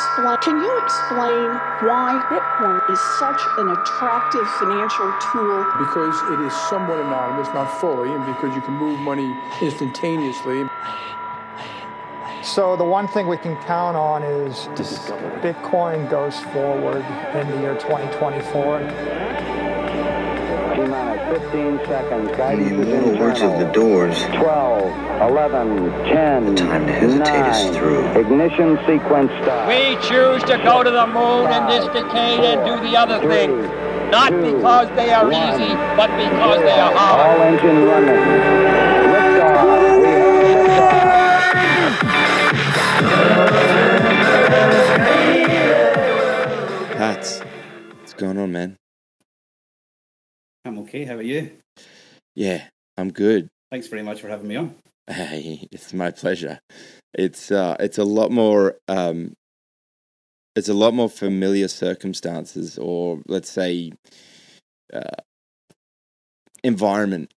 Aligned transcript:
explain? 0.00 0.38
Can 0.38 0.56
you 0.62 0.82
explain 0.82 1.48
why 1.88 2.24
Bitcoin 2.30 2.90
is 2.90 3.00
such 3.18 3.40
an 3.58 3.68
attractive 3.70 4.48
financial 4.58 5.12
tool? 5.32 5.64
Because 5.78 6.16
it 6.32 6.40
is 6.40 6.52
somewhat 6.68 6.98
anonymous, 7.00 7.48
not 7.48 7.66
fully, 7.80 8.10
and 8.10 8.24
because 8.24 8.54
you 8.54 8.62
can 8.62 8.74
move 8.74 8.98
money 9.00 9.36
instantaneously. 9.60 10.64
So 12.42 12.76
the 12.76 12.84
one 12.84 13.06
thing 13.06 13.26
we 13.26 13.36
can 13.36 13.56
count 13.64 13.96
on 13.96 14.22
is 14.22 14.68
Bitcoin 15.42 16.08
goes 16.08 16.38
forward 16.40 17.04
in 17.34 17.50
the 17.50 17.60
year 17.60 17.74
2024. 17.74 18.80
T-minus 21.30 21.52
15 21.52 21.78
seconds. 21.86 22.30
Guidance 22.36 22.70
The 22.70 22.80
is 22.82 22.88
immortal 22.88 23.20
words 23.20 23.40
of 23.42 23.58
the 23.58 23.66
doors. 23.72 24.22
12, 24.34 25.30
11, 25.30 25.90
10, 26.04 26.44
The 26.46 26.54
time 26.60 26.86
to 26.86 26.92
hesitate 26.92 27.46
is 27.50 27.64
9. 27.70 27.74
through. 27.74 28.06
Ignition 28.20 28.78
sequence 28.86 29.30
start. 29.42 29.68
We 29.68 29.96
choose 30.08 30.42
to 30.44 30.58
go 30.64 30.82
to 30.82 30.90
the 30.90 31.06
moon 31.06 31.52
in 31.52 31.66
this 31.68 31.86
decade 31.86 32.40
and 32.40 32.64
do 32.66 32.80
the 32.88 32.96
other 32.96 33.18
things. 33.20 33.68
Not 34.10 34.32
because 34.32 34.88
they 34.96 35.12
are 35.12 35.30
easy, 35.30 35.74
but 35.96 36.10
because 36.16 36.60
they 36.62 36.80
are 36.80 36.92
hard. 36.92 37.38
All 37.38 37.42
engine 37.46 37.84
running. 37.84 38.20
Liftoff. 39.14 40.02
We 40.02 40.08
have 40.08 40.50
liftoff. 40.50 41.20
Hats, 46.98 47.40
what's 48.00 48.14
going 48.14 48.36
on, 48.36 48.52
man? 48.52 48.79
I'm 50.64 50.78
okay. 50.80 51.04
How 51.04 51.14
are 51.14 51.22
you? 51.22 51.50
Yeah, 52.34 52.64
I'm 52.96 53.10
good. 53.10 53.48
Thanks 53.70 53.86
very 53.86 54.02
much 54.02 54.20
for 54.20 54.28
having 54.28 54.48
me 54.48 54.56
on. 54.56 54.74
Hey, 55.08 55.66
it's 55.72 55.92
my 55.92 56.10
pleasure. 56.10 56.60
It's 57.14 57.50
uh, 57.50 57.76
it's 57.80 57.98
a 57.98 58.04
lot 58.04 58.30
more 58.30 58.76
um, 58.88 59.34
it's 60.54 60.68
a 60.68 60.74
lot 60.74 60.94
more 60.94 61.08
familiar 61.08 61.68
circumstances, 61.68 62.78
or 62.78 63.20
let's 63.26 63.50
say, 63.50 63.92
uh, 64.92 65.22
environment 66.62 67.32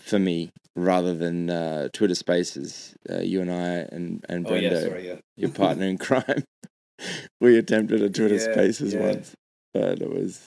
for 0.00 0.18
me 0.18 0.50
rather 0.74 1.14
than 1.14 1.48
uh, 1.50 1.88
Twitter 1.92 2.14
Spaces. 2.14 2.94
Uh, 3.08 3.20
you 3.20 3.40
and 3.40 3.50
I 3.50 3.86
and 3.94 4.24
and 4.28 4.46
Oh 4.48 4.54
yeah, 4.54 4.80
sorry, 4.80 5.06
yeah. 5.06 5.16
your 5.36 5.50
partner 5.50 5.86
in 5.86 5.98
crime, 5.98 6.44
we 7.40 7.56
attempted 7.56 8.02
a 8.02 8.10
Twitter 8.10 8.34
Yeah, 8.34 8.52
Spaces 8.52 8.94
once, 8.94 9.34
but 9.72 10.00
it 10.00 10.10
was 10.10 10.40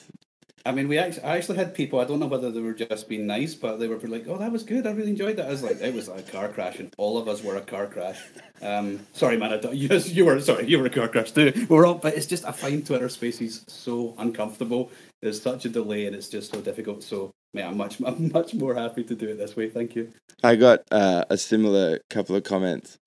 I 0.66 0.72
mean, 0.72 0.88
we 0.88 0.98
actually, 0.98 1.22
I 1.24 1.36
actually 1.38 1.56
had 1.56 1.74
people. 1.74 2.00
I 2.00 2.04
don't 2.04 2.20
know 2.20 2.26
whether 2.26 2.50
they 2.50 2.60
were 2.60 2.74
just 2.74 3.08
being 3.08 3.26
nice, 3.26 3.54
but 3.54 3.78
they 3.78 3.88
were 3.88 3.98
like, 3.98 4.28
"Oh, 4.28 4.36
that 4.36 4.52
was 4.52 4.62
good. 4.62 4.86
I 4.86 4.90
really 4.90 5.10
enjoyed 5.10 5.36
that." 5.36 5.46
I 5.46 5.50
was 5.50 5.62
like, 5.62 5.80
"It 5.80 5.94
was 5.94 6.08
a 6.08 6.22
car 6.22 6.48
crash, 6.48 6.78
and 6.78 6.92
all 6.98 7.16
of 7.16 7.28
us 7.28 7.42
were 7.42 7.56
a 7.56 7.62
car 7.62 7.86
crash." 7.86 8.20
Um, 8.60 9.06
sorry, 9.14 9.38
man. 9.38 9.54
I 9.54 9.56
don't, 9.56 9.74
yes, 9.76 10.10
you 10.10 10.26
were. 10.26 10.38
Sorry, 10.40 10.66
you 10.66 10.78
were 10.78 10.86
a 10.86 10.90
car 10.90 11.08
crash 11.08 11.32
too. 11.32 11.52
We 11.54 11.64
We're 11.64 11.86
all, 11.86 11.94
but 11.94 12.14
it's 12.14 12.26
just 12.26 12.44
I 12.44 12.52
find 12.52 12.86
Twitter 12.86 13.08
Spaces 13.08 13.64
so 13.68 14.14
uncomfortable. 14.18 14.90
There's 15.22 15.40
such 15.40 15.64
a 15.64 15.70
delay, 15.70 16.06
and 16.06 16.14
it's 16.14 16.28
just 16.28 16.52
so 16.52 16.60
difficult. 16.60 17.02
So, 17.02 17.30
man, 17.54 17.68
I'm 17.68 17.76
much, 17.78 18.00
I'm 18.06 18.30
much 18.30 18.52
more 18.52 18.74
happy 18.74 19.04
to 19.04 19.14
do 19.14 19.28
it 19.28 19.38
this 19.38 19.56
way. 19.56 19.70
Thank 19.70 19.96
you. 19.96 20.12
I 20.42 20.56
got 20.56 20.80
uh, 20.90 21.24
a 21.30 21.38
similar 21.38 22.00
couple 22.10 22.36
of 22.36 22.44
comments. 22.44 22.98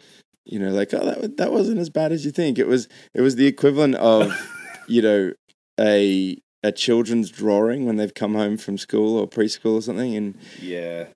You 0.46 0.60
know, 0.60 0.72
like, 0.72 0.94
oh, 0.94 1.06
that 1.06 1.38
that 1.38 1.52
wasn't 1.52 1.80
as 1.80 1.92
bad 1.92 2.12
as 2.12 2.26
you 2.26 2.32
think. 2.32 2.58
It 2.58 2.68
was. 2.68 2.88
It 3.14 3.22
was 3.22 3.36
the 3.36 3.46
equivalent 3.46 3.96
of, 3.96 4.34
you 4.88 5.04
know, 5.04 5.34
a 5.80 6.38
a 6.64 6.72
children's 6.72 7.30
drawing 7.30 7.86
when 7.86 7.98
they've 7.98 8.14
come 8.14 8.36
home 8.36 8.58
from 8.58 8.78
school 8.78 9.18
or 9.18 9.28
preschool 9.28 9.76
or 9.76 9.82
something, 9.82 10.16
and 10.16 10.36
Yeah. 10.62 11.08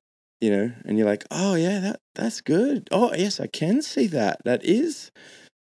you 0.42 0.50
know, 0.52 0.72
and 0.86 0.98
you're 0.98 1.08
like, 1.08 1.26
oh 1.32 1.56
yeah, 1.56 1.80
that 1.80 2.00
that's 2.16 2.42
good. 2.42 2.88
Oh 2.92 3.14
yes, 3.16 3.40
I 3.40 3.48
can 3.48 3.82
see 3.82 4.08
that. 4.08 4.42
That 4.46 4.64
is, 4.66 5.12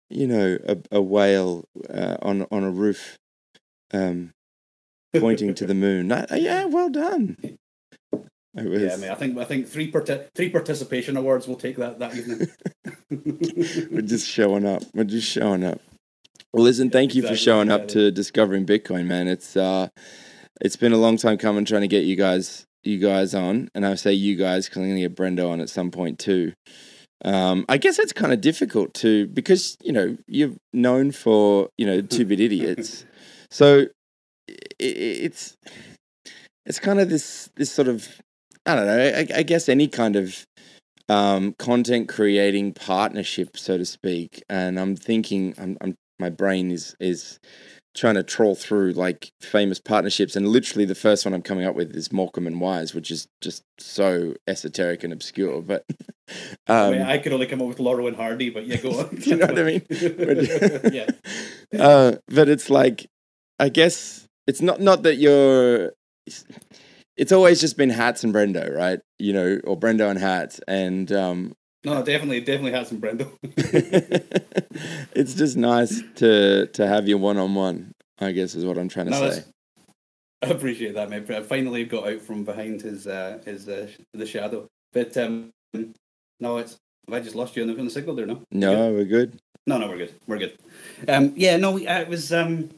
you 0.09 0.27
know, 0.27 0.57
a 0.67 0.77
a 0.91 1.01
whale 1.01 1.65
uh, 1.89 2.17
on 2.21 2.45
on 2.51 2.63
a 2.63 2.71
roof, 2.71 3.17
um, 3.93 4.31
pointing 5.17 5.53
to 5.55 5.65
the 5.65 5.73
moon. 5.85 6.09
That, 6.09 6.29
yeah, 6.41 6.65
well 6.65 6.89
done. 6.89 7.37
Was, 8.53 8.81
Yeah, 8.81 8.93
I 8.93 8.97
mean, 8.97 9.11
I 9.11 9.15
think 9.15 9.37
I 9.37 9.43
think 9.45 9.67
three 9.67 9.91
parti- 9.91 10.21
three 10.33 10.49
participation 10.49 11.15
awards 11.15 11.47
will 11.47 11.55
take 11.57 11.77
that 11.77 11.99
that 11.99 12.15
evening. 12.15 12.47
We're 13.91 14.01
just 14.01 14.27
showing 14.27 14.65
up. 14.65 14.81
We're 14.95 15.03
just 15.03 15.29
showing 15.29 15.63
up. 15.63 15.79
Well, 16.53 16.63
listen, 16.63 16.89
thank 16.89 17.13
you 17.15 17.21
for 17.21 17.35
showing 17.35 17.69
up 17.69 17.87
to 17.89 18.11
discovering 18.11 18.65
Bitcoin, 18.65 19.05
man. 19.05 19.27
It's 19.27 19.55
uh, 19.57 19.89
it's 20.61 20.75
been 20.75 20.93
a 20.93 20.97
long 20.97 21.17
time 21.17 21.37
coming, 21.37 21.65
trying 21.65 21.81
to 21.81 21.87
get 21.87 22.05
you 22.05 22.15
guys 22.15 22.65
you 22.83 22.97
guys 22.99 23.35
on, 23.35 23.69
and 23.75 23.85
I 23.85 23.95
say 23.95 24.13
you 24.13 24.35
guys 24.35 24.65
because 24.65 24.77
I'm 24.77 24.83
going 24.89 24.95
to 24.95 25.01
get 25.01 25.15
Brendo 25.15 25.49
on 25.49 25.59
at 25.61 25.69
some 25.69 25.91
point 25.91 26.19
too. 26.19 26.53
Um, 27.25 27.65
I 27.67 27.77
guess 27.77 27.99
it's 27.99 28.13
kind 28.13 28.31
of 28.31 28.41
difficult 28.41 28.93
to 28.95 29.27
because 29.27 29.77
you 29.83 29.91
know 29.91 30.17
you're 30.27 30.53
known 30.73 31.11
for 31.11 31.69
you 31.77 31.85
know 31.85 32.01
two 32.01 32.25
bit 32.25 32.39
idiots, 32.47 33.05
so 33.51 33.85
i 34.49 34.53
i- 34.53 34.55
it's 34.79 35.55
it's 36.65 36.79
kind 36.79 36.99
of 36.99 37.09
this 37.09 37.49
this 37.55 37.71
sort 37.71 37.87
of 37.87 38.07
I 38.65 38.75
don't 38.75 38.85
know. 38.85 38.97
I, 38.99 39.27
I 39.39 39.43
guess 39.43 39.69
any 39.69 39.87
kind 39.87 40.15
of 40.15 40.45
um, 41.09 41.53
content 41.57 42.09
creating 42.09 42.73
partnership, 42.73 43.57
so 43.57 43.77
to 43.77 43.85
speak. 43.85 44.43
And 44.49 44.77
I'm 44.77 44.95
thinking, 44.97 45.53
I'm, 45.57 45.77
I'm 45.79 45.95
my 46.19 46.29
brain 46.29 46.71
is 46.71 46.95
is 46.99 47.39
trying 47.97 48.15
to 48.15 48.23
trawl 48.23 48.53
through 48.55 48.91
like 48.91 49.31
famous 49.41 49.79
partnerships, 49.79 50.35
and 50.35 50.47
literally 50.47 50.85
the 50.85 50.95
first 50.95 51.25
one 51.25 51.33
I'm 51.33 51.41
coming 51.41 51.65
up 51.65 51.75
with 51.75 51.95
is 51.95 52.11
Morecambe 52.11 52.47
and 52.47 52.61
Wise, 52.61 52.93
which 52.93 53.11
is 53.11 53.27
just 53.41 53.63
so 53.79 54.35
esoteric 54.47 55.03
and 55.03 55.11
obscure. 55.11 55.61
But 55.61 55.85
I 56.67 56.85
um, 56.85 56.91
mean, 56.93 57.01
I 57.01 57.17
could 57.17 57.33
only 57.33 57.47
come 57.47 57.61
up 57.61 57.67
with 57.67 57.79
Laurel 57.79 58.07
and 58.07 58.15
Hardy, 58.15 58.49
but 58.49 58.65
yeah, 58.65 58.77
go 58.77 58.99
on. 58.99 59.09
you 59.21 59.35
know 59.35 59.47
what 59.47 59.59
I 59.59 59.63
mean? 59.63 59.81
yeah. 60.93 61.09
uh, 61.77 62.15
but 62.27 62.47
it's 62.47 62.69
like, 62.69 63.07
I 63.59 63.69
guess 63.69 64.27
it's 64.45 64.61
not 64.61 64.79
not 64.79 65.03
that 65.03 65.15
you're. 65.15 65.93
It's 67.17 67.31
always 67.31 67.59
just 67.59 67.77
been 67.77 67.89
hats 67.89 68.23
and 68.23 68.31
Brendo, 68.33 68.71
right? 68.75 68.99
You 69.17 69.33
know, 69.33 69.59
or 69.63 69.77
Brendo 69.77 70.09
and 70.09 70.19
hats, 70.19 70.59
and 70.67 71.11
um, 71.11 71.53
No, 71.87 72.03
definitely, 72.03 72.41
definitely 72.41 72.73
has 72.73 72.89
some 72.89 72.99
Brendo. 72.99 73.31
it's 75.15 75.33
just 75.33 75.55
nice 75.55 76.03
to 76.15 76.67
to 76.67 76.85
have 76.85 77.07
you 77.07 77.17
one 77.17 77.37
on 77.37 77.55
one. 77.55 77.93
I 78.19 78.33
guess 78.33 78.55
is 78.55 78.65
what 78.65 78.77
I'm 78.77 78.89
trying 78.89 79.05
to 79.05 79.11
No, 79.11 79.29
say. 79.29 79.43
I 80.43 80.47
appreciate 80.47 80.95
that, 80.95 81.09
mate. 81.09 81.29
I 81.31 81.41
finally 81.41 81.85
got 81.85 82.07
out 82.09 82.21
from 82.21 82.43
behind 82.43 82.81
his 82.81 83.07
uh, 83.07 83.39
his 83.45 83.69
uh, 83.69 83.87
the 84.13 84.25
shadow. 84.25 84.67
But 84.91 85.15
um, 85.15 85.51
no, 86.41 86.57
it's 86.57 86.75
have 87.07 87.13
I 87.15 87.19
just 87.21 87.35
lost 87.35 87.55
you 87.55 87.61
on 87.63 87.69
the, 87.69 87.79
on 87.79 87.85
the 87.85 87.91
signal 87.91 88.15
there? 88.15 88.25
No, 88.25 88.41
No, 88.51 88.91
we're 88.91 89.05
good. 89.05 89.39
no, 89.65 89.77
no, 89.77 89.87
we're 89.87 89.97
good. 89.97 90.13
We're 90.27 90.39
good. 90.39 90.57
Um, 91.07 91.31
yeah, 91.37 91.55
no, 91.55 91.71
we, 91.71 91.87
uh, 91.87 92.01
it 92.01 92.09
was 92.09 92.33
um, 92.33 92.69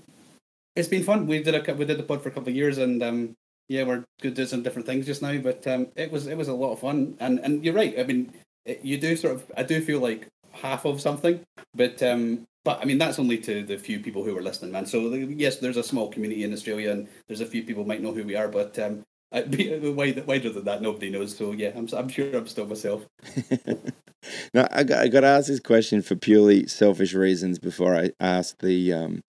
it's 0.75 0.87
been 0.87 1.03
fun. 1.03 1.25
We 1.25 1.41
did 1.41 1.55
a 1.55 1.73
we 1.73 1.85
did 1.85 1.97
the 1.97 2.03
pod 2.03 2.21
for 2.21 2.29
a 2.29 2.31
couple 2.31 2.49
of 2.49 2.55
years, 2.55 2.77
and 2.77 3.01
um, 3.01 3.35
yeah, 3.69 3.83
we're 3.85 4.03
good 4.21 4.35
doing 4.35 4.47
some 4.47 4.61
different 4.61 4.85
things 4.85 5.07
just 5.07 5.23
now. 5.23 5.35
But 5.39 5.65
um, 5.65 5.87
it 5.95 6.11
was 6.11 6.27
it 6.27 6.37
was 6.37 6.47
a 6.47 6.53
lot 6.53 6.73
of 6.73 6.79
fun, 6.79 7.15
and 7.19 7.39
and 7.39 7.65
you're 7.65 7.73
right. 7.73 7.97
I 7.99 8.03
mean, 8.03 8.33
you 8.81 8.97
do 8.97 9.15
sort 9.15 9.35
of 9.35 9.51
I 9.57 9.63
do 9.63 9.81
feel 9.81 9.99
like 9.99 10.27
half 10.51 10.85
of 10.85 11.01
something, 11.01 11.41
but 11.73 12.01
um, 12.03 12.45
but 12.63 12.79
I 12.81 12.85
mean 12.85 12.97
that's 12.97 13.19
only 13.19 13.37
to 13.39 13.63
the 13.63 13.77
few 13.77 13.99
people 13.99 14.23
who 14.23 14.37
are 14.37 14.41
listening, 14.41 14.71
man. 14.71 14.85
So 14.85 15.13
yes, 15.13 15.57
there's 15.57 15.77
a 15.77 15.83
small 15.83 16.09
community 16.09 16.43
in 16.43 16.53
Australia, 16.53 16.91
and 16.91 17.07
there's 17.27 17.41
a 17.41 17.45
few 17.45 17.63
people 17.63 17.85
might 17.85 18.01
know 18.01 18.13
who 18.13 18.23
we 18.23 18.35
are, 18.35 18.47
but 18.47 18.77
um, 18.79 19.03
wider, 19.31 20.23
wider 20.23 20.49
than 20.49 20.65
that, 20.65 20.81
nobody 20.81 21.09
knows. 21.09 21.35
So 21.35 21.51
yeah, 21.51 21.71
I'm 21.75 21.87
I'm 21.93 22.09
sure 22.09 22.35
I'm 22.35 22.47
still 22.47 22.65
myself. 22.65 23.05
no, 24.53 24.67
I 24.71 24.83
got, 24.83 24.99
I 24.99 25.07
got 25.07 25.21
to 25.21 25.27
ask 25.27 25.47
this 25.47 25.59
question 25.59 26.01
for 26.01 26.15
purely 26.15 26.67
selfish 26.67 27.13
reasons 27.13 27.59
before 27.59 27.95
I 27.95 28.11
ask 28.19 28.57
the 28.59 28.93
um, 28.93 29.21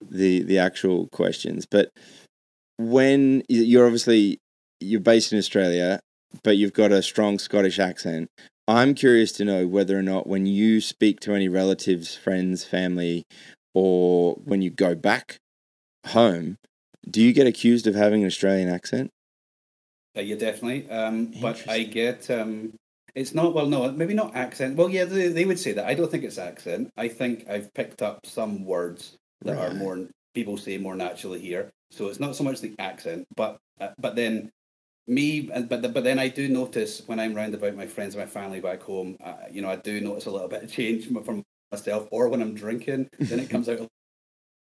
the 0.00 0.42
the 0.42 0.58
actual 0.58 1.08
questions. 1.08 1.66
But 1.66 1.90
when 2.78 3.42
you're 3.48 3.86
obviously 3.86 4.38
you're 4.80 5.00
based 5.00 5.32
in 5.32 5.38
Australia, 5.38 6.00
but 6.42 6.56
you've 6.56 6.72
got 6.72 6.92
a 6.92 7.02
strong 7.02 7.38
Scottish 7.38 7.78
accent. 7.78 8.28
I'm 8.66 8.94
curious 8.94 9.32
to 9.32 9.44
know 9.44 9.66
whether 9.66 9.98
or 9.98 10.02
not 10.02 10.26
when 10.26 10.46
you 10.46 10.80
speak 10.80 11.20
to 11.20 11.34
any 11.34 11.48
relatives, 11.48 12.14
friends, 12.14 12.64
family, 12.64 13.24
or 13.74 14.34
when 14.44 14.62
you 14.62 14.70
go 14.70 14.94
back 14.94 15.38
home, 16.06 16.56
do 17.08 17.22
you 17.22 17.32
get 17.32 17.46
accused 17.46 17.86
of 17.86 17.94
having 17.94 18.22
an 18.22 18.26
Australian 18.26 18.68
accent? 18.68 19.10
Uh, 20.16 20.22
yeah, 20.22 20.36
definitely. 20.36 20.88
Um, 20.88 21.34
but 21.42 21.68
I 21.68 21.82
get 21.82 22.30
um, 22.30 22.72
it's 23.14 23.34
not 23.34 23.54
well, 23.54 23.66
no, 23.66 23.90
maybe 23.92 24.14
not 24.14 24.34
accent. 24.34 24.76
Well, 24.76 24.88
yeah, 24.88 25.04
they, 25.04 25.28
they 25.28 25.44
would 25.44 25.58
say 25.58 25.72
that. 25.72 25.86
I 25.86 25.94
don't 25.94 26.10
think 26.10 26.24
it's 26.24 26.38
accent. 26.38 26.90
I 26.96 27.08
think 27.08 27.48
I've 27.48 27.72
picked 27.74 28.00
up 28.00 28.24
some 28.24 28.64
words 28.64 29.16
that 29.42 29.58
are 29.58 29.74
more 29.74 30.08
people 30.34 30.56
say 30.56 30.78
more 30.78 30.96
naturally 30.96 31.40
here. 31.40 31.70
So 31.90 32.08
it's 32.08 32.20
not 32.20 32.34
so 32.34 32.44
much 32.44 32.60
the 32.60 32.74
accent, 32.78 33.26
but 33.36 33.58
uh, 33.80 33.90
but 33.98 34.16
then 34.16 34.50
me, 35.06 35.42
but 35.42 35.92
but 35.92 36.04
then 36.04 36.18
I 36.18 36.28
do 36.28 36.48
notice 36.48 37.02
when 37.06 37.20
I'm 37.20 37.34
round 37.34 37.54
about 37.54 37.76
my 37.76 37.86
friends 37.86 38.14
and 38.14 38.24
my 38.24 38.30
family 38.30 38.60
back 38.60 38.82
home, 38.82 39.16
uh, 39.22 39.34
you 39.50 39.62
know, 39.62 39.70
I 39.70 39.76
do 39.76 40.00
notice 40.00 40.26
a 40.26 40.30
little 40.30 40.48
bit 40.48 40.64
of 40.64 40.72
change 40.72 41.06
from- 41.08 41.42
myself. 41.72 42.08
Or 42.12 42.28
when 42.28 42.40
I'm 42.40 42.54
drinking, 42.54 43.08
then 43.18 43.40
it 43.40 43.50
comes 43.50 43.68
out 43.68 43.80
a 43.80 43.88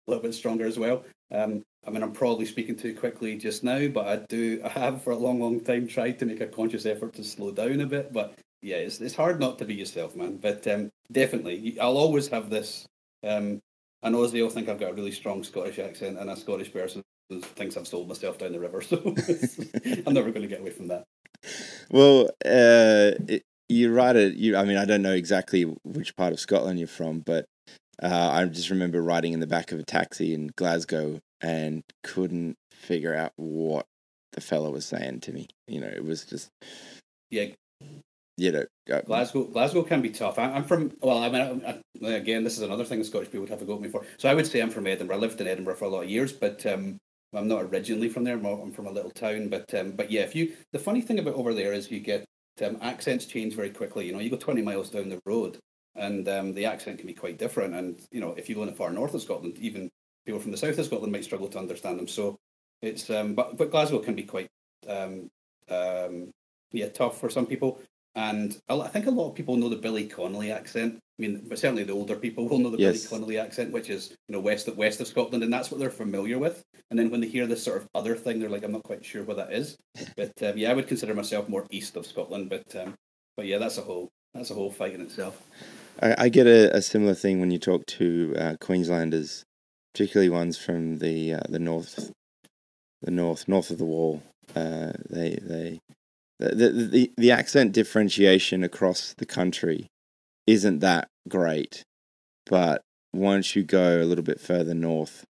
little 0.08 0.24
bit 0.24 0.34
stronger 0.34 0.66
as 0.66 0.80
well. 0.80 1.04
Um, 1.32 1.64
I 1.86 1.90
mean, 1.90 2.02
I'm 2.02 2.14
probably 2.14 2.46
speaking 2.46 2.78
too 2.78 2.96
quickly 2.96 3.38
just 3.38 3.64
now, 3.64 3.88
but 3.90 4.08
I 4.08 4.16
do. 4.30 4.62
I 4.64 4.70
have 4.70 5.02
for 5.02 5.12
a 5.12 5.18
long, 5.18 5.42
long 5.42 5.60
time 5.60 5.88
tried 5.88 6.20
to 6.20 6.26
make 6.26 6.42
a 6.42 6.48
conscious 6.48 6.86
effort 6.86 7.14
to 7.16 7.24
slow 7.24 7.52
down 7.52 7.82
a 7.82 7.86
bit. 7.86 8.14
But 8.14 8.36
yeah, 8.62 8.78
it's 8.78 9.02
it's 9.02 9.16
hard 9.16 9.40
not 9.40 9.60
to 9.60 9.66
be 9.66 9.76
yourself, 9.76 10.16
man. 10.16 10.38
But 10.38 10.66
um, 10.68 10.90
definitely, 11.12 11.78
I'll 11.80 11.98
always 11.98 12.30
have 12.30 12.50
this 12.50 12.88
um, 13.24 13.62
and 14.04 14.16
they 14.32 14.42
all 14.42 14.50
think 14.50 14.68
I've 14.68 14.80
got 14.80 14.92
a 14.92 14.94
really 14.94 15.12
strong 15.12 15.44
Scottish 15.44 15.80
accent, 15.80 16.20
and 16.20 16.30
a 16.30 16.36
Scottish 16.36 16.72
person 16.72 17.02
thinks 17.42 17.78
I've 17.78 17.88
sold 17.88 18.08
myself 18.08 18.38
down 18.38 18.52
the 18.52 18.60
river. 18.60 18.82
So 18.82 18.98
I'm 20.06 20.14
never 20.14 20.32
going 20.32 20.44
to 20.44 20.48
get 20.48 20.62
away 20.62 20.72
from 20.72 20.88
that. 20.88 21.04
Well, 21.90 22.30
uh, 22.46 23.18
it, 23.28 23.44
you 23.70 23.94
write 23.94 24.16
it. 24.16 24.36
You, 24.36 24.56
I 24.58 24.66
mean, 24.66 24.78
I 24.78 24.86
don't 24.86 25.02
know 25.02 25.14
exactly 25.14 25.64
which 25.84 26.16
part 26.16 26.34
of 26.34 26.40
Scotland 26.40 26.80
you're 26.80 26.88
from, 26.88 27.20
but 27.20 27.46
uh, 28.02 28.30
I 28.32 28.46
just 28.46 28.70
remember 28.70 29.02
riding 29.02 29.34
in 29.34 29.40
the 29.40 29.48
back 29.48 29.72
of 29.72 29.80
a 29.80 29.84
taxi 29.84 30.34
in 30.34 30.52
Glasgow 30.56 31.20
and 31.42 31.84
couldn't 32.04 32.58
figure 32.72 33.16
out 33.16 33.32
what 33.36 33.86
the 34.34 34.42
fella 34.42 34.72
was 34.72 34.86
saying 34.86 35.22
to 35.22 35.32
me. 35.32 35.48
You 35.68 35.82
know, 35.82 35.88
it 35.88 36.04
was 36.04 36.26
just 36.26 36.50
Yeah, 37.30 37.48
you 38.38 38.52
know. 38.52 38.66
Uh, 38.92 39.02
Glasgow, 39.02 39.46
Glasgow 39.46 39.84
can 39.84 40.02
be 40.02 40.10
tough. 40.10 40.40
I, 40.40 40.46
I'm 40.52 40.64
from. 40.64 40.92
Well, 41.02 41.20
I 41.20 41.30
mean, 41.30 41.64
I, 41.66 41.82
I, 42.06 42.10
again, 42.12 42.44
this 42.44 42.58
is 42.58 42.64
another 42.64 42.86
thing 42.86 43.00
the 43.00 43.06
Scottish 43.06 43.28
people 43.28 43.42
would 43.42 43.50
have 43.50 43.60
to 43.60 43.66
go 43.66 43.76
at 43.76 43.82
me 43.82 43.90
for. 43.90 44.06
So 44.18 44.30
I 44.30 44.34
would 44.34 44.48
say 44.48 44.62
I'm 44.62 44.70
from 44.70 44.88
Edinburgh. 44.88 45.18
I 45.18 45.20
lived 45.20 45.40
in 45.40 45.48
Edinburgh 45.48 45.76
for 45.76 45.86
a 45.86 45.90
lot 45.90 46.04
of 46.04 46.10
years, 46.10 46.34
but 46.34 46.66
um, 46.66 46.98
I'm 47.34 47.48
not 47.48 47.64
originally 47.64 48.10
from 48.10 48.24
there. 48.24 48.36
I'm, 48.36 48.72
from 48.72 48.88
a 48.88 48.92
little 48.92 49.12
town, 49.12 49.50
but 49.50 49.74
um, 49.74 49.92
but 49.92 50.12
yeah, 50.12 50.22
if 50.22 50.36
you 50.36 50.54
the 50.72 50.80
funny 50.80 51.02
thing 51.02 51.20
about 51.20 51.36
over 51.36 51.54
there 51.54 51.74
is 51.74 51.92
you 51.92 52.00
get 52.00 52.26
um, 52.64 52.78
accents 52.82 53.26
change 53.26 53.56
very 53.56 53.70
quickly. 53.70 54.06
You 54.06 54.14
know, 54.14 54.20
you 54.20 54.30
go 54.30 54.38
20 54.38 54.62
miles 54.62 54.90
down 54.90 55.10
the 55.10 55.20
road, 55.26 55.58
and 55.96 56.28
um, 56.28 56.54
the 56.54 56.66
accent 56.66 57.00
can 57.00 57.08
be 57.08 57.14
quite 57.14 57.38
different. 57.38 57.74
And 57.74 58.00
you 58.12 58.22
know, 58.22 58.34
if 58.34 58.50
you 58.50 58.56
go 58.56 58.62
in 58.62 58.70
the 58.70 58.76
far 58.76 58.92
north 58.92 59.14
of 59.14 59.22
Scotland, 59.22 59.58
even 59.60 59.90
people 60.26 60.40
from 60.40 60.52
the 60.52 60.58
south 60.58 60.78
of 60.78 60.86
Scotland 60.86 61.12
might 61.12 61.24
struggle 61.24 61.48
to 61.50 61.60
understand 61.60 62.00
them. 62.00 62.08
So 62.08 62.38
it's 62.82 63.10
um, 63.10 63.34
but 63.34 63.58
but 63.58 63.72
Glasgow 63.72 64.00
can 64.00 64.16
be 64.16 64.24
quite 64.24 64.48
um, 64.88 65.30
um, 65.70 66.32
yeah 66.72 66.90
tough 66.90 67.20
for 67.20 67.30
some 67.30 67.46
people. 67.46 67.82
And 68.16 68.56
I 68.70 68.88
think 68.90 69.08
a 69.08 69.12
lot 69.12 69.30
of 69.30 69.36
people 69.36 69.58
know 69.58 69.70
the 69.70 69.76
Billy 69.76 70.06
Connolly 70.06 70.52
accent. 70.52 71.00
I 71.18 71.22
mean, 71.22 71.46
but 71.48 71.58
certainly 71.58 71.84
the 71.84 71.94
older 71.94 72.16
people 72.16 72.48
will 72.48 72.60
know 72.60 72.70
the 72.70 72.78
Yes. 72.78 72.98
Billy 72.98 73.10
Connolly 73.10 73.40
accent, 73.40 73.72
which 73.72 73.90
is 73.90 74.12
you 74.28 74.34
know 74.34 74.40
west 74.40 74.68
of 74.68 74.78
west 74.78 75.02
of 75.02 75.08
Scotland, 75.08 75.44
and 75.44 75.52
that's 75.52 75.72
what 75.72 75.80
they're 75.80 75.90
familiar 75.90 76.38
with. 76.38 76.64
And 76.92 77.00
then 77.00 77.10
when 77.10 77.22
they 77.22 77.28
hear 77.28 77.48
this 77.48 77.64
sort 77.64 77.82
of 77.82 77.88
other 77.96 78.16
thing, 78.16 78.40
they're 78.40 78.50
like, 78.50 78.64
I'm 78.64 78.72
not 78.72 78.84
quite 78.84 79.04
sure 79.04 79.24
what 79.24 79.38
that 79.38 79.52
is. 79.52 79.78
But 80.16 80.32
um, 80.44 80.58
yeah, 80.58 80.70
I 80.70 80.74
would 80.74 80.88
consider 80.88 81.16
myself 81.16 81.50
more 81.50 81.66
east 81.72 81.96
of 81.98 82.06
Scotland. 82.06 82.50
But 82.50 82.76
um, 82.76 82.94
but 83.36 83.48
yeah, 83.48 83.58
that's 83.58 83.78
a 83.80 83.82
whole 83.82 84.10
that's 84.34 84.52
a 84.52 84.56
whole 84.56 84.72
fight 84.72 84.94
in 84.94 85.02
itself. 85.02 85.42
I, 86.02 86.16
I 86.26 86.30
get 86.30 86.46
a, 86.46 86.76
a 86.76 86.82
similar 86.82 87.16
thing 87.16 87.40
when 87.40 87.52
you 87.52 87.60
talk 87.60 87.86
to 87.88 88.36
uh, 88.38 88.56
Queenslanders, 88.60 89.44
particularly 89.94 90.30
ones 90.30 90.58
from 90.58 91.00
the 91.00 91.36
uh, 91.36 91.42
the 91.50 91.60
north, 91.60 92.12
the 93.02 93.12
north 93.12 93.48
north 93.48 93.72
of 93.72 93.80
the 93.80 93.86
wall. 93.86 94.22
Uh, 94.56 94.92
they 95.10 95.40
they 95.42 95.80
the, 96.40 96.56
the 96.56 96.70
the 96.70 97.12
the 97.18 97.32
accent 97.32 97.72
differentiation 97.72 98.64
across 98.64 99.14
the 99.18 99.26
country 99.26 99.88
isn't 100.48 100.80
that 100.80 101.08
great, 101.28 101.84
but 102.46 102.82
once 103.14 103.56
you 103.56 103.64
go 103.64 104.02
a 104.02 104.06
little 104.06 104.24
bit 104.24 104.40
further 104.40 104.74
north 104.74 105.24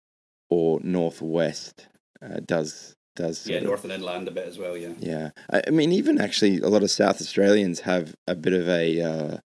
or 0.51 0.81
northwest, 0.83 1.89
uh, 2.23 2.41
does 2.45 2.95
does 3.17 3.49
Yeah, 3.49 3.61
north 3.61 3.85
and 3.85 3.93
inland 3.93 4.29
a 4.29 4.31
bit 4.31 4.47
as 4.47 4.59
well. 4.59 4.77
Yeah. 4.77 4.93
yeah, 4.99 5.31
I, 5.51 5.63
I 5.67 5.71
mean, 5.71 5.93
even 5.93 6.21
actually, 6.21 6.59
a 6.59 6.69
lot 6.69 6.83
of 6.83 6.91
South 6.91 7.21
Australians 7.21 7.81
have 7.81 8.15
a 8.27 8.35
bit 8.35 8.53
of 8.53 8.69
a 8.69 9.01
uh, 9.01 9.39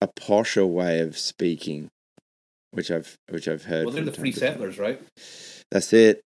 a 0.00 0.08
posher 0.08 0.68
way 0.68 1.00
of 1.00 1.18
speaking, 1.18 1.88
which 2.72 2.90
I've 2.90 3.16
which 3.28 3.48
I've 3.48 3.64
heard. 3.64 3.86
Well, 3.86 3.94
they're 3.94 4.04
the 4.04 4.12
free 4.12 4.32
settlers, 4.32 4.78
right? 4.78 5.00
That's 5.70 5.92
it. 5.92 6.20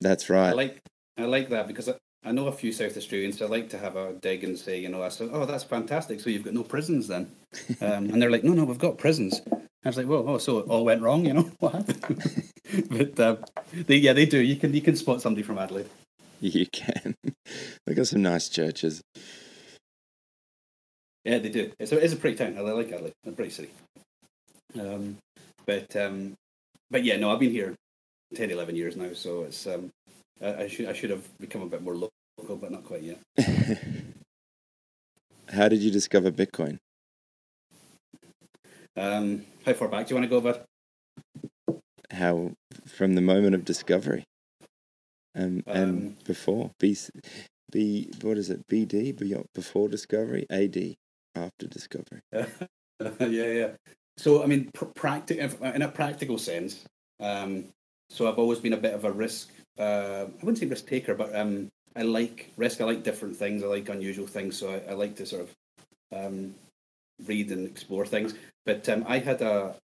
That's 0.00 0.28
right. 0.28 0.50
I 0.50 0.52
like 0.52 0.80
I 1.16 1.24
like 1.24 1.48
that 1.50 1.68
because 1.68 1.88
I, 2.24 2.32
know 2.32 2.46
a 2.46 2.52
few 2.52 2.72
South 2.72 2.96
Australians. 2.96 3.38
So 3.38 3.46
I 3.46 3.48
like 3.48 3.70
to 3.70 3.78
have 3.78 3.96
a 3.96 4.12
dig 4.14 4.44
and 4.44 4.58
say, 4.58 4.80
you 4.80 4.88
know, 4.88 5.02
I 5.02 5.08
said, 5.08 5.30
oh, 5.32 5.44
that's 5.44 5.64
fantastic. 5.64 6.20
So 6.20 6.30
you've 6.30 6.44
got 6.44 6.54
no 6.54 6.64
prisons 6.64 7.08
then? 7.08 7.30
Um, 7.80 8.10
and 8.10 8.22
they're 8.22 8.30
like, 8.30 8.44
no, 8.44 8.52
no, 8.52 8.64
we've 8.64 8.78
got 8.78 8.96
prisons. 8.96 9.40
I 9.84 9.88
was 9.88 9.96
like, 9.96 10.06
well, 10.06 10.28
oh, 10.28 10.38
so 10.38 10.58
it 10.58 10.68
all 10.68 10.84
went 10.84 11.02
wrong, 11.02 11.26
you 11.26 11.34
know? 11.34 11.50
What 11.58 11.74
happened? 11.74 12.50
but 12.90 13.20
uh, 13.20 13.36
they, 13.72 13.96
yeah, 13.96 14.12
they 14.12 14.26
do. 14.26 14.38
You 14.38 14.56
can 14.56 14.72
you 14.72 14.80
can 14.80 14.96
spot 14.96 15.20
somebody 15.20 15.42
from 15.42 15.58
Adelaide. 15.58 15.88
You 16.40 16.66
can. 16.66 17.14
they 17.86 17.94
got 17.94 18.06
some 18.06 18.22
nice 18.22 18.48
churches. 18.48 19.02
Yeah, 21.24 21.38
they 21.38 21.50
do. 21.50 21.72
It's 21.78 21.92
a, 21.92 22.02
it's 22.02 22.14
a 22.14 22.16
pretty 22.16 22.36
town. 22.36 22.56
I 22.56 22.60
like 22.60 22.92
Adelaide. 22.92 23.12
It's 23.22 23.32
a 23.32 23.36
pretty 23.36 23.50
city. 23.50 23.70
Um, 24.78 25.18
but 25.66 25.94
um, 25.96 26.34
but 26.90 27.04
yeah, 27.04 27.16
no, 27.16 27.30
I've 27.30 27.38
been 27.38 27.50
here 27.50 27.74
10, 28.34 28.50
11 28.50 28.76
years 28.76 28.96
now, 28.96 29.12
so 29.12 29.42
it's 29.42 29.66
um, 29.66 29.90
I, 30.42 30.64
I 30.64 30.68
should 30.68 30.88
I 30.88 30.92
should 30.92 31.10
have 31.10 31.26
become 31.38 31.62
a 31.62 31.66
bit 31.66 31.82
more 31.82 31.94
local, 31.94 32.56
but 32.56 32.70
not 32.70 32.84
quite 32.84 33.02
yet. 33.02 33.18
How 35.48 35.68
did 35.68 35.80
you 35.80 35.90
discover 35.90 36.30
Bitcoin? 36.30 36.78
Um, 38.96 39.44
how 39.64 39.72
far 39.72 39.88
back 39.88 40.06
do 40.06 40.14
you 40.14 40.20
want 40.20 40.30
to 40.30 40.40
go, 40.40 40.40
bud? 40.40 40.64
How 42.10 42.52
from 42.86 43.14
the 43.14 43.20
moment 43.20 43.54
of 43.54 43.64
discovery, 43.64 44.24
um, 45.34 45.62
Um, 45.66 45.76
and 45.76 46.24
before 46.24 46.70
B, 46.78 46.96
B 47.70 48.10
what 48.20 48.36
is 48.38 48.50
it? 48.50 48.66
BD 48.68 49.16
beyond 49.16 49.46
before 49.54 49.88
discovery, 49.88 50.46
AD 50.50 50.94
after 51.34 51.66
discovery. 51.66 52.20
yeah, 52.32 53.26
yeah. 53.28 53.70
So 54.18 54.42
I 54.42 54.46
mean, 54.46 54.70
pr- 54.74 54.86
practic- 54.86 55.38
in 55.38 55.82
a 55.82 55.88
practical 55.88 56.38
sense. 56.38 56.84
Um, 57.20 57.64
so 58.10 58.28
I've 58.28 58.38
always 58.38 58.58
been 58.58 58.74
a 58.74 58.78
bit 58.78 58.94
of 58.94 59.04
a 59.04 59.12
risk. 59.12 59.50
Uh, 59.78 60.26
I 60.26 60.44
wouldn't 60.44 60.58
say 60.58 60.66
risk 60.66 60.86
taker, 60.86 61.14
but 61.14 61.34
um, 61.34 61.68
I 61.96 62.02
like 62.02 62.52
risk. 62.56 62.80
I 62.80 62.84
like 62.84 63.02
different 63.02 63.36
things. 63.36 63.62
I 63.62 63.66
like 63.66 63.88
unusual 63.88 64.26
things. 64.26 64.56
So 64.56 64.70
I, 64.70 64.92
I 64.92 64.94
like 64.94 65.16
to 65.16 65.26
sort 65.26 65.42
of 65.42 66.26
um, 66.26 66.54
read 67.26 67.50
and 67.50 67.66
explore 67.66 68.06
things. 68.06 68.34
But 68.64 68.88
um, 68.88 69.04
I 69.08 69.18
had 69.18 69.42
a, 69.42 69.74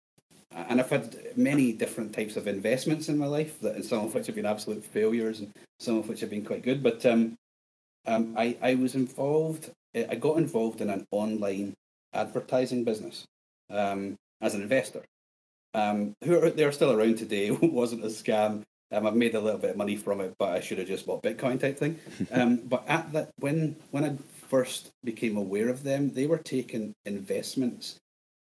and 0.52 0.80
I've 0.80 0.90
had 0.90 1.16
many 1.36 1.72
different 1.72 2.12
types 2.14 2.36
of 2.36 2.46
investments 2.46 3.08
in 3.08 3.18
my 3.18 3.26
life, 3.26 3.60
that 3.60 3.74
and 3.74 3.84
some 3.84 4.04
of 4.04 4.14
which 4.14 4.26
have 4.26 4.36
been 4.36 4.46
absolute 4.46 4.84
failures, 4.84 5.40
and 5.40 5.52
some 5.80 5.96
of 5.98 6.08
which 6.08 6.20
have 6.20 6.30
been 6.30 6.44
quite 6.44 6.62
good. 6.62 6.82
But 6.82 7.04
um, 7.06 7.36
um, 8.06 8.34
I 8.36 8.56
I 8.62 8.74
was 8.74 8.94
involved. 8.94 9.70
I 9.94 10.14
got 10.14 10.36
involved 10.36 10.80
in 10.80 10.90
an 10.90 11.06
online 11.10 11.74
advertising 12.12 12.84
business 12.84 13.24
um, 13.70 14.16
as 14.40 14.54
an 14.54 14.62
investor. 14.62 15.02
Um, 15.74 16.14
who 16.24 16.42
are, 16.42 16.50
they're 16.50 16.72
still 16.72 16.92
around 16.92 17.18
today. 17.18 17.50
Wasn't 17.62 18.04
a 18.04 18.08
scam. 18.08 18.62
Um, 18.90 19.06
I've 19.06 19.14
made 19.14 19.34
a 19.34 19.40
little 19.40 19.58
bit 19.58 19.70
of 19.70 19.76
money 19.76 19.96
from 19.96 20.20
it, 20.20 20.34
but 20.38 20.52
I 20.52 20.60
should 20.60 20.78
have 20.78 20.88
just 20.88 21.06
bought 21.06 21.22
Bitcoin 21.22 21.60
type 21.60 21.78
thing. 21.78 21.98
Um, 22.32 22.56
but 22.64 22.84
at 22.88 23.12
that, 23.12 23.30
when 23.38 23.76
when 23.90 24.04
I 24.04 24.16
first 24.48 24.90
became 25.04 25.36
aware 25.36 25.68
of 25.68 25.82
them, 25.82 26.12
they 26.12 26.26
were 26.26 26.38
taking 26.38 26.94
investments 27.04 27.98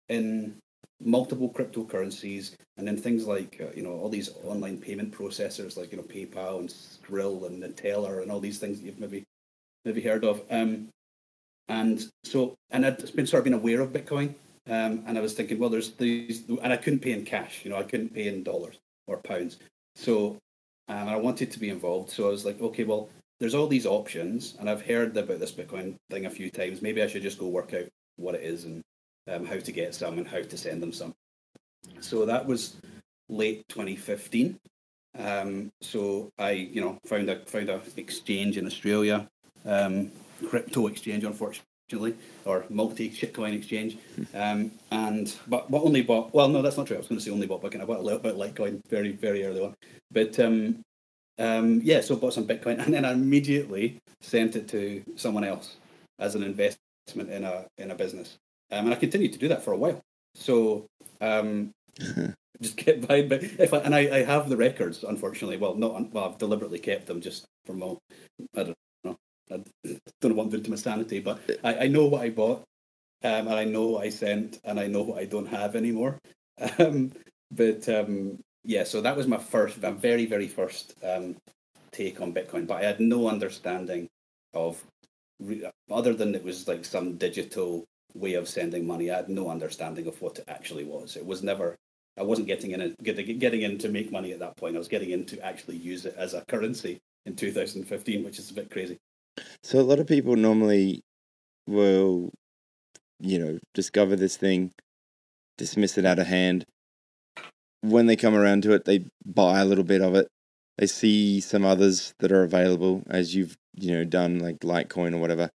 in 0.09 0.57
multiple 1.01 1.51
cryptocurrencies 1.51 2.55
and 2.79 2.89
then 2.89 2.97
things 2.97 3.27
like 3.27 3.61
uh, 3.61 3.71
you 3.75 3.83
know 3.83 3.93
all 3.93 4.09
these 4.09 4.31
online 4.45 4.79
payment 4.79 5.13
processors 5.13 5.77
like 5.77 5.93
you 5.93 5.99
know 5.99 6.05
PayPal 6.05 6.61
and 6.61 6.69
Skrill 6.69 7.47
and 7.47 7.63
Neteller 7.63 8.23
and 8.23 8.31
all 8.31 8.41
these 8.41 8.59
things 8.59 8.79
that 8.79 8.87
you've 8.87 9.01
maybe 9.01 9.25
maybe 9.85 10.01
heard 10.01 10.25
of. 10.25 10.43
Um, 10.51 10.89
and 11.69 12.05
so 12.25 12.55
and 12.71 12.87
I'd 12.87 13.15
been 13.15 13.27
sort 13.27 13.41
of 13.41 13.45
been 13.45 13.53
aware 13.55 13.81
of 13.81 13.93
Bitcoin, 13.93 14.35
um, 14.69 15.05
and 15.07 15.19
I 15.19 15.21
was 15.21 15.35
thinking, 15.35 15.59
well, 15.59 15.71
there's 15.71 15.93
these, 15.93 16.45
and 16.49 16.73
I 16.73 16.77
couldn't 16.77 17.01
pay 17.01 17.13
in 17.13 17.25
cash, 17.25 17.65
you 17.65 17.71
know, 17.71 17.77
I 17.77 17.83
couldn't 17.83 18.15
pay 18.15 18.29
in 18.29 18.43
dollars 18.43 18.79
or 19.07 19.19
pounds. 19.19 19.59
So 19.97 20.39
um, 20.89 21.09
I 21.09 21.17
wanted 21.17 21.51
to 21.51 21.59
be 21.59 21.71
involved. 21.71 22.11
So 22.11 22.29
I 22.29 22.31
was 22.31 22.45
like, 22.45 22.61
okay, 22.61 22.85
well, 22.85 23.09
there's 23.41 23.55
all 23.55 23.67
these 23.67 23.87
options, 23.87 24.55
and 24.61 24.71
I've 24.71 24.87
heard 24.87 25.17
about 25.17 25.41
this 25.41 25.53
Bitcoin 25.53 25.97
thing 26.11 26.27
a 26.27 26.31
few 26.31 26.51
times. 26.51 26.81
Maybe 26.81 27.03
I 27.03 27.07
should 27.07 27.23
just 27.23 27.39
go 27.39 27.49
work 27.49 27.75
out 27.75 27.87
what 28.17 28.35
it 28.35 28.43
is 28.43 28.65
and 28.65 28.83
um, 29.29 29.45
how 29.45 29.59
to 29.59 29.73
get 29.73 29.95
some 29.95 30.19
and 30.19 30.27
how 30.27 30.41
to 30.41 30.57
send 30.57 30.83
them 30.83 30.93
some. 30.93 31.13
So 32.01 32.25
that 32.27 32.47
was 32.47 32.77
late 33.29 33.69
2015. 33.69 34.59
Um, 35.19 35.71
so 35.81 36.31
I, 36.39 36.51
you 36.51 36.81
know, 36.81 36.99
found 37.07 37.29
a 37.29 37.41
found 37.41 37.69
a 37.69 37.81
exchange 37.97 38.59
in 38.59 38.67
Australia, 38.67 39.29
um, 39.65 40.13
crypto 40.49 40.87
exchange, 40.87 41.25
unfortunately, 41.25 41.66
or 42.45 42.65
multi 42.69 43.11
shitcoin 43.11 43.57
exchange. 43.57 43.99
Um, 44.35 44.73
and 44.91 45.35
but 45.47 45.71
but 45.71 45.83
only 45.83 46.03
bought. 46.03 46.35
Well, 46.35 46.49
no, 46.49 46.63
that's 46.63 46.77
not 46.77 46.87
true. 46.87 46.97
I 46.97 46.99
was 46.99 47.09
going 47.09 47.19
to 47.19 47.25
say 47.25 47.31
only 47.31 47.47
bought 47.47 47.63
Bitcoin. 47.63 47.83
I 47.83 47.85
bought 47.85 48.01
a 48.01 48.03
little 48.03 48.19
bit 48.19 48.35
of 48.35 48.39
Litecoin 48.39 48.81
very 48.89 49.13
very 49.13 49.45
early 49.45 49.61
on. 49.61 49.75
But 50.11 50.39
um, 50.41 50.81
um, 51.39 51.81
yeah, 51.85 52.01
so 52.01 52.17
bought 52.17 52.35
some 52.35 52.47
Bitcoin, 52.47 52.79
and 52.85 52.93
then 52.93 53.05
I 53.05 53.13
immediately 53.13 53.99
sent 54.21 54.57
it 54.57 54.69
to 54.69 55.03
someone 55.17 55.45
else 55.45 55.77
as 56.19 56.35
an 56.35 56.43
investment 56.43 57.31
in 57.31 57.45
a 57.45 57.67
in 57.79 57.91
a 57.91 57.95
business. 57.95 58.37
Um, 58.73 58.87
and 58.87 58.95
I 58.95 58.97
continued 58.97 59.33
to 59.35 59.39
do 59.39 59.49
that 59.49 59.63
for 59.63 59.73
a 59.73 59.79
while. 59.79 60.01
So 60.35 60.87
um, 61.21 61.71
just 62.61 62.77
kept 62.77 63.07
buying. 63.07 63.29
But 63.29 63.45
if 63.45 63.73
I, 63.73 63.79
and 63.79 63.95
I, 63.95 64.01
I 64.19 64.25
have 64.25 64.49
the 64.49 64.57
records, 64.57 65.05
unfortunately. 65.05 65.57
Well, 65.57 65.77
not 65.77 66.13
well. 66.13 66.25
I've 66.25 66.39
deliberately 66.39 66.81
kept 66.81 67.07
them 67.07 67.21
just 67.21 67.45
for 67.65 67.75
my. 67.75 67.95
I 68.57 68.65
don't. 68.65 68.77
I 69.51 69.63
don't 70.21 70.31
know 70.31 70.35
what 70.35 70.45
I'm 70.45 70.51
doing 70.51 70.65
to 70.65 70.71
my 70.71 70.77
sanity, 70.77 71.21
but 71.21 71.41
I, 71.63 71.85
I 71.85 71.87
know 71.89 72.07
what 72.07 72.23
I 72.23 72.31
bought, 72.31 72.65
um, 73.25 73.49
and 73.49 73.55
I 73.55 73.65
know 73.65 73.87
what 73.87 74.05
I 74.05 74.11
sent, 74.11 74.61
and 74.65 74.81
I 74.81 74.87
know 74.87 75.03
what 75.03 75.19
I 75.19 75.25
don't 75.25 75.49
have 75.49 75.77
anymore. 75.77 76.19
Um, 76.79 77.13
but 77.51 77.87
um, 77.91 78.39
yeah, 78.65 78.85
so 78.85 79.03
that 79.03 79.15
was 79.15 79.29
my 79.29 79.37
first, 79.37 79.81
my 79.83 79.91
very 79.91 80.25
very 80.25 80.49
first 80.49 80.95
um, 81.05 81.37
take 81.93 82.19
on 82.23 82.33
Bitcoin. 82.33 82.67
But 82.67 82.83
I 82.83 82.87
had 82.87 82.99
no 82.99 83.29
understanding 83.29 84.09
of, 84.55 84.83
re- 85.39 85.71
other 85.91 86.15
than 86.15 86.35
it 86.35 86.43
was 86.43 86.67
like 86.67 86.87
some 86.87 87.19
digital 87.19 87.85
way 88.15 88.35
of 88.35 88.49
sending 88.49 88.87
money. 88.87 89.11
I 89.11 89.17
had 89.17 89.29
no 89.29 89.51
understanding 89.51 90.07
of 90.07 90.21
what 90.23 90.39
it 90.39 90.45
actually 90.49 90.85
was. 90.85 91.17
It 91.17 91.27
was 91.27 91.43
never 91.43 91.77
I 92.19 92.23
wasn't 92.23 92.49
getting 92.49 92.71
in 92.71 92.97
getting 93.03 93.39
getting 93.39 93.63
in 93.63 93.79
to 93.79 93.89
make 93.89 94.11
money 94.11 94.33
at 94.33 94.39
that 94.39 94.57
point. 94.57 94.75
I 94.75 94.79
was 94.79 94.89
getting 94.89 95.11
in 95.11 95.25
to 95.27 95.41
actually 95.45 95.77
use 95.77 96.07
it 96.07 96.15
as 96.17 96.35
a 96.35 96.45
currency 96.47 96.99
in 97.27 97.37
2015, 97.37 98.25
which 98.25 98.39
is 98.39 98.51
a 98.51 98.55
bit 98.55 98.71
crazy. 98.71 98.97
So 99.63 99.81
a 99.81 99.83
lot 99.83 99.99
of 99.99 100.07
people 100.07 100.37
normally 100.37 101.03
will, 101.67 102.31
you 103.21 103.39
know, 103.39 103.59
discover 103.75 104.17
this 104.17 104.37
thing, 104.37 104.73
dismiss 105.59 105.99
it 105.99 106.05
out 106.05 106.19
of 106.19 106.27
hand. 106.27 106.65
When 107.83 108.07
they 108.07 108.17
come 108.17 108.35
around 108.35 108.63
to 108.65 108.73
it, 108.73 108.85
they 108.85 109.07
buy 109.25 109.61
a 109.61 109.65
little 109.65 109.85
bit 109.85 110.01
of 110.01 110.15
it. 110.15 110.29
They 110.79 110.87
see 110.87 111.41
some 111.41 111.65
others 111.65 112.15
that 112.19 112.33
are 112.33 112.43
available, 112.43 113.03
as 113.09 113.35
you've 113.35 113.57
you 113.75 113.93
know 113.93 114.05
done, 114.05 114.39
like 114.39 114.61
Litecoin 114.61 115.15
or 115.15 115.19
whatever, 115.19 115.51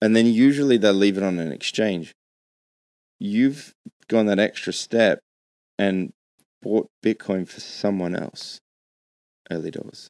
and 0.00 0.16
then 0.16 0.26
usually 0.26 0.76
they'll 0.76 0.92
leave 0.94 1.18
it 1.18 1.22
on 1.22 1.38
an 1.38 1.52
exchange. 1.52 2.14
You've 3.18 3.74
gone 4.08 4.26
that 4.26 4.38
extra 4.38 4.72
step 4.72 5.20
and 5.78 6.12
bought 6.62 6.88
Bitcoin 7.04 7.46
for 7.46 7.60
someone 7.60 8.14
else. 8.14 8.60
Early 9.50 9.70
doors. 9.70 10.08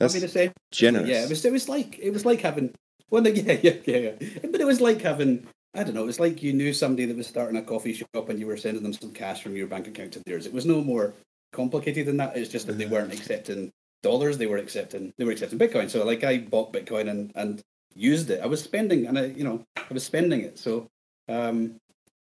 I 0.00 0.04
That's 0.04 0.14
mean, 0.14 0.24
it's, 0.24 0.54
generous. 0.72 1.08
Yeah, 1.08 1.24
it 1.24 1.28
was. 1.28 1.44
It 1.44 1.52
was 1.52 1.68
like 1.68 1.98
it 1.98 2.10
was 2.10 2.24
like 2.24 2.40
having. 2.40 2.74
Well, 3.10 3.22
no, 3.22 3.30
yeah, 3.30 3.58
yeah, 3.62 3.74
yeah, 3.84 3.96
yeah. 3.96 4.28
But 4.50 4.60
it 4.60 4.66
was 4.66 4.80
like 4.80 5.00
having. 5.02 5.46
I 5.74 5.82
don't 5.82 5.94
know. 5.94 6.02
It 6.02 6.06
was 6.06 6.20
like 6.20 6.42
you 6.42 6.52
knew 6.52 6.72
somebody 6.72 7.06
that 7.06 7.16
was 7.16 7.26
starting 7.26 7.56
a 7.56 7.62
coffee 7.62 7.92
shop 7.92 8.28
and 8.28 8.38
you 8.38 8.46
were 8.46 8.56
sending 8.56 8.82
them 8.82 8.92
some 8.92 9.12
cash 9.12 9.42
from 9.42 9.56
your 9.56 9.66
bank 9.66 9.88
account 9.88 10.12
to 10.12 10.22
theirs. 10.24 10.46
It 10.46 10.52
was 10.52 10.66
no 10.66 10.80
more 10.82 11.14
complicated 11.52 12.06
than 12.06 12.16
that. 12.18 12.36
It's 12.36 12.50
just 12.50 12.66
that 12.68 12.78
they 12.78 12.86
weren't 12.86 13.12
accepting 13.12 13.72
dollars. 14.02 14.38
They 14.38 14.46
were 14.46 14.58
accepting. 14.58 15.12
They 15.16 15.24
were 15.24 15.32
accepting 15.32 15.58
Bitcoin. 15.58 15.90
So, 15.90 16.04
like, 16.04 16.22
I 16.22 16.38
bought 16.38 16.72
Bitcoin 16.72 17.08
and 17.08 17.32
and 17.34 17.62
used 17.94 18.30
it. 18.30 18.40
I 18.42 18.46
was 18.46 18.62
spending, 18.62 19.06
and 19.06 19.18
I, 19.18 19.26
you 19.26 19.44
know, 19.44 19.64
I 19.76 19.92
was 19.92 20.04
spending 20.04 20.40
it. 20.40 20.58
So, 20.58 20.88
um, 21.28 21.76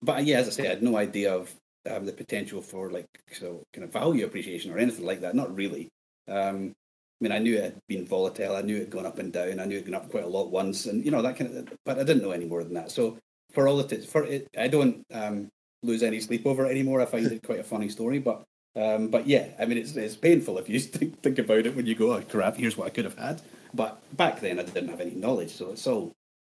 but 0.03 0.25
yeah, 0.25 0.39
as 0.39 0.49
I 0.49 0.51
say, 0.51 0.67
I 0.67 0.71
had 0.71 0.83
no 0.83 0.97
idea 0.97 1.35
of 1.35 1.55
um, 1.91 2.07
the 2.07 2.13
potential 2.13 2.63
for 2.63 2.91
like 2.91 3.07
so 3.33 3.63
kind 3.73 3.85
of 3.85 3.93
value 3.93 4.25
appreciation 4.25 4.73
or 4.73 4.79
anything 4.79 5.07
like 5.07 5.21
that. 5.21 5.35
Not 5.35 5.55
really. 5.55 5.89
Um, 6.29 6.75
I 7.21 7.25
mean, 7.25 7.33
I 7.33 7.39
knew 7.39 7.57
it 7.57 7.65
had 7.65 7.79
been 7.89 8.07
volatile. 8.07 8.55
I 8.55 8.63
knew 8.63 8.77
it 8.77 8.81
had 8.81 8.91
gone 8.91 9.07
up 9.07 9.19
and 9.19 9.33
down. 9.33 9.59
I 9.59 9.65
knew 9.65 9.77
it 9.77 9.85
had 9.85 9.93
gone 9.93 10.03
up 10.03 10.11
quite 10.11 10.25
a 10.25 10.29
lot 10.29 10.51
once, 10.51 10.87
and 10.87 11.05
you 11.05 11.11
know 11.11 11.23
that 11.23 11.37
kind 11.37 11.57
of. 11.57 11.69
But 11.85 11.99
I 11.99 12.05
didn't 12.05 12.23
know 12.23 12.31
any 12.31 12.45
more 12.47 12.63
than 12.63 12.75
that. 12.75 12.91
So 12.91 13.19
for 13.53 13.67
all 13.67 13.77
that, 13.79 13.93
it's 13.93 14.07
for 14.07 14.25
it, 14.25 14.47
I 14.57 14.69
don't 14.69 15.05
um, 15.13 15.49
lose 15.83 16.03
any 16.03 16.21
sleep 16.21 16.47
over 16.47 16.65
it 16.67 16.71
anymore. 16.71 17.01
I 17.01 17.07
find 17.07 17.27
it 17.27 17.43
quite 17.43 17.59
a 17.59 17.65
funny 17.65 17.89
story, 17.89 18.21
but 18.21 18.45
um, 18.77 19.09
but 19.09 19.27
yeah, 19.27 19.49
I 19.59 19.65
mean, 19.65 19.79
it's 19.79 19.97
it's 19.97 20.17
painful 20.17 20.59
if 20.59 20.69
you 20.69 20.79
think 20.97 21.19
think 21.21 21.39
about 21.39 21.67
it 21.67 21.75
when 21.75 21.87
you 21.87 21.95
go, 21.97 22.13
oh 22.15 22.23
crap, 22.23 22.57
here's 22.57 22.77
what 22.77 22.87
I 22.87 22.91
could 22.91 23.05
have 23.05 23.19
had. 23.19 23.43
But 23.75 24.01
back 24.17 24.41
then, 24.41 24.59
I 24.61 24.63
didn't 24.63 24.89
have 24.89 25.01
any 25.01 25.15
knowledge, 25.15 25.51
so 25.51 25.73
it's 25.73 25.87
all 25.87 26.13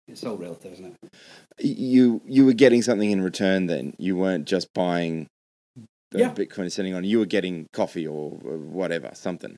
it's 0.07 0.23
all 0.23 0.37
relative, 0.37 0.73
isn't 0.73 0.85
it? 0.85 1.11
you 1.59 2.21
you 2.25 2.45
were 2.45 2.53
getting 2.53 2.81
something 2.81 3.11
in 3.11 3.21
return 3.21 3.67
then 3.67 3.93
you 3.99 4.15
weren't 4.15 4.45
just 4.47 4.73
buying 4.73 5.27
the 6.11 6.19
Yeah. 6.19 6.33
bitcoin 6.33 6.71
sitting 6.71 6.93
on 6.93 7.03
you 7.03 7.19
were 7.19 7.25
getting 7.25 7.67
coffee 7.71 8.07
or 8.07 8.31
whatever 8.31 9.11
something 9.13 9.55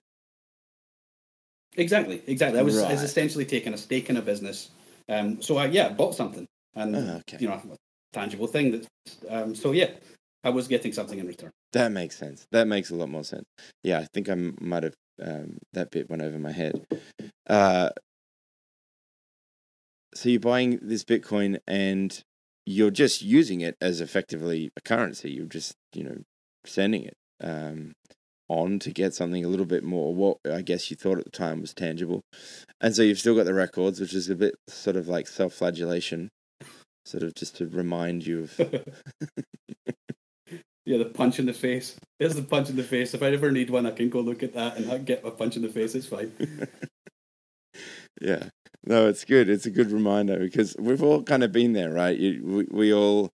Exactly, 1.77 2.21
exactly. 2.27 2.59
I 2.59 2.63
was, 2.63 2.77
Right. 2.77 2.91
essentially 2.91 3.45
taking 3.45 3.73
a 3.73 3.77
stake 3.77 4.09
in 4.09 4.17
a 4.17 4.21
business. 4.21 4.69
Um, 5.09 5.41
so 5.41 5.57
I 5.57 5.65
yeah 5.65 5.89
bought 5.89 6.15
something, 6.15 6.45
and 6.75 6.95
Ah, 6.95 7.15
okay. 7.17 7.37
you 7.39 7.47
know, 7.47 7.53
a 7.55 7.77
tangible 8.13 8.47
thing. 8.47 8.71
That 8.71 8.87
um, 9.29 9.55
so 9.55 9.71
yeah, 9.71 9.89
I 10.43 10.49
was 10.49 10.67
getting 10.67 10.93
something 10.93 11.19
in 11.19 11.27
return. 11.27 11.51
that 11.73 11.91
makes 11.91 12.15
sense 12.17 12.45
that 12.51 12.67
makes 12.67 12.91
a 12.91 12.95
lot 12.95 13.09
more 13.09 13.23
sense 13.23 13.45
yeah 13.83 13.97
i 13.97 14.05
think 14.13 14.29
I 14.29 14.35
might 14.61 14.83
have 14.83 14.93
um, 15.21 15.57
that 15.73 15.89
bit 15.89 16.07
went 16.09 16.21
over 16.21 16.37
my 16.37 16.51
head 16.51 16.85
uh, 17.49 17.89
so 20.13 20.29
you're 20.29 20.39
buying 20.39 20.79
this 20.81 21.03
bitcoin 21.03 21.57
and 21.67 22.21
you're 22.65 22.91
just 22.91 23.21
using 23.21 23.61
it 23.61 23.75
as 23.81 24.01
effectively 24.01 24.69
a 24.77 24.81
currency 24.81 25.31
you're 25.31 25.45
just 25.59 25.73
you 25.93 26.03
know 26.03 26.17
sending 26.65 27.03
it 27.05 27.17
um, 27.41 27.93
on 28.49 28.79
to 28.79 28.91
get 28.91 29.13
something 29.13 29.43
a 29.43 29.47
little 29.47 29.65
bit 29.65 29.83
more 29.83 30.13
what 30.13 30.37
i 30.51 30.61
guess 30.61 30.89
you 30.91 30.97
thought 30.97 31.17
at 31.17 31.25
the 31.25 31.31
time 31.31 31.61
was 31.61 31.73
tangible 31.73 32.21
and 32.81 32.95
so 32.95 33.01
you've 33.01 33.19
still 33.19 33.35
got 33.35 33.45
the 33.45 33.53
records 33.53 33.99
which 33.99 34.13
is 34.13 34.29
a 34.29 34.35
bit 34.35 34.55
sort 34.67 34.95
of 34.95 35.07
like 35.07 35.27
self-flagellation 35.27 36.29
sort 37.05 37.23
of 37.23 37.33
just 37.35 37.55
to 37.57 37.67
remind 37.67 38.25
you 38.25 38.41
of 38.43 38.59
Yeah, 40.85 40.97
the 40.97 41.05
punch 41.05 41.39
in 41.39 41.45
the 41.45 41.53
face. 41.53 41.95
There's 42.19 42.35
the 42.35 42.41
punch 42.41 42.69
in 42.69 42.75
the 42.75 42.83
face. 42.83 43.13
If 43.13 43.23
I 43.23 43.27
ever 43.27 43.51
need 43.51 43.69
one, 43.69 43.85
I 43.85 43.91
can 43.91 44.09
go 44.09 44.19
look 44.19 44.43
at 44.43 44.53
that 44.53 44.75
and 44.75 44.91
I 44.91 44.97
get 44.97 45.23
a 45.23 45.31
punch 45.31 45.55
in 45.55 45.61
the 45.61 45.69
face. 45.69 45.95
It's 45.95 46.07
fine. 46.07 46.33
Yeah. 48.21 48.49
No, 48.85 49.07
it's 49.07 49.25
good. 49.25 49.49
It's 49.49 49.65
a 49.65 49.71
good 49.71 49.91
reminder 49.91 50.39
because 50.39 50.75
we've 50.79 51.03
all 51.03 51.23
kind 51.23 51.43
of 51.43 51.51
been 51.51 51.73
there, 51.73 51.91
right? 51.91 52.17
You, 52.17 52.41
we, 52.43 52.67
we 52.71 52.93
all 52.93 53.29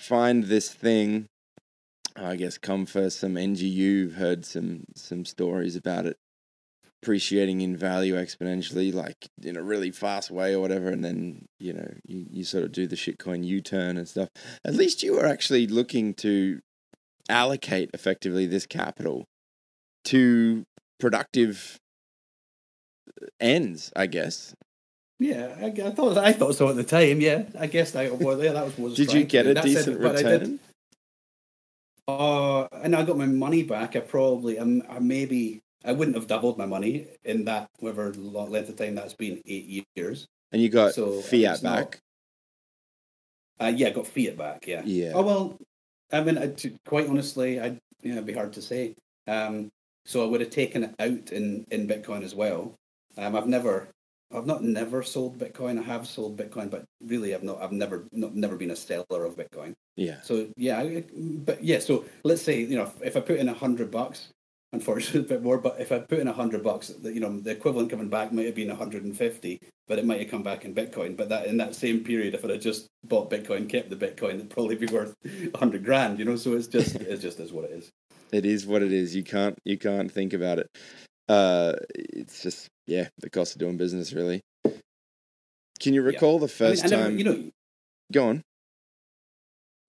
find 0.00 0.44
this 0.44 0.72
thing, 0.72 1.26
I 2.20 2.36
guess, 2.36 2.58
come 2.58 2.86
for 2.86 3.10
some 3.10 3.34
NGU. 3.34 3.72
You've 3.72 4.14
heard 4.14 4.44
some, 4.44 4.84
some 4.94 5.24
stories 5.24 5.76
about 5.76 6.06
it 6.06 6.16
appreciating 7.02 7.60
in 7.60 7.76
value 7.76 8.14
exponentially, 8.14 8.92
like 8.92 9.28
in 9.42 9.56
a 9.56 9.62
really 9.62 9.90
fast 9.90 10.30
way 10.30 10.54
or 10.54 10.60
whatever. 10.60 10.88
And 10.88 11.04
then, 11.04 11.46
you 11.58 11.72
know, 11.72 11.88
you, 12.04 12.26
you 12.30 12.44
sort 12.44 12.64
of 12.64 12.72
do 12.72 12.86
the 12.86 12.96
shitcoin 12.96 13.44
U 13.44 13.60
turn 13.60 13.96
and 13.96 14.08
stuff. 14.08 14.28
At 14.64 14.74
least 14.74 15.02
you 15.02 15.14
were 15.14 15.26
actually 15.26 15.66
looking 15.66 16.14
to 16.14 16.60
allocate 17.28 17.90
effectively 17.94 18.46
this 18.46 18.66
capital 18.66 19.26
to 20.06 20.64
productive 20.98 21.78
uh, 23.22 23.26
ends, 23.40 23.92
I 23.94 24.06
guess. 24.06 24.54
Yeah, 25.20 25.54
I, 25.60 25.66
I 25.66 25.90
thought 25.90 26.16
I 26.16 26.32
thought 26.32 26.54
so 26.54 26.68
at 26.68 26.76
the 26.76 26.84
time. 26.84 27.20
Yeah, 27.20 27.42
I 27.58 27.66
guess 27.66 27.96
I 27.96 28.08
well, 28.08 28.42
yeah, 28.42 28.52
that 28.52 28.64
was. 28.64 28.78
was 28.78 28.94
Did 28.94 29.12
you 29.12 29.24
get 29.24 29.46
a 29.46 29.54
said, 29.54 29.64
decent 29.64 30.04
I 30.04 30.10
return? 30.10 30.60
Uh, 32.08 32.66
and 32.82 32.96
I 32.96 33.04
got 33.04 33.18
my 33.18 33.26
money 33.26 33.62
back. 33.62 33.94
I 33.94 34.00
probably, 34.00 34.58
um, 34.58 34.82
I 34.88 34.98
maybe, 34.98 35.60
I 35.84 35.92
wouldn't 35.92 36.16
have 36.16 36.26
doubled 36.26 36.56
my 36.56 36.64
money 36.66 37.06
in 37.24 37.44
that 37.44 37.68
whatever 37.80 38.12
length 38.14 38.70
of 38.70 38.76
time 38.76 38.94
that's 38.94 39.12
been 39.14 39.42
eight 39.46 39.84
years. 39.94 40.26
And 40.50 40.62
you 40.62 40.70
got 40.70 40.94
So, 40.94 41.20
fiat 41.20 41.54
it's 41.56 41.62
not- 41.62 41.90
back. 41.92 42.00
Uh, 43.60 43.72
yeah, 43.76 43.88
I 43.88 43.90
got 43.90 44.06
fiat 44.06 44.36
back. 44.38 44.66
Yeah. 44.66 44.82
Yeah. 44.84 45.12
Oh 45.14 45.22
well, 45.22 45.58
I 46.12 46.22
mean, 46.22 46.38
I, 46.38 46.46
to, 46.46 46.72
quite 46.86 47.08
honestly, 47.08 47.60
I 47.60 47.76
yeah, 48.02 48.12
it'd 48.12 48.24
be 48.26 48.32
hard 48.32 48.52
to 48.52 48.62
say. 48.62 48.94
Um, 49.26 49.68
so 50.06 50.22
I 50.24 50.28
would 50.28 50.40
have 50.40 50.50
taken 50.50 50.84
it 50.84 50.94
out 51.00 51.32
in 51.32 51.66
in 51.72 51.88
Bitcoin 51.88 52.22
as 52.22 52.36
well. 52.36 52.76
Um, 53.16 53.34
I've 53.34 53.48
never, 53.48 53.88
I've 54.34 54.46
not 54.46 54.62
never 54.62 55.02
sold 55.02 55.38
Bitcoin. 55.38 55.78
I 55.78 55.82
have 55.82 56.06
sold 56.06 56.36
Bitcoin, 56.36 56.70
but 56.70 56.84
really, 57.02 57.34
I've 57.34 57.42
not, 57.42 57.62
I've 57.62 57.72
never, 57.72 58.04
not, 58.12 58.34
never 58.34 58.56
been 58.56 58.70
a 58.70 58.76
seller 58.76 59.24
of 59.24 59.36
Bitcoin. 59.36 59.72
Yeah. 59.96 60.20
So 60.22 60.48
yeah, 60.56 60.78
I, 60.78 61.04
but 61.16 61.64
yeah. 61.64 61.78
So 61.78 62.04
let's 62.24 62.42
say 62.42 62.60
you 62.60 62.76
know 62.76 62.84
if, 62.84 63.02
if 63.02 63.16
I 63.16 63.20
put 63.20 63.38
in 63.38 63.48
a 63.48 63.54
hundred 63.54 63.90
bucks, 63.90 64.28
unfortunately 64.72 65.20
a 65.34 65.38
bit 65.38 65.42
more. 65.42 65.58
But 65.58 65.80
if 65.80 65.92
I 65.92 66.00
put 66.00 66.18
in 66.18 66.28
a 66.28 66.32
hundred 66.32 66.62
bucks, 66.62 66.92
you 67.02 67.20
know 67.20 67.40
the 67.40 67.50
equivalent 67.50 67.90
coming 67.90 68.08
back 68.08 68.32
might 68.32 68.46
have 68.46 68.54
been 68.54 68.68
hundred 68.68 69.04
and 69.04 69.16
fifty, 69.16 69.60
but 69.86 69.98
it 69.98 70.04
might 70.04 70.20
have 70.20 70.30
come 70.30 70.42
back 70.42 70.64
in 70.66 70.74
Bitcoin. 70.74 71.16
But 71.16 71.30
that 71.30 71.46
in 71.46 71.56
that 71.56 71.74
same 71.74 72.04
period, 72.04 72.34
if 72.34 72.44
I 72.44 72.48
had 72.48 72.60
just 72.60 72.86
bought 73.04 73.30
Bitcoin, 73.30 73.68
kept 73.68 73.88
the 73.88 73.96
Bitcoin, 73.96 74.34
it'd 74.34 74.50
probably 74.50 74.76
be 74.76 74.86
worth 74.86 75.14
a 75.54 75.58
hundred 75.58 75.84
grand. 75.84 76.18
You 76.18 76.26
know, 76.26 76.36
so 76.36 76.52
it's 76.52 76.66
just 76.66 76.94
it's 76.96 77.22
just 77.22 77.40
is 77.40 77.52
what 77.52 77.64
it 77.64 77.70
is. 77.70 77.90
It 78.30 78.44
is 78.44 78.66
what 78.66 78.82
it 78.82 78.92
is. 78.92 79.16
You 79.16 79.24
can't 79.24 79.58
you 79.64 79.78
can't 79.78 80.12
think 80.12 80.34
about 80.34 80.58
it. 80.58 80.68
Uh 81.30 81.72
it's 81.88 82.42
just 82.42 82.68
yeah, 82.88 83.08
the 83.18 83.30
cost 83.30 83.54
of 83.54 83.60
doing 83.60 83.76
business 83.76 84.12
really. 84.12 84.40
Can 85.78 85.94
you 85.94 86.02
recall 86.02 86.38
the 86.40 86.46
I, 86.46 86.48
mean, 86.48 86.48
first 86.48 86.84
I 86.84 86.88
never, 86.88 87.02
time 87.04 87.18
you 87.18 87.24
know, 87.24 87.50
go 88.12 88.28
on. 88.28 88.42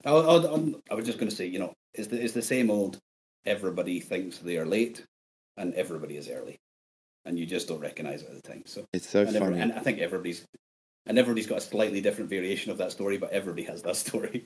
I, 0.06 0.12
I, 0.12 0.36
I'm- 0.36 0.76
um, 0.92 0.98
was 0.98 1.06
just 1.06 1.18
going 1.18 1.30
to 1.30 1.36
say, 1.36 1.48
you 1.48 1.60
know, 1.60 1.74
it's 1.94 2.08
the 2.10 2.24
it's 2.24 2.34
the 2.34 2.42
same 2.42 2.70
old. 2.70 3.00
Everybody 3.46 4.00
thinks 4.02 4.38
they 4.38 4.58
are 4.58 4.66
late, 4.66 5.04
and 5.58 5.74
everybody 5.74 6.18
is 6.18 6.30
early, 6.30 6.58
and 7.26 7.40
you 7.40 7.46
just 7.46 7.68
don't 7.70 7.80
recognize 7.80 8.22
it 8.22 8.30
at 8.30 8.36
the 8.44 8.48
time. 8.48 8.64
So 8.66 8.86
It's 8.94 9.10
so 9.10 9.22
and, 9.22 9.36
funny. 9.36 9.60
and 9.60 9.74
I 9.74 9.80
think 9.80 10.00
everybody's 10.00 10.46
and 11.06 11.18
everybody's 11.18 11.48
got 11.48 11.58
a 11.60 11.62
slightly 11.62 12.02
different 12.02 12.30
variation 12.30 12.72
of 12.72 12.78
that 12.78 12.92
story, 12.92 13.18
but 13.18 13.32
everybody 13.32 13.64
has 13.64 13.82
that 13.84 13.96
story. 14.06 14.46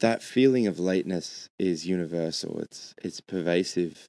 that 0.00 0.22
feeling 0.22 0.66
of 0.66 0.78
lateness 0.80 1.48
is 1.58 1.86
universal. 1.86 2.58
It's 2.60 2.94
it's 3.02 3.20
pervasive 3.20 4.06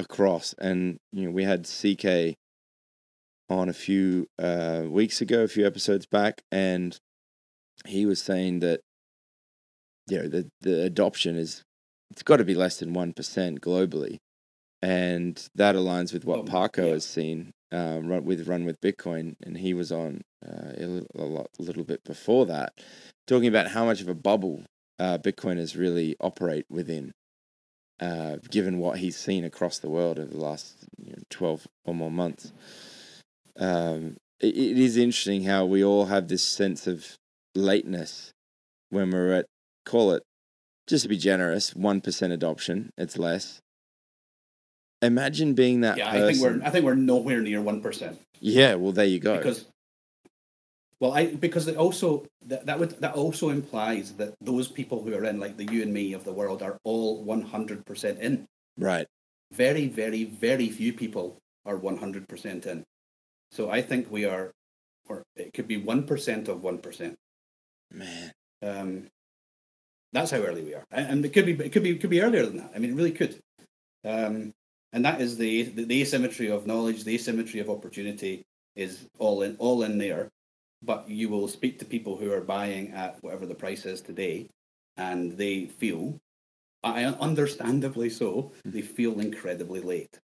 across. 0.00 0.54
And 0.58 0.98
you 1.12 1.24
know, 1.26 1.30
we 1.30 1.44
had 1.44 1.64
CK 1.68 2.36
on 3.48 3.68
a 3.68 3.72
few 3.72 4.26
uh, 4.38 4.82
weeks 4.88 5.20
ago, 5.20 5.42
a 5.42 5.48
few 5.48 5.66
episodes 5.66 6.06
back, 6.06 6.42
and 6.50 6.98
he 7.86 8.06
was 8.06 8.20
saying 8.20 8.60
that 8.60 8.80
you 10.08 10.18
know 10.18 10.28
the 10.28 10.48
the 10.60 10.82
adoption 10.82 11.36
is 11.36 11.62
it's 12.10 12.22
got 12.22 12.38
to 12.38 12.44
be 12.44 12.54
less 12.54 12.78
than 12.78 12.92
one 12.92 13.12
percent 13.12 13.60
globally, 13.60 14.18
and 14.82 15.48
that 15.54 15.74
aligns 15.74 16.12
with 16.12 16.24
what 16.24 16.40
Oh, 16.40 16.44
Parco 16.44 16.86
yeah. 16.86 16.92
has 16.94 17.04
seen 17.04 17.52
um, 17.72 18.08
run 18.08 18.24
with 18.24 18.48
Run 18.48 18.64
with 18.64 18.80
Bitcoin, 18.80 19.34
and 19.44 19.58
he 19.58 19.74
was 19.74 19.92
on 19.92 20.22
uh, 20.46 20.72
a, 20.76 20.86
little, 20.86 21.08
a 21.16 21.24
lot, 21.24 21.46
a 21.58 21.62
little 21.62 21.84
bit 21.84 22.02
before 22.04 22.46
that, 22.46 22.72
talking 23.26 23.48
about 23.48 23.68
how 23.68 23.84
much 23.84 24.00
of 24.00 24.08
a 24.08 24.14
bubble 24.14 24.64
uh, 24.98 25.18
Bitcoiners 25.18 25.78
really 25.78 26.16
operate 26.20 26.66
within, 26.68 27.12
uh, 28.00 28.36
given 28.50 28.78
what 28.78 28.98
he's 28.98 29.16
seen 29.16 29.44
across 29.44 29.78
the 29.78 29.90
world 29.90 30.18
over 30.18 30.30
the 30.30 30.40
last 30.40 30.74
you 30.98 31.12
know, 31.12 31.18
12 31.28 31.66
or 31.84 31.94
more 31.94 32.10
months. 32.10 32.52
Um, 33.58 34.16
it, 34.40 34.56
it 34.56 34.78
is 34.78 34.96
interesting 34.96 35.44
how 35.44 35.66
we 35.66 35.84
all 35.84 36.06
have 36.06 36.28
this 36.28 36.42
sense 36.42 36.86
of 36.86 37.16
lateness 37.54 38.32
when 38.88 39.10
we're 39.10 39.32
at 39.32 39.46
call 39.84 40.12
it 40.12 40.22
just 40.86 41.02
to 41.02 41.08
be 41.08 41.18
generous, 41.18 41.74
one 41.74 42.00
percent 42.00 42.32
adoption. 42.32 42.90
It's 42.96 43.18
less. 43.18 43.60
Imagine 45.02 45.54
being 45.54 45.82
that 45.82 45.96
Yeah, 45.98 46.10
I 46.10 46.20
think 46.32 46.40
we're 46.40 46.60
I 46.64 46.70
think 46.70 46.84
we're 46.84 46.94
nowhere 46.94 47.40
near 47.40 47.60
one 47.62 47.80
percent 47.80 48.18
yeah, 48.40 48.74
well, 48.74 48.92
there 48.92 49.06
you 49.06 49.20
go. 49.20 49.36
because. 49.36 49.66
Well, 51.00 51.12
I 51.12 51.26
because 51.34 51.66
it 51.66 51.76
also 51.76 52.26
that, 52.46 52.66
that 52.66 52.78
would 52.78 53.00
that 53.00 53.14
also 53.14 53.48
implies 53.48 54.12
that 54.14 54.34
those 54.40 54.68
people 54.68 55.02
who 55.02 55.14
are 55.14 55.24
in, 55.24 55.40
like 55.40 55.56
the 55.56 55.64
you 55.64 55.82
and 55.82 55.92
me 55.92 56.12
of 56.12 56.24
the 56.24 56.32
world, 56.32 56.62
are 56.62 56.78
all 56.84 57.24
one 57.24 57.42
hundred 57.42 57.84
percent 57.86 58.18
in. 58.20 58.46
right. 58.78 59.06
Very, 59.52 59.88
very, 59.88 60.24
very 60.24 60.68
few 60.68 60.92
people 60.92 61.36
are 61.66 61.76
one 61.76 61.96
hundred 61.96 62.28
percent 62.28 62.66
in. 62.66 62.84
So 63.50 63.68
I 63.68 63.82
think 63.82 64.08
we 64.10 64.24
are, 64.24 64.52
or 65.08 65.24
it 65.34 65.52
could 65.54 65.66
be 65.66 65.76
one 65.76 66.04
percent 66.04 66.46
of 66.48 66.62
one 66.62 66.78
percent. 66.78 67.16
Man. 67.90 68.32
Um, 68.62 69.06
that's 70.12 70.30
how 70.30 70.38
early 70.38 70.62
we 70.62 70.74
are, 70.74 70.84
and, 70.90 71.24
it 71.24 71.32
could 71.32 71.46
be 71.46 71.52
it 71.52 71.72
could 71.72 71.82
be 71.82 71.90
it 71.90 72.00
could 72.00 72.10
be 72.10 72.20
earlier 72.20 72.44
than 72.44 72.58
that. 72.58 72.72
I 72.74 72.78
mean, 72.78 72.90
it 72.92 72.96
really 72.96 73.12
could. 73.12 73.40
Um, 74.04 74.52
and 74.92 75.04
that 75.04 75.20
is 75.20 75.36
the, 75.36 75.62
the 75.62 75.84
the 75.84 76.02
asymmetry 76.02 76.50
of 76.50 76.66
knowledge, 76.66 77.04
the 77.04 77.14
asymmetry 77.14 77.60
of 77.60 77.70
opportunity 77.70 78.42
is 78.76 79.06
all 79.18 79.42
in 79.42 79.56
all 79.58 79.82
in 79.82 79.98
there. 79.98 80.28
But 80.82 81.08
you 81.08 81.28
will 81.28 81.48
speak 81.48 81.78
to 81.78 81.84
people 81.84 82.16
who 82.16 82.32
are 82.32 82.40
buying 82.40 82.92
at 82.92 83.22
whatever 83.22 83.46
the 83.46 83.54
price 83.54 83.84
is 83.84 84.00
today, 84.00 84.48
and 84.96 85.36
they 85.36 85.66
feel, 85.66 86.18
I 86.82 87.04
understandably 87.04 88.08
so, 88.08 88.52
they 88.64 88.82
feel 88.82 89.20
incredibly 89.20 89.80
late 89.80 90.18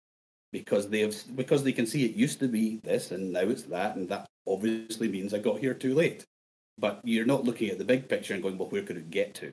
because 0.52 0.88
they 0.90 1.00
have 1.00 1.16
because 1.34 1.64
they 1.64 1.73
can 1.73 1.87
see 1.87 2.04
it 2.04 2.14
used 2.14 2.38
to 2.38 2.46
be 2.46 2.80
this 2.84 3.11
and 3.11 3.32
now 3.32 3.40
it's 3.40 3.62
that, 3.64 3.96
and 3.96 4.08
that 4.08 4.28
obviously 4.46 5.08
means 5.08 5.34
I 5.34 5.38
got 5.38 5.58
here 5.58 5.75
too 5.75 5.94
late 5.94 6.25
but 6.78 7.00
you're 7.04 7.26
not 7.26 7.44
looking 7.44 7.70
at 7.70 7.78
the 7.78 7.84
big 7.84 8.08
picture 8.08 8.34
and 8.34 8.42
going, 8.42 8.58
well, 8.58 8.68
where 8.68 8.82
could 8.82 8.96
it 8.96 9.11
get 9.11 9.34
to? 9.34 9.52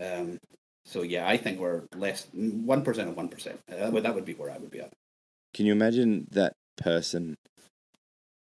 Um, 0.00 0.38
so 0.84 1.02
yeah, 1.02 1.28
I 1.28 1.36
think 1.36 1.58
we're 1.58 1.82
less 1.94 2.28
one 2.32 2.82
percent 2.82 3.08
of 3.08 3.16
one 3.16 3.28
percent. 3.28 3.60
Uh, 3.70 3.90
that 3.90 4.14
would 4.14 4.24
be 4.24 4.34
where 4.34 4.50
I 4.50 4.58
would 4.58 4.70
be 4.70 4.80
at. 4.80 4.92
Can 5.54 5.66
you 5.66 5.72
imagine 5.72 6.26
that 6.30 6.52
person, 6.76 7.36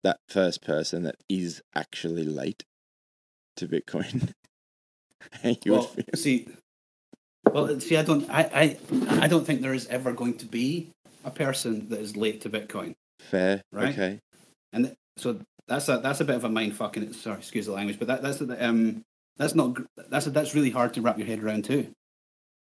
that 0.02 0.19
first 0.28 0.62
person 0.62 1.02
that 1.04 1.16
is 1.28 1.62
actually 1.75 2.25
late 2.25 2.64
to 3.57 3.69
Bitcoin? 3.69 4.33
Well, 5.66 5.90
see, 6.14 6.49
well, 7.52 7.78
see, 7.78 7.97
I 7.99 8.02
don't, 8.02 8.28
I, 8.30 8.42
I, 8.54 8.78
I 9.23 9.28
don't 9.28 9.45
think 9.45 9.61
there 9.61 9.75
is 9.75 9.87
ever 9.88 10.12
going 10.12 10.38
to 10.38 10.47
be 10.47 10.88
a 11.25 11.30
person 11.30 11.90
that 11.90 12.00
is 12.00 12.16
late 12.16 12.40
to 12.40 12.50
Bitcoin, 12.50 12.95
Fair. 13.21 13.62
right? 13.71 13.90
Okay. 13.90 14.19
and 14.73 14.87
th- 14.87 14.97
so 15.19 15.38
that's 15.69 15.90
a 15.90 15.99
that's 15.99 16.21
a 16.21 16.25
bit 16.25 16.37
of 16.37 16.45
a 16.45 16.49
mind 16.49 16.75
fucking. 16.75 17.12
Sorry, 17.12 17.37
excuse 17.37 17.66
the 17.66 17.73
language, 17.73 17.99
but 17.99 18.09
that 18.09 18.23
that's 18.23 18.38
the, 18.38 18.66
um 18.66 19.02
that's 19.37 19.54
not 19.54 19.76
that's 20.09 20.26
a, 20.26 20.30
that's 20.30 20.54
really 20.54 20.71
hard 20.71 20.95
to 20.95 21.02
wrap 21.02 21.19
your 21.19 21.26
head 21.26 21.45
around 21.45 21.66
too. 21.66 21.92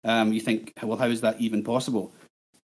Um, 0.03 0.33
you 0.33 0.41
think, 0.41 0.73
well, 0.83 0.99
how 0.99 1.07
is 1.07 1.21
that 1.21 1.41
even 1.41 1.63
possible? 1.63 2.13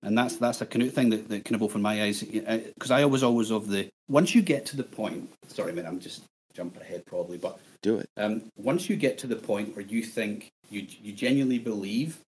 And 0.07 0.17
that's 0.17 0.37
that's 0.37 0.61
a 0.61 0.67
Knut 0.67 0.93
thing 0.93 1.11
that, 1.11 1.29
that 1.29 1.45
kind 1.45 1.57
of 1.57 1.65
opened 1.65 1.83
my 1.83 2.01
eyes 2.05 2.23
because 2.23 2.93
I 2.93 3.05
was 3.05 3.25
always 3.25 3.51
of 3.51 3.67
the 3.69 3.89
once 4.09 4.37
you 4.37 4.41
get 4.41 4.65
to 4.67 4.77
the 4.77 4.85
point. 4.85 5.29
Sorry, 5.49 5.73
man, 5.73 5.85
I'm 5.85 5.99
just 5.99 6.23
jumping 6.55 6.81
ahead 6.81 7.05
probably, 7.07 7.39
but 7.39 7.59
Do 7.83 7.99
it. 7.99 8.09
um, 8.17 8.45
once 8.57 8.89
you 8.89 8.95
get 8.95 9.19
to 9.19 9.27
the 9.27 9.35
point 9.35 9.75
where 9.75 9.85
you 9.85 10.05
think 10.05 10.49
you 10.71 10.87
you 11.03 11.13
genuinely 11.13 11.59
believe 11.59 12.19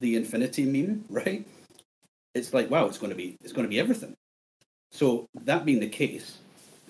the 0.00 0.16
infinity 0.16 0.64
meme, 0.64 1.04
right? 1.10 1.46
It's 2.34 2.54
like 2.54 2.70
wow, 2.70 2.86
it's 2.86 2.96
going 2.96 3.10
to 3.10 3.16
be 3.16 3.36
it's 3.42 3.52
going 3.52 3.66
to 3.66 3.70
be 3.70 3.78
everything. 3.78 4.14
So 4.90 5.26
that 5.44 5.66
being 5.66 5.80
the 5.80 5.88
case, 5.90 6.38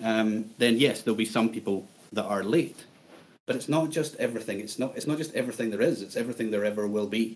um, 0.01 0.51
then 0.57 0.77
yes, 0.77 1.01
there'll 1.01 1.17
be 1.17 1.25
some 1.25 1.49
people 1.49 1.85
that 2.13 2.23
are 2.23 2.45
late, 2.45 2.85
but 3.45 3.57
it's 3.57 3.67
not 3.67 3.89
just 3.89 4.15
everything. 4.15 4.61
It's 4.61 4.79
not 4.79 4.95
it's 4.95 5.05
not 5.05 5.17
just 5.17 5.35
everything 5.35 5.69
there 5.69 5.81
is. 5.81 6.01
It's 6.01 6.15
everything 6.15 6.49
there 6.49 6.63
ever 6.63 6.87
will 6.87 7.07
be. 7.07 7.35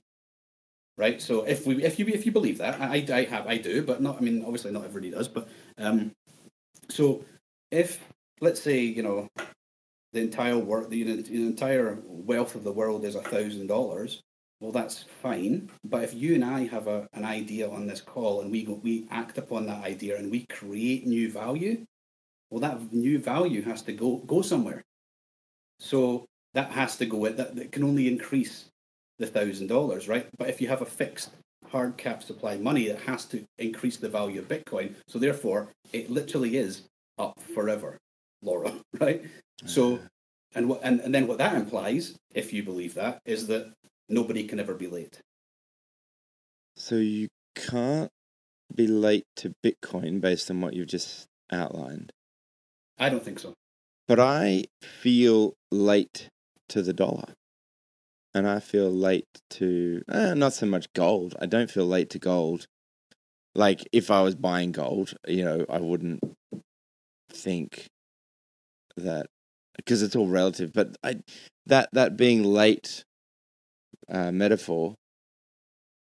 Right. 0.95 1.19
So 1.21 1.43
if 1.43 1.65
we 1.65 1.83
if 1.83 1.97
you 1.97 2.05
if 2.07 2.25
you 2.25 2.31
believe 2.31 2.59
that, 2.59 2.79
I 2.79 3.05
I 3.11 3.23
have 3.25 3.47
I 3.47 3.57
do, 3.57 3.81
but 3.81 4.01
not. 4.01 4.17
I 4.17 4.21
mean, 4.21 4.43
obviously 4.43 4.71
not 4.71 4.85
everybody 4.85 5.09
does, 5.09 5.27
but 5.27 5.49
um, 5.79 6.11
so 6.89 7.25
if 7.71 7.99
let's 8.41 8.61
say 8.61 8.79
you 8.79 9.01
know 9.01 9.27
the 10.13 10.21
entire 10.21 10.57
work 10.57 10.89
the, 10.89 11.03
the 11.03 11.35
entire 11.35 11.97
wealth 12.05 12.55
of 12.55 12.63
the 12.63 12.71
world 12.71 13.03
is 13.03 13.15
a 13.15 13.21
thousand 13.21 13.67
dollars 13.67 14.21
well 14.59 14.71
that's 14.71 15.03
fine 15.21 15.69
but 15.83 16.03
if 16.03 16.13
you 16.13 16.35
and 16.35 16.45
i 16.45 16.65
have 16.65 16.87
a, 16.87 17.07
an 17.13 17.25
idea 17.25 17.69
on 17.69 17.87
this 17.87 18.01
call 18.01 18.41
and 18.41 18.51
we 18.51 18.63
go 18.63 18.79
we 18.83 19.07
act 19.09 19.37
upon 19.37 19.65
that 19.65 19.83
idea 19.83 20.17
and 20.17 20.29
we 20.29 20.45
create 20.45 21.07
new 21.07 21.31
value 21.31 21.83
well 22.49 22.61
that 22.61 22.93
new 22.93 23.17
value 23.17 23.61
has 23.61 23.81
to 23.81 23.91
go 23.91 24.17
go 24.27 24.41
somewhere 24.41 24.83
so 25.79 26.25
that 26.53 26.69
has 26.69 26.95
to 26.95 27.05
go 27.05 27.27
that, 27.27 27.55
that 27.55 27.71
can 27.71 27.83
only 27.83 28.07
increase 28.07 28.69
the 29.25 29.31
thousand 29.31 29.67
dollars 29.67 30.07
right 30.07 30.27
but 30.37 30.49
if 30.49 30.61
you 30.61 30.67
have 30.67 30.81
a 30.81 30.85
fixed 30.85 31.31
hard 31.71 31.97
cap 31.97 32.21
supply 32.21 32.57
money 32.57 32.87
that 32.87 32.99
has 32.99 33.25
to 33.25 33.43
increase 33.57 33.97
the 33.97 34.09
value 34.09 34.39
of 34.39 34.47
bitcoin 34.47 34.93
so 35.07 35.17
therefore 35.17 35.69
it 35.91 36.09
literally 36.09 36.57
is 36.57 36.83
up 37.17 37.39
forever 37.55 37.97
laura 38.41 38.71
right 38.99 39.23
so, 39.65 39.99
and 40.55 40.69
what 40.69 40.81
and, 40.83 40.99
and 40.99 41.13
then 41.13 41.27
what 41.27 41.37
that 41.37 41.55
implies, 41.55 42.15
if 42.33 42.53
you 42.53 42.63
believe 42.63 42.95
that, 42.95 43.19
is 43.25 43.47
that 43.47 43.71
nobody 44.09 44.45
can 44.45 44.59
ever 44.59 44.73
be 44.73 44.87
late. 44.87 45.19
So 46.75 46.95
you 46.95 47.27
can't 47.55 48.11
be 48.73 48.87
late 48.87 49.25
to 49.37 49.53
Bitcoin 49.63 50.19
based 50.19 50.49
on 50.49 50.61
what 50.61 50.73
you've 50.73 50.87
just 50.87 51.27
outlined. 51.51 52.11
I 52.99 53.09
don't 53.09 53.23
think 53.23 53.39
so. 53.39 53.53
But 54.07 54.19
I 54.19 54.65
feel 54.81 55.53
late 55.71 56.29
to 56.69 56.81
the 56.81 56.93
dollar. 56.93 57.33
And 58.35 58.47
I 58.47 58.59
feel 58.59 58.89
late 58.91 59.27
to, 59.51 60.01
eh, 60.11 60.33
not 60.33 60.53
so 60.53 60.65
much 60.65 60.91
gold. 60.93 61.35
I 61.39 61.45
don't 61.45 61.69
feel 61.69 61.85
late 61.85 62.09
to 62.11 62.19
gold. 62.19 62.65
Like 63.55 63.87
if 63.91 64.09
I 64.09 64.21
was 64.21 64.35
buying 64.35 64.71
gold, 64.71 65.13
you 65.27 65.45
know, 65.45 65.65
I 65.69 65.79
wouldn't 65.79 66.21
think 67.31 67.87
that 68.97 69.27
because 69.75 70.01
it's 70.01 70.15
all 70.15 70.27
relative. 70.27 70.73
But 70.73 70.95
I 71.03 71.21
that 71.65 71.89
that 71.93 72.17
being 72.17 72.43
late 72.43 73.03
uh, 74.09 74.31
metaphor 74.31 74.95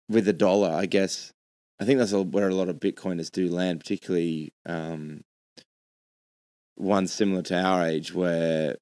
with 0.10 0.26
the 0.26 0.34
dollar, 0.34 0.70
I 0.70 0.86
guess, 0.86 1.32
I 1.80 1.86
think 1.86 2.00
that's 2.00 2.14
where 2.14 2.50
a 2.50 2.56
lot 2.56 2.70
of 2.70 2.80
Bitcoiners 2.80 3.32
do 3.32 3.50
land, 3.50 3.80
particularly 3.80 4.52
um, 4.66 5.22
ones 6.78 7.14
similar 7.14 7.42
to 7.44 7.60
our 7.60 7.86
age, 7.86 8.14
where 8.14 8.78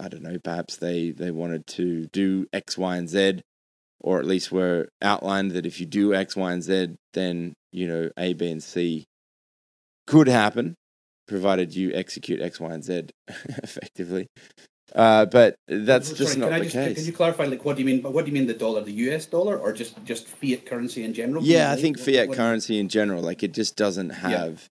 I 0.00 0.08
don't 0.08 0.22
know, 0.22 0.38
perhaps 0.42 0.76
they 0.76 1.10
they 1.10 1.30
wanted 1.30 1.66
to 1.68 2.06
do 2.06 2.46
X, 2.52 2.78
Y, 2.78 2.96
and 2.96 3.08
Z, 3.08 3.42
or 4.00 4.18
at 4.18 4.24
least 4.26 4.50
were 4.50 4.88
outlined 5.02 5.50
that 5.52 5.66
if 5.66 5.78
you 5.80 5.86
do 5.86 6.14
X, 6.14 6.34
Y, 6.36 6.52
and 6.52 6.62
Z, 6.62 6.96
then 7.12 7.52
you 7.72 7.86
know 7.86 8.10
A, 8.16 8.32
B, 8.32 8.50
and 8.50 8.62
C 8.62 9.04
could 10.06 10.26
happen, 10.28 10.74
provided 11.28 11.74
you 11.76 11.92
execute 11.94 12.40
X, 12.40 12.58
Y, 12.58 12.72
and 12.72 12.82
Z 12.84 13.08
effectively. 13.28 14.26
Uh, 14.92 15.24
but 15.26 15.54
that's 15.68 16.08
Sorry, 16.08 16.18
just 16.18 16.32
can 16.32 16.40
not 16.40 16.52
I 16.52 16.58
the 16.58 16.64
just, 16.64 16.74
case. 16.74 16.96
Can 16.96 17.04
you 17.06 17.12
clarify, 17.12 17.44
like, 17.44 17.64
what 17.64 17.76
do 17.76 17.82
you 17.82 17.86
mean? 17.86 18.00
But 18.00 18.12
what 18.12 18.24
do 18.24 18.30
you 18.32 18.34
mean 18.34 18.48
the 18.48 18.54
dollar, 18.54 18.82
the 18.82 18.92
U.S. 18.92 19.26
dollar, 19.26 19.56
or 19.56 19.72
just 19.72 20.02
just 20.04 20.26
fiat 20.26 20.66
currency 20.66 21.04
in 21.04 21.14
general? 21.14 21.44
Yeah, 21.44 21.70
I 21.70 21.76
think 21.76 21.96
what- 21.98 22.06
fiat 22.06 22.28
what- 22.28 22.36
currency 22.36 22.78
in 22.80 22.88
general, 22.88 23.22
like 23.22 23.42
it 23.44 23.52
just 23.52 23.76
doesn't 23.76 24.10
have 24.10 24.66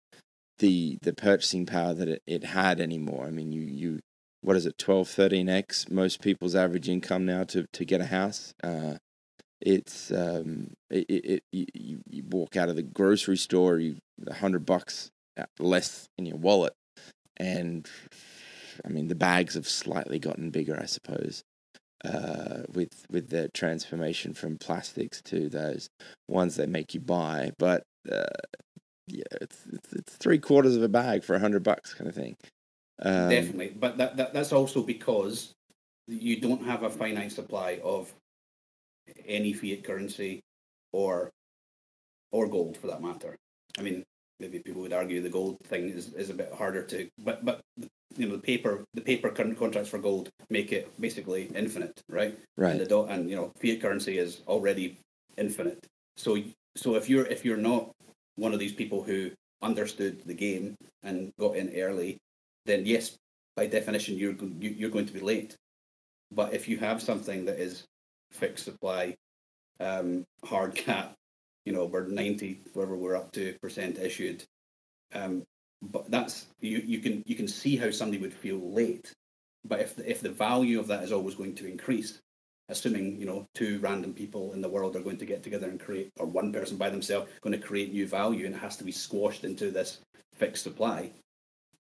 the 0.58 0.98
the 1.04 1.14
purchasing 1.14 1.66
power 1.66 1.94
that 1.94 2.10
it, 2.10 2.22
it 2.28 2.44
had 2.44 2.82
anymore. 2.82 3.26
I 3.28 3.32
mean, 3.32 3.54
you 3.54 3.62
you 3.62 4.00
what 4.42 4.56
is 4.56 4.66
it, 4.66 4.78
12, 4.78 5.08
13x 5.08 5.92
most 5.92 6.22
people's 6.22 6.56
average 6.56 6.90
income 6.90 7.26
now 7.26 7.44
to 7.46 7.66
to 7.74 7.86
get 7.86 8.02
a 8.02 8.06
house. 8.06 8.54
Uh, 8.64 8.96
it's 9.62 10.12
um 10.12 10.74
it, 10.90 11.06
it, 11.10 11.44
you- 11.52 11.66
you, 12.10 12.24
walk 12.32 12.56
out 12.56 12.70
of 12.70 12.76
the 12.76 12.84
grocery 12.84 13.38
store, 13.38 13.80
you 13.80 13.98
a 14.28 14.36
hundred 14.36 14.66
bucks 14.66 15.10
less 15.60 16.08
in 16.18 16.26
your 16.26 16.38
wallet, 16.38 16.74
and 17.38 17.88
I 18.86 18.90
mean 18.90 19.08
the 19.08 19.16
bags 19.16 19.56
have 19.56 19.68
slightly 19.68 20.20
gotten 20.20 20.50
bigger, 20.50 20.80
I 20.82 20.86
suppose 20.86 21.44
uh, 22.06 22.64
with 22.74 23.06
with 23.10 23.30
the 23.30 23.50
transformation 23.54 24.34
from 24.34 24.58
plastics 24.58 25.22
to 25.24 25.50
those 25.50 25.90
ones 26.28 26.56
they 26.56 26.66
make 26.66 26.94
you 26.94 27.00
buy. 27.00 27.52
But 27.58 27.84
uh, 28.12 28.26
yeah, 29.08 29.24
it's, 29.42 29.66
it's 29.72 29.94
it's 29.94 30.16
three 30.16 30.40
quarters 30.40 30.76
of 30.76 30.84
a 30.84 30.88
bag 30.90 31.24
for 31.24 31.36
a 31.36 31.40
hundred 31.40 31.64
bucks, 31.64 31.94
kind 31.94 32.08
of 32.10 32.16
thing. 32.16 32.36
Um, 33.02 33.30
Definitely, 33.30 33.74
but 33.80 33.98
that, 33.98 34.18
that 34.18 34.34
that's 34.34 34.52
also 34.52 34.84
because 34.84 35.54
you 36.08 36.40
don't 36.42 36.64
have 36.66 36.84
a 36.84 36.90
finite 36.90 37.32
supply 37.32 37.80
of 37.84 38.12
any 39.26 39.54
fiat 39.54 39.84
currency 39.84 40.42
or 40.92 41.30
or 42.32 42.48
gold 42.48 42.78
for 42.78 42.88
that 42.88 43.02
matter. 43.02 43.36
I 43.78 43.82
mean, 43.82 44.04
maybe 44.40 44.60
people 44.60 44.82
would 44.82 44.94
argue 44.94 45.22
the 45.22 45.30
gold 45.30 45.58
thing 45.66 45.90
is, 45.90 46.14
is 46.14 46.30
a 46.30 46.34
bit 46.34 46.52
harder 46.54 46.84
to, 46.84 47.08
but 47.24 47.46
but 47.46 47.62
you 48.18 48.28
know 48.28 48.36
the 48.36 48.42
paper 48.42 48.84
the 48.94 49.02
paper 49.02 49.30
current 49.30 49.58
contracts 49.58 49.90
for 49.90 50.00
gold 50.00 50.30
make 50.50 50.72
it 50.72 50.92
basically 51.00 51.50
infinite, 51.56 52.02
right? 52.10 52.38
Right. 52.58 52.72
And 52.72 52.80
the 52.80 52.86
do- 52.86 53.06
and 53.06 53.30
you 53.30 53.36
know 53.36 53.52
fiat 53.62 53.82
currency 53.82 54.18
is 54.18 54.42
already 54.48 54.98
infinite. 55.38 55.86
So 56.18 56.38
so 56.76 56.96
if 56.96 57.10
you're 57.10 57.26
if 57.26 57.46
you're 57.46 57.58
not 57.58 57.92
one 58.36 58.54
of 58.54 58.60
these 58.60 58.74
people 58.74 59.04
who 59.04 59.32
understood 59.62 60.22
the 60.26 60.34
game 60.34 60.76
and 61.04 61.32
got 61.40 61.56
in 61.56 61.70
early, 61.76 62.18
then 62.66 62.86
yes, 62.86 63.18
by 63.56 63.68
definition 63.68 64.18
you're 64.18 64.36
you're 64.60 64.90
going 64.90 65.08
to 65.08 65.14
be 65.14 65.20
late. 65.20 65.58
But 66.32 66.54
if 66.54 66.68
you 66.68 66.78
have 66.78 67.02
something 67.02 67.46
that 67.46 67.60
is 67.60 67.86
fixed 68.32 68.66
supply, 68.66 69.16
um, 69.80 70.26
hard 70.44 70.76
cap, 70.76 71.16
you 71.66 71.74
know, 71.74 71.86
we're 71.86 72.08
ninety, 72.08 72.62
whatever 72.74 72.96
we're 72.98 73.16
up 73.16 73.32
to 73.34 73.56
percent 73.62 73.98
issued. 73.98 74.46
Um, 75.14 75.44
but 75.82 76.10
that's 76.12 76.48
you, 76.60 76.80
you 76.86 77.00
can 77.00 77.24
you 77.26 77.36
can 77.36 77.48
see 77.48 77.78
how 77.78 77.92
somebody 77.92 78.22
would 78.22 78.34
feel 78.34 78.74
late. 78.74 79.14
But 79.66 79.82
if 79.82 79.96
the, 79.96 80.10
if 80.10 80.22
the 80.22 80.30
value 80.30 80.80
of 80.80 80.88
that 80.88 81.04
is 81.04 81.12
always 81.12 81.36
going 81.36 81.56
to 81.56 81.68
increase, 81.68 82.20
assuming 82.70 83.20
you 83.20 83.26
know 83.26 83.46
two 83.56 83.80
random 83.80 84.14
people 84.14 84.54
in 84.54 84.62
the 84.62 84.70
world 84.70 84.96
are 84.96 85.02
going 85.02 85.18
to 85.18 85.26
get 85.26 85.44
together 85.44 85.70
and 85.70 85.80
create, 85.80 86.12
or 86.20 86.26
one 86.26 86.54
person 86.54 86.78
by 86.78 86.90
themselves 86.90 87.30
going 87.42 87.60
to 87.60 87.68
create 87.68 87.94
new 87.94 88.08
value, 88.08 88.46
and 88.46 88.56
it 88.56 88.60
has 88.60 88.78
to 88.78 88.84
be 88.84 88.92
squashed 88.92 89.44
into 89.44 89.72
this 89.72 90.00
fixed 90.36 90.64
supply. 90.64 91.12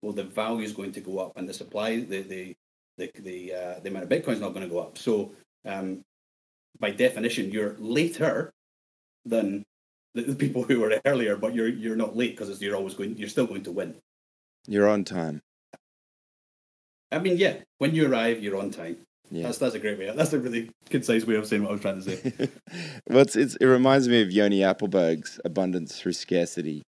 Well, 0.01 0.13
the 0.13 0.23
value 0.23 0.63
is 0.63 0.73
going 0.73 0.93
to 0.93 1.01
go 1.01 1.19
up, 1.19 1.33
and 1.35 1.47
the 1.47 1.53
supply, 1.53 1.99
the 1.99 2.21
the 2.21 2.55
the 2.97 3.11
the, 3.19 3.53
uh, 3.53 3.79
the 3.81 3.89
amount 3.89 4.05
of 4.05 4.09
Bitcoin 4.09 4.33
is 4.33 4.41
not 4.41 4.53
going 4.53 4.67
to 4.67 4.73
go 4.73 4.79
up. 4.79 4.97
So, 4.97 5.31
um, 5.65 6.03
by 6.79 6.91
definition, 6.91 7.51
you're 7.51 7.75
later 7.79 8.51
than 9.25 9.63
the, 10.13 10.21
the 10.23 10.35
people 10.35 10.63
who 10.63 10.79
were 10.79 10.99
earlier, 11.05 11.35
but 11.35 11.53
you're 11.53 11.67
you're 11.67 11.95
not 11.95 12.15
late 12.15 12.37
because 12.37 12.61
you're 12.61 12.75
always 12.75 12.93
going, 12.93 13.17
you're 13.17 13.29
still 13.29 13.47
going 13.47 13.63
to 13.63 13.71
win. 13.71 13.95
You're 14.67 14.87
on 14.87 15.03
time. 15.03 15.41
I 17.11 17.19
mean, 17.19 17.37
yeah, 17.37 17.57
when 17.79 17.95
you 17.95 18.11
arrive, 18.11 18.43
you're 18.43 18.57
on 18.57 18.71
time. 18.71 18.97
Yeah. 19.31 19.43
That's 19.43 19.59
that's 19.59 19.75
a 19.75 19.79
great 19.79 19.99
way. 19.99 20.11
That's 20.15 20.33
a 20.33 20.39
really 20.39 20.71
concise 20.89 21.25
way 21.25 21.35
of 21.35 21.45
saying 21.45 21.63
what 21.63 21.69
I 21.69 21.73
was 21.73 21.81
trying 21.81 22.01
to 22.01 22.17
say. 22.17 22.49
well, 23.07 23.19
it's, 23.19 23.35
it's, 23.35 23.55
it 23.57 23.65
reminds 23.65 24.07
me 24.07 24.21
of 24.21 24.31
Yoni 24.31 24.59
Appleberg's 24.59 25.39
abundance 25.45 25.99
through 25.99 26.13
scarcity, 26.13 26.81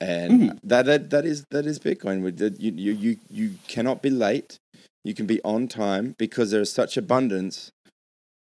and 0.00 0.40
Mhm. 0.40 0.58
that, 0.62 0.86
that 0.86 1.10
that 1.10 1.24
is 1.24 1.44
that 1.50 1.66
is 1.66 1.78
Bitcoin. 1.78 2.22
You, 2.60 2.72
you 2.72 2.92
you 2.92 3.16
you 3.30 3.54
cannot 3.66 4.02
be 4.02 4.10
late. 4.10 4.58
You 5.04 5.14
can 5.14 5.26
be 5.26 5.40
on 5.42 5.68
time 5.68 6.14
because 6.18 6.50
there 6.50 6.60
is 6.60 6.72
such 6.72 6.96
abundance 6.96 7.70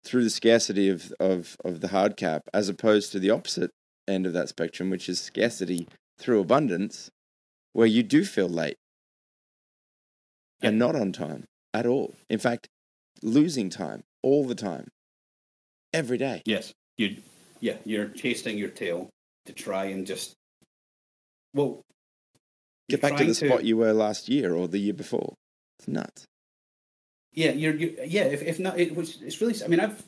through 0.04 0.24
the 0.24 0.30
scarcity 0.30 0.88
of, 0.88 1.12
of, 1.18 1.56
of 1.64 1.80
the 1.80 1.88
hard 1.88 2.16
cap, 2.16 2.42
as 2.54 2.68
opposed 2.68 3.12
to 3.12 3.18
the 3.18 3.30
opposite 3.30 3.70
end 4.08 4.24
of 4.26 4.32
that 4.32 4.48
spectrum, 4.48 4.88
which 4.90 5.08
is 5.08 5.20
scarcity 5.20 5.86
through 6.18 6.40
abundance, 6.40 7.10
where 7.72 7.86
you 7.86 8.02
do 8.02 8.24
feel 8.24 8.48
late 8.48 8.76
and 10.62 10.78
not 10.78 10.94
on 10.96 11.12
time 11.12 11.44
at 11.74 11.86
all. 11.86 12.14
In 12.30 12.38
fact, 12.38 12.66
losing 13.22 13.68
time 13.68 14.02
all 14.22 14.44
the 14.46 14.54
time, 14.54 14.88
every 15.92 16.18
day. 16.18 16.42
yes, 16.44 16.72
you 16.96 17.16
yeah, 17.60 17.76
you're 17.84 18.08
chasing 18.08 18.58
your 18.58 18.68
tail 18.70 19.08
to 19.46 19.52
try 19.52 19.86
and 19.86 20.06
just 20.06 20.34
well 21.56 21.82
Get 22.88 23.00
back 23.00 23.16
to 23.16 23.24
the 23.24 23.34
spot 23.34 23.64
you 23.64 23.76
were 23.76 23.92
last 23.92 24.28
year 24.28 24.54
or 24.54 24.68
the 24.68 24.78
year 24.78 24.94
before. 24.94 25.34
It's 25.78 25.88
nuts. 25.88 26.24
Yeah, 27.32 27.50
you're, 27.50 27.74
you 27.74 27.96
yeah. 28.06 28.24
If, 28.24 28.42
if 28.42 28.58
not, 28.60 28.78
it 28.78 28.94
was. 28.94 29.20
It's 29.20 29.40
really. 29.40 29.54
I 29.62 29.66
mean, 29.66 29.80
I've. 29.80 30.04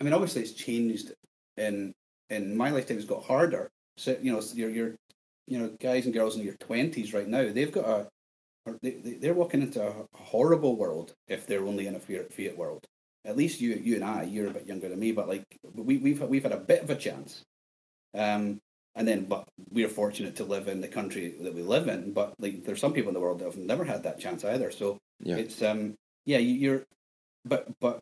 I 0.00 0.04
mean, 0.04 0.14
obviously, 0.14 0.42
it's 0.42 0.52
changed 0.52 1.12
in 1.56 1.92
in 2.30 2.56
my 2.56 2.70
lifetime. 2.70 2.96
It's 2.96 3.06
got 3.06 3.24
harder. 3.24 3.68
So 3.98 4.16
you 4.22 4.32
know, 4.32 4.42
you're 4.54 4.70
you're 4.70 4.94
you 5.46 5.58
know, 5.58 5.70
guys 5.80 6.04
and 6.06 6.14
girls 6.14 6.36
in 6.36 6.42
your 6.42 6.54
twenties 6.54 7.12
right 7.12 7.28
now. 7.28 7.52
They've 7.52 7.70
got 7.70 7.84
a. 7.86 8.08
they- 8.82 9.18
they're 9.20 9.34
walking 9.34 9.62
into 9.62 9.86
a 9.86 10.06
horrible 10.16 10.76
world 10.76 11.12
if 11.28 11.46
they're 11.46 11.66
only 11.66 11.86
in 11.86 11.94
a 11.94 12.00
fiat, 12.00 12.32
fiat 12.32 12.56
world. 12.56 12.86
At 13.24 13.36
least 13.36 13.60
you, 13.60 13.74
you 13.74 13.96
and 13.96 14.04
I, 14.04 14.22
you're 14.22 14.48
a 14.48 14.52
bit 14.52 14.66
younger 14.66 14.88
than 14.88 14.98
me, 14.98 15.12
but 15.12 15.28
like 15.28 15.44
we, 15.74 15.98
we've 15.98 16.22
we've 16.22 16.42
had 16.42 16.52
a 16.52 16.56
bit 16.72 16.82
of 16.82 16.90
a 16.90 16.96
chance. 16.96 17.42
Um, 18.14 18.60
and 18.94 19.06
then, 19.06 19.26
but 19.26 19.48
we're 19.70 19.88
fortunate 19.88 20.36
to 20.36 20.44
live 20.44 20.68
in 20.68 20.80
the 20.80 20.88
country 20.88 21.34
that 21.40 21.54
we 21.54 21.62
live 21.62 21.88
in. 21.88 22.12
But 22.12 22.34
like, 22.38 22.64
there's 22.64 22.80
some 22.80 22.92
people 22.92 23.08
in 23.10 23.14
the 23.14 23.20
world 23.20 23.38
that 23.38 23.44
have 23.46 23.56
never 23.56 23.84
had 23.84 24.02
that 24.02 24.18
chance 24.18 24.44
either. 24.44 24.70
So 24.70 24.98
Yeah. 25.20 25.36
it's 25.36 25.62
um, 25.62 25.94
yeah, 26.24 26.38
you, 26.38 26.54
you're, 26.54 26.84
but 27.44 27.68
but 27.80 28.00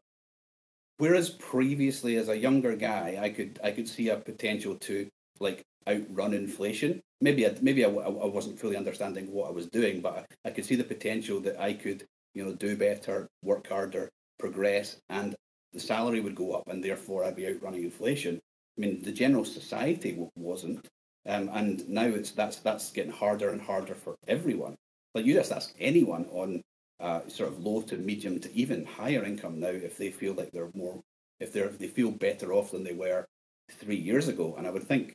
whereas 0.99 1.31
previously 1.31 2.16
as 2.16 2.29
a 2.29 2.37
younger 2.37 2.77
guy, 2.77 3.18
I 3.20 3.31
could 3.31 3.61
I 3.62 3.70
could 3.72 3.88
see 3.88 4.09
a 4.09 4.16
potential 4.16 4.77
to 4.77 5.09
like 5.40 5.62
outrun 5.88 6.35
inflation. 6.35 7.01
Maybe 7.20 7.46
I, 7.46 7.57
maybe 7.62 7.85
I, 7.85 7.88
I 7.88 8.27
wasn't 8.27 8.59
fully 8.59 8.77
understanding 8.77 9.31
what 9.33 9.49
I 9.49 9.53
was 9.53 9.66
doing, 9.68 10.01
but 10.01 10.27
I, 10.44 10.49
I 10.49 10.51
could 10.51 10.64
see 10.64 10.75
the 10.77 10.85
potential 10.85 11.40
that 11.40 11.61
I 11.61 11.72
could 11.75 12.05
you 12.35 12.44
know 12.44 12.55
do 12.55 12.77
better, 12.77 13.29
work 13.42 13.68
harder, 13.68 14.11
progress, 14.38 14.96
and 15.09 15.35
the 15.72 15.81
salary 15.81 16.20
would 16.20 16.35
go 16.35 16.53
up, 16.53 16.68
and 16.68 16.83
therefore 16.83 17.25
I'd 17.25 17.37
be 17.37 17.46
outrunning 17.46 17.85
inflation. 17.85 18.40
I 18.76 18.80
mean, 18.80 19.02
the 19.02 19.12
general 19.12 19.44
society 19.44 20.18
wasn't, 20.36 20.86
um, 21.26 21.48
and 21.52 21.88
now 21.88 22.04
it's 22.04 22.30
that's 22.30 22.58
that's 22.58 22.92
getting 22.92 23.12
harder 23.12 23.50
and 23.50 23.60
harder 23.60 23.94
for 23.94 24.16
everyone. 24.28 24.76
Like 25.14 25.24
you 25.24 25.34
just 25.34 25.52
ask 25.52 25.74
anyone 25.78 26.26
on 26.30 26.62
uh, 27.00 27.20
sort 27.28 27.50
of 27.50 27.64
low 27.64 27.82
to 27.82 27.96
medium 27.96 28.38
to 28.40 28.54
even 28.54 28.84
higher 28.84 29.24
income 29.24 29.60
now 29.60 29.68
if 29.68 29.96
they 29.96 30.10
feel 30.10 30.34
like 30.34 30.50
they're 30.52 30.70
more 30.74 31.00
if 31.40 31.52
they're 31.52 31.68
if 31.68 31.78
they 31.78 31.88
feel 31.88 32.10
better 32.10 32.52
off 32.52 32.72
than 32.72 32.84
they 32.84 32.92
were 32.92 33.24
three 33.70 33.96
years 33.96 34.28
ago, 34.28 34.54
and 34.56 34.66
I 34.66 34.70
would 34.70 34.84
think, 34.84 35.12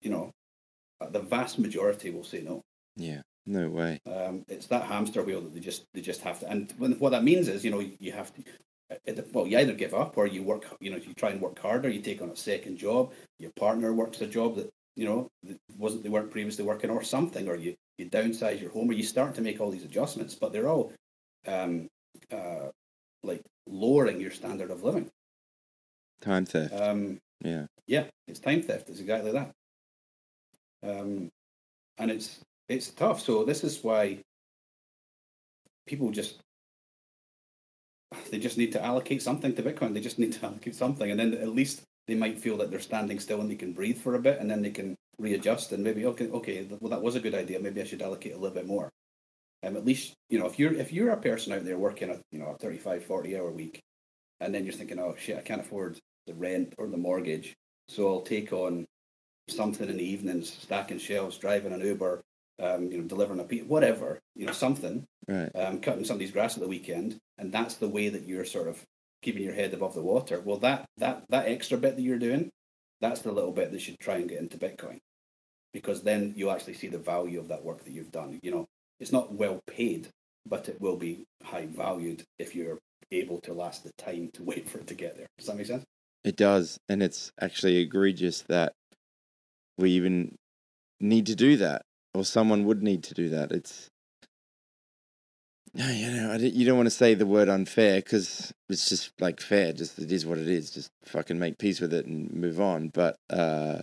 you 0.00 0.10
know, 0.10 0.30
uh, 1.00 1.10
the 1.10 1.20
vast 1.20 1.58
majority 1.58 2.10
will 2.10 2.24
say 2.24 2.42
no. 2.42 2.62
Yeah. 2.96 3.22
No 3.46 3.68
way. 3.68 4.00
Um, 4.06 4.44
it's 4.48 4.66
that 4.68 4.84
hamster 4.86 5.22
wheel 5.22 5.42
that 5.42 5.52
they 5.52 5.60
just 5.60 5.84
they 5.92 6.00
just 6.00 6.22
have 6.22 6.40
to. 6.40 6.50
And 6.50 6.72
when, 6.78 6.92
what 6.92 7.10
that 7.10 7.24
means 7.24 7.48
is, 7.48 7.64
you 7.64 7.70
know, 7.70 7.80
you 7.80 8.12
have 8.12 8.32
to. 8.34 8.42
It- 9.04 9.32
Well, 9.32 9.46
you 9.46 9.58
either 9.58 9.74
give 9.74 9.94
up 9.94 10.16
or 10.16 10.26
you 10.26 10.42
work. 10.42 10.66
You 10.80 10.90
know, 10.90 10.96
you 10.96 11.14
try 11.14 11.30
and 11.30 11.40
work 11.40 11.58
harder. 11.58 11.88
You 11.88 12.00
take 12.00 12.22
on 12.22 12.30
a 12.30 12.36
second 12.36 12.76
job. 12.78 13.12
Your 13.38 13.52
partner 13.56 13.92
works 13.92 14.20
a 14.20 14.26
job 14.26 14.56
that 14.56 14.70
you 14.96 15.04
know 15.06 15.28
wasn't 15.76 16.02
they 16.02 16.08
weren't 16.08 16.30
previously 16.30 16.64
working, 16.64 16.90
or 16.90 17.02
something, 17.02 17.48
or 17.48 17.56
you 17.56 17.74
you 17.98 18.08
downsize 18.10 18.60
your 18.60 18.70
home, 18.70 18.90
or 18.90 18.92
you 18.94 19.02
start 19.02 19.34
to 19.34 19.42
make 19.42 19.60
all 19.60 19.70
these 19.70 19.84
adjustments. 19.84 20.34
But 20.34 20.52
they're 20.52 20.68
all 20.68 20.92
um, 21.46 21.88
uh, 22.30 22.70
like 23.22 23.42
lowering 23.66 24.20
your 24.20 24.30
standard 24.30 24.70
of 24.70 24.82
living. 24.82 25.10
Time 26.20 26.46
theft. 26.46 26.74
Um, 26.74 27.18
yeah. 27.40 27.66
yeah, 27.86 28.04
it's 28.26 28.40
time 28.40 28.62
theft. 28.62 28.88
It's 28.88 29.00
exactly 29.00 29.32
that. 29.32 29.50
Um, 30.82 31.30
and 31.98 32.10
it's 32.10 32.40
it's 32.68 32.90
tough. 32.90 33.20
So 33.20 33.44
this 33.44 33.64
is 33.64 33.82
why 33.82 34.20
people 35.86 36.10
just 36.10 36.40
they 38.30 38.38
just 38.38 38.58
need 38.58 38.72
to 38.72 38.84
allocate 38.84 39.22
something 39.22 39.54
to 39.54 39.62
Bitcoin. 39.62 39.94
They 39.94 40.00
just 40.00 40.18
need 40.18 40.32
to 40.34 40.46
allocate 40.46 40.74
something, 40.74 41.10
and 41.10 41.18
then 41.18 41.34
at 41.34 41.48
least 41.48 41.82
they 42.06 42.14
might 42.14 42.38
feel 42.38 42.56
that 42.58 42.70
they're 42.70 42.80
standing 42.80 43.18
still 43.18 43.40
and 43.40 43.50
they 43.50 43.56
can 43.56 43.72
breathe 43.72 43.98
for 43.98 44.14
a 44.14 44.20
bit, 44.20 44.40
and 44.40 44.50
then 44.50 44.62
they 44.62 44.70
can 44.70 44.94
readjust 45.18 45.72
and 45.72 45.84
maybe 45.84 46.06
okay, 46.06 46.28
okay, 46.30 46.66
well 46.80 46.90
that 46.90 47.02
was 47.02 47.14
a 47.14 47.20
good 47.20 47.34
idea. 47.34 47.60
Maybe 47.60 47.80
I 47.80 47.84
should 47.84 48.02
allocate 48.02 48.34
a 48.34 48.38
little 48.38 48.54
bit 48.54 48.66
more. 48.66 48.90
Um, 49.64 49.76
at 49.76 49.84
least 49.84 50.12
you 50.28 50.38
know 50.38 50.46
if 50.46 50.58
you're 50.58 50.74
if 50.74 50.92
you're 50.92 51.10
a 51.10 51.16
person 51.16 51.52
out 51.52 51.64
there 51.64 51.78
working 51.78 52.10
a 52.10 52.18
you 52.32 52.38
know 52.38 52.50
a 52.50 52.58
35, 52.58 53.04
40 53.04 53.36
hour 53.36 53.50
week, 53.50 53.80
and 54.40 54.54
then 54.54 54.64
you're 54.64 54.74
thinking, 54.74 54.98
oh 54.98 55.14
shit, 55.18 55.38
I 55.38 55.42
can't 55.42 55.60
afford 55.60 55.98
the 56.26 56.34
rent 56.34 56.74
or 56.78 56.88
the 56.88 56.96
mortgage, 56.96 57.54
so 57.88 58.08
I'll 58.08 58.22
take 58.22 58.52
on 58.52 58.84
something 59.48 59.88
in 59.88 59.96
the 59.96 60.04
evenings, 60.04 60.52
stacking 60.52 60.98
shelves, 60.98 61.38
driving 61.38 61.72
an 61.72 61.80
Uber, 61.80 62.22
um, 62.60 62.90
you 62.90 62.98
know, 62.98 63.04
delivering 63.04 63.40
a 63.40 63.44
pizza, 63.44 63.66
whatever, 63.66 64.20
you 64.34 64.46
know, 64.46 64.52
something, 64.52 65.04
Right. 65.28 65.50
um, 65.56 65.80
cutting 65.80 66.04
somebody's 66.04 66.30
grass 66.32 66.54
at 66.54 66.60
the 66.62 66.68
weekend, 66.68 67.18
and 67.38 67.52
that's 67.52 67.76
the 67.76 67.88
way 67.88 68.08
that 68.10 68.26
you're 68.26 68.44
sort 68.44 68.68
of 68.68 68.82
keeping 69.22 69.42
your 69.42 69.54
head 69.54 69.72
above 69.74 69.94
the 69.94 70.02
water. 70.02 70.40
Well, 70.40 70.58
that 70.58 70.84
that 70.98 71.24
that 71.30 71.46
extra 71.48 71.78
bit 71.78 71.96
that 71.96 72.02
you're 72.02 72.18
doing, 72.18 72.50
that's 73.00 73.22
the 73.22 73.32
little 73.32 73.52
bit 73.52 73.72
that 73.72 73.80
should 73.80 73.98
try 73.98 74.16
and 74.16 74.28
get 74.28 74.40
into 74.40 74.58
Bitcoin, 74.58 74.98
because 75.72 76.02
then 76.02 76.34
you'll 76.36 76.52
actually 76.52 76.74
see 76.74 76.88
the 76.88 76.98
value 76.98 77.40
of 77.40 77.48
that 77.48 77.64
work 77.64 77.84
that 77.84 77.92
you've 77.92 78.12
done. 78.12 78.38
You 78.42 78.50
know, 78.50 78.66
it's 79.00 79.12
not 79.12 79.32
well 79.32 79.60
paid, 79.66 80.08
but 80.46 80.68
it 80.68 80.80
will 80.80 80.96
be 80.96 81.24
high 81.42 81.66
valued 81.66 82.22
if 82.38 82.54
you're 82.54 82.78
able 83.10 83.40
to 83.42 83.54
last 83.54 83.84
the 83.84 83.90
time 83.98 84.30
to 84.34 84.42
wait 84.50 84.68
for 84.68 84.78
it 84.78 84.86
to 84.88 84.94
get 84.94 85.16
there. 85.16 85.26
Does 85.38 85.46
that 85.46 85.56
make 85.56 85.66
sense? 85.66 85.84
It 86.22 86.36
does, 86.36 86.78
and 86.88 87.02
it's 87.02 87.32
actually 87.40 87.76
egregious 87.78 88.42
that 88.48 88.72
we 89.76 89.90
even 89.92 90.36
need 91.00 91.26
to 91.26 91.34
do 91.34 91.56
that, 91.58 91.82
or 92.14 92.24
someone 92.24 92.64
would 92.64 92.82
need 92.82 93.02
to 93.04 93.14
do 93.14 93.28
that. 93.30 93.52
It's 93.52 93.88
no, 95.74 95.88
you 95.90 96.10
know, 96.10 96.34
you 96.36 96.64
don't 96.64 96.76
want 96.76 96.86
to 96.86 96.90
say 96.90 97.14
the 97.14 97.26
word 97.26 97.48
unfair 97.48 97.96
because 97.96 98.52
it's 98.68 98.88
just 98.88 99.12
like 99.20 99.40
fair. 99.40 99.72
Just 99.72 99.98
it 99.98 100.12
is 100.12 100.26
what 100.26 100.38
it 100.38 100.48
is. 100.48 100.70
Just 100.70 100.90
fucking 101.04 101.38
make 101.38 101.58
peace 101.58 101.80
with 101.80 101.92
it 101.92 102.06
and 102.06 102.32
move 102.32 102.60
on. 102.60 102.88
But 102.88 103.16
uh, 103.30 103.82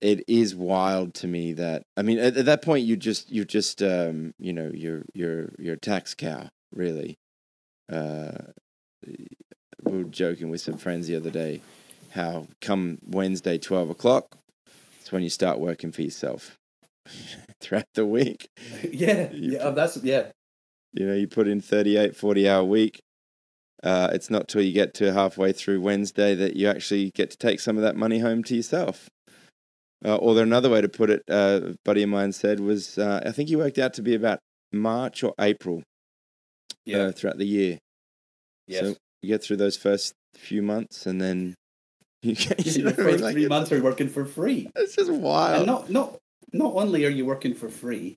it 0.00 0.24
is 0.28 0.54
wild 0.54 1.14
to 1.14 1.26
me 1.26 1.52
that 1.54 1.82
I 1.96 2.02
mean, 2.02 2.18
at, 2.18 2.36
at 2.36 2.46
that 2.46 2.62
point, 2.62 2.86
you 2.86 2.96
just 2.96 3.30
you 3.30 3.44
just 3.44 3.82
um, 3.82 4.32
you 4.38 4.52
know, 4.52 4.70
you're 4.72 5.04
you're 5.14 5.50
you're 5.58 5.74
a 5.74 5.80
tax 5.80 6.14
cow, 6.14 6.48
really. 6.72 7.16
Uh, 7.90 8.32
we 9.84 10.02
were 10.02 10.04
joking 10.04 10.50
with 10.50 10.60
some 10.60 10.76
friends 10.76 11.06
the 11.06 11.16
other 11.16 11.30
day 11.30 11.62
how 12.10 12.46
come 12.60 12.98
Wednesday, 13.06 13.58
12 13.58 13.90
o'clock, 13.90 14.36
it's 15.00 15.12
when 15.12 15.22
you 15.22 15.30
start 15.30 15.58
working 15.58 15.92
for 15.92 16.02
yourself 16.02 16.56
throughout 17.60 17.86
the 17.94 18.06
week. 18.06 18.48
yeah, 18.90 19.30
You 19.32 19.52
yeah, 19.54 19.70
that's 19.70 19.96
yeah. 20.02 20.28
You 20.92 21.06
know, 21.06 21.14
you 21.14 21.28
put 21.28 21.48
in 21.48 21.60
38, 21.60 22.16
40 22.16 22.48
hour 22.48 22.64
week. 22.64 23.00
Uh, 23.82 24.08
it's 24.12 24.30
not 24.30 24.48
till 24.48 24.62
you 24.62 24.72
get 24.72 24.94
to 24.94 25.12
halfway 25.12 25.52
through 25.52 25.80
Wednesday 25.80 26.34
that 26.34 26.56
you 26.56 26.68
actually 26.68 27.10
get 27.14 27.30
to 27.30 27.36
take 27.36 27.60
some 27.60 27.76
of 27.76 27.82
that 27.82 27.94
money 27.94 28.18
home 28.18 28.42
to 28.44 28.56
yourself. 28.56 29.08
Uh, 30.04 30.16
or 30.16 30.34
there 30.34 30.44
another 30.44 30.70
way 30.70 30.80
to 30.80 30.88
put 30.88 31.10
it, 31.10 31.22
uh, 31.30 31.60
a 31.62 31.74
buddy 31.84 32.02
of 32.02 32.08
mine 32.08 32.32
said 32.32 32.58
was, 32.60 32.98
uh, 32.98 33.20
I 33.24 33.30
think 33.32 33.48
he 33.48 33.56
worked 33.56 33.78
out 33.78 33.94
to 33.94 34.02
be 34.02 34.14
about 34.14 34.38
March 34.72 35.22
or 35.22 35.34
April 35.40 35.82
Yeah. 36.86 36.98
uh, 36.98 37.12
throughout 37.12 37.38
the 37.38 37.46
year. 37.46 37.78
Yes. 38.66 38.80
So 38.80 38.94
you 39.22 39.28
get 39.28 39.42
through 39.42 39.56
those 39.58 39.76
first 39.76 40.12
few 40.34 40.62
months, 40.62 41.06
and 41.06 41.20
then 41.20 41.54
you 42.22 42.34
get 42.34 42.64
you 42.66 42.84
know 42.84 42.90
the 42.90 42.96
what 42.96 43.00
I 43.00 43.02
mean? 43.04 43.12
first 43.12 43.24
Like, 43.24 43.32
three 43.34 43.48
months 43.48 43.72
are 43.72 43.82
working 43.82 44.08
for 44.08 44.24
free. 44.24 44.70
It's 44.76 44.96
just 44.96 45.10
And 45.10 45.22
wild. 45.22 45.66
not 45.66 45.90
not 45.90 46.16
not 46.52 46.74
only 46.74 47.04
are 47.04 47.10
you 47.10 47.24
working 47.26 47.54
for 47.54 47.68
free, 47.68 48.16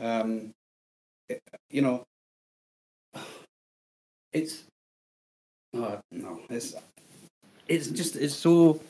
um, 0.00 0.52
it- 1.28 1.42
you 1.70 1.82
know, 1.82 2.04
it's 4.32 4.64
oh, 5.74 6.00
no, 6.12 6.40
it's 6.50 6.74
it's 7.68 7.88
just 7.88 8.16
it's 8.16 8.34
so 8.34 8.80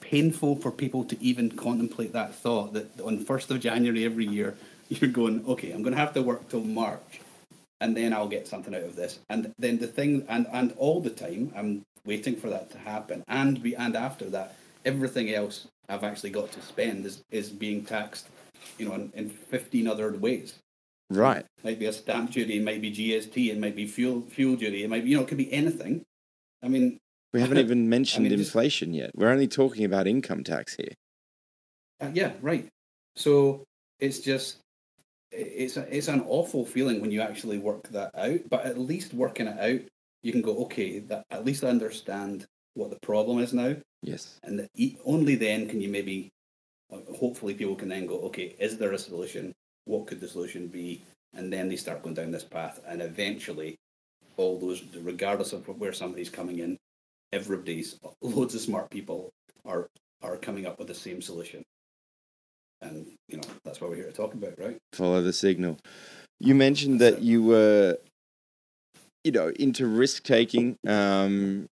painful 0.00 0.56
for 0.56 0.70
people 0.70 1.04
to 1.04 1.22
even 1.22 1.50
contemplate 1.50 2.12
that 2.12 2.34
thought 2.34 2.72
that 2.72 3.00
on 3.00 3.18
first 3.24 3.50
of 3.50 3.60
January 3.60 4.04
every 4.04 4.26
year 4.26 4.56
you're 4.88 5.10
going, 5.10 5.44
okay, 5.46 5.70
I'm 5.72 5.82
going 5.82 5.94
to 5.94 6.00
have 6.00 6.14
to 6.14 6.22
work 6.22 6.48
till 6.48 6.64
March, 6.64 7.20
and 7.80 7.96
then 7.96 8.12
I'll 8.12 8.28
get 8.28 8.48
something 8.48 8.74
out 8.74 8.82
of 8.82 8.96
this, 8.96 9.20
and 9.30 9.52
then 9.58 9.78
the 9.78 9.86
thing, 9.86 10.26
and 10.28 10.46
and 10.52 10.72
all 10.78 11.00
the 11.00 11.10
time 11.10 11.52
I'm 11.56 11.82
waiting 12.04 12.36
for 12.36 12.48
that 12.50 12.70
to 12.72 12.78
happen, 12.78 13.22
and 13.28 13.62
be 13.62 13.76
and 13.76 13.94
after 13.96 14.28
that, 14.30 14.56
everything 14.84 15.32
else 15.34 15.68
I've 15.88 16.04
actually 16.04 16.30
got 16.30 16.50
to 16.52 16.60
spend 16.62 17.04
is 17.06 17.22
is 17.30 17.50
being 17.50 17.84
taxed, 17.84 18.28
you 18.78 18.88
know, 18.88 18.94
in, 18.94 19.12
in 19.14 19.30
fifteen 19.30 19.86
other 19.86 20.12
ways. 20.12 20.58
Right. 21.12 21.44
Might 21.64 21.80
be 21.80 21.86
a 21.86 21.92
stamp 21.92 22.30
duty, 22.30 22.58
it 22.58 22.62
might 22.62 22.80
be 22.80 22.92
GST, 22.92 23.50
it 23.50 23.58
might 23.58 23.74
be 23.74 23.86
fuel 23.86 24.22
fuel 24.28 24.54
duty, 24.56 24.84
it 24.84 24.90
might 24.90 25.02
be 25.04 25.10
you 25.10 25.16
know, 25.16 25.22
it 25.22 25.28
could 25.28 25.38
be 25.38 25.52
anything. 25.52 26.04
I 26.62 26.68
mean, 26.68 26.98
We 27.32 27.40
haven't 27.40 27.58
even 27.66 27.88
mentioned 27.88 28.24
mean, 28.28 28.36
just- 28.36 28.50
inflation 28.50 28.94
yet. 28.94 29.10
We're 29.14 29.30
only 29.30 29.48
talking 29.48 29.84
about 29.84 30.06
income 30.06 30.44
tax 30.44 30.76
here. 30.76 30.92
Uh, 32.00 32.10
yeah, 32.14 32.32
right. 32.40 32.68
So 33.16 33.64
it's 33.98 34.20
just 34.20 34.58
it's 35.32 35.76
a, 35.76 35.96
it's 35.96 36.08
an 36.08 36.24
awful 36.26 36.64
feeling 36.64 37.00
when 37.00 37.10
you 37.10 37.20
actually 37.20 37.58
work 37.58 37.88
that 37.88 38.10
out. 38.16 38.40
But 38.48 38.64
at 38.66 38.78
least 38.78 39.12
working 39.12 39.46
it 39.48 39.58
out, 39.58 39.80
you 40.22 40.32
can 40.32 40.42
go, 40.42 40.56
okay, 40.64 41.00
that 41.00 41.24
at 41.30 41.44
least 41.44 41.64
I 41.64 41.68
understand 41.68 42.46
what 42.74 42.90
the 42.90 42.98
problem 43.00 43.38
is 43.38 43.52
now, 43.52 43.76
Yes. 44.02 44.38
and 44.42 44.58
that 44.58 44.70
only 45.04 45.34
then 45.34 45.68
can 45.68 45.80
you 45.80 45.88
maybe, 45.88 46.30
hopefully, 47.18 47.54
people 47.54 47.76
can 47.76 47.88
then 47.88 48.06
go, 48.06 48.20
okay, 48.22 48.54
is 48.58 48.78
there 48.78 48.92
a 48.92 48.98
solution? 48.98 49.52
What 49.84 50.06
could 50.06 50.20
the 50.20 50.28
solution 50.28 50.68
be? 50.68 51.02
And 51.34 51.52
then 51.52 51.68
they 51.68 51.76
start 51.76 52.02
going 52.02 52.14
down 52.14 52.30
this 52.30 52.44
path, 52.44 52.80
and 52.86 53.00
eventually, 53.02 53.76
all 54.36 54.58
those, 54.58 54.82
regardless 54.96 55.52
of 55.52 55.66
where 55.68 55.92
somebody's 55.92 56.30
coming 56.30 56.58
in, 56.60 56.76
everybody's 57.32 57.98
loads 58.22 58.54
of 58.54 58.60
smart 58.60 58.90
people 58.90 59.30
are 59.64 59.86
are 60.22 60.36
coming 60.36 60.66
up 60.66 60.78
with 60.78 60.88
the 60.88 60.94
same 60.94 61.22
solution. 61.22 61.62
And 62.82 63.06
you 63.28 63.36
know 63.36 63.42
that's 63.64 63.80
what 63.80 63.90
we're 63.90 63.96
here 63.96 64.06
to 64.06 64.12
talk 64.12 64.34
about, 64.34 64.58
right? 64.58 64.78
Follow 64.92 65.22
the 65.22 65.32
signal. 65.32 65.78
You 66.38 66.54
mentioned 66.54 67.00
that 67.00 67.20
you 67.22 67.42
were, 67.42 67.98
you 69.24 69.32
know, 69.32 69.48
into 69.58 69.86
risk 69.86 70.22
taking. 70.22 70.76
Um, 70.86 71.66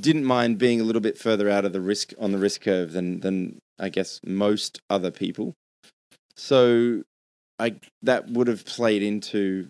didn't 0.00 0.24
mind 0.24 0.58
being 0.58 0.80
a 0.80 0.84
little 0.84 1.00
bit 1.00 1.18
further 1.18 1.48
out 1.48 1.64
of 1.64 1.72
the 1.72 1.80
risk 1.80 2.12
on 2.18 2.32
the 2.32 2.38
risk 2.38 2.62
curve 2.62 2.92
than 2.92 3.20
than 3.20 3.58
I 3.78 3.88
guess 3.88 4.20
most 4.24 4.80
other 4.90 5.10
people. 5.10 5.54
So, 6.36 7.02
I 7.58 7.76
that 8.02 8.30
would 8.30 8.48
have 8.48 8.64
played 8.64 9.02
into 9.02 9.68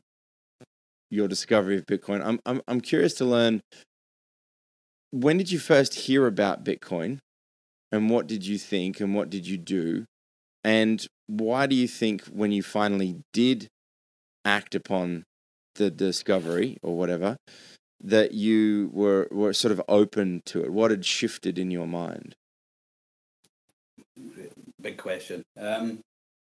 your 1.10 1.28
discovery 1.28 1.76
of 1.76 1.86
Bitcoin. 1.86 2.24
I'm 2.24 2.40
I'm 2.46 2.62
I'm 2.66 2.80
curious 2.80 3.14
to 3.14 3.24
learn 3.24 3.60
when 5.10 5.36
did 5.36 5.52
you 5.52 5.58
first 5.58 5.94
hear 5.94 6.26
about 6.26 6.64
Bitcoin, 6.64 7.18
and 7.92 8.10
what 8.10 8.26
did 8.26 8.46
you 8.46 8.58
think, 8.58 9.00
and 9.00 9.14
what 9.14 9.30
did 9.30 9.46
you 9.46 9.58
do, 9.58 10.06
and 10.64 11.06
why 11.26 11.66
do 11.66 11.76
you 11.76 11.86
think 11.86 12.24
when 12.26 12.50
you 12.50 12.62
finally 12.62 13.16
did 13.32 13.68
act 14.44 14.74
upon 14.74 15.24
the 15.74 15.90
discovery 15.90 16.78
or 16.82 16.96
whatever 16.96 17.36
that 18.00 18.32
you 18.32 18.90
were 18.92 19.28
were 19.30 19.52
sort 19.52 19.72
of 19.72 19.82
open 19.88 20.42
to 20.46 20.64
it? 20.64 20.72
What 20.72 20.90
had 20.90 21.04
shifted 21.04 21.58
in 21.58 21.70
your 21.70 21.86
mind? 21.86 22.34
Big 24.80 24.98
question. 24.98 25.42
Um, 25.56 26.00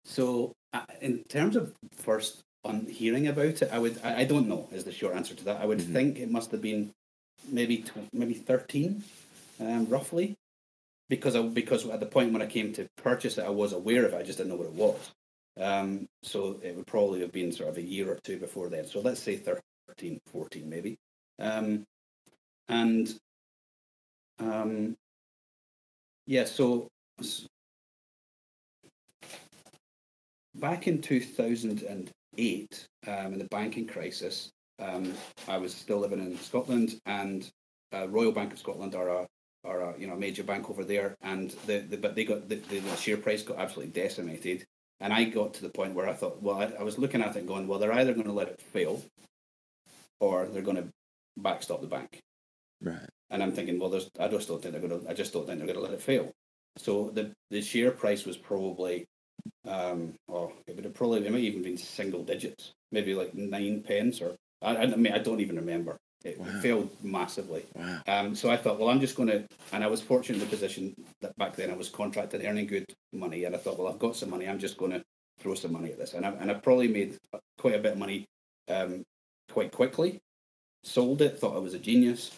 so, 0.04 0.52
uh, 0.72 0.84
in 1.00 1.22
terms 1.24 1.56
of 1.56 1.74
first 1.92 2.40
on 2.64 2.86
hearing 2.86 3.28
about 3.28 3.62
it, 3.62 3.70
I 3.70 3.78
would 3.78 4.00
I, 4.02 4.20
I 4.20 4.24
don't 4.24 4.48
know 4.48 4.68
is 4.72 4.84
the 4.84 4.92
short 4.92 5.14
answer 5.14 5.34
to 5.34 5.44
that. 5.44 5.60
I 5.60 5.66
would 5.66 5.78
Mhm. 5.78 5.92
think 5.92 6.18
it 6.18 6.30
must 6.30 6.50
have 6.52 6.62
been 6.62 6.90
maybe 7.48 7.78
tw- 7.78 8.12
maybe 8.12 8.34
thirteen, 8.34 9.04
um, 9.60 9.86
roughly, 9.86 10.34
because 11.08 11.36
I, 11.36 11.42
because 11.42 11.86
at 11.86 12.00
the 12.00 12.06
point 12.06 12.32
when 12.32 12.42
I 12.42 12.46
came 12.46 12.72
to 12.74 12.86
purchase 12.96 13.38
it, 13.38 13.44
I 13.44 13.50
was 13.50 13.72
aware 13.72 14.04
of 14.06 14.14
it. 14.14 14.16
I 14.16 14.22
just 14.22 14.38
didn't 14.38 14.50
know 14.50 14.56
what 14.56 14.66
it 14.66 14.72
was. 14.72 15.10
Um, 15.60 16.06
so 16.22 16.60
it 16.62 16.74
would 16.76 16.86
probably 16.86 17.20
have 17.20 17.32
been 17.32 17.52
sort 17.52 17.68
of 17.68 17.78
a 17.78 17.82
year 17.82 18.10
or 18.10 18.18
two 18.24 18.38
before 18.38 18.68
then. 18.68 18.86
So 18.86 19.00
let's 19.00 19.20
say 19.20 19.36
13, 19.36 20.18
14 20.32 20.68
maybe. 20.68 20.96
Um, 21.38 21.84
and 22.68 23.14
um, 24.38 24.96
yeah, 26.26 26.44
so 26.44 26.88
back 30.54 30.88
in 30.88 31.00
2008, 31.00 32.88
um, 33.06 33.14
in 33.32 33.38
the 33.38 33.48
banking 33.50 33.86
crisis, 33.86 34.50
um, 34.78 35.12
I 35.46 35.58
was 35.58 35.74
still 35.74 35.98
living 35.98 36.18
in 36.18 36.38
Scotland, 36.38 37.00
and 37.06 37.48
uh, 37.92 38.08
Royal 38.08 38.32
Bank 38.32 38.52
of 38.52 38.58
Scotland 38.58 38.94
are 38.94 39.08
a 39.08 39.26
are 39.64 39.80
a 39.80 39.98
you 39.98 40.06
know 40.06 40.16
major 40.16 40.42
bank 40.42 40.68
over 40.68 40.84
there, 40.84 41.16
and 41.22 41.50
the, 41.66 41.78
the 41.78 41.96
but 41.96 42.14
they 42.14 42.24
got 42.24 42.48
the, 42.48 42.56
the 42.56 42.96
share 42.96 43.16
price 43.16 43.42
got 43.42 43.58
absolutely 43.58 43.92
decimated, 43.92 44.64
and 45.00 45.12
I 45.12 45.24
got 45.24 45.54
to 45.54 45.62
the 45.62 45.70
point 45.70 45.94
where 45.94 46.08
I 46.08 46.14
thought, 46.14 46.42
well, 46.42 46.60
I, 46.60 46.72
I 46.80 46.82
was 46.82 46.98
looking 46.98 47.22
at 47.22 47.36
it 47.36 47.38
and 47.38 47.48
going, 47.48 47.66
well, 47.66 47.78
they're 47.78 47.92
either 47.92 48.14
going 48.14 48.26
to 48.26 48.32
let 48.32 48.48
it 48.48 48.60
fail, 48.60 49.02
or 50.20 50.46
they're 50.46 50.62
going 50.62 50.76
to 50.76 50.88
backstop 51.36 51.80
the 51.80 51.86
bank. 51.86 52.20
Right. 52.80 53.08
And 53.30 53.42
I'm 53.42 53.52
thinking, 53.52 53.78
well, 53.78 53.90
there's, 53.90 54.10
I 54.18 54.28
just 54.28 54.48
don't 54.48 54.62
think 54.62 54.72
they're 54.72 54.86
going 54.86 55.02
to. 55.02 55.10
I 55.10 55.14
just 55.14 55.32
don't 55.32 55.46
think 55.46 55.58
they're 55.58 55.66
going 55.66 55.78
to 55.78 55.82
let 55.82 55.94
it 55.94 56.02
fail. 56.02 56.32
So 56.76 57.10
the 57.10 57.32
the 57.50 57.62
share 57.62 57.90
price 57.90 58.24
was 58.24 58.36
probably, 58.36 59.06
um, 59.66 60.14
oh, 60.28 60.52
it 60.66 60.76
would 60.76 60.84
have 60.84 60.94
probably 60.94 61.24
it 61.24 61.32
might 61.32 61.40
even 61.40 61.62
been 61.62 61.76
single 61.76 62.24
digits, 62.24 62.72
maybe 62.90 63.14
like 63.14 63.34
nine 63.34 63.82
pence 63.82 64.20
or 64.20 64.36
I, 64.60 64.76
I 64.76 64.86
mean 64.86 65.12
I 65.12 65.18
don't 65.18 65.40
even 65.40 65.56
remember. 65.56 65.96
It 66.24 66.38
Wow. 66.38 66.60
failed 66.60 66.90
massively. 67.02 67.64
Wow. 67.74 68.00
Um, 68.08 68.34
so 68.34 68.50
I 68.50 68.56
thought, 68.56 68.78
well, 68.78 68.88
I'm 68.88 69.00
just 69.00 69.14
going 69.14 69.28
to, 69.28 69.46
and 69.72 69.84
I 69.84 69.86
was 69.86 70.00
fortunate 70.00 70.36
in 70.36 70.40
the 70.40 70.46
position 70.46 70.94
that 71.20 71.36
back 71.36 71.54
then 71.54 71.70
I 71.70 71.74
was 71.74 71.90
contracted 71.90 72.44
earning 72.44 72.66
good 72.66 72.86
money, 73.12 73.44
and 73.44 73.54
I 73.54 73.58
thought, 73.58 73.78
well, 73.78 73.92
I've 73.92 73.98
got 73.98 74.16
some 74.16 74.30
money, 74.30 74.48
I'm 74.48 74.58
just 74.58 74.78
going 74.78 74.92
to 74.92 75.02
throw 75.38 75.54
some 75.54 75.72
money 75.72 75.90
at 75.92 75.98
this, 75.98 76.14
and 76.14 76.24
I 76.24 76.30
and 76.30 76.50
I 76.50 76.54
probably 76.54 76.88
made 76.88 77.18
quite 77.58 77.74
a 77.74 77.78
bit 77.78 77.92
of 77.92 77.98
money, 77.98 78.24
um, 78.68 79.02
quite 79.50 79.70
quickly. 79.72 80.18
Sold 80.82 81.22
it, 81.22 81.38
thought 81.38 81.56
I 81.56 81.60
was 81.60 81.74
a 81.74 81.78
genius, 81.78 82.30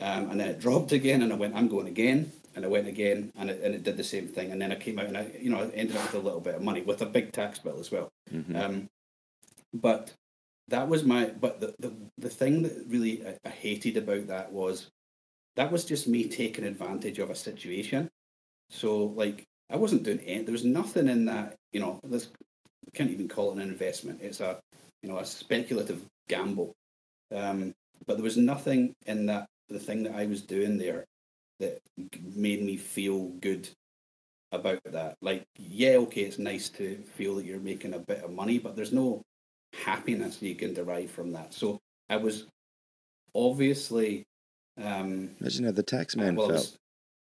um, 0.00 0.30
and 0.30 0.38
then 0.40 0.48
it 0.48 0.60
dropped 0.60 0.92
again, 0.92 1.22
and 1.22 1.32
I 1.32 1.36
went, 1.36 1.54
I'm 1.56 1.68
going 1.68 1.86
again, 1.88 2.30
and 2.54 2.64
I 2.64 2.68
went 2.68 2.86
again, 2.86 3.30
and 3.36 3.50
it, 3.50 3.60
and 3.62 3.74
it 3.74 3.82
did 3.82 3.96
the 3.96 4.04
same 4.04 4.28
thing, 4.28 4.52
and 4.52 4.60
then 4.62 4.70
I 4.72 4.76
came 4.76 4.98
out, 4.98 5.06
and 5.06 5.16
I, 5.18 5.30
you 5.40 5.50
know, 5.50 5.58
I 5.58 5.68
ended 5.70 5.96
up 5.96 6.12
with 6.12 6.22
a 6.22 6.24
little 6.24 6.40
bit 6.40 6.54
of 6.56 6.62
money 6.62 6.82
with 6.82 7.02
a 7.02 7.06
big 7.06 7.32
tax 7.32 7.58
bill 7.58 7.78
as 7.80 7.90
well. 7.90 8.08
Mhm. 8.32 8.56
Um, 8.60 8.88
but 9.72 10.12
that 10.68 10.88
was 10.88 11.04
my. 11.04 11.26
But 11.26 11.60
the 11.60 11.74
the, 11.78 11.92
the 12.18 12.30
thing 12.30 12.62
that 12.62 12.84
really 12.88 13.26
I, 13.26 13.36
I 13.44 13.50
hated 13.50 13.96
about 13.96 14.26
that 14.28 14.52
was 14.52 14.90
that 15.56 15.70
was 15.70 15.84
just 15.84 16.08
me 16.08 16.28
taking 16.28 16.64
advantage 16.64 17.18
of 17.18 17.30
a 17.30 17.34
situation. 17.34 18.08
So 18.70 19.04
like 19.04 19.44
I 19.70 19.76
wasn't 19.76 20.02
doing 20.02 20.20
any. 20.20 20.44
There 20.44 20.52
was 20.52 20.64
nothing 20.64 21.08
in 21.08 21.26
that. 21.26 21.56
You 21.72 21.80
know, 21.80 22.00
this 22.04 22.28
can't 22.94 23.10
even 23.10 23.28
call 23.28 23.50
it 23.50 23.56
an 23.56 23.62
investment. 23.62 24.20
It's 24.22 24.40
a 24.40 24.60
you 25.02 25.08
know 25.08 25.18
a 25.18 25.26
speculative 25.26 26.02
gamble. 26.28 26.74
Um, 27.34 27.74
but 28.06 28.14
there 28.16 28.24
was 28.24 28.36
nothing 28.36 28.94
in 29.06 29.26
that 29.26 29.46
the 29.68 29.78
thing 29.78 30.02
that 30.04 30.14
I 30.14 30.26
was 30.26 30.42
doing 30.42 30.78
there 30.78 31.04
that 31.60 31.78
made 32.34 32.62
me 32.62 32.76
feel 32.76 33.28
good 33.40 33.68
about 34.52 34.80
that. 34.84 35.16
Like, 35.20 35.44
yeah, 35.56 35.96
okay, 35.96 36.22
it's 36.22 36.38
nice 36.38 36.68
to 36.70 36.96
feel 37.14 37.36
that 37.36 37.44
you're 37.44 37.60
making 37.60 37.94
a 37.94 37.98
bit 37.98 38.22
of 38.22 38.32
money, 38.32 38.58
but 38.58 38.76
there's 38.76 38.92
no 38.92 39.22
happiness 39.82 40.40
you 40.42 40.54
can 40.54 40.74
derive 40.74 41.10
from 41.10 41.32
that. 41.32 41.52
So 41.54 41.78
I 42.08 42.16
was 42.16 42.46
obviously 43.34 44.24
um 44.82 45.30
Imagine 45.40 45.64
how 45.66 45.72
the 45.72 45.82
tax 45.82 46.16
man 46.16 46.36
well, 46.36 46.48
felt. 46.48 46.58
was- 46.60 46.78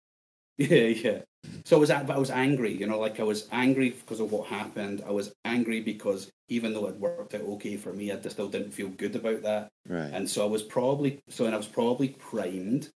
yeah, 0.58 0.88
yeah. 0.88 1.20
So 1.64 1.78
I 1.78 1.80
was, 1.80 1.90
but 1.90 2.10
I 2.10 2.18
was 2.18 2.32
angry. 2.32 2.74
You 2.74 2.86
know, 2.86 3.00
like 3.00 3.22
I 3.22 3.24
was 3.24 3.48
angry 3.54 3.92
because 3.92 4.20
of 4.20 4.34
what 4.34 4.48
happened. 4.48 5.02
I 5.08 5.12
was 5.12 5.32
angry 5.46 5.80
because 5.80 6.30
even 6.50 6.74
though 6.74 6.88
it 6.88 6.96
worked 6.98 7.34
out 7.34 7.42
okay 7.42 7.78
for 7.78 7.94
me, 7.94 8.12
I 8.12 8.18
just 8.18 8.36
still 8.36 8.50
didn't 8.50 8.72
feel 8.72 8.90
good 8.90 9.16
about 9.16 9.44
that. 9.44 9.70
Right. 9.88 10.12
And 10.14 10.30
so 10.30 10.44
I 10.44 10.50
was 10.50 10.62
probably 10.64 11.22
so, 11.30 11.46
and 11.46 11.54
I 11.54 11.58
was 11.58 11.68
probably 11.68 12.10
primed. 12.10 12.90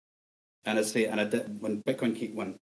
And 0.64 0.79
I 0.79 0.83
say, 0.83 1.05
and 1.05 1.20
I 1.20 1.24
did 1.24 1.61
when 1.61 1.83
Bitcoin 1.83 2.18
came, 2.18 2.35
when 2.35 2.57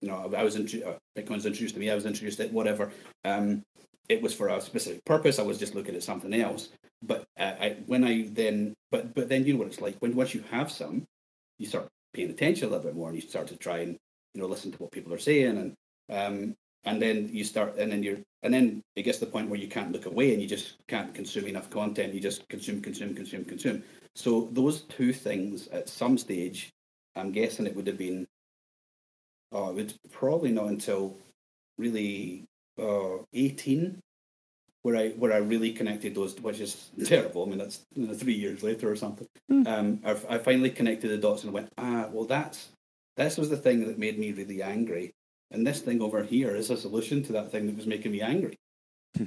you 0.00 0.08
know 0.08 0.32
I 0.34 0.42
was 0.42 0.56
intro- 0.56 0.88
uh, 0.92 0.98
Bitcoin 1.20 1.34
was 1.36 1.44
introduced 1.46 1.74
to 1.74 1.80
me, 1.80 1.90
I 1.90 1.94
was 1.94 2.06
introduced 2.06 2.38
to 2.38 2.44
it, 2.44 2.52
whatever. 2.52 2.90
Um, 3.26 3.62
it 4.10 4.20
was 4.20 4.34
for 4.34 4.48
a 4.48 4.60
specific 4.60 5.04
purpose. 5.04 5.38
I 5.38 5.42
was 5.42 5.56
just 5.56 5.76
looking 5.76 5.94
at 5.94 6.02
something 6.02 6.34
else. 6.34 6.70
But 7.00 7.24
uh, 7.38 7.54
I, 7.60 7.76
when 7.86 8.04
I 8.04 8.28
then, 8.32 8.74
but 8.90 9.14
but 9.14 9.28
then 9.28 9.46
you 9.46 9.54
know 9.54 9.60
what 9.60 9.68
it's 9.68 9.80
like 9.80 9.96
when 10.00 10.14
once 10.14 10.34
you 10.34 10.42
have 10.50 10.70
some, 10.70 11.06
you 11.58 11.66
start 11.66 11.88
paying 12.12 12.30
attention 12.30 12.66
a 12.66 12.70
little 12.70 12.84
bit 12.84 12.96
more, 12.96 13.08
and 13.08 13.16
you 13.16 13.26
start 13.26 13.46
to 13.48 13.56
try 13.56 13.78
and 13.78 13.96
you 14.34 14.42
know 14.42 14.48
listen 14.48 14.72
to 14.72 14.78
what 14.78 14.90
people 14.90 15.14
are 15.14 15.18
saying, 15.18 15.56
and 15.56 15.74
um, 16.10 16.54
and 16.84 17.00
then 17.00 17.30
you 17.32 17.44
start, 17.44 17.78
and 17.78 17.90
then 17.92 18.02
you're, 18.02 18.18
and 18.42 18.52
then 18.52 18.82
it 18.96 19.02
gets 19.02 19.18
to 19.18 19.26
the 19.26 19.30
point 19.30 19.48
where 19.48 19.60
you 19.60 19.68
can't 19.68 19.92
look 19.92 20.06
away, 20.06 20.32
and 20.32 20.42
you 20.42 20.48
just 20.48 20.76
can't 20.88 21.14
consume 21.14 21.46
enough 21.46 21.70
content. 21.70 22.12
You 22.12 22.20
just 22.20 22.46
consume, 22.48 22.82
consume, 22.82 23.14
consume, 23.14 23.44
consume. 23.44 23.82
So 24.16 24.48
those 24.52 24.82
two 24.82 25.12
things 25.12 25.68
at 25.68 25.88
some 25.88 26.18
stage, 26.18 26.70
I'm 27.16 27.30
guessing 27.30 27.66
it 27.66 27.76
would 27.76 27.86
have 27.86 27.98
been. 27.98 28.26
Oh, 29.52 29.70
it 29.70 29.74
would 29.74 29.94
probably 30.10 30.50
not 30.50 30.66
until 30.66 31.16
really 31.78 32.44
uh, 32.78 33.18
18 33.32 33.98
where 34.82 34.96
I 34.96 35.08
where 35.10 35.32
I 35.32 35.38
really 35.38 35.72
connected 35.72 36.14
those, 36.14 36.34
which 36.40 36.60
is 36.60 36.90
terrible. 37.04 37.44
I 37.44 37.48
mean, 37.48 37.58
that's 37.58 37.84
you 37.94 38.06
know, 38.06 38.14
three 38.14 38.32
years 38.34 38.62
later 38.62 38.90
or 38.90 38.96
something. 38.96 39.26
Um, 39.66 40.00
I, 40.04 40.12
I 40.28 40.38
finally 40.38 40.70
connected 40.70 41.08
the 41.10 41.18
dots 41.18 41.44
and 41.44 41.52
went, 41.52 41.68
ah, 41.76 42.08
well, 42.10 42.24
that's 42.24 42.68
this 43.16 43.36
was 43.36 43.50
the 43.50 43.56
thing 43.58 43.86
that 43.86 43.98
made 43.98 44.18
me 44.18 44.32
really 44.32 44.62
angry, 44.62 45.12
and 45.50 45.66
this 45.66 45.80
thing 45.80 46.00
over 46.00 46.22
here 46.22 46.54
is 46.56 46.70
a 46.70 46.76
solution 46.76 47.22
to 47.24 47.32
that 47.32 47.50
thing 47.52 47.66
that 47.66 47.76
was 47.76 47.86
making 47.86 48.12
me 48.12 48.22
angry. 48.22 48.56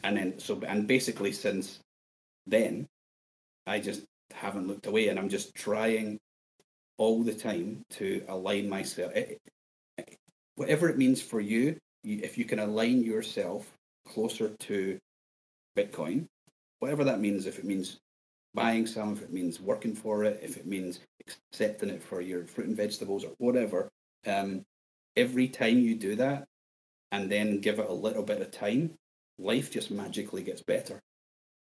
and 0.04 0.18
then 0.18 0.40
so 0.40 0.60
and 0.66 0.88
basically 0.88 1.32
since 1.32 1.80
then, 2.48 2.88
I 3.68 3.80
just 3.80 4.02
haven't 4.34 4.68
looked 4.68 4.88
away, 4.88 5.10
and 5.10 5.20
I'm 5.20 5.30
just 5.30 5.54
trying 5.54 6.18
all 6.98 7.22
the 7.24 7.34
time 7.34 7.84
to 7.92 8.24
align 8.28 8.70
myself. 8.70 9.12
It, 9.16 9.38
it- 10.00 10.18
whatever 10.56 10.88
it 10.90 10.98
means 11.00 11.20
for 11.22 11.40
you, 11.42 11.76
if 12.04 12.38
you 12.38 12.46
can 12.46 12.60
align 12.60 13.04
yourself 13.04 13.72
closer 14.08 14.50
to 14.60 15.00
Bitcoin, 15.78 16.28
whatever 16.80 17.04
that 17.04 17.20
means, 17.20 17.46
if 17.46 17.60
it 17.60 17.66
means 17.66 18.00
buying 18.54 18.86
some, 18.86 19.14
if 19.14 19.22
it 19.22 19.34
means 19.34 19.60
working 19.60 19.96
for 19.96 20.24
it, 20.24 20.40
if 20.44 20.58
it 20.58 20.66
means 20.66 21.00
accepting 21.52 21.90
it 21.90 22.04
for 22.04 22.22
your 22.22 22.46
fruit 22.46 22.68
and 22.68 22.78
vegetables 22.78 23.24
or 23.24 23.32
whatever, 23.38 23.90
um, 24.28 24.64
every 25.16 25.48
time 25.48 25.80
you 25.80 25.96
do 25.96 26.16
that 26.16 26.46
and 27.12 27.32
then 27.32 27.60
give 27.60 27.80
it 27.80 27.90
a 27.90 27.94
little 27.94 28.24
bit 28.24 28.42
of 28.42 28.52
time, 28.52 28.94
life 29.40 29.72
just 29.72 29.92
magically 29.92 30.44
gets 30.44 30.62
better. 30.62 31.00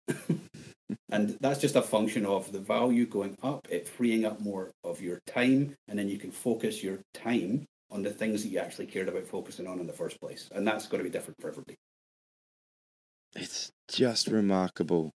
and 1.10 1.36
that's 1.40 1.60
just 1.60 1.76
a 1.76 1.82
function 1.82 2.24
of 2.26 2.52
the 2.52 2.60
value 2.60 3.06
going 3.06 3.36
up, 3.42 3.66
it 3.70 3.88
freeing 3.88 4.24
up 4.24 4.40
more 4.40 4.70
of 4.84 5.00
your 5.00 5.20
time, 5.26 5.74
and 5.88 5.98
then 5.98 6.08
you 6.08 6.18
can 6.18 6.30
focus 6.30 6.82
your 6.82 7.00
time 7.14 7.66
on 7.90 8.02
the 8.02 8.10
things 8.10 8.42
that 8.42 8.50
you 8.50 8.58
actually 8.58 8.86
cared 8.86 9.08
about 9.08 9.26
focusing 9.26 9.66
on 9.66 9.80
in 9.80 9.86
the 9.86 9.92
first 9.92 10.20
place. 10.20 10.48
And 10.52 10.66
that's 10.66 10.86
going 10.86 11.02
to 11.02 11.08
be 11.08 11.12
different 11.12 11.40
for 11.40 11.48
everybody. 11.48 11.76
It's 13.34 13.70
just 13.88 14.28
remarkable 14.28 15.10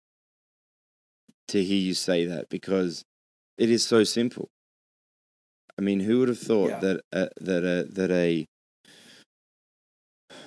to 1.49 1.63
hear 1.63 1.79
you 1.79 1.95
say 1.95 2.25
that 2.27 2.49
because 2.49 3.03
it 3.59 3.71
is 3.71 3.85
so 3.87 4.05
simple. 4.05 4.49
I 5.79 5.83
mean, 5.83 6.01
who 6.01 6.21
would 6.21 6.29
have 6.29 6.39
thought 6.39 6.71
Yeah. 6.71 6.79
that 6.81 7.01
uh, 7.13 7.29
that 7.41 7.65
a 7.65 7.85
that 7.93 8.11
a 8.11 8.47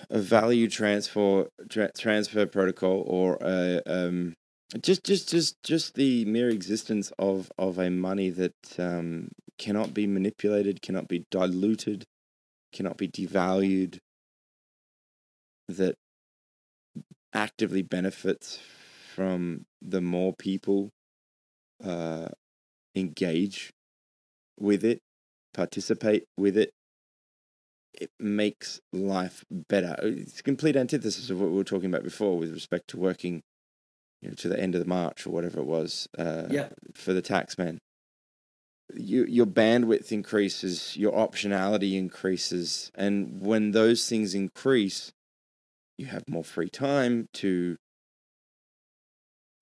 a 0.09 0.19
value 0.19 0.69
transfer 0.69 1.47
tra- 1.69 1.91
transfer 1.97 2.45
protocol 2.45 3.03
or 3.07 3.37
a 3.41 3.81
um 3.87 4.33
just 4.81 5.03
just 5.03 5.29
just 5.29 5.55
just 5.63 5.95
the 5.95 6.25
mere 6.25 6.49
existence 6.49 7.11
of 7.17 7.51
of 7.57 7.77
a 7.79 7.89
money 7.89 8.29
that 8.29 8.53
um 8.77 9.29
cannot 9.57 9.93
be 9.93 10.05
manipulated, 10.05 10.81
cannot 10.81 11.07
be 11.07 11.23
diluted, 11.31 12.03
cannot 12.75 12.97
be 12.97 13.07
devalued, 13.07 13.97
that 15.67 15.95
actively 17.33 17.81
benefits 17.81 18.59
from 19.15 19.65
the 19.81 20.01
more 20.01 20.33
people 20.33 20.89
uh, 21.83 22.27
engage 22.95 23.71
with 24.59 24.83
it, 24.83 24.99
participate 25.53 26.25
with 26.37 26.57
it. 26.57 26.71
It 27.93 28.09
makes 28.19 28.79
life 28.91 29.45
better. 29.49 29.95
It's 30.01 30.41
a 30.41 30.43
complete 30.43 30.75
antithesis 30.75 31.29
of 31.29 31.39
what 31.39 31.49
we 31.49 31.55
were 31.55 31.63
talking 31.63 31.89
about 31.89 32.03
before 32.03 32.37
with 32.37 32.53
respect 32.53 32.89
to 32.89 32.97
working, 32.97 33.41
you 34.21 34.29
know, 34.29 34.35
to 34.35 34.49
the 34.49 34.59
end 34.59 34.75
of 34.75 34.81
the 34.81 34.87
March 34.87 35.25
or 35.25 35.29
whatever 35.29 35.59
it 35.61 35.65
was 35.65 36.07
uh, 36.17 36.47
Yeah. 36.49 36.69
for 36.93 37.13
the 37.13 37.21
taxman. 37.21 37.77
You, 38.93 39.25
your 39.27 39.47
bandwidth 39.47 40.11
increases, 40.11 40.95
your 40.95 41.13
optionality 41.13 41.97
increases, 41.97 42.91
and 42.95 43.41
when 43.41 43.71
those 43.71 44.07
things 44.07 44.35
increase, 44.35 45.11
you 45.97 46.05
have 46.07 46.23
more 46.29 46.43
free 46.43 46.69
time 46.69 47.27
to 47.33 47.77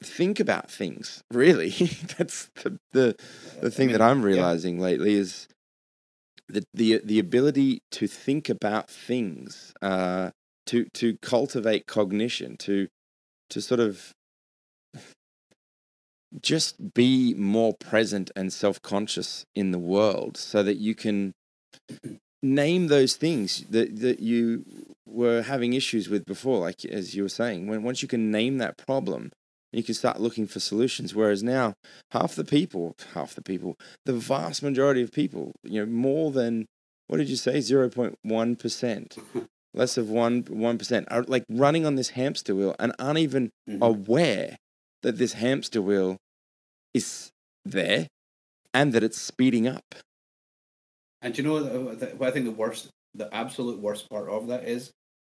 think 0.04 0.40
about 0.40 0.70
things 0.70 1.24
really. 1.32 1.70
That's 2.18 2.50
the 2.56 2.78
the, 2.92 3.16
the 3.62 3.72
thing 3.72 3.92
that 3.92 4.02
i'm 4.02 4.22
realizing 4.22 4.80
lately 4.80 5.14
is 5.14 5.48
the, 6.50 6.64
the 6.74 7.02
the 7.04 7.20
ability 7.20 7.82
to 7.92 8.08
think 8.08 8.50
about 8.50 8.90
things 8.90 9.74
uh 9.82 10.32
to 10.66 10.86
to 10.94 11.18
cultivate 11.22 11.88
cognition 11.88 12.58
to 12.58 12.88
to 13.50 13.62
sort 13.62 13.80
of 13.80 14.14
just 16.42 16.94
be 16.94 17.34
more 17.36 17.74
present 17.74 18.32
and 18.36 18.52
self-conscious 18.52 19.46
in 19.56 19.72
the 19.72 19.80
world 19.80 20.38
so 20.38 20.64
that 20.64 20.78
you 20.78 20.96
can 20.96 21.34
name 22.42 22.88
those 22.88 23.16
things 23.16 23.64
that 23.70 24.00
that 24.02 24.20
you 24.20 24.66
were 25.06 25.44
having 25.44 25.74
issues 25.74 26.10
with 26.10 26.26
before 26.26 26.60
like 26.60 26.84
as 26.86 27.16
you 27.16 27.24
were 27.24 27.30
saying. 27.30 27.68
When 27.68 27.84
once 27.84 28.02
you 28.02 28.08
can 28.08 28.32
name 28.32 28.58
that 28.58 28.78
problem 28.78 29.32
you 29.72 29.82
can 29.84 29.96
start 29.96 30.20
looking 30.22 30.46
for 30.46 30.60
solutions. 30.60 31.16
Whereas 31.16 31.42
now 31.42 31.74
half 32.12 32.36
the 32.36 32.44
people 32.44 32.96
half 33.14 33.34
the 33.36 33.42
people 33.42 33.76
the 34.06 34.14
vast 34.14 34.62
majority 34.62 35.02
of 35.02 35.12
people 35.12 35.52
you 35.64 35.80
know 35.80 35.92
more 35.92 36.32
than 36.32 36.66
what 37.08 37.18
did 37.18 37.30
you 37.30 37.36
say? 37.36 37.58
0.1% 37.60 39.18
less 39.74 39.98
of 39.98 40.10
1 40.10 40.44
1% 40.44 41.06
are 41.10 41.24
like 41.24 41.44
running 41.50 41.86
on 41.86 41.96
this 41.96 42.10
hamster 42.10 42.56
wheel 42.56 42.76
and 42.80 42.94
aren't 43.00 43.20
even 43.20 43.50
Mhm. 43.70 43.82
aware 43.82 44.58
that 45.04 45.18
this 45.18 45.34
hamster 45.34 45.82
wheel 45.82 46.18
is 46.94 47.32
there 47.66 48.08
and 48.74 48.94
that 48.94 49.04
it's 49.04 49.22
speeding 49.22 49.68
up 49.68 49.96
And 51.22 51.38
you 51.38 51.44
know 51.44 51.58
uh, 51.58 52.08
what 52.18 52.30
I 52.30 52.32
think 52.32 52.46
the 52.46 52.52
worst, 52.52 52.90
the 53.14 53.34
absolute 53.34 53.80
worst 53.80 54.10
part 54.10 54.30
of 54.30 54.48
that 54.48 54.66
is 54.66 54.92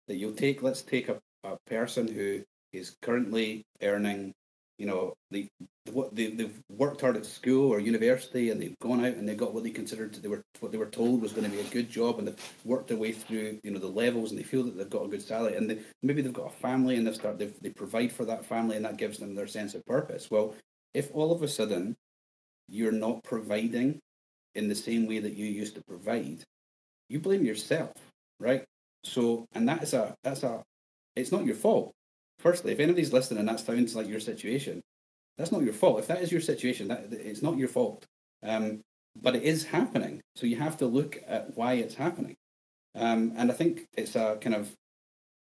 that 0.08 0.17
you'll 0.17 0.34
take, 0.34 0.62
let's 0.62 0.82
take 0.82 1.10
a, 1.10 1.19
a 1.43 1.58
person 1.65 2.08
who 2.08 2.43
is 2.74 2.95
currently 3.02 3.63
earning, 3.82 4.34
you 4.78 4.86
know, 4.86 5.13
the 5.32 5.48
what 5.91 6.15
they, 6.15 6.28
they've 6.28 6.62
worked 6.69 7.02
hard 7.02 7.17
at 7.17 7.26
school 7.26 7.72
or 7.72 7.80
university 7.80 8.52
and 8.52 8.62
they've 8.62 8.78
gone 8.80 9.04
out 9.04 9.15
and 9.15 9.28
they 9.28 9.34
got 9.34 9.56
what 9.56 9.63
they 9.63 9.72
considered 9.72 10.13
they 10.13 10.28
were 10.28 10.43
what 10.60 10.72
they 10.72 10.78
were 10.78 10.86
told 10.86 11.19
was 11.19 11.34
going 11.34 11.50
to 11.50 11.56
be 11.56 11.62
a 11.62 11.69
good 11.72 11.89
job 11.89 12.19
and 12.19 12.28
they've 12.28 12.54
worked 12.63 12.88
their 12.89 12.98
way 12.98 13.12
through 13.12 13.60
you 13.63 13.72
know 13.72 13.80
the 13.80 13.88
levels 13.88 14.30
and 14.30 14.39
they 14.39 14.43
feel 14.43 14.62
that 14.63 14.78
they've 14.78 14.89
got 14.89 15.06
a 15.06 15.08
good 15.08 15.22
salary 15.22 15.56
and 15.56 15.67
they, 15.67 15.80
maybe 16.04 16.22
they've 16.22 16.32
got 16.32 16.54
a 16.54 16.58
family 16.58 16.95
and 16.95 17.08
they 17.08 17.13
start 17.13 17.39
they 17.39 17.48
they 17.62 17.72
provide 17.72 18.12
for 18.12 18.24
that 18.26 18.45
family 18.45 18.76
and 18.76 18.86
that 18.86 18.98
gives 18.98 19.17
them 19.17 19.34
their 19.34 19.48
sense 19.48 19.74
of 19.74 19.84
purpose. 19.88 20.30
Well, 20.30 20.54
if 20.93 21.10
all 21.13 21.32
of 21.32 21.43
a 21.43 21.47
sudden 21.47 21.95
you're 22.67 22.91
not 22.91 23.23
providing 23.23 23.99
in 24.56 24.67
the 24.67 24.75
same 24.75 25.08
way 25.08 25.19
that 25.19 25.36
you 25.36 25.45
used 25.45 25.75
to 25.75 25.82
provide, 25.88 26.43
you 27.08 27.19
blame 27.19 27.45
yourself, 27.45 27.93
right? 28.39 28.63
So, 29.04 29.45
and 29.54 29.67
that 29.69 29.84
is 29.84 29.93
a 29.93 30.15
that's 30.23 30.43
a 30.43 30.63
it's 31.15 31.32
not 31.32 31.45
your 31.45 31.56
fault. 31.56 31.93
Firstly, 32.39 32.71
if 32.71 32.80
anybody's 32.80 33.13
listening 33.13 33.39
and 33.39 33.49
that 33.49 33.60
sounds 33.60 33.95
like 33.95 34.08
your 34.08 34.19
situation, 34.19 34.82
that's 35.38 35.52
not 35.52 35.63
your 35.63 35.73
fault. 35.73 35.99
If 35.99 36.08
that 36.08 36.21
is 36.21 36.32
your 36.32 36.41
situation, 36.41 36.88
that 36.89 37.08
it's 37.12 37.41
not 37.41 37.58
your 37.58 37.67
fault. 37.67 38.06
Um, 38.43 38.82
but 39.21 39.36
it 39.36 39.43
is 39.43 39.65
happening. 39.65 40.21
So 40.36 40.45
you 40.45 40.58
have 40.58 40.78
to 40.78 40.86
look 40.86 41.17
at 41.28 41.58
why 41.58 41.73
it's 41.73 41.95
happening. 41.95 42.36
Um, 42.95 43.34
and 43.36 43.52
I 43.52 43.54
think 43.54 43.86
it's 43.97 44.15
a 44.15 44.38
kind 44.39 44.56
of 44.56 44.73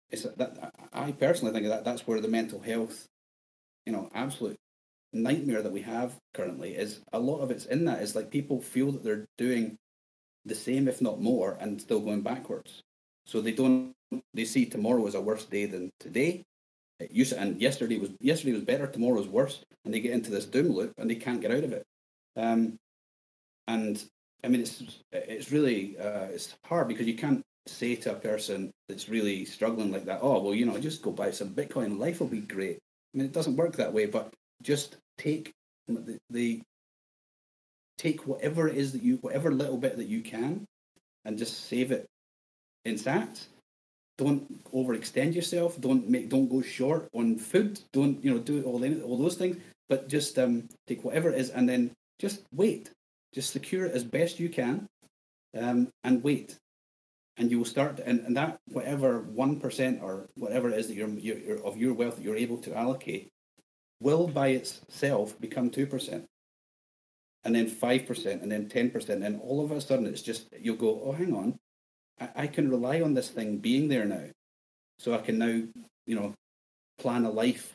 it's 0.10 0.26
a, 0.26 0.30
that 0.38 0.74
I 0.94 1.12
personally 1.12 1.54
think 1.54 1.68
that 1.68 1.84
that's 1.84 2.08
where 2.08 2.22
the 2.22 2.28
mental 2.28 2.62
health, 2.62 3.08
you 3.86 3.92
know, 3.92 4.10
absolute 4.14 4.58
nightmare 5.18 5.62
that 5.62 5.72
we 5.72 5.82
have 5.82 6.16
currently 6.34 6.76
is 6.76 7.02
a 7.14 7.20
lot 7.20 7.40
of 7.40 7.52
it's 7.52 7.66
in 7.66 7.86
that 7.86 8.02
is 8.02 8.16
like 8.16 8.32
people 8.32 8.62
feel 8.62 8.92
that 8.92 9.04
they're 9.04 9.28
doing 9.38 9.78
the 10.46 10.56
same 10.56 10.88
if 10.88 11.02
not 11.02 11.22
more 11.22 11.58
and 11.60 11.82
still 11.82 12.00
going 12.00 12.22
backwards. 12.22 12.82
So 13.26 13.42
they 13.42 13.52
don't 13.52 13.94
they 14.34 14.46
see 14.46 14.66
tomorrow 14.66 15.06
as 15.08 15.16
a 15.16 15.22
worse 15.22 15.46
day 15.46 15.66
than 15.66 15.92
today. 16.00 16.44
Used 17.12 17.34
and 17.34 17.62
yesterday 17.62 18.00
was 18.00 18.12
yesterday 18.20 18.54
was 18.54 18.64
better 18.64 18.88
tomorrow 18.88 19.20
is 19.20 19.28
worse 19.28 19.64
and 19.86 19.94
they 19.94 20.00
get 20.00 20.14
into 20.14 20.32
this 20.32 20.46
doom 20.46 20.70
loop 20.74 20.94
and 20.98 21.10
they 21.10 21.16
can't 21.16 21.42
get 21.42 21.52
out 21.52 21.64
of 21.64 21.74
it. 21.74 21.84
Um 22.36 22.78
and 23.68 24.04
i 24.44 24.48
mean 24.48 24.62
it's 24.62 24.84
it's 25.12 25.52
really 25.52 25.98
uh, 25.98 26.28
it's 26.32 26.56
hard 26.66 26.88
because 26.88 27.08
you 27.08 27.16
can't 27.16 27.44
say 27.66 27.96
to 27.96 28.12
a 28.12 28.16
person 28.16 28.72
that's 28.88 29.10
really 29.10 29.44
struggling 29.44 29.92
like 29.92 30.06
that 30.06 30.20
oh 30.22 30.42
well 30.42 30.56
you 30.56 30.66
know 30.66 30.78
just 30.80 31.02
go 31.02 31.12
buy 31.12 31.32
some 31.32 31.50
bitcoin 31.50 32.00
life 32.00 32.20
will 32.20 32.28
be 32.28 32.40
great. 32.40 32.78
I 33.14 33.18
mean 33.18 33.28
it 33.28 33.34
doesn't 33.34 33.58
work 33.58 33.76
that 33.76 33.94
way 33.94 34.06
but 34.06 34.34
just 34.62 34.98
take 35.18 35.52
the, 35.88 36.18
the 36.30 36.62
take 37.98 38.28
whatever 38.28 38.68
it 38.68 38.78
is 38.78 38.92
that 38.92 39.04
you 39.04 39.18
whatever 39.18 39.52
little 39.52 39.78
bit 39.78 39.98
that 39.98 40.08
you 40.08 40.22
can 40.22 40.66
and 41.26 41.38
just 41.38 41.68
save 41.68 41.92
it 41.92 42.06
in 42.86 42.96
sats 42.96 43.48
don't 44.18 44.64
overextend 44.74 45.36
yourself. 45.36 45.80
Don't 45.80 46.10
make 46.10 46.30
don't 46.30 46.50
go 46.50 46.62
short 46.62 47.08
on 47.14 47.38
food. 47.38 47.80
Don't 47.94 48.24
you 48.24 48.34
know 48.34 48.40
do 48.40 48.64
all 48.64 48.84
all 49.04 49.18
those 49.18 49.36
things. 49.36 49.58
But 49.90 50.10
just 50.10 50.38
um 50.40 50.68
take 50.88 51.04
whatever 51.04 51.30
it 51.30 51.40
is 51.40 51.50
and 51.52 51.70
then 51.70 51.92
just 52.20 52.42
wait. 52.52 52.92
Just 53.34 53.52
secure 53.52 53.86
it 53.86 53.94
as 53.94 54.04
best 54.04 54.40
you 54.40 54.50
can 54.50 54.88
um 55.58 55.90
and 56.04 56.24
wait. 56.24 56.58
And 57.40 57.52
you 57.52 57.60
will 57.60 57.66
start, 57.66 58.00
and, 58.04 58.22
and 58.22 58.36
that 58.36 58.58
whatever 58.66 59.20
one 59.20 59.60
percent 59.60 60.00
or 60.02 60.26
whatever 60.34 60.72
it 60.72 60.80
is 60.80 60.88
that 60.88 60.96
you're, 60.96 61.08
you're 61.08 61.64
of 61.64 61.78
your 61.78 61.94
wealth 61.94 62.16
that 62.16 62.24
you're 62.24 62.36
able 62.36 62.58
to 62.58 62.76
allocate 62.76 63.30
will 64.00 64.28
by 64.28 64.50
itself 64.50 65.40
become 65.40 65.70
two 65.70 65.88
percent, 65.88 66.26
and 67.44 67.56
then 67.56 67.68
five 67.68 68.06
percent, 68.06 68.42
and 68.42 68.52
then 68.52 68.70
ten 68.70 68.90
percent, 68.90 69.24
and 69.24 69.40
all 69.42 69.64
of 69.64 69.72
a 69.72 69.82
sudden 69.82 70.06
it's 70.06 70.22
just 70.22 70.48
you'll 70.60 70.76
go, 70.76 71.02
oh, 71.04 71.12
hang 71.14 71.36
on, 71.36 71.58
I, 72.20 72.44
I 72.44 72.48
can 72.48 72.70
rely 72.70 73.02
on 73.02 73.14
this 73.14 73.30
thing 73.30 73.58
being 73.58 73.88
there 73.88 74.06
now, 74.06 74.26
so 75.00 75.14
I 75.14 75.20
can 75.20 75.38
now, 75.38 75.64
you 76.06 76.16
know, 76.16 76.34
plan 77.00 77.26
a 77.26 77.30
life 77.30 77.74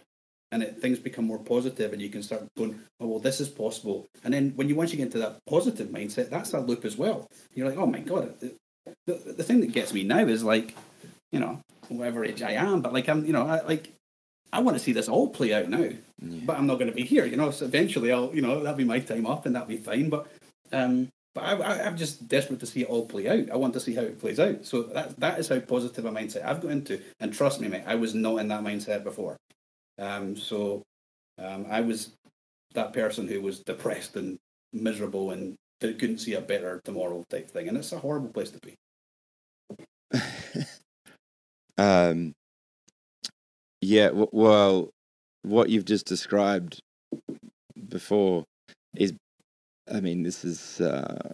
and 0.50 0.62
it, 0.62 0.80
things 0.80 0.98
become 0.98 1.24
more 1.24 1.38
positive 1.38 1.92
and 1.92 2.02
you 2.02 2.10
can 2.10 2.22
start 2.22 2.44
going 2.56 2.78
oh 3.00 3.06
well 3.06 3.18
this 3.18 3.40
is 3.40 3.48
possible. 3.48 4.06
And 4.22 4.34
then 4.34 4.52
when 4.54 4.68
you 4.68 4.74
once 4.74 4.92
you 4.92 4.98
get 4.98 5.06
into 5.06 5.18
that 5.18 5.38
positive 5.48 5.88
mindset 5.88 6.30
that's 6.30 6.50
that 6.50 6.66
loop 6.66 6.84
as 6.84 6.96
well. 6.96 7.26
You're 7.54 7.68
like 7.68 7.78
oh 7.78 7.86
my 7.86 8.00
god 8.00 8.34
the, 8.40 8.54
the, 9.06 9.32
the 9.38 9.42
thing 9.44 9.60
that 9.60 9.72
gets 9.72 9.92
me 9.92 10.04
now 10.04 10.26
is 10.26 10.44
like 10.44 10.74
you 11.30 11.40
know 11.40 11.60
whatever 11.88 12.24
age 12.24 12.42
i 12.42 12.52
am 12.52 12.80
but 12.80 12.92
like 12.92 13.08
i'm 13.08 13.24
you 13.24 13.32
know 13.32 13.46
I, 13.46 13.62
like 13.62 13.92
i 14.52 14.60
want 14.60 14.76
to 14.76 14.82
see 14.82 14.92
this 14.92 15.08
all 15.08 15.28
play 15.28 15.52
out 15.52 15.68
now 15.68 15.88
but 16.44 16.56
i'm 16.56 16.66
not 16.66 16.78
going 16.78 16.90
to 16.90 16.94
be 16.94 17.04
here 17.04 17.24
you 17.24 17.36
know 17.36 17.50
so 17.50 17.64
eventually 17.64 18.12
i'll 18.12 18.34
you 18.34 18.42
know 18.42 18.62
that'll 18.62 18.76
be 18.76 18.84
my 18.84 18.98
time 18.98 19.26
off, 19.26 19.46
and 19.46 19.54
that'll 19.54 19.68
be 19.68 19.76
fine 19.76 20.08
but 20.08 20.26
um 20.72 21.08
but 21.34 21.44
I, 21.44 21.52
I, 21.56 21.86
I'm 21.86 21.96
just 21.96 22.28
desperate 22.28 22.60
to 22.60 22.66
see 22.66 22.82
it 22.82 22.88
all 22.88 23.06
play 23.06 23.28
out. 23.28 23.50
I 23.50 23.56
want 23.56 23.72
to 23.74 23.80
see 23.80 23.94
how 23.94 24.02
it 24.02 24.20
plays 24.20 24.38
out. 24.38 24.66
So 24.66 24.82
that 24.82 25.18
that 25.18 25.38
is 25.38 25.48
how 25.48 25.58
positive 25.60 26.04
a 26.04 26.10
mindset 26.10 26.44
I've 26.44 26.60
got 26.60 26.70
into. 26.70 27.00
And 27.20 27.32
trust 27.32 27.60
me, 27.60 27.68
mate, 27.68 27.84
I 27.86 27.94
was 27.94 28.14
not 28.14 28.36
in 28.36 28.48
that 28.48 28.62
mindset 28.62 29.02
before. 29.02 29.36
Um, 29.98 30.36
so 30.36 30.82
um, 31.38 31.66
I 31.70 31.80
was 31.80 32.12
that 32.74 32.92
person 32.92 33.28
who 33.28 33.40
was 33.40 33.60
depressed 33.60 34.16
and 34.16 34.38
miserable 34.72 35.30
and 35.30 35.56
couldn't 35.80 36.18
see 36.18 36.34
a 36.34 36.40
better 36.40 36.80
tomorrow 36.84 37.24
type 37.30 37.50
thing. 37.50 37.68
And 37.68 37.76
it's 37.76 37.92
a 37.92 37.98
horrible 37.98 38.28
place 38.28 38.50
to 38.50 38.58
be. 38.60 38.74
um, 41.78 42.34
yeah, 43.82 44.10
well, 44.12 44.90
what 45.42 45.68
you've 45.68 45.84
just 45.84 46.06
described 46.06 46.80
before 47.88 48.44
is, 48.96 49.12
I 49.92 50.00
mean, 50.00 50.22
this 50.22 50.44
is 50.44 50.80
uh, 50.80 51.32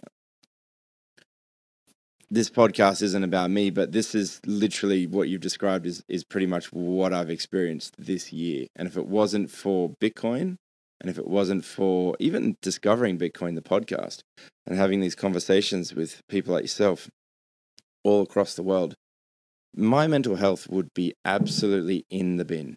this 2.31 2.49
podcast 2.49 3.03
isn't 3.03 3.23
about 3.23 3.51
me, 3.51 3.69
but 3.69 3.91
this 3.91 4.15
is 4.15 4.41
literally 4.47 5.05
what 5.05 5.29
you've 5.29 5.41
described 5.41 5.85
is 5.85 6.03
is 6.07 6.23
pretty 6.23 6.47
much 6.47 6.73
what 6.73 7.13
I've 7.13 7.29
experienced 7.29 7.93
this 7.99 8.33
year. 8.33 8.65
And 8.75 8.87
if 8.87 8.97
it 8.97 9.05
wasn't 9.05 9.51
for 9.51 9.91
Bitcoin, 10.01 10.57
and 10.99 11.09
if 11.09 11.19
it 11.19 11.27
wasn't 11.27 11.63
for 11.63 12.15
even 12.19 12.57
discovering 12.63 13.19
Bitcoin, 13.19 13.53
the 13.53 13.61
podcast, 13.61 14.21
and 14.65 14.75
having 14.75 15.01
these 15.01 15.15
conversations 15.15 15.93
with 15.93 16.21
people 16.27 16.55
like 16.55 16.63
yourself 16.63 17.09
all 18.03 18.23
across 18.23 18.55
the 18.55 18.63
world, 18.63 18.95
my 19.75 20.07
mental 20.07 20.35
health 20.35 20.67
would 20.69 20.93
be 20.93 21.13
absolutely 21.25 22.05
in 22.09 22.37
the 22.37 22.45
bin. 22.45 22.75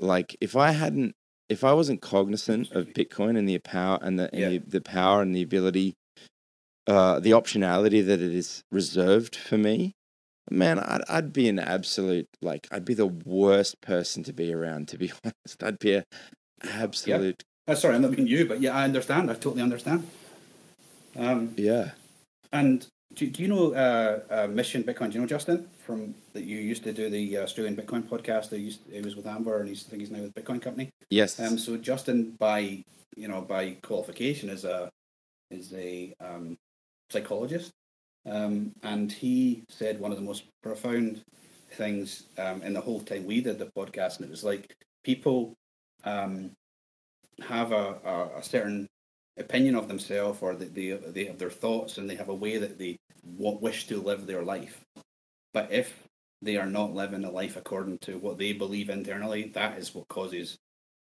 Like 0.00 0.36
if 0.40 0.56
I 0.56 0.72
hadn't, 0.72 1.14
if 1.48 1.62
I 1.64 1.72
wasn't 1.72 2.00
cognizant 2.02 2.72
of 2.72 2.88
Bitcoin 2.88 3.36
and 3.38 3.48
the 3.48 3.58
power 3.58 3.98
and 4.02 4.18
the, 4.18 4.30
and 4.32 4.40
Yeah. 4.40 4.48
the, 4.50 4.58
the 4.58 4.80
power 4.80 5.22
and 5.22 5.34
the 5.34 5.42
ability, 5.42 5.94
uh, 6.86 7.20
the 7.20 7.30
optionality 7.30 8.04
that 8.04 8.20
it 8.20 8.34
is 8.34 8.62
reserved 8.72 9.36
for 9.36 9.56
me, 9.58 9.92
man, 10.50 10.78
I'd, 10.78 11.02
I'd 11.08 11.32
be 11.32 11.48
an 11.48 11.58
absolute 11.58 12.28
like 12.42 12.66
I'd 12.70 12.84
be 12.84 12.94
the 12.94 13.06
worst 13.06 13.80
person 13.80 14.22
to 14.24 14.32
be 14.32 14.52
around. 14.52 14.88
To 14.88 14.98
be 14.98 15.12
honest, 15.24 15.62
I'd 15.62 15.78
be 15.78 15.94
a 15.94 16.04
absolute 16.62 17.42
Uh, 17.68 17.74
sorry, 17.74 17.94
I'm 17.94 18.02
not 18.02 18.10
being 18.12 18.26
you, 18.28 18.46
but 18.46 18.60
yeah, 18.60 18.74
I 18.76 18.84
understand. 18.84 19.30
I 19.30 19.34
totally 19.34 19.62
understand. 19.62 20.06
Um, 21.16 21.54
yeah. 21.56 21.90
and 22.52 22.86
do, 23.14 23.28
do 23.30 23.42
you 23.42 23.48
know 23.48 23.72
uh, 23.72 24.20
uh, 24.30 24.46
Mission 24.48 24.82
Bitcoin? 24.82 25.08
Do 25.10 25.14
you 25.14 25.20
know 25.20 25.26
Justin 25.26 25.68
from 25.84 26.14
that 26.32 26.44
you 26.44 26.58
used 26.58 26.82
to 26.84 26.92
do 26.92 27.08
the 27.10 27.38
uh, 27.38 27.42
Australian 27.42 27.76
Bitcoin 27.76 28.02
podcast? 28.02 28.50
He, 28.50 28.56
used, 28.56 28.80
he 28.90 29.00
was 29.00 29.16
with 29.16 29.26
Amber, 29.26 29.60
and 29.60 29.68
he's 29.68 29.86
I 29.86 29.90
think 29.90 30.00
he's 30.00 30.10
now 30.10 30.22
with 30.22 30.34
Bitcoin 30.34 30.60
Company. 30.60 30.90
Yes. 31.10 31.38
Um, 31.38 31.58
so 31.58 31.76
Justin, 31.76 32.36
by 32.38 32.82
you 33.16 33.28
know, 33.28 33.40
by 33.40 33.76
qualification, 33.82 34.48
is 34.48 34.64
a 34.64 34.90
is 35.50 35.72
a 35.74 36.14
um, 36.20 36.56
psychologist, 37.10 37.70
um, 38.26 38.72
and 38.82 39.12
he 39.12 39.64
said 39.68 40.00
one 40.00 40.10
of 40.10 40.18
the 40.18 40.24
most 40.24 40.44
profound 40.62 41.22
things 41.72 42.24
um, 42.38 42.62
in 42.62 42.72
the 42.72 42.80
whole 42.80 43.00
time 43.00 43.24
we 43.24 43.40
did 43.40 43.58
the 43.58 43.70
podcast, 43.76 44.16
and 44.16 44.26
it 44.26 44.30
was 44.30 44.44
like 44.44 44.74
people 45.04 45.54
um, 46.04 46.50
have 47.46 47.72
a, 47.72 47.98
a, 48.04 48.38
a 48.38 48.42
certain 48.42 48.86
opinion 49.36 49.74
of 49.74 49.88
themselves, 49.88 50.38
or 50.40 50.54
that 50.54 50.74
they 50.74 50.90
they 50.90 51.24
have 51.24 51.38
their 51.38 51.50
thoughts, 51.50 51.98
and 51.98 52.08
they 52.08 52.14
have 52.16 52.28
a 52.28 52.34
way 52.34 52.58
that 52.58 52.78
they 52.78 52.96
wish 53.36 53.86
to 53.86 54.00
live 54.00 54.26
their 54.26 54.42
life, 54.42 54.83
but 55.54 55.72
if 55.72 56.04
they 56.42 56.56
are 56.56 56.66
not 56.66 56.92
living 56.92 57.24
a 57.24 57.30
life 57.30 57.56
according 57.56 57.98
to 57.98 58.18
what 58.18 58.36
they 58.36 58.52
believe 58.52 58.90
internally, 58.90 59.44
that 59.54 59.78
is 59.78 59.94
what 59.94 60.08
causes 60.08 60.58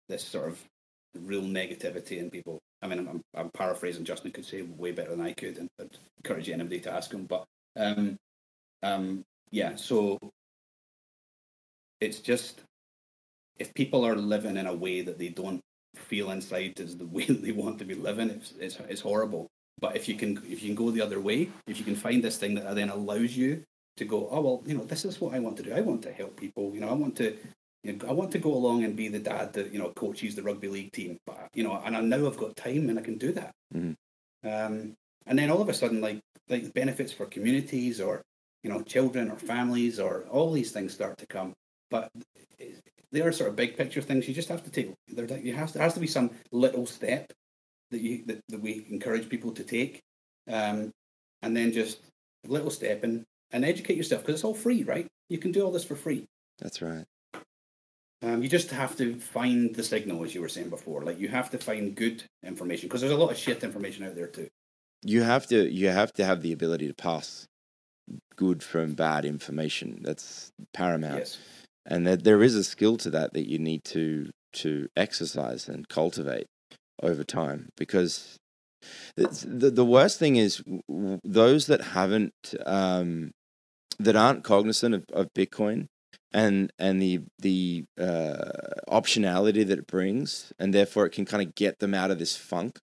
this 0.10 0.24
sort 0.24 0.48
of 0.48 0.64
real 1.20 1.44
negativity 1.44 2.18
in 2.18 2.32
people. 2.32 2.60
I 2.82 2.88
mean, 2.88 3.00
I'm, 3.00 3.22
I'm, 3.36 3.50
paraphrasing. 3.52 4.06
Justin 4.06 4.32
could 4.32 4.46
say 4.46 4.62
way 4.62 4.92
better 4.92 5.12
than 5.12 5.22
I 5.22 5.34
could, 5.34 5.58
and 5.58 5.68
I'd 5.80 5.90
encourage 6.24 6.50
anybody 6.50 6.80
to 6.82 6.92
ask 6.92 7.12
him. 7.12 7.26
But 7.26 7.44
um, 7.76 8.18
um, 8.82 9.24
yeah, 9.52 9.76
so 9.76 10.18
it's 12.00 12.20
just 12.20 12.62
if 13.58 13.74
people 13.74 14.06
are 14.06 14.16
living 14.16 14.58
in 14.58 14.68
a 14.68 14.74
way 14.74 15.02
that 15.02 15.18
they 15.18 15.30
don't 15.30 15.62
feel 15.96 16.32
inside 16.32 16.80
is 16.80 16.98
the 16.98 17.08
way 17.08 17.26
they 17.26 17.52
want 17.52 17.80
to 17.80 17.86
be 17.86 17.96
living, 17.96 18.30
it's 18.30 18.54
it's, 18.60 18.78
it's 18.88 19.02
horrible. 19.02 19.48
But 19.80 19.96
if 19.96 20.08
you 20.08 20.16
can 20.16 20.38
if 20.48 20.64
you 20.64 20.70
can 20.70 20.76
go 20.76 20.92
the 20.92 21.02
other 21.02 21.20
way, 21.20 21.50
if 21.68 21.80
you 21.80 21.86
can 21.86 21.96
find 21.96 22.24
this 22.24 22.38
thing 22.38 22.56
that 22.56 22.74
then 22.76 22.90
allows 22.90 23.36
you 23.36 23.64
to 23.98 24.06
go, 24.06 24.28
oh 24.32 24.42
well, 24.42 24.64
you 24.66 24.78
know, 24.78 24.84
this 24.84 25.06
is 25.06 25.20
what 25.20 25.34
I 25.34 25.40
want 25.40 25.58
to 25.58 25.64
do. 25.64 25.74
I 25.74 25.82
want 25.82 26.02
to 26.04 26.12
help 26.12 26.40
people. 26.40 26.72
You 26.74 26.82
know, 26.82 26.90
I 26.90 26.94
want 26.94 27.16
to 27.18 27.38
you 27.84 27.94
know, 27.94 28.08
I 28.08 28.12
want 28.12 28.32
to 28.32 28.40
go 28.40 28.54
along 28.54 28.84
and 28.84 28.96
be 28.96 29.08
the 29.08 29.20
dad 29.20 29.54
that 29.54 29.72
you 29.72 29.80
know 29.80 29.92
coaches 29.96 30.36
the 30.36 30.44
rugby 30.44 30.68
league 30.68 30.92
team. 30.92 31.18
But 31.26 31.50
you 31.54 31.64
know, 31.64 31.82
and 31.84 31.96
I 31.96 32.02
now 32.02 32.28
I've 32.28 32.38
got 32.38 32.56
time 32.56 32.90
and 32.90 33.00
I 33.00 33.02
can 33.02 33.18
do 33.18 33.32
that. 33.34 33.54
Mhm. 33.74 33.96
Um, 34.44 34.96
and 35.26 35.40
then 35.40 35.50
all 35.50 35.62
of 35.62 35.70
a 35.70 35.74
sudden, 35.74 36.02
like 36.02 36.20
like 36.50 36.74
benefits 36.74 37.12
for 37.12 37.26
communities 37.26 38.00
or 38.02 38.22
you 38.64 38.70
know 38.70 38.82
children 38.82 39.32
or 39.32 39.38
families 39.38 40.00
or 40.00 40.26
all 40.30 40.52
these 40.52 40.72
things 40.72 40.94
start 40.94 41.18
to 41.20 41.28
come. 41.28 41.54
But 41.90 42.10
they 43.12 43.22
are 43.22 43.32
sort 43.32 43.50
of 43.50 43.56
big 43.56 43.78
picture 43.78 44.02
things. 44.02 44.28
You 44.28 44.34
just 44.34 44.50
have 44.50 44.64
to 44.64 44.72
take. 44.72 44.94
There, 45.08 45.38
you 45.38 45.54
have 45.54 45.70
to, 45.70 45.74
there 45.76 45.84
has 45.84 45.94
to 45.94 46.00
be 46.00 46.08
some 46.08 46.32
little 46.52 46.86
step 46.86 47.32
that 47.92 48.02
you 48.02 48.26
that, 48.26 48.42
that 48.50 48.60
we 48.60 48.86
encourage 48.90 49.30
people 49.30 49.52
to 49.54 49.64
take, 49.64 50.02
um, 50.50 50.92
and 51.42 51.56
then 51.56 51.72
just 51.72 52.00
little 52.46 52.70
step 52.70 53.04
and 53.04 53.26
and 53.52 53.64
educate 53.66 53.98
yourself 53.98 54.22
because 54.22 54.36
it's 54.36 54.44
all 54.44 54.54
free, 54.54 54.84
right? 54.84 55.08
You 55.30 55.38
can 55.38 55.52
do 55.52 55.64
all 55.64 55.72
this 55.72 55.84
for 55.86 55.96
free. 55.96 56.26
That's 56.60 56.82
right. 56.82 57.06
Um, 58.24 58.42
you 58.42 58.50
just 58.50 58.72
have 58.72 58.96
to 58.98 59.20
find 59.20 59.76
the 59.76 59.84
signal, 59.84 60.24
as 60.24 60.34
you 60.34 60.42
were 60.42 60.50
saying 60.50 60.70
before. 60.70 61.04
Like 61.04 61.20
you 61.20 61.28
have 61.28 61.52
to 61.52 61.58
find 61.60 61.96
good 61.96 62.24
information 62.44 62.88
because 62.88 63.02
there's 63.02 63.14
a 63.14 63.18
lot 63.18 63.32
of 63.32 63.38
shit 63.38 63.64
information 63.64 64.06
out 64.06 64.16
there 64.16 64.28
too. 64.28 64.48
You 65.04 65.22
have 65.22 65.46
to 65.48 65.70
you 65.72 65.90
have 65.90 66.12
to 66.14 66.26
have 66.26 66.42
the 66.42 66.52
ability 66.52 66.88
to 66.88 66.94
pass 66.96 67.46
good 68.36 68.64
from 68.64 68.94
bad 68.96 69.24
information. 69.26 70.00
That's 70.02 70.52
paramount. 70.74 71.20
Yes. 71.20 71.38
and 71.86 72.08
that 72.08 72.24
there 72.24 72.42
is 72.42 72.56
a 72.56 72.64
skill 72.64 72.98
to 72.98 73.10
that 73.12 73.34
that 73.34 73.48
you 73.50 73.60
need 73.60 73.84
to 73.86 74.32
to 74.54 74.88
exercise 74.98 75.68
and 75.70 75.88
cultivate 75.88 76.48
over 77.04 77.24
time 77.24 77.70
because 77.78 78.38
the 79.16 79.72
the 79.72 79.86
worst 79.86 80.20
thing 80.20 80.36
is 80.36 80.64
those 81.24 81.68
that 81.68 81.82
haven't 81.82 82.34
um, 82.66 83.32
that 84.00 84.16
aren't 84.16 84.44
cognizant 84.44 84.96
of, 84.96 85.06
of 85.14 85.34
Bitcoin 85.34 85.88
and 86.34 86.72
and 86.78 87.02
the 87.02 87.22
the 87.40 87.86
uh, 88.00 88.52
optionality 88.90 89.66
that 89.66 89.80
it 89.80 89.88
brings 89.88 90.52
and 90.60 90.74
therefore 90.74 91.06
it 91.06 91.12
can 91.12 91.26
kind 91.26 91.46
of 91.46 91.56
get 91.56 91.80
them 91.80 91.94
out 91.94 92.12
of 92.12 92.20
this 92.20 92.36
funk. 92.36 92.80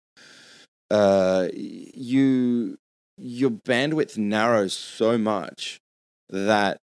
Uh, 0.91 1.49
you 1.53 2.77
your 3.17 3.51
bandwidth 3.51 4.19
narrows 4.19 4.73
so 4.73 5.17
much 5.17 5.79
that 6.29 6.79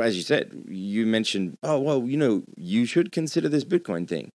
as 0.00 0.16
you 0.16 0.22
said, 0.22 0.64
you 0.68 1.04
mentioned, 1.06 1.56
oh 1.62 1.78
well, 1.78 2.04
you 2.06 2.16
know, 2.16 2.42
you 2.56 2.86
should 2.86 3.12
consider 3.12 3.48
this 3.48 3.64
Bitcoin 3.64 4.08
thing. 4.08 4.30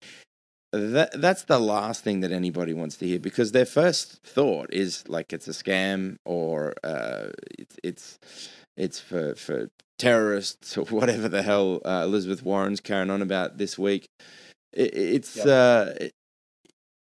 That 0.71 1.19
that's 1.19 1.43
the 1.45 1.57
last 1.59 2.03
thing 2.03 2.19
that 2.21 2.31
anybody 2.31 2.73
wants 2.73 2.97
to 2.97 3.07
hear 3.07 3.19
because 3.19 3.51
their 3.53 3.65
first 3.65 4.21
thought 4.23 4.71
is 4.71 5.07
like 5.07 5.33
it's 5.33 5.47
a 5.47 5.51
scam 5.51 6.17
or 6.25 6.73
uh, 6.83 7.29
it's 7.57 7.75
it's 7.83 8.19
it's 8.77 8.99
for 8.99 9.33
for 9.33 9.69
terrorists 9.97 10.77
or 10.77 10.85
whatever 10.85 11.27
the 11.27 11.41
hell 11.41 11.81
uh, 11.85 12.03
Elizabeth 12.05 12.43
Warren's 12.43 12.79
carrying 12.81 13.09
on 13.09 13.21
about 13.23 13.57
this 13.57 13.79
week. 13.79 14.05
It, 14.71 14.93
it's 14.95 15.35
Yep. 15.37 15.45
uh, 15.47 15.93
it- 16.01 16.11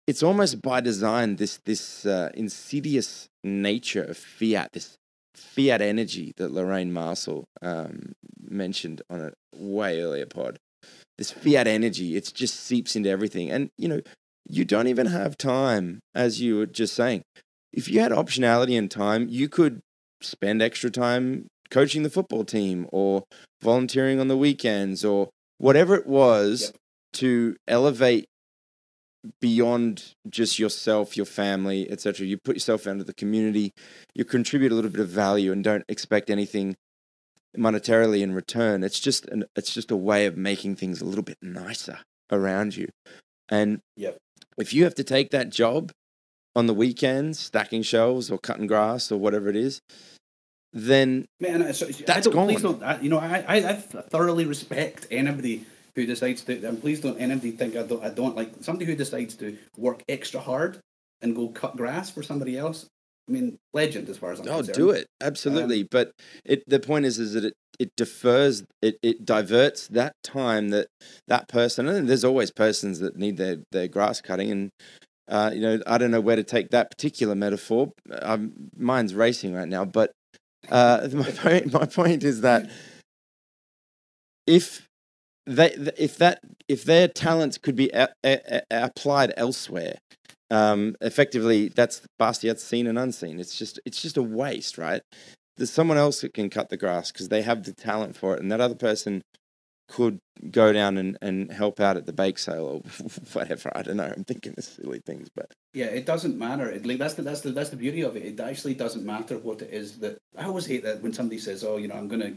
it's 0.09 0.23
almost 0.23 0.61
by 0.63 0.81
design 0.81 1.37
this 1.37 1.59
this 1.65 2.05
uh, 2.05 2.31
insidious 2.35 3.29
nature 3.45 4.03
of 4.03 4.17
fiat, 4.17 4.69
this 4.73 4.97
fiat 5.37 5.81
energy 5.81 6.33
that 6.39 6.51
Lorraine 6.51 6.93
Marcel 6.93 7.45
um, 7.63 8.13
mentioned 8.41 9.03
on 9.09 9.21
a 9.21 9.33
way 9.57 10.01
earlier 10.01 10.27
pod. 10.27 10.59
This 11.19 11.31
fiat 11.31 11.67
energy, 11.67 12.17
it 12.17 12.33
just 12.35 12.59
seeps 12.61 12.97
into 12.97 13.09
everything. 13.11 13.51
And, 13.51 13.69
you 13.77 13.89
know, 13.89 14.01
you 14.49 14.65
don't 14.65 14.89
even 14.89 15.07
have 15.07 15.37
time, 15.37 16.01
as 16.15 16.41
you 16.41 16.57
were 16.57 16.67
just 16.67 16.95
saying. 16.95 17.23
If 17.73 17.89
you 17.89 18.01
had 18.01 18.13
optionality 18.13 18.77
and 18.77 18.91
time, 18.91 19.29
you 19.29 19.49
could 19.49 19.81
spend 20.21 20.63
extra 20.63 20.91
time 20.91 21.47
coaching 21.71 22.03
the 22.03 22.11
football 22.11 22.45
team 22.45 22.87
or 22.93 23.25
volunteering 23.63 24.21
on 24.21 24.29
the 24.29 24.37
weekends 24.37 25.05
or 25.05 25.31
whatever 25.59 25.95
it 25.95 26.07
was 26.07 26.63
Yep. 26.63 26.77
to 27.15 27.57
elevate 27.69 28.27
beyond 29.41 30.15
just 30.29 30.59
yourself, 30.59 31.17
your 31.17 31.27
family, 31.27 31.91
etc. 31.91 32.27
You 32.27 32.39
put 32.45 32.57
yourself 32.57 32.87
out 32.87 32.93
into 32.93 33.05
the 33.05 33.15
community, 33.15 33.71
you 34.15 34.25
contribute 34.25 34.73
a 34.73 34.75
little 34.75 34.91
bit 34.91 35.01
of 35.01 35.09
value 35.09 35.53
and 35.53 35.63
don't 35.63 35.85
expect 35.89 36.29
anything 36.31 36.75
monetarily 37.57 38.23
in 38.23 38.35
return. 38.35 38.83
It's 38.83 39.01
just 39.01 39.27
an 39.27 39.45
it's 39.57 39.73
just 39.73 39.91
a 39.91 39.97
way 39.97 40.27
of 40.27 40.37
making 40.37 40.77
things 40.77 41.01
a 41.01 41.05
little 41.05 41.25
bit 41.25 41.39
nicer 41.43 41.99
around 42.31 42.77
you. 42.77 42.89
And 43.49 43.81
Yep. 43.97 44.17
if 44.59 44.73
you 44.73 44.85
have 44.85 44.95
to 44.97 45.05
take 45.05 45.31
that 45.31 45.51
job 45.51 45.93
on 46.55 46.67
the 46.67 46.75
weekends, 46.75 47.39
stacking 47.39 47.83
shelves 47.83 48.31
or 48.31 48.39
cutting 48.39 48.67
grass 48.67 49.11
or 49.11 49.19
whatever 49.19 49.49
it 49.49 49.57
is, 49.57 49.81
then 50.73 51.27
Man, 51.41 51.73
so, 51.75 51.87
That's 51.87 52.27
don't, 52.27 52.47
Please 52.47 52.63
don't. 52.63 52.83
I, 52.83 53.01
you 53.01 53.11
know, 53.11 53.19
I, 53.19 53.45
I, 53.47 53.57
I 53.57 53.75
thoroughly 53.75 54.47
respect 54.47 55.07
anybody 55.11 55.67
who 55.95 56.07
decides 56.07 56.43
to. 56.45 56.65
And 56.65 56.81
please 56.81 57.01
don't 57.01 57.19
anybody 57.21 57.53
think 57.53 57.77
I 57.77 57.83
don't. 57.83 58.03
I 58.03 58.09
don't 58.09 58.35
like 58.35 58.53
somebody 58.61 58.87
who 58.87 58.97
decides 58.97 59.35
to 59.37 59.57
work 59.77 60.03
extra 60.09 60.41
hard 60.41 60.79
and 61.21 61.37
go 61.37 61.49
cut 61.49 61.77
grass 61.77 62.11
for 62.11 62.23
somebody 62.23 62.57
else. 62.57 62.87
I 63.29 63.33
mean, 63.33 63.59
legend 63.73 64.09
as 64.09 64.19
far 64.19 64.33
as 64.33 64.41
I'm 64.41 64.49
oh, 64.49 64.59
concerned. 64.59 64.75
do 64.75 64.91
it 64.91 65.07
absolutely. 65.21 65.85
but 65.85 66.13
it 66.45 66.63
the 66.67 66.81
point 66.81 67.05
is 67.05 67.19
is 67.19 67.35
that 67.35 67.45
it 67.45 67.55
it 67.79 67.91
defers 67.97 68.65
it 68.81 68.97
it 69.03 69.25
diverts 69.25 69.89
that 69.89 70.15
time 70.25 70.71
that 70.71 70.89
that 71.29 71.49
person 71.49 71.89
and 71.89 72.09
there's 72.09 72.25
always 72.25 72.51
persons 72.51 72.99
that 72.99 73.17
need 73.17 73.37
their 73.37 73.59
their 73.73 73.89
grass 73.89 74.21
cutting 74.21 74.51
and. 74.51 74.71
Uh, 75.29 75.51
you 75.55 75.61
know, 75.61 75.81
I 75.87 75.99
don't 75.99 76.11
know 76.11 76.21
where 76.21 76.35
to 76.37 76.43
take 76.43 76.71
that 76.71 76.91
particular 76.91 77.37
metaphor. 77.37 77.93
Um, 78.21 78.53
mine's 78.77 79.15
racing 79.15 79.55
right 79.55 79.69
now, 79.69 79.85
but 79.85 80.11
uh, 80.69 81.09
my 81.13 81.31
point, 81.31 81.73
my 81.73 81.87
point 81.87 82.25
is 82.25 82.41
that 82.41 82.69
if 84.47 84.89
they 85.47 85.71
if 85.97 86.19
that 86.19 86.41
if 86.69 86.85
their 86.85 87.09
talents 87.09 87.59
could 87.59 87.77
be 87.77 87.89
a, 87.91 88.09
a, 88.25 88.63
a- 88.71 88.85
applied 88.85 89.33
elsewhere 89.37 89.95
um 90.53 90.95
effectively 91.01 91.69
that's 91.69 92.03
Bastiat's 92.19 92.63
seen 92.63 92.87
and 92.87 92.99
unseen 92.99 93.41
it's 93.41 93.59
just 93.59 93.81
it's 93.85 94.01
just 94.01 94.17
a 94.17 94.23
waste 94.23 94.79
right 94.79 95.03
there's 95.57 95.73
someone 95.73 95.99
else 95.99 96.21
that 96.21 96.35
can 96.35 96.49
cut 96.51 96.69
the 96.69 96.77
grass 96.77 97.11
because 97.11 97.29
they 97.29 97.43
have 97.43 97.65
the 97.65 97.73
talent 97.73 98.17
for 98.17 98.35
it 98.35 98.41
and 98.41 98.53
that 98.53 98.61
other 98.61 98.75
person 98.75 99.23
could 99.89 100.19
go 100.51 100.73
down 100.73 100.97
and, 100.97 101.19
and 101.21 101.53
help 101.53 101.79
out 101.81 101.97
at 101.97 102.07
the 102.07 102.13
bake 102.13 102.39
sale 102.39 102.67
or 102.67 102.81
whatever 103.33 103.71
i 103.75 103.83
don't 103.83 103.97
know 103.97 104.13
i'm 104.17 104.25
thinking 104.25 104.55
of 104.57 104.65
silly 104.65 105.01
things 105.05 105.29
but 105.35 105.53
Yeah, 105.75 105.87
it 105.87 106.05
doesn't 106.05 106.37
matter. 106.39 106.69
It, 106.71 106.85
like 106.85 106.99
that's 106.99 107.15
the 107.15 107.23
that's 107.23 107.41
the 107.41 107.51
that's 107.51 107.71
the 107.71 107.77
beauty 107.77 108.03
of 108.03 108.15
it. 108.17 108.25
It 108.25 108.41
actually 108.41 108.75
doesn't 108.75 109.07
matter 109.07 109.39
what 109.39 109.63
it 109.63 109.71
is 109.73 109.99
that 110.01 110.19
I 110.37 110.45
always 110.45 110.67
hate 110.67 110.85
that 110.85 111.03
when 111.03 111.15
somebody 111.15 111.39
says, 111.41 111.65
"Oh, 111.65 111.79
you 111.79 111.89
know, 111.89 111.95
I'm 111.95 112.09
gonna, 112.09 112.37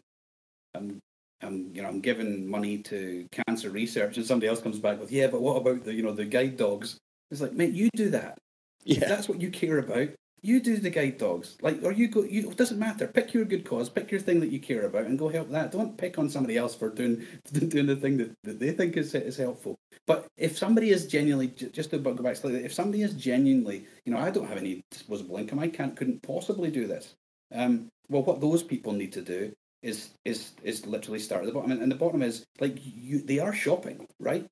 I'm, 0.74 1.00
I'm, 1.42 1.72
you 1.76 1.82
know, 1.82 1.90
I'm 1.90 2.00
giving 2.00 2.48
money 2.48 2.78
to 2.84 3.28
cancer 3.32 3.70
research," 3.70 4.16
and 4.16 4.26
somebody 4.26 4.48
else 4.48 4.62
comes 4.62 4.80
back 4.80 5.02
with, 5.02 5.12
"Yeah, 5.12 5.28
but 5.28 5.42
what 5.42 5.58
about 5.58 5.84
the, 5.84 5.94
you 5.94 6.04
know, 6.04 6.14
the 6.14 6.24
guide 6.24 6.56
dogs?" 6.56 6.98
It's 7.32 7.42
like, 7.42 7.54
mate, 7.54 7.74
you 7.74 7.90
do 7.96 8.10
that. 8.12 8.38
If 8.86 9.00
yeah 9.00 9.08
that's 9.08 9.28
what 9.28 9.42
you 9.42 9.50
care 9.50 9.80
about, 9.80 10.10
you 10.46 10.60
do 10.60 10.78
the 10.78 10.92
guide 10.92 11.18
dogs. 11.18 11.58
Like, 11.62 11.84
or 11.84 11.92
you 11.92 12.08
go. 12.08 12.24
You 12.24 12.52
it 12.52 12.58
doesn't 12.58 12.78
matter. 12.78 13.08
Pick 13.08 13.34
your 13.34 13.46
good 13.46 13.66
cause. 13.66 13.90
Pick 13.90 14.12
your 14.12 14.20
thing 14.20 14.40
that 14.42 14.52
you 14.52 14.60
care 14.60 14.86
about, 14.86 15.06
and 15.06 15.18
go 15.18 15.28
help 15.28 15.50
that. 15.50 15.72
Don't 15.72 15.98
pick 15.98 16.20
on 16.20 16.30
somebody 16.30 16.56
else 16.56 16.76
for 16.76 16.90
doing 16.90 17.26
doing 17.52 17.88
the 17.88 17.96
thing 17.96 18.18
that, 18.18 18.32
that 18.44 18.60
they 18.60 18.72
think 18.72 18.96
is 18.96 19.16
is 19.16 19.38
helpful. 19.38 19.76
But 20.06 20.28
if 20.38 20.58
somebody 20.58 20.92
is 20.92 21.08
genuinely, 21.08 21.48
just 21.48 21.90
to 21.90 21.98
go 21.98 22.14
back 22.14 22.36
slightly, 22.36 22.64
if 22.64 22.74
somebody 22.74 23.02
is 23.02 23.14
genuinely, 23.14 23.88
you 24.06 24.14
know, 24.14 24.20
I 24.20 24.30
don't 24.30 24.48
have 24.48 24.60
any 24.60 24.84
disposable 24.92 25.38
income, 25.38 25.58
I 25.58 25.68
can't, 25.68 25.96
couldn't 25.96 26.22
possibly 26.22 26.70
do 26.70 26.86
this. 26.86 27.16
Um, 27.52 27.88
well, 28.10 28.22
what 28.22 28.40
those 28.40 28.62
people 28.62 28.94
need 28.94 29.14
to 29.14 29.22
do 29.22 29.52
is 29.82 30.12
is 30.26 30.52
is 30.64 30.86
literally 30.86 31.20
start 31.20 31.42
at 31.42 31.48
the 31.48 31.54
bottom, 31.54 31.72
and, 31.72 31.82
and 31.82 31.92
the 31.92 31.96
bottom 31.96 32.22
is 32.22 32.46
like 32.60 32.78
you, 32.84 33.20
they 33.20 33.40
are 33.40 33.54
shopping, 33.54 34.06
right? 34.20 34.46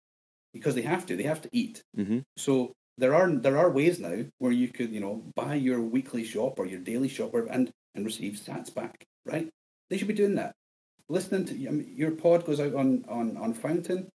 Because 0.54 0.76
they 0.76 0.84
have 0.84 1.06
to, 1.08 1.16
they 1.16 1.24
have 1.24 1.42
to 1.42 1.50
eat. 1.52 1.82
hmm 1.96 2.20
So 2.38 2.74
there 2.98 3.16
are 3.16 3.30
there 3.32 3.58
are 3.58 3.72
ways 3.72 4.00
now 4.00 4.24
where 4.38 4.52
you 4.52 4.68
could, 4.68 4.92
you 4.92 5.00
know, 5.00 5.24
buy 5.36 5.56
your 5.56 5.82
weekly 5.82 6.24
shop 6.24 6.60
or 6.60 6.66
your 6.66 6.80
daily 6.80 7.10
shop 7.10 7.34
or, 7.34 7.46
and 7.48 7.72
and 7.96 8.06
receive 8.06 8.34
sats 8.34 8.74
back, 8.74 9.04
right? 9.26 9.50
They 9.90 9.98
should 9.98 10.08
be 10.08 10.14
doing 10.14 10.36
that. 10.36 10.54
Listening 11.10 11.46
to 11.46 11.68
I 11.68 11.72
mean, 11.72 11.92
your 11.96 12.12
pod 12.12 12.46
goes 12.46 12.60
out 12.60 12.76
on 12.76 13.04
on 13.08 13.38
on 13.38 13.54
Fountain, 13.54 14.10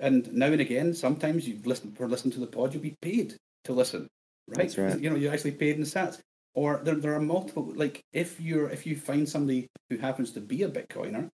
and 0.00 0.32
now 0.32 0.46
and 0.46 0.60
again, 0.60 0.94
sometimes 0.94 1.46
you 1.46 1.60
listen 1.64 1.92
for 1.92 2.08
listening 2.08 2.32
to 2.32 2.40
the 2.40 2.46
pod, 2.46 2.72
you'll 2.72 2.82
be 2.82 2.96
paid 3.02 3.36
to 3.64 3.72
listen, 3.72 4.08
right? 4.48 4.74
Right. 4.76 4.98
You 4.98 5.10
know, 5.10 5.16
you're 5.16 5.32
actually 5.32 5.52
paid 5.52 5.76
in 5.76 5.82
sats. 5.82 6.18
Or 6.54 6.80
there 6.84 6.94
there 6.94 7.14
are 7.14 7.20
multiple 7.20 7.72
like 7.74 8.00
if 8.12 8.40
you're 8.40 8.70
if 8.70 8.86
you 8.86 8.96
find 8.96 9.28
somebody 9.28 9.66
who 9.90 9.96
happens 9.98 10.30
to 10.32 10.40
be 10.40 10.62
a 10.62 10.68
Bitcoiner, 10.68 11.28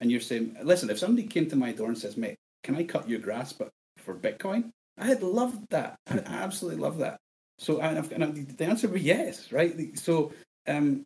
and 0.00 0.10
you're 0.10 0.20
saying, 0.20 0.56
listen, 0.62 0.90
if 0.90 0.98
somebody 0.98 1.26
came 1.26 1.48
to 1.48 1.56
my 1.56 1.72
door 1.72 1.88
and 1.88 1.98
says, 1.98 2.16
mate, 2.16 2.36
can 2.64 2.76
I 2.76 2.84
cut 2.84 3.08
your 3.08 3.20
grass 3.20 3.52
but 3.52 3.70
for 4.04 4.14
Bitcoin? 4.14 4.70
I 4.98 5.06
had 5.06 5.22
loved 5.22 5.70
that. 5.70 5.96
I'd 6.08 6.24
absolutely 6.26 6.80
love 6.80 6.98
that. 6.98 7.18
So 7.58 7.80
and, 7.80 7.98
I've, 7.98 8.12
and 8.12 8.46
the 8.56 8.64
answer 8.64 8.88
be 8.88 9.00
yes, 9.00 9.52
right? 9.52 9.96
So 9.98 10.32
um, 10.66 11.04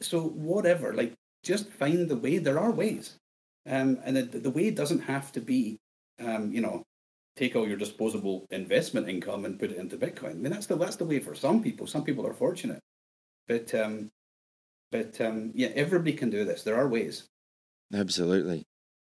so 0.00 0.20
whatever, 0.20 0.94
like 0.94 1.14
just 1.42 1.70
find 1.70 2.08
the 2.08 2.16
way. 2.16 2.38
There 2.38 2.58
are 2.58 2.70
ways, 2.70 3.16
um, 3.68 3.98
and 4.04 4.16
the, 4.16 4.38
the 4.38 4.50
way 4.50 4.70
doesn't 4.70 5.00
have 5.00 5.32
to 5.32 5.40
be, 5.40 5.78
um, 6.20 6.52
you 6.52 6.60
know, 6.60 6.84
take 7.36 7.56
all 7.56 7.66
your 7.66 7.76
disposable 7.76 8.46
investment 8.50 9.08
income 9.08 9.44
and 9.44 9.58
put 9.58 9.70
it 9.70 9.78
into 9.78 9.96
Bitcoin. 9.96 10.30
I 10.30 10.34
mean, 10.34 10.52
that's 10.52 10.66
the 10.66 10.76
that's 10.76 10.96
the 10.96 11.04
way 11.04 11.18
for 11.20 11.34
some 11.34 11.62
people. 11.62 11.86
Some 11.86 12.04
people 12.04 12.26
are 12.26 12.34
fortunate, 12.34 12.80
but 13.46 13.74
um, 13.74 14.10
but 14.92 15.20
um, 15.20 15.50
yeah, 15.54 15.68
everybody 15.74 16.12
can 16.12 16.30
do 16.30 16.44
this. 16.44 16.62
There 16.62 16.76
are 16.76 16.88
ways. 16.88 17.26
Absolutely. 17.92 18.64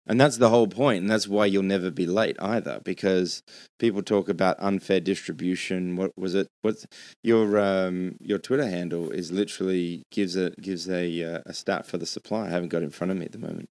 And 0.09 0.19
that's 0.19 0.37
the 0.37 0.49
whole 0.49 0.67
point, 0.67 1.01
and 1.01 1.09
that's 1.09 1.27
why 1.27 1.45
you'll 1.45 1.61
never 1.61 1.91
be 1.91 2.07
late 2.07 2.35
either, 2.39 2.81
because 2.83 3.43
people 3.77 4.01
talk 4.01 4.27
about 4.27 4.55
unfair 4.57 4.99
distribution. 4.99 5.95
What 5.97 6.11
was 6.17 6.33
it? 6.33 6.47
What's 6.63 6.87
your 7.23 7.59
um 7.59 8.15
your 8.19 8.39
Twitter 8.39 8.67
handle 8.67 9.11
is 9.11 9.31
literally 9.31 10.01
gives 10.11 10.35
a 10.35 10.49
gives 10.59 10.89
a 10.89 11.35
uh, 11.35 11.41
a 11.45 11.53
stat 11.53 11.85
for 11.85 11.99
the 11.99 12.07
supply. 12.07 12.47
I 12.47 12.49
haven't 12.49 12.69
got 12.69 12.81
it 12.81 12.85
in 12.85 12.89
front 12.89 13.11
of 13.11 13.17
me 13.17 13.25
at 13.25 13.33
the 13.33 13.37
moment. 13.37 13.67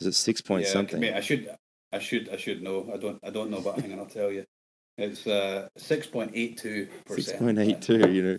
Is 0.00 0.06
it 0.06 0.14
six 0.14 0.40
point 0.40 0.66
yeah, 0.66 0.72
something? 0.72 1.00
mate, 1.00 1.14
I 1.14 1.20
should 1.20 1.50
I 1.92 1.98
should 1.98 2.28
I 2.28 2.36
should 2.36 2.62
know. 2.62 2.88
I 2.94 2.96
don't 2.96 3.18
I 3.24 3.30
don't 3.30 3.50
know, 3.50 3.60
but 3.60 3.80
hang 3.80 3.92
on, 3.92 3.98
I'll 3.98 4.06
tell 4.06 4.30
you. 4.30 4.44
It's 4.98 5.26
uh 5.26 5.66
six 5.76 6.06
point 6.06 6.30
eight 6.32 6.58
two 6.58 6.86
percent. 7.06 7.26
Six 7.26 7.38
point 7.40 7.58
eight 7.58 7.82
two. 7.82 8.08
You 8.08 8.22
know. 8.22 8.38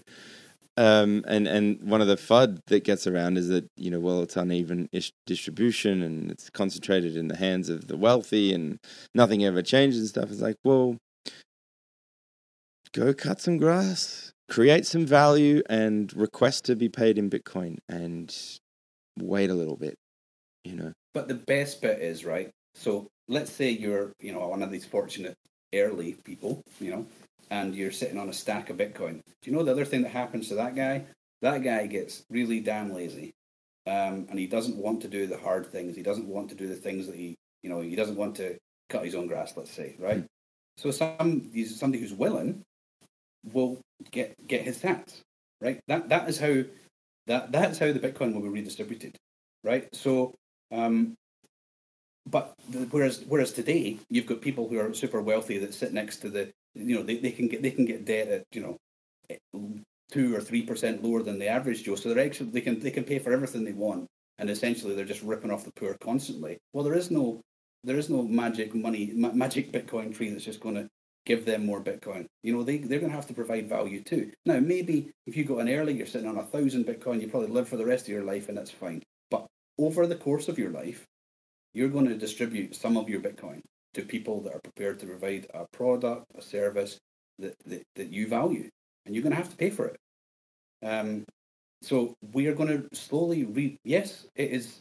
Um, 0.76 1.24
and 1.28 1.48
and 1.48 1.84
one 1.84 2.02
of 2.02 2.08
the 2.08 2.16
FUD 2.16 2.60
that 2.68 2.84
gets 2.84 3.06
around 3.06 3.38
is 3.38 3.48
that 3.50 3.68
you 3.78 3.92
know 3.92 4.00
well 4.00 4.22
it's 4.22 4.36
uneven 4.36 4.90
distribution 5.28 6.02
and 6.02 6.32
it's 6.32 6.50
concentrated 6.50 7.16
in 7.16 7.28
the 7.28 7.38
hands 7.38 7.70
of 7.70 7.88
the 7.88 7.98
wealthy 7.98 8.54
and 8.54 8.80
nothing 9.14 9.46
ever 9.46 9.62
changes 9.62 10.00
and 10.00 10.10
stuff. 10.10 10.32
It's 10.32 10.42
like 10.42 10.56
well, 10.64 10.98
go 12.94 13.14
cut 13.14 13.40
some 13.40 13.58
grass, 13.58 14.32
create 14.50 14.88
some 14.88 15.06
value, 15.06 15.62
and 15.70 16.12
request 16.16 16.66
to 16.66 16.76
be 16.76 16.90
paid 16.90 17.20
in 17.20 17.30
Bitcoin 17.30 17.78
and 17.88 18.36
wait 19.20 19.52
a 19.52 19.56
little 19.56 19.78
bit. 19.78 19.96
You 20.64 20.76
know, 20.76 20.94
But 21.14 21.28
the 21.28 21.36
best 21.36 21.82
bit 21.82 22.00
is 22.00 22.26
right. 22.26 22.50
So 22.74 23.08
let's 23.28 23.52
say 23.52 23.70
you're, 23.70 24.14
you 24.20 24.34
know, 24.34 24.48
one 24.48 24.64
of 24.64 24.72
these 24.72 24.86
fortunate 24.86 25.36
early 25.74 26.16
people, 26.24 26.62
you 26.80 26.92
know, 26.92 27.06
and 27.50 27.76
you're 27.76 27.92
sitting 27.92 28.18
on 28.18 28.30
a 28.30 28.34
stack 28.34 28.70
of 28.70 28.78
Bitcoin. 28.78 29.22
Do 29.42 29.52
you 29.52 29.56
know 29.56 29.64
the 29.64 29.72
other 29.72 29.86
thing 29.86 30.02
that 30.04 30.12
happens 30.12 30.48
to 30.50 30.56
that 30.56 30.76
guy? 30.76 31.06
That 31.42 31.64
guy 31.64 31.88
gets 31.88 32.24
really 32.30 32.60
damn 32.60 32.94
lazy, 32.94 33.34
um, 33.86 34.28
and 34.30 34.40
he 34.40 34.48
doesn't 34.48 34.78
want 34.78 35.02
to 35.02 35.08
do 35.08 35.28
the 35.28 35.38
hard 35.38 35.68
things. 35.68 35.96
He 35.96 36.04
doesn't 36.04 36.28
want 36.28 36.50
to 36.50 36.56
do 36.56 36.68
the 36.68 36.76
things 36.76 37.08
that 37.08 37.16
he, 37.16 37.36
you 37.62 37.70
know, 37.70 37.82
he 37.82 37.96
doesn't 37.96 38.16
want 38.16 38.36
to 38.38 38.58
cut 38.90 39.06
his 39.06 39.16
own 39.16 39.28
grass. 39.28 39.54
Let's 39.56 39.72
say, 39.72 39.96
right? 40.00 40.24
So 40.78 40.92
some 40.92 41.52
somebody 41.66 42.02
who's 42.02 42.14
willing 42.14 42.64
will 43.52 43.80
get 44.12 44.36
get 44.48 44.62
his 44.62 44.80
sats, 44.80 45.22
right? 45.62 45.80
That 45.88 46.10
that 46.10 46.30
is 46.30 46.40
how 46.40 46.64
that 47.28 47.52
that's 47.52 47.78
how 47.78 47.92
the 47.92 48.00
Bitcoin 48.00 48.34
will 48.34 48.42
be 48.42 48.50
redistributed, 48.50 49.18
right? 49.64 49.94
So 49.94 50.34
um, 50.72 51.16
but 52.30 52.54
the, 52.70 52.80
whereas 52.92 53.24
whereas 53.28 53.52
today 53.52 54.00
you've 54.10 54.26
got 54.26 54.42
people 54.42 54.68
who 54.68 54.80
are 54.80 54.94
super 54.94 55.22
wealthy 55.22 55.58
that 55.60 55.74
sit 55.74 55.94
next 55.94 56.18
to 56.18 56.30
the 56.30 56.52
you 56.76 56.96
know 56.96 57.04
they, 57.04 57.18
they 57.18 57.32
can 57.32 57.48
get 57.48 57.62
they 57.62 57.72
can 57.72 57.86
get 57.86 58.06
debt 58.06 58.28
at 58.28 58.46
you 58.52 58.62
know 58.62 58.78
eh, 59.30 59.38
two 60.12 60.36
or 60.36 60.42
three 60.42 60.64
percent 60.64 61.04
lower 61.04 61.24
than 61.24 61.40
the 61.40 61.48
average 61.48 61.84
Joe, 61.84 61.96
so 61.96 62.10
they're 62.10 62.26
actually 62.26 62.50
they 62.50 62.62
can 62.62 62.80
they 62.80 62.92
can 62.92 63.04
pay 63.04 63.20
for 63.20 63.32
everything 63.32 63.64
they 63.64 63.74
want, 63.74 64.08
and 64.38 64.50
essentially 64.50 64.96
they're 64.96 65.06
just 65.06 65.24
ripping 65.24 65.52
off 65.52 65.66
the 65.66 65.72
poor 65.72 65.96
constantly. 66.02 66.58
Well, 66.74 66.84
there 66.84 66.96
is 66.96 67.12
no 67.12 67.42
there 67.84 67.98
is 67.98 68.10
no 68.10 68.24
magic 68.24 68.74
money 68.74 69.12
ma- 69.16 69.34
magic 69.34 69.72
Bitcoin 69.72 70.16
tree 70.16 70.30
that's 70.30 70.46
just 70.46 70.62
going 70.62 70.76
to 70.76 70.88
give 71.26 71.46
them 71.46 71.66
more 71.66 71.82
Bitcoin. 71.82 72.26
You 72.42 72.54
know 72.54 72.64
they 72.64 72.78
they're 72.78 73.00
going 73.00 73.12
to 73.12 73.16
have 73.16 73.28
to 73.28 73.34
provide 73.34 73.70
value 73.70 74.02
too. 74.02 74.32
Now 74.46 74.60
maybe 74.60 75.12
if 75.26 75.38
you 75.38 75.44
got 75.44 75.60
an 75.60 75.70
early, 75.70 75.94
you're 75.94 76.08
sitting 76.08 76.30
on 76.30 76.38
a 76.38 76.44
thousand 76.44 76.86
Bitcoin, 76.86 77.22
you 77.22 77.28
probably 77.28 77.50
live 77.50 77.68
for 77.68 77.78
the 77.78 77.86
rest 77.86 78.06
of 78.06 78.10
your 78.10 78.24
life, 78.24 78.50
and 78.50 78.58
that's 78.58 78.72
fine. 78.72 79.02
But 79.30 79.48
over 79.78 80.08
the 80.08 80.16
course 80.16 80.48
of 80.48 80.58
your 80.58 80.72
life, 80.72 81.06
you're 81.74 81.90
going 81.90 82.08
to 82.08 82.18
distribute 82.18 82.76
some 82.76 82.98
of 82.98 83.10
your 83.10 83.22
Bitcoin 83.22 83.62
to 83.94 84.02
people 84.04 84.42
that 84.42 84.54
are 84.54 84.62
prepared 84.64 85.00
to 85.00 85.06
provide 85.06 85.48
a 85.54 85.66
product, 85.72 86.26
a 86.36 86.42
service 86.42 86.98
that, 87.40 87.56
that, 87.66 87.84
that 87.96 88.10
you 88.10 88.28
value, 88.28 88.70
and 89.06 89.16
you're 89.16 89.24
going 89.24 89.32
to 89.32 89.38
have 89.38 89.50
to 89.50 89.56
pay 89.56 89.70
for 89.70 89.86
it. 89.88 89.98
Um, 90.84 91.26
so 91.82 92.16
we 92.34 92.48
are 92.48 92.56
going 92.56 92.70
to 92.70 92.96
slowly 92.96 93.44
re. 93.44 93.78
Yes, 93.84 94.26
it 94.36 94.52
is. 94.52 94.80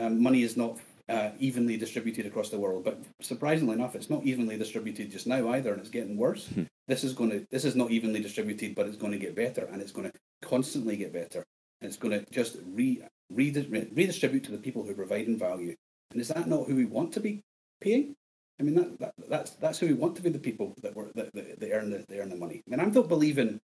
Um, 0.00 0.22
money 0.22 0.42
is 0.42 0.56
not 0.56 0.78
uh, 1.08 1.30
evenly 1.38 1.76
distributed 1.76 2.26
across 2.26 2.50
the 2.50 2.58
world, 2.58 2.84
but 2.84 3.00
surprisingly 3.20 3.74
enough, 3.74 3.94
it's 3.94 4.10
not 4.10 4.24
evenly 4.24 4.56
distributed 4.56 5.10
just 5.10 5.26
now 5.26 5.50
either, 5.50 5.72
and 5.72 5.80
it's 5.80 5.90
getting 5.90 6.16
worse. 6.16 6.46
Hmm. 6.48 6.64
This 6.88 7.04
is 7.04 7.12
going 7.12 7.30
to. 7.30 7.46
This 7.50 7.64
is 7.64 7.76
not 7.76 7.90
evenly 7.90 8.20
distributed, 8.20 8.74
but 8.74 8.86
it's 8.86 8.96
going 8.96 9.12
to 9.12 9.18
get 9.18 9.36
better, 9.36 9.66
and 9.66 9.80
it's 9.80 9.92
going 9.92 10.10
to 10.10 10.18
constantly 10.42 10.96
get 10.96 11.12
better. 11.12 11.44
And 11.80 11.88
it's 11.88 11.96
going 11.96 12.18
to 12.18 12.30
just 12.30 12.58
re, 12.66 13.02
re, 13.30 13.50
redistribute 13.94 14.44
to 14.44 14.52
the 14.52 14.58
people 14.58 14.82
who 14.82 14.90
are 14.90 14.94
providing 14.94 15.38
value. 15.38 15.74
And 16.10 16.20
is 16.20 16.28
that 16.28 16.48
not 16.48 16.66
who 16.66 16.74
we 16.76 16.84
want 16.84 17.12
to 17.12 17.20
be 17.20 17.40
paying? 17.80 18.16
I 18.60 18.62
mean, 18.62 18.74
that, 18.74 18.98
that 18.98 19.14
that's 19.28 19.50
that's 19.52 19.78
who 19.78 19.86
we 19.86 19.94
want 19.94 20.16
to 20.16 20.22
be 20.22 20.28
the 20.28 20.38
people 20.38 20.74
that 20.82 20.94
were 20.94 21.10
that, 21.14 21.32
that, 21.32 21.58
that 21.58 21.72
earn 21.72 21.90
the 21.90 22.04
they 22.08 22.20
earn 22.20 22.28
the 22.28 22.36
money. 22.36 22.62
I 22.66 22.70
mean, 22.70 22.80
I 22.80 22.88
don't 22.90 23.08
believe 23.08 23.38
in 23.38 23.58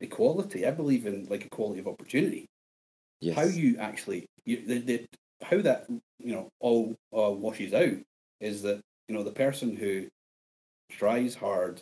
equality. 0.00 0.66
I 0.66 0.72
believe 0.72 1.06
in 1.06 1.26
like 1.30 1.46
equality 1.46 1.80
of 1.80 1.86
opportunity. 1.86 2.48
Yes. 3.20 3.36
How 3.36 3.44
you 3.44 3.76
actually 3.78 4.26
you, 4.44 4.66
the, 4.66 4.78
the 4.78 5.06
how 5.42 5.60
that 5.62 5.86
you 6.18 6.34
know 6.34 6.48
all 6.58 6.96
uh, 7.16 7.30
washes 7.30 7.72
out 7.72 7.96
is 8.40 8.62
that 8.62 8.80
you 9.08 9.14
know 9.14 9.22
the 9.22 9.30
person 9.30 9.76
who 9.76 10.08
tries 10.90 11.36
hard, 11.36 11.80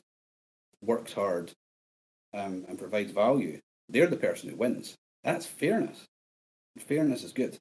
works 0.83 1.14
hard, 1.14 1.53
um, 2.35 2.66
and 2.69 2.79
provides 2.79 3.12
value, 3.12 3.61
they're 3.89 4.09
the 4.09 4.16
person 4.16 4.51
who 4.51 4.57
wins. 4.57 4.95
That's 5.25 5.47
fairness. 5.47 6.05
Fairness 6.79 7.25
is 7.25 7.33
good. 7.33 7.57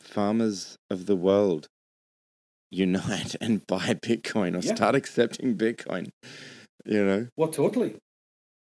Farmers 0.00 0.76
of 0.88 1.06
the 1.06 1.16
world 1.16 1.66
unite 2.70 3.36
and 3.40 3.66
buy 3.66 3.94
Bitcoin 3.94 4.54
or 4.54 4.64
Yeah. 4.64 4.74
start 4.74 4.94
accepting 4.94 5.56
Bitcoin. 5.56 6.10
You 6.84 7.04
know, 7.04 7.28
Well, 7.36 7.48
totally. 7.48 7.96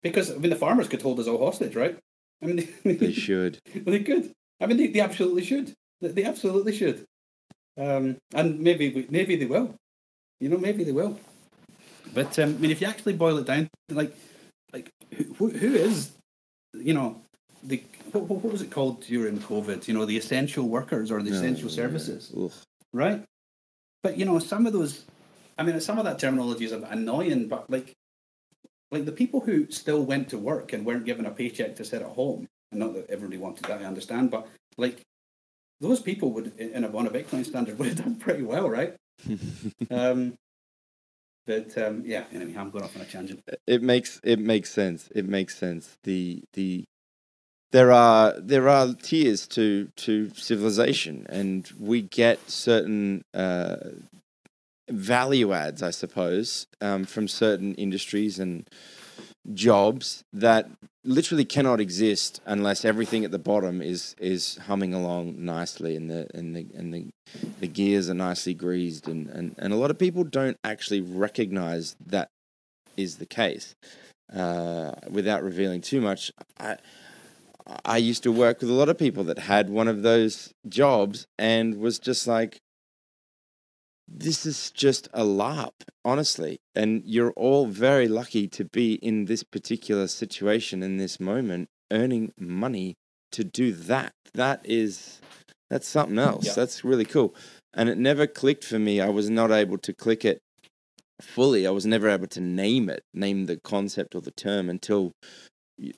Because 0.02 0.30
I 0.30 0.36
mean, 0.36 0.50
the 0.50 0.56
farmers 0.56 0.88
could 0.88 1.02
hold 1.02 1.20
us 1.20 1.26
all 1.26 1.38
hostage, 1.44 1.74
right? 1.76 1.98
I 2.42 2.46
mean, 2.46 2.68
they 2.84 3.12
should. 3.12 3.58
They 3.74 4.00
could. 4.02 4.32
I 4.60 4.66
mean, 4.66 4.76
they, 4.76 4.86
they 4.88 5.00
absolutely 5.00 5.44
should. 5.44 5.72
They, 6.00 6.08
they 6.08 6.24
absolutely 6.24 6.74
should. 6.74 7.04
Um, 7.76 8.16
and 8.34 8.60
maybe 8.60 8.90
we- 8.90 9.06
maybe 9.10 9.36
they 9.36 9.46
will. 9.46 9.74
You 10.40 10.48
know, 10.48 10.58
maybe 10.58 10.84
they 10.84 10.92
will. 10.92 11.18
But 12.12 12.38
um, 12.38 12.50
I 12.50 12.58
mean, 12.58 12.70
if 12.70 12.80
you 12.80 12.86
actually 12.86 13.14
boil 13.14 13.38
it 13.38 13.46
down, 13.46 13.68
like, 13.90 14.14
like 14.72 14.88
who, 15.36 15.48
who 15.50 15.74
is, 15.74 16.12
you 16.74 16.94
know, 16.94 17.20
the 17.62 17.82
what, 18.12 18.24
what 18.28 18.52
was 18.52 18.62
it 18.62 18.70
called 18.70 19.02
during 19.02 19.38
COVID? 19.38 19.88
You 19.88 19.94
know, 19.94 20.04
the 20.04 20.16
essential 20.16 20.68
workers 20.68 21.10
or 21.10 21.22
the 21.22 21.30
essential 21.32 21.68
yeah. 21.68 21.74
services, 21.74 22.32
Ugh. 22.36 22.52
right? 22.92 23.24
But 24.04 24.18
you 24.18 24.26
know, 24.26 24.38
some 24.38 24.66
of 24.66 24.74
those, 24.74 25.06
I 25.58 25.62
mean, 25.62 25.80
some 25.80 25.98
of 25.98 26.04
that 26.04 26.18
terminology 26.18 26.66
is 26.66 26.72
annoying. 26.72 27.48
But 27.48 27.70
like, 27.70 27.94
like 28.92 29.06
the 29.06 29.12
people 29.12 29.40
who 29.40 29.70
still 29.70 30.04
went 30.04 30.28
to 30.28 30.38
work 30.38 30.74
and 30.74 30.84
weren't 30.84 31.06
given 31.06 31.24
a 31.24 31.30
paycheck 31.30 31.74
to 31.76 31.84
sit 31.86 32.02
at 32.02 32.08
home, 32.08 32.46
and 32.70 32.80
not 32.80 32.92
that 32.92 33.08
everybody 33.08 33.38
wanted 33.38 33.64
that, 33.64 33.80
I 33.80 33.84
understand, 33.84 34.30
but 34.30 34.46
like 34.76 35.00
those 35.80 36.00
people 36.00 36.32
would, 36.32 36.56
in 36.58 36.84
a, 36.84 36.94
on 36.94 37.06
a 37.06 37.10
Bitcoin 37.10 37.46
standard, 37.46 37.78
would 37.78 37.88
have 37.88 37.96
done 37.96 38.16
pretty 38.16 38.42
well, 38.42 38.68
right? 38.68 38.94
um, 39.90 40.34
but 41.46 41.76
um, 41.78 42.02
yeah, 42.04 42.24
anyway, 42.30 42.54
I'm 42.58 42.68
going 42.68 42.84
off 42.84 42.96
on 42.96 43.02
a 43.02 43.06
tangent. 43.06 43.40
it 43.66 43.82
makes 43.82 44.20
it 44.22 44.38
makes 44.38 44.70
sense. 44.70 45.08
It 45.14 45.26
makes 45.26 45.56
sense. 45.56 45.96
The 46.04 46.42
the 46.52 46.84
there 47.74 47.90
are 47.90 48.38
there 48.38 48.68
are 48.68 48.94
tiers 48.94 49.48
to 49.48 49.88
to 49.96 50.30
civilization, 50.36 51.26
and 51.28 51.68
we 51.76 52.02
get 52.02 52.48
certain 52.48 53.24
uh, 53.34 53.74
value 54.88 55.52
adds, 55.52 55.82
I 55.82 55.90
suppose, 55.90 56.68
um, 56.80 57.02
from 57.02 57.26
certain 57.26 57.74
industries 57.74 58.38
and 58.38 58.70
jobs 59.54 60.22
that 60.32 60.70
literally 61.02 61.44
cannot 61.44 61.80
exist 61.80 62.40
unless 62.46 62.84
everything 62.84 63.24
at 63.24 63.32
the 63.32 63.40
bottom 63.40 63.82
is 63.82 64.14
is 64.20 64.56
humming 64.68 64.94
along 64.94 65.44
nicely 65.44 65.96
and 65.96 66.08
the 66.08 66.28
and 66.32 66.54
the 66.54 66.66
and 66.76 66.94
the, 66.94 67.08
the 67.58 67.66
gears 67.66 68.08
are 68.08 68.14
nicely 68.14 68.54
greased 68.54 69.08
and, 69.08 69.28
and 69.30 69.56
and 69.58 69.72
a 69.72 69.76
lot 69.76 69.90
of 69.90 69.98
people 69.98 70.22
don't 70.22 70.58
actually 70.62 71.00
recognize 71.00 71.96
that 72.06 72.28
is 72.96 73.16
the 73.16 73.26
case. 73.26 73.74
Uh, 74.32 74.92
without 75.10 75.42
revealing 75.42 75.82
too 75.82 76.00
much 76.00 76.30
I 76.58 76.76
I 77.84 77.96
used 77.96 78.22
to 78.24 78.32
work 78.32 78.60
with 78.60 78.70
a 78.70 78.74
lot 78.74 78.88
of 78.88 78.98
people 78.98 79.24
that 79.24 79.38
had 79.38 79.70
one 79.70 79.88
of 79.88 80.02
those 80.02 80.52
jobs 80.68 81.26
and 81.38 81.78
was 81.78 81.98
just 81.98 82.26
like 82.26 82.60
this 84.06 84.44
is 84.44 84.70
just 84.70 85.08
a 85.14 85.22
LARP, 85.22 85.72
honestly. 86.04 86.58
And 86.74 87.02
you're 87.04 87.32
all 87.32 87.66
very 87.66 88.08
lucky 88.08 88.46
to 88.48 88.64
be 88.64 88.94
in 88.94 89.24
this 89.24 89.42
particular 89.42 90.08
situation 90.08 90.82
in 90.82 90.98
this 90.98 91.18
moment, 91.18 91.68
earning 91.90 92.32
money 92.38 92.94
to 93.32 93.44
do 93.44 93.72
that. 93.72 94.12
That 94.34 94.60
is, 94.64 95.20
that's 95.70 95.88
something 95.88 96.18
else. 96.18 96.46
Yeah. 96.46 96.52
That's 96.54 96.84
really 96.84 97.04
cool. 97.04 97.34
And 97.72 97.88
it 97.88 97.98
never 97.98 98.26
clicked 98.26 98.64
for 98.64 98.78
me. 98.78 99.00
I 99.00 99.08
was 99.08 99.30
not 99.30 99.50
able 99.50 99.78
to 99.78 99.92
click 99.92 100.24
it 100.24 100.40
fully. 101.20 101.66
I 101.66 101.70
was 101.70 101.86
never 101.86 102.08
able 102.08 102.28
to 102.28 102.40
name 102.40 102.88
it, 102.88 103.02
name 103.12 103.46
the 103.46 103.58
concept 103.64 104.14
or 104.14 104.20
the 104.20 104.30
term 104.32 104.68
until 104.68 105.12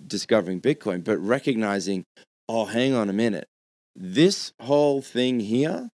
discovering 0.07 0.61
Bitcoin, 0.61 1.05
but 1.05 1.19
recognizing, 1.19 2.05
oh, 2.49 2.67
hang 2.67 2.95
on 2.95 3.09
a 3.09 3.13
minute. 3.13 3.47
This 3.95 4.53
whole 4.61 5.01
thing 5.03 5.41
here 5.41 5.89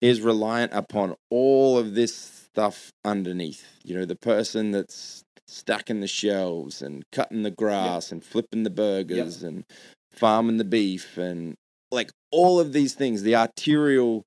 is 0.00 0.20
reliant 0.20 0.72
upon 0.74 1.14
all 1.30 1.78
of 1.78 1.94
this 1.94 2.14
stuff 2.14 2.90
underneath. 3.04 3.66
You 3.84 3.96
know, 3.96 4.04
the 4.04 4.16
person 4.16 4.72
that's 4.72 5.22
stacking 5.46 6.00
the 6.00 6.08
shelves 6.08 6.82
and 6.82 7.04
cutting 7.12 7.42
the 7.42 7.50
grass 7.50 8.10
and 8.10 8.24
flipping 8.24 8.62
the 8.62 8.70
burgers 8.70 9.42
and 9.42 9.64
farming 10.10 10.56
the 10.56 10.64
beef 10.64 11.16
and 11.16 11.54
like 11.90 12.10
all 12.30 12.58
of 12.58 12.72
these 12.72 12.94
things, 12.94 13.22
the 13.22 13.36
arterial 13.36 14.24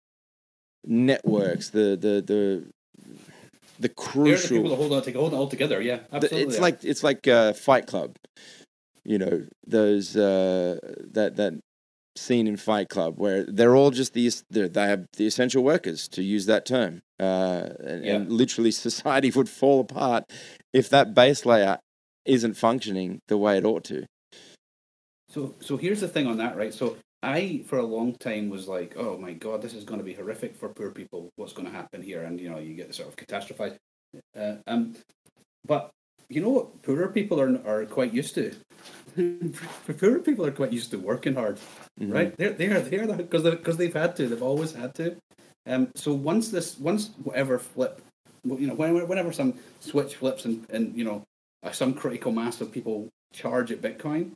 networks, 0.85 1.69
the 1.71 1.97
the 1.99 2.23
the 2.25 2.63
the 3.79 3.79
They're 3.79 3.89
the 3.89 3.89
crucial 3.89 4.57
people 4.57 4.69
that 4.69 4.75
hold 4.77 4.93
on 4.93 5.01
to 5.01 5.11
hold 5.11 5.33
it 5.33 5.35
all 5.35 5.47
together. 5.47 5.81
Yeah, 5.81 5.99
absolutely. 6.13 6.53
it's 6.53 6.59
like 6.59 6.83
it's 6.83 7.03
like 7.03 7.27
uh, 7.27 7.53
Fight 7.53 7.87
Club. 7.87 8.15
You 9.05 9.19
know 9.19 9.45
those 9.65 10.15
uh, 10.15 10.79
that 11.11 11.35
that 11.37 11.53
scene 12.17 12.47
in 12.47 12.57
Fight 12.57 12.89
Club 12.89 13.15
where 13.17 13.43
they're 13.43 13.75
all 13.75 13.91
just 13.91 14.13
these 14.13 14.43
they're, 14.49 14.69
have 14.73 15.05
the 15.17 15.27
essential 15.27 15.63
workers 15.63 16.07
to 16.09 16.23
use 16.23 16.45
that 16.47 16.65
term, 16.65 17.01
uh, 17.19 17.69
and, 17.79 18.05
and 18.05 18.31
literally 18.31 18.71
society 18.89 19.31
would 19.31 19.49
fall 19.49 19.81
apart 19.81 20.23
if 20.73 20.89
that 20.89 21.13
base 21.13 21.45
layer 21.45 21.77
isn't 22.25 22.55
functioning 22.55 23.19
the 23.27 23.37
way 23.37 23.57
it 23.57 23.65
ought 23.65 23.83
to. 23.85 24.05
So, 25.29 25.53
so 25.59 25.77
here's 25.77 26.01
the 26.01 26.07
thing 26.07 26.27
on 26.27 26.37
that, 26.37 26.55
right? 26.55 26.73
So, 26.73 26.97
I 27.21 27.63
for 27.65 27.77
a 27.77 27.85
long 27.85 28.15
time 28.15 28.49
was 28.49 28.67
like, 28.67 28.95
oh 28.97 29.17
my 29.17 29.33
god, 29.33 29.61
this 29.61 29.73
is 29.73 29.83
going 29.83 29.99
to 29.99 30.05
be 30.05 30.13
horrific 30.13 30.55
for 30.55 30.69
poor 30.69 30.91
people. 30.91 31.29
What's 31.35 31.53
going 31.53 31.67
to 31.67 31.73
happen 31.73 32.01
here? 32.01 32.23
And 32.23 32.39
you 32.39 32.49
know, 32.49 32.59
you 32.59 32.75
get 32.75 32.87
the 32.87 32.93
sort 32.93 33.09
of 33.09 33.15
catastrophized. 33.15 33.77
Uh, 34.37 34.55
um, 34.67 34.95
but 35.65 35.89
you 36.29 36.41
know 36.41 36.49
what? 36.49 36.81
Poorer 36.83 37.07
people 37.09 37.39
are 37.39 37.59
are 37.67 37.85
quite 37.85 38.13
used 38.13 38.35
to. 38.35 38.53
poorer 39.97 40.19
people 40.19 40.45
are 40.45 40.51
quite 40.51 40.73
used 40.73 40.91
to 40.91 40.97
working 40.97 41.35
hard, 41.35 41.59
Mhm. 41.99 42.13
right? 42.13 42.37
They're 42.37 42.53
they're 42.53 42.81
they're 42.81 43.07
because 43.07 43.43
because 43.43 43.77
they've 43.77 43.93
had 43.93 44.15
to. 44.17 44.27
They've 44.27 44.41
always 44.43 44.73
had 44.73 44.93
to. 44.95 45.15
Um. 45.67 45.89
So 45.95 46.13
once 46.13 46.49
this 46.49 46.77
once 46.79 47.09
whatever 47.23 47.57
flip, 47.59 48.01
you 48.43 48.67
know, 48.67 48.75
whenever 48.75 49.05
whenever 49.05 49.31
some 49.31 49.53
switch 49.79 50.15
flips 50.15 50.45
and 50.45 50.65
and 50.69 50.95
you 50.97 51.03
know 51.03 51.23
uh, 51.63 51.71
some 51.71 51.93
critical 51.93 52.31
mass 52.31 52.61
of 52.61 52.71
people 52.71 53.09
charge 53.33 53.71
at 53.71 53.81
Bitcoin, 53.81 54.31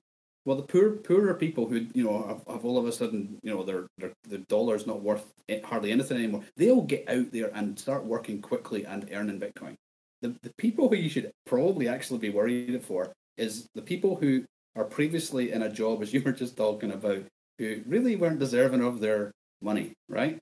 well, 0.45 0.57
the 0.57 0.63
poor, 0.63 0.91
poorer 0.91 1.33
people 1.33 1.67
who 1.67 1.85
you 1.93 2.03
know 2.03 2.25
have, 2.27 2.43
have 2.53 2.65
all 2.65 2.77
of 2.77 2.85
a 2.87 2.91
sudden 2.91 3.37
you 3.43 3.53
know 3.53 3.63
their 3.63 3.87
their 3.97 4.11
the 4.27 4.39
dollar's 4.49 4.87
not 4.87 5.01
worth 5.01 5.25
hardly 5.65 5.91
anything 5.91 6.17
anymore. 6.17 6.43
They'll 6.57 6.81
get 6.81 7.07
out 7.09 7.31
there 7.31 7.51
and 7.53 7.77
start 7.77 8.05
working 8.05 8.41
quickly 8.41 8.85
and 8.85 9.07
earning 9.11 9.39
Bitcoin. 9.39 9.75
The 10.21 10.35
the 10.41 10.53
people 10.57 10.89
who 10.89 10.95
you 10.95 11.09
should 11.09 11.31
probably 11.45 11.87
actually 11.87 12.19
be 12.19 12.29
worried 12.29 12.83
for 12.83 13.13
is 13.37 13.67
the 13.73 13.81
people 13.81 14.15
who 14.15 14.45
are 14.75 14.85
previously 14.85 15.51
in 15.51 15.63
a 15.63 15.69
job, 15.69 16.01
as 16.01 16.13
you 16.13 16.21
were 16.21 16.31
just 16.31 16.57
talking 16.57 16.91
about, 16.91 17.23
who 17.57 17.81
really 17.85 18.15
weren't 18.15 18.39
deserving 18.39 18.81
of 18.81 18.99
their 18.99 19.31
money, 19.61 19.93
right? 20.07 20.39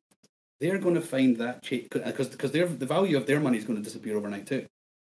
They're 0.59 0.79
going 0.79 0.95
to 0.95 1.01
find 1.01 1.37
that 1.37 1.61
change 1.61 1.87
because 1.89 2.29
because 2.29 2.51
the 2.51 2.85
value 2.85 3.17
of 3.17 3.27
their 3.27 3.39
money 3.39 3.57
is 3.57 3.65
going 3.65 3.77
to 3.77 3.83
disappear 3.83 4.17
overnight 4.17 4.47
too, 4.47 4.65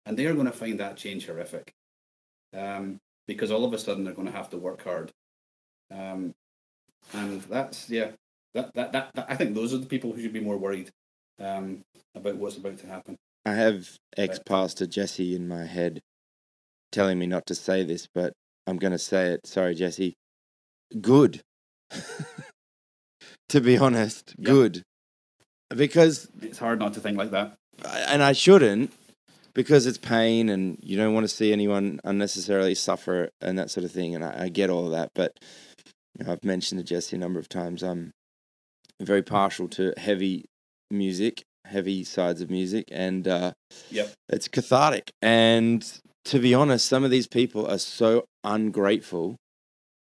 and 0.05 0.17
they're 0.17 0.35
going 0.35 0.47
to 0.47 0.53
find 0.53 0.81
that 0.81 0.97
change 0.97 1.27
horrific. 1.27 1.73
Um, 2.57 2.99
because 3.27 3.51
all 3.51 3.65
of 3.65 3.73
a 3.73 3.79
sudden 3.79 4.05
they're 4.05 4.15
going 4.15 4.29
to 4.29 4.33
have 4.33 4.51
to 4.51 4.57
work 4.57 4.83
hard. 4.85 5.13
Um, 5.91 6.35
and 7.13 7.43
that's 7.43 7.89
yeah, 7.91 8.11
that 8.55 8.75
that 8.75 8.93
that 8.93 9.27
I 9.29 9.37
think 9.37 9.55
those 9.55 9.73
are 9.75 9.79
the 9.79 9.87
people 9.87 10.13
who 10.13 10.23
should 10.23 10.33
be 10.33 10.41
more 10.41 10.57
worried 10.57 10.91
um, 11.41 11.83
about 12.15 12.37
what's 12.37 12.57
about 12.57 12.79
to 12.79 12.87
happen. 12.87 13.17
I 13.47 13.55
have 13.55 13.97
ex 14.17 14.41
pastor 14.45 14.87
Jesse 14.87 15.35
in 15.37 15.47
my 15.47 15.65
head 15.65 16.01
telling 16.91 17.19
me 17.19 17.27
not 17.27 17.47
to 17.47 17.55
say 17.55 17.85
this, 17.85 18.09
but 18.13 18.33
I'm 18.67 18.77
going 18.77 18.93
to 18.93 18.99
say 18.99 19.29
it. 19.29 19.47
Sorry, 19.47 19.75
Jesse. 19.75 20.15
Good. 21.01 21.41
to 23.49 23.61
be 23.61 23.79
honest, 23.79 24.35
Yep. 24.39 24.47
good. 24.47 24.83
Because, 25.75 26.29
It's 26.43 26.59
hard 26.59 26.81
not 26.81 26.95
to 26.95 27.01
think 27.01 27.17
like 27.17 27.31
that. 27.31 27.55
and 27.85 28.23
I 28.23 28.33
shouldn't, 28.33 28.93
because 29.55 29.87
it's 29.87 29.99
pain 29.99 30.49
and 30.49 30.79
you 30.83 30.97
don't 30.97 31.15
want 31.15 31.25
to 31.25 31.35
see 31.35 31.53
anyone 31.53 32.01
unnecessarily 32.05 32.75
suffer 32.75 33.31
and 33.41 33.59
that 33.59 33.71
sort 33.71 33.85
of 33.85 33.93
thing. 33.93 34.15
And 34.15 34.25
I, 34.25 34.45
I 34.45 34.49
get 34.49 34.71
all 34.71 34.87
of 34.87 34.91
that. 34.93 35.11
But 35.15 35.33
you 36.19 36.25
know, 36.25 36.33
I've 36.33 36.45
mentioned 36.45 36.81
to 36.81 36.85
Jesse 36.85 37.15
a 37.17 37.19
number 37.19 37.39
of 37.39 37.49
times. 37.49 37.83
I'm 37.83 38.11
very 39.01 39.23
partial 39.23 39.69
to 39.69 39.93
heavy 39.97 40.45
music, 40.91 41.43
heavy 41.67 42.05
sides 42.05 42.41
of 42.41 42.51
music, 42.51 42.85
and 42.91 43.27
uh, 43.29 43.53
Yep. 43.91 44.13
it's 44.29 44.49
cathartic. 44.49 45.11
And 45.23 45.85
to 46.27 46.39
be 46.39 46.55
honest, 46.55 46.87
some 46.87 47.05
of 47.05 47.11
these 47.11 47.27
people 47.27 47.67
are 47.67 47.79
so 47.79 48.25
ungrateful 48.45 49.37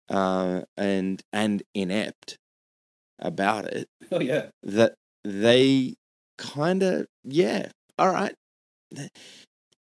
uh, 0.09 0.61
and 0.77 1.21
and 1.31 1.63
inept 1.73 2.35
about 3.19 3.65
it 3.65 3.87
Oh 4.11 4.19
yeah. 4.19 4.47
that 4.63 4.95
they 5.23 5.93
kind 6.37 6.81
of 6.81 7.05
yeah 7.23 7.69
all 7.99 8.09
right 8.11 8.33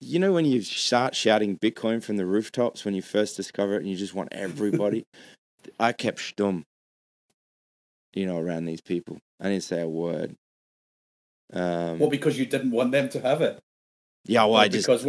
you 0.01 0.19
know 0.21 0.33
when 0.33 0.45
you 0.45 0.63
start 0.63 1.17
shouting 1.17 1.59
bitcoin 1.59 2.01
from 2.03 2.17
the 2.17 2.25
rooftops 2.25 2.85
when 2.85 2.95
you 2.95 3.03
first 3.03 3.37
discover 3.37 3.75
it 3.75 3.79
and 3.83 3.89
you 3.91 3.97
just 3.97 4.15
want 4.15 4.29
everybody 4.33 5.03
i 5.81 5.91
kept 5.93 6.19
stum 6.21 6.63
you 8.15 8.25
know 8.25 8.39
around 8.39 8.67
these 8.67 8.81
people 8.81 9.19
i 9.41 9.49
didn't 9.49 9.65
say 9.65 9.81
a 9.81 9.89
word 9.89 10.35
um 11.53 11.99
Well, 11.99 12.11
because 12.11 12.39
you 12.39 12.47
didn't 12.47 12.71
want 12.71 12.93
them 12.93 13.09
to 13.11 13.21
have 13.21 13.41
it. 13.43 13.59
yeah 14.25 14.45
well 14.45 14.57
Or 14.57 14.61
i 14.61 14.69
just 14.69 14.87
because? 14.87 15.05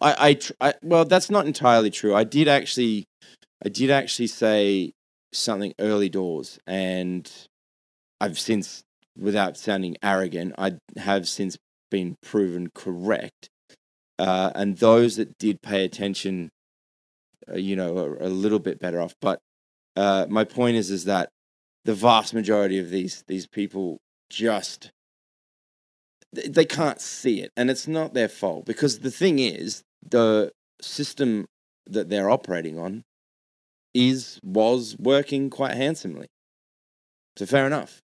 I, 0.00 0.38
I, 0.60 0.68
I, 0.68 0.74
well, 0.82 1.04
that's 1.04 1.30
not 1.30 1.46
entirely 1.46 1.90
true. 1.90 2.14
I 2.14 2.24
did 2.24 2.48
actually, 2.48 3.04
I 3.64 3.68
did 3.68 3.90
actually 3.90 4.26
say 4.26 4.92
something 5.32 5.72
early 5.78 6.08
doors, 6.08 6.58
and 6.66 7.30
I've 8.20 8.38
since, 8.38 8.82
without 9.16 9.56
sounding 9.56 9.96
arrogant, 10.02 10.54
I 10.58 10.78
have 10.96 11.28
since 11.28 11.56
been 11.90 12.16
proven 12.22 12.70
correct. 12.74 13.48
Uh, 14.18 14.50
and 14.54 14.78
those 14.78 15.16
that 15.16 15.38
did 15.38 15.62
pay 15.62 15.84
attention, 15.84 16.50
uh, 17.48 17.56
you 17.56 17.76
know, 17.76 17.96
are 17.98 18.16
a 18.16 18.28
little 18.28 18.58
bit 18.58 18.80
better 18.80 19.00
off. 19.00 19.14
But 19.20 19.38
uh, 19.94 20.26
my 20.28 20.44
point 20.44 20.76
is, 20.76 20.90
is 20.90 21.04
that 21.04 21.28
the 21.84 21.94
vast 21.94 22.34
majority 22.34 22.78
of 22.78 22.90
these 22.90 23.22
these 23.28 23.46
people 23.46 23.98
just 24.30 24.90
they 26.48 26.64
can't 26.64 27.00
see 27.00 27.40
it 27.40 27.52
and 27.56 27.70
it's 27.70 27.86
not 27.86 28.14
their 28.14 28.28
fault 28.28 28.64
because 28.64 29.00
the 29.00 29.10
thing 29.10 29.38
is 29.38 29.82
the 30.08 30.52
system 30.80 31.46
that 31.86 32.08
they're 32.08 32.30
operating 32.30 32.78
on 32.78 33.02
is 33.94 34.38
was 34.42 34.96
working 34.98 35.48
quite 35.50 35.74
handsomely 35.74 36.26
so 37.36 37.46
fair 37.46 37.66
enough 37.66 38.00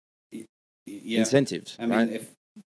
yeah. 0.86 1.20
incentives 1.20 1.76
I 1.80 1.86
mean, 1.86 1.98
right 1.98 2.10
if 2.12 2.34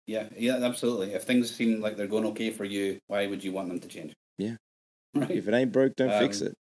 yeah, 0.07 0.27
yeah, 0.37 0.55
absolutely. 0.55 1.13
If 1.13 1.23
things 1.23 1.53
seem 1.53 1.79
like 1.79 1.95
they're 1.95 2.07
going 2.07 2.25
okay 2.27 2.49
for 2.49 2.65
you, 2.65 2.99
why 3.07 3.27
would 3.27 3.43
you 3.43 3.53
want 3.53 3.69
them 3.69 3.79
to 3.79 3.87
change? 3.87 4.13
Yeah. 4.37 4.55
Right. 5.13 5.31
if 5.31 5.45
it 5.45 5.53
ain't 5.53 5.73
broke 5.73 5.97
don't 5.97 6.09
fix 6.09 6.39
Um, 6.41 6.47
it 6.47 6.53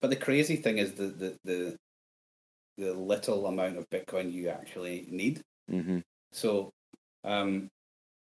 But 0.00 0.10
the 0.10 0.16
crazy 0.16 0.56
thing 0.56 0.78
is 0.78 0.94
the 0.94 1.06
the 1.06 1.38
the, 1.44 1.76
the 2.78 2.92
little 2.92 3.46
amount 3.46 3.78
of 3.78 3.88
Bitcoin 3.90 4.32
you 4.32 4.48
actually 4.48 5.06
need. 5.08 5.40
hmm 5.68 6.00
So, 6.32 6.72
um, 7.24 7.68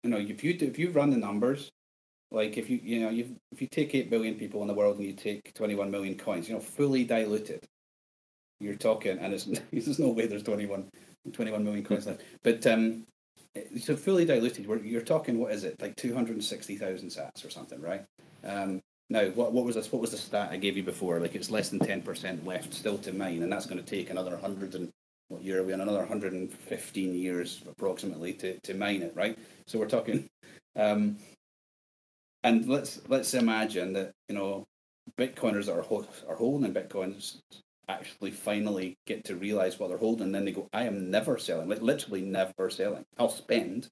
you 0.03 0.09
know, 0.09 0.17
if 0.17 0.43
you 0.43 0.57
if 0.59 0.79
you 0.79 0.91
run 0.91 1.09
the 1.11 1.17
numbers, 1.17 1.71
like 2.31 2.57
if 2.57 2.69
you 2.69 2.79
you 2.83 2.99
know 3.01 3.09
you 3.09 3.35
if 3.51 3.61
you 3.61 3.67
take 3.67 3.93
eight 3.93 4.09
billion 4.09 4.35
people 4.35 4.61
in 4.61 4.67
the 4.67 4.73
world 4.73 4.97
and 4.97 5.05
you 5.05 5.13
take 5.13 5.53
twenty 5.53 5.75
one 5.75 5.91
million 5.91 6.17
coins, 6.17 6.47
you 6.47 6.55
know, 6.55 6.61
fully 6.61 7.03
diluted, 7.03 7.65
you're 8.59 8.75
talking, 8.75 9.17
and 9.19 9.33
it's 9.33 9.45
there's 9.71 9.99
no 9.99 10.09
way 10.09 10.27
there's 10.27 10.43
21, 10.43 10.89
21 11.31 11.63
million 11.63 11.83
coins 11.83 12.07
left, 12.07 12.21
but 12.43 12.65
um, 12.67 13.05
so 13.79 13.95
fully 13.95 14.25
diluted, 14.25 14.67
we're, 14.67 14.77
you're 14.77 15.01
talking 15.01 15.39
what 15.39 15.51
is 15.51 15.63
it 15.63 15.81
like 15.81 15.95
two 15.95 16.13
hundred 16.13 16.33
and 16.33 16.43
sixty 16.43 16.75
thousand 16.77 17.09
sats 17.09 17.45
or 17.45 17.49
something, 17.49 17.81
right? 17.81 18.05
Um, 18.43 18.81
now, 19.09 19.25
what 19.31 19.51
what 19.51 19.65
was 19.65 19.75
this? 19.75 19.91
What 19.91 20.01
was 20.01 20.11
the 20.11 20.17
stat 20.17 20.49
I 20.51 20.57
gave 20.57 20.77
you 20.77 20.83
before? 20.83 21.19
Like 21.19 21.35
it's 21.35 21.51
less 21.51 21.69
than 21.69 21.79
ten 21.79 22.01
percent 22.01 22.45
left 22.45 22.73
still 22.73 22.97
to 22.99 23.11
mine, 23.11 23.43
and 23.43 23.51
that's 23.51 23.65
going 23.65 23.83
to 23.83 23.89
take 23.89 24.09
another 24.09 24.37
hundred 24.37 24.73
and 24.73 24.89
what 25.31 25.43
year 25.43 25.59
are 25.59 25.63
we 25.63 25.73
on? 25.73 25.81
Another 25.81 25.99
115 25.99 27.15
years 27.15 27.61
approximately 27.67 28.33
to, 28.33 28.59
to 28.61 28.73
mine 28.73 29.01
it, 29.01 29.13
right? 29.15 29.37
So 29.65 29.79
we're 29.79 29.87
talking, 29.87 30.27
um, 30.75 31.17
and 32.43 32.67
let's 32.67 33.01
let's 33.07 33.33
imagine 33.33 33.93
that 33.93 34.11
you 34.27 34.35
know 34.35 34.65
Bitcoiners 35.17 35.65
that 35.65 35.77
are 35.77 35.81
ho- 35.83 36.07
are 36.27 36.35
holding 36.35 36.73
Bitcoins 36.73 37.39
actually 37.87 38.31
finally 38.31 38.95
get 39.07 39.23
to 39.25 39.35
realize 39.35 39.79
what 39.79 39.89
they're 39.89 39.97
holding, 39.97 40.27
and 40.27 40.35
then 40.35 40.45
they 40.45 40.51
go, 40.51 40.67
I 40.73 40.83
am 40.83 41.09
never 41.11 41.37
selling, 41.37 41.69
like 41.69 41.81
literally 41.81 42.21
never 42.21 42.69
selling. 42.69 43.03
I'll 43.17 43.29
spend, 43.29 43.87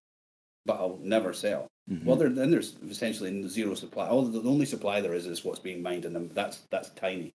but 0.65 0.77
I'll 0.79 0.99
never 1.01 1.33
sell. 1.33 1.67
Mhm. 1.89 2.03
Well, 2.05 2.15
there, 2.17 2.29
then 2.29 2.51
there's 2.51 2.75
essentially 2.89 3.47
zero 3.47 3.73
supply. 3.75 4.07
All 4.07 4.23
the, 4.23 4.39
the 4.41 4.49
only 4.49 4.65
supply 4.65 5.01
there 5.01 5.13
is 5.13 5.25
is 5.25 5.43
what's 5.45 5.59
being 5.59 5.81
mined, 5.81 6.05
and. 6.05 6.29
That's 6.31 6.59
that's 6.69 6.89
tiny, 6.91 7.31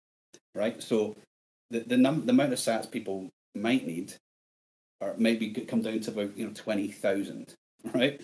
right? 0.56 0.82
So 0.82 1.16
the 1.70 1.80
the, 1.82 1.98
num- 1.98 2.26
the 2.26 2.32
amount 2.32 2.54
of 2.54 2.60
sats 2.60 2.90
people 2.90 3.30
might 3.56 3.86
need, 3.86 4.14
or 5.00 5.16
maybe 5.18 5.50
come 5.50 5.82
down 5.82 6.00
to 6.02 6.12
about 6.12 6.38
you 6.38 6.48
know 6.48 6.54
twenty 6.54 6.90
thousand, 6.90 7.54
right? 7.94 8.22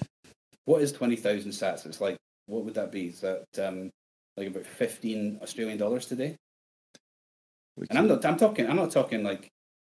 What 0.65 0.81
is 0.81 0.91
twenty 0.91 1.15
thousand 1.15 1.51
sats? 1.51 1.85
It's 1.85 2.01
like 2.01 2.17
what 2.47 2.63
would 2.63 2.75
that 2.75 2.91
be? 2.91 3.07
Is 3.07 3.21
that 3.21 3.45
um, 3.61 3.89
like 4.35 4.47
about 4.47 4.65
fifteen 4.65 5.39
Australian 5.41 5.77
dollars 5.77 6.05
today? 6.05 6.35
We 7.77 7.87
And 7.89 7.99
I'm 7.99 8.07
not. 8.07 8.25
I'm 8.25 8.37
talking. 8.37 8.69
I'm 8.69 8.75
not 8.75 8.91
talking 8.91 9.23
like 9.23 9.49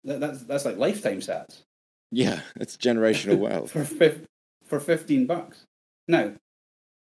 that, 0.04 0.20
that's 0.20 0.44
that's 0.44 0.66
like 0.66 0.78
lifetime 0.78 1.20
sats 1.20 1.64
yeah 2.10 2.40
it's 2.56 2.78
generational 2.78 3.38
wealth 3.40 3.72
for 3.72 3.84
for 4.68 4.80
fifteen 4.80 5.26
bucks. 5.26 5.64
Now, 6.08 6.34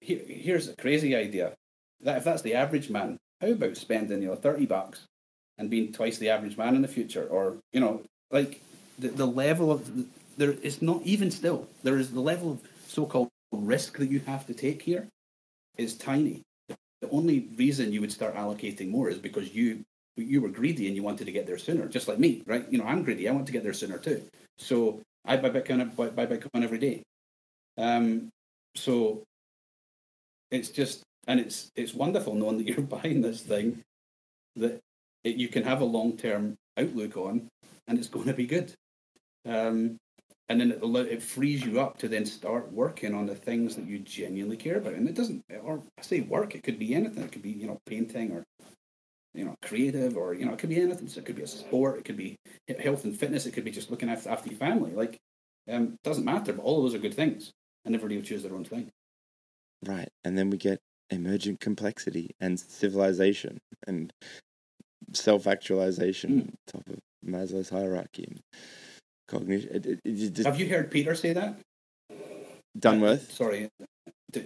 here, 0.01 0.23
here's 0.27 0.69
a 0.69 0.77
crazy 0.77 1.17
idea. 1.17 1.55
That 2.03 2.19
if 2.19 2.25
that's 2.25 2.43
the 2.43 2.55
average 2.55 2.91
man, 2.91 3.19
how 3.41 3.49
about 3.49 3.77
spending 3.77 4.23
you 4.23 4.29
know 4.29 4.37
thirty 4.37 4.67
bucks 4.67 5.07
and 5.59 5.71
being 5.71 5.93
twice 5.93 6.19
the 6.19 6.31
average 6.31 6.57
man 6.57 6.75
in 6.75 6.83
the 6.83 6.89
future, 6.89 7.27
or 7.27 7.59
you 7.73 7.81
know, 7.81 8.03
like 8.31 8.63
the 8.99 9.09
the 9.09 9.27
level 9.27 9.71
of 9.71 9.91
there 10.37 10.53
is 10.53 10.81
not 10.81 11.03
even 11.03 11.31
still 11.31 11.69
there 11.83 11.99
is 11.99 12.13
the 12.13 12.21
level 12.21 12.53
of 12.53 12.61
so-called 12.87 13.29
risk 13.53 13.99
that 13.99 14.11
you 14.11 14.21
have 14.21 14.47
to 14.47 14.55
take 14.55 14.83
here 14.83 15.09
is 15.77 15.95
tiny. 15.97 16.43
The 17.01 17.11
only 17.11 17.49
reason 17.57 17.93
you 17.93 18.01
would 18.01 18.13
start 18.13 18.35
allocating 18.35 18.91
more 18.91 19.09
is 19.09 19.19
because 19.19 19.55
you 19.55 19.85
you 20.17 20.41
were 20.41 20.49
greedy 20.49 20.87
and 20.87 20.97
you 20.97 21.03
wanted 21.03 21.27
to 21.27 21.33
get 21.33 21.47
there 21.47 21.59
sooner, 21.59 21.87
just 21.87 22.09
like 22.09 22.19
me, 22.19 22.43
right? 22.47 22.67
You 22.71 22.79
know, 22.79 22.85
I'm 22.85 23.03
greedy. 23.03 23.29
I 23.29 23.33
want 23.33 23.47
to 23.47 23.53
get 23.53 23.63
there 23.63 23.73
sooner 23.73 23.99
too. 23.99 24.23
So 24.59 25.01
I 25.25 25.37
buy 25.37 25.51
Bitcoin, 25.51 25.95
buy, 25.95 26.09
buy 26.09 26.27
Bitcoin 26.27 26.65
every 26.65 26.79
day. 26.79 27.03
Um, 27.77 28.29
so 28.75 29.23
it's 30.51 30.71
just, 30.71 31.03
and 31.27 31.39
it's 31.39 31.71
it's 31.77 31.95
wonderful 31.95 32.35
knowing 32.35 32.59
that 32.59 32.67
you're 32.67 32.81
buying 32.99 33.21
this 33.23 33.43
thing 33.43 33.83
that 34.57 34.81
it, 35.29 35.37
you 35.37 35.49
can 35.49 35.63
have 35.65 35.81
a 35.81 35.85
long 35.85 36.17
term 36.17 36.57
outlook 36.77 37.17
on, 37.17 37.49
and 37.87 37.99
it's 37.99 38.09
going 38.17 38.27
to 38.27 38.35
be 38.35 38.47
good. 38.47 38.73
Um, 39.47 39.97
and 40.51 40.61
then 40.61 40.73
it, 40.73 40.83
it 40.83 41.23
frees 41.23 41.65
you 41.65 41.81
up 41.81 41.99
to 41.99 42.09
then 42.09 42.25
start 42.25 42.73
working 42.73 43.15
on 43.15 43.27
the 43.27 43.35
things 43.35 43.77
that 43.77 43.87
you 43.87 43.99
genuinely 43.99 44.57
care 44.57 44.79
about. 44.79 44.95
And 44.95 45.07
it 45.07 45.15
doesn't, 45.15 45.43
or 45.63 45.83
I 45.99 46.03
say 46.03 46.21
work, 46.23 46.55
it 46.55 46.63
could 46.63 46.79
be 46.79 46.95
anything. 46.95 47.23
It 47.23 47.33
could 47.33 47.43
be 47.43 47.51
you 47.51 47.67
know 47.67 47.79
painting 47.87 48.33
or 48.33 48.45
you 49.35 49.45
know 49.45 49.55
creative, 49.63 50.17
or 50.17 50.35
you 50.35 50.47
know 50.47 50.53
it 50.53 50.59
could 50.59 50.71
be 50.71 50.81
anything. 50.81 51.09
So 51.09 51.21
it 51.21 51.27
could 51.27 51.37
be 51.37 51.43
a 51.43 51.49
sport, 51.49 51.99
it 51.99 52.05
could 52.05 52.17
be 52.17 52.37
health 52.83 53.05
and 53.05 53.19
fitness, 53.19 53.47
it 53.47 53.53
could 53.53 53.65
be 53.65 53.71
just 53.71 53.91
looking 53.91 54.09
after 54.09 54.31
after 54.31 54.49
your 54.49 54.59
family. 54.59 54.93
Like 54.93 55.19
um, 55.71 55.97
doesn't 56.03 56.25
matter, 56.25 56.53
but 56.55 56.63
all 56.63 56.79
of 56.79 56.85
those 56.85 56.95
are 56.95 57.03
good 57.03 57.15
things, 57.15 57.53
and 57.85 57.95
everybody 57.95 58.17
will 58.17 58.25
choose 58.25 58.43
their 58.43 58.55
own 58.55 58.65
thing. 58.65 58.91
right 59.87 60.09
and 60.25 60.37
then 60.37 60.51
we 60.51 60.57
get 60.57 60.81
emergent 61.11 61.61
complexity 61.61 62.35
and 62.41 62.59
civilization 62.59 63.59
and 63.87 64.13
self-actualization 65.13 66.31
Mm. 66.31 66.55
top 66.67 66.87
of 66.89 66.99
maslow's 67.27 67.69
hierarchy 67.71 68.25
and 68.29 68.41
cognition 69.29 69.71
it, 69.75 69.87
it, 69.87 69.99
it 70.05 70.15
just, 70.33 70.47
Have 70.47 70.61
you 70.61 70.69
heard 70.69 70.91
Peter 70.91 71.15
say 71.15 71.33
that? 71.33 71.59
dunworth 72.79 73.31
Sorry, 73.33 73.69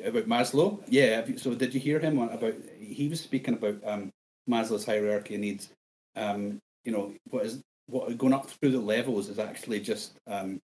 about 0.05 0.27
Maslow. 0.29 0.83
Yeah. 0.89 1.25
So 1.37 1.55
did 1.55 1.75
you 1.75 1.81
hear 1.81 1.99
him 1.99 2.19
on 2.19 2.31
about? 2.31 2.55
He 2.79 3.09
was 3.09 3.21
speaking 3.21 3.55
about 3.55 3.77
um, 3.85 4.11
Maslow's 4.49 4.87
hierarchy 4.87 5.35
of 5.35 5.41
needs. 5.41 5.69
Um, 6.17 6.59
you 6.85 6.93
know 6.93 7.13
what 7.31 7.45
is 7.47 7.61
what 7.87 8.17
going 8.17 8.33
up 8.33 8.49
through 8.49 8.71
the 8.73 8.81
levels 8.81 9.29
is 9.29 9.39
actually 9.39 9.81
just 9.81 10.13
um, 10.27 10.61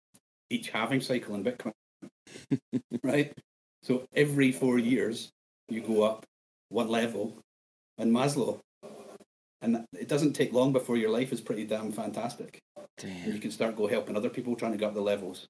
each 0.49 0.69
halving 0.69 1.01
cycle 1.01 1.35
in 1.35 1.43
Bitcoin, 1.43 1.73
right? 3.03 3.33
So 3.83 4.05
every 4.15 4.51
four 4.51 4.77
years 4.79 5.29
you 5.69 5.81
go 5.81 6.03
up 6.03 6.23
one 6.69 6.87
level 6.89 7.37
in 7.97 8.11
Maslow, 8.11 8.59
and 9.61 9.85
it 9.93 10.07
doesn't 10.07 10.33
take 10.33 10.53
long 10.53 10.71
before 10.73 10.97
your 10.97 11.09
life 11.09 11.31
is 11.31 11.41
pretty 11.41 11.65
damn 11.65 11.91
fantastic, 11.91 12.59
and 13.01 13.33
you 13.33 13.39
can 13.39 13.51
start 13.51 13.75
go 13.75 13.87
helping 13.87 14.15
other 14.15 14.29
people 14.29 14.55
trying 14.55 14.71
to 14.73 14.77
go 14.77 14.87
up 14.87 14.93
the 14.93 15.01
levels. 15.01 15.47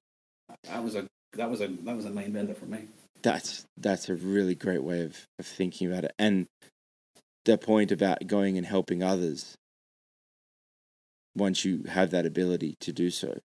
That 0.64 0.82
was 0.82 0.94
a 0.94 1.06
that 1.34 1.50
was 1.50 1.60
a 1.60 1.68
that 1.68 1.96
was 1.96 2.06
a 2.06 2.10
mind 2.10 2.32
bender 2.32 2.54
for 2.54 2.66
me. 2.66 2.88
that's 3.22 3.64
that's 3.76 4.08
a 4.08 4.14
really 4.14 4.54
great 4.54 4.82
way 4.82 5.02
of, 5.02 5.26
of 5.38 5.46
thinking 5.46 5.90
about 5.90 6.04
it. 6.04 6.12
And 6.18 6.46
the 7.44 7.58
point 7.58 7.90
about 7.92 8.26
going 8.26 8.58
and 8.58 8.66
helping 8.66 9.02
others 9.02 9.56
once 11.36 11.64
you 11.64 11.84
have 11.88 12.10
that 12.10 12.26
ability 12.26 12.76
to 12.80 12.92
do 12.92 13.10
so. 13.10 13.38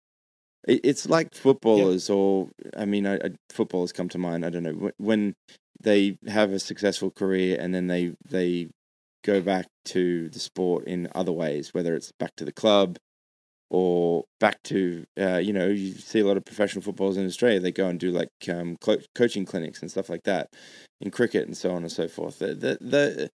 It, 0.68 0.82
it's 0.84 1.10
like 1.10 1.34
footballers 1.34 2.10
or 2.10 2.50
i 2.78 2.86
mean 2.86 3.06
I, 3.06 3.16
I, 3.16 3.30
footballers 3.50 3.92
come 3.92 4.10
to 4.10 4.18
mind. 4.18 4.46
I 4.46 4.50
don't 4.50 4.64
know. 4.64 4.92
When 4.98 5.34
they 5.80 6.18
have 6.28 6.52
a 6.52 6.60
successful 6.60 7.12
career 7.12 7.58
and 7.60 7.74
then 7.74 7.88
they 7.88 8.14
they 8.28 8.70
go 9.24 9.42
back 9.42 9.68
to 9.86 10.30
the 10.30 10.40
sport 10.40 10.86
in 10.86 11.08
other 11.16 11.32
ways, 11.32 11.74
whether 11.74 11.96
it's 11.96 12.12
back 12.20 12.36
to 12.38 12.46
the 12.46 12.52
club 12.52 12.98
or 13.70 14.26
back 14.40 14.62
to 14.64 15.06
uh, 15.20 15.38
you 15.38 15.54
know 15.54 15.68
you 15.68 15.94
see 15.94 16.20
a 16.20 16.26
lot 16.26 16.36
of 16.38 16.44
professional 16.44 16.82
footballers 16.82 17.16
in 17.16 17.26
Australia 17.26 17.60
they 17.60 17.72
go 17.72 17.88
and 17.88 18.00
do 18.00 18.12
like 18.12 18.30
um, 18.50 18.76
co- 18.82 18.98
coaching 19.16 19.46
clinics 19.46 19.82
and 19.82 19.90
stuff 19.90 20.10
like 20.10 20.24
that 20.24 20.50
in 21.00 21.10
cricket 21.10 21.48
and 21.48 21.56
so 21.56 21.72
on 21.72 21.82
and 21.84 21.92
so 21.92 22.08
forth. 22.08 22.40
The, 22.40 22.48
the, 22.48 22.78
the, 22.82 23.30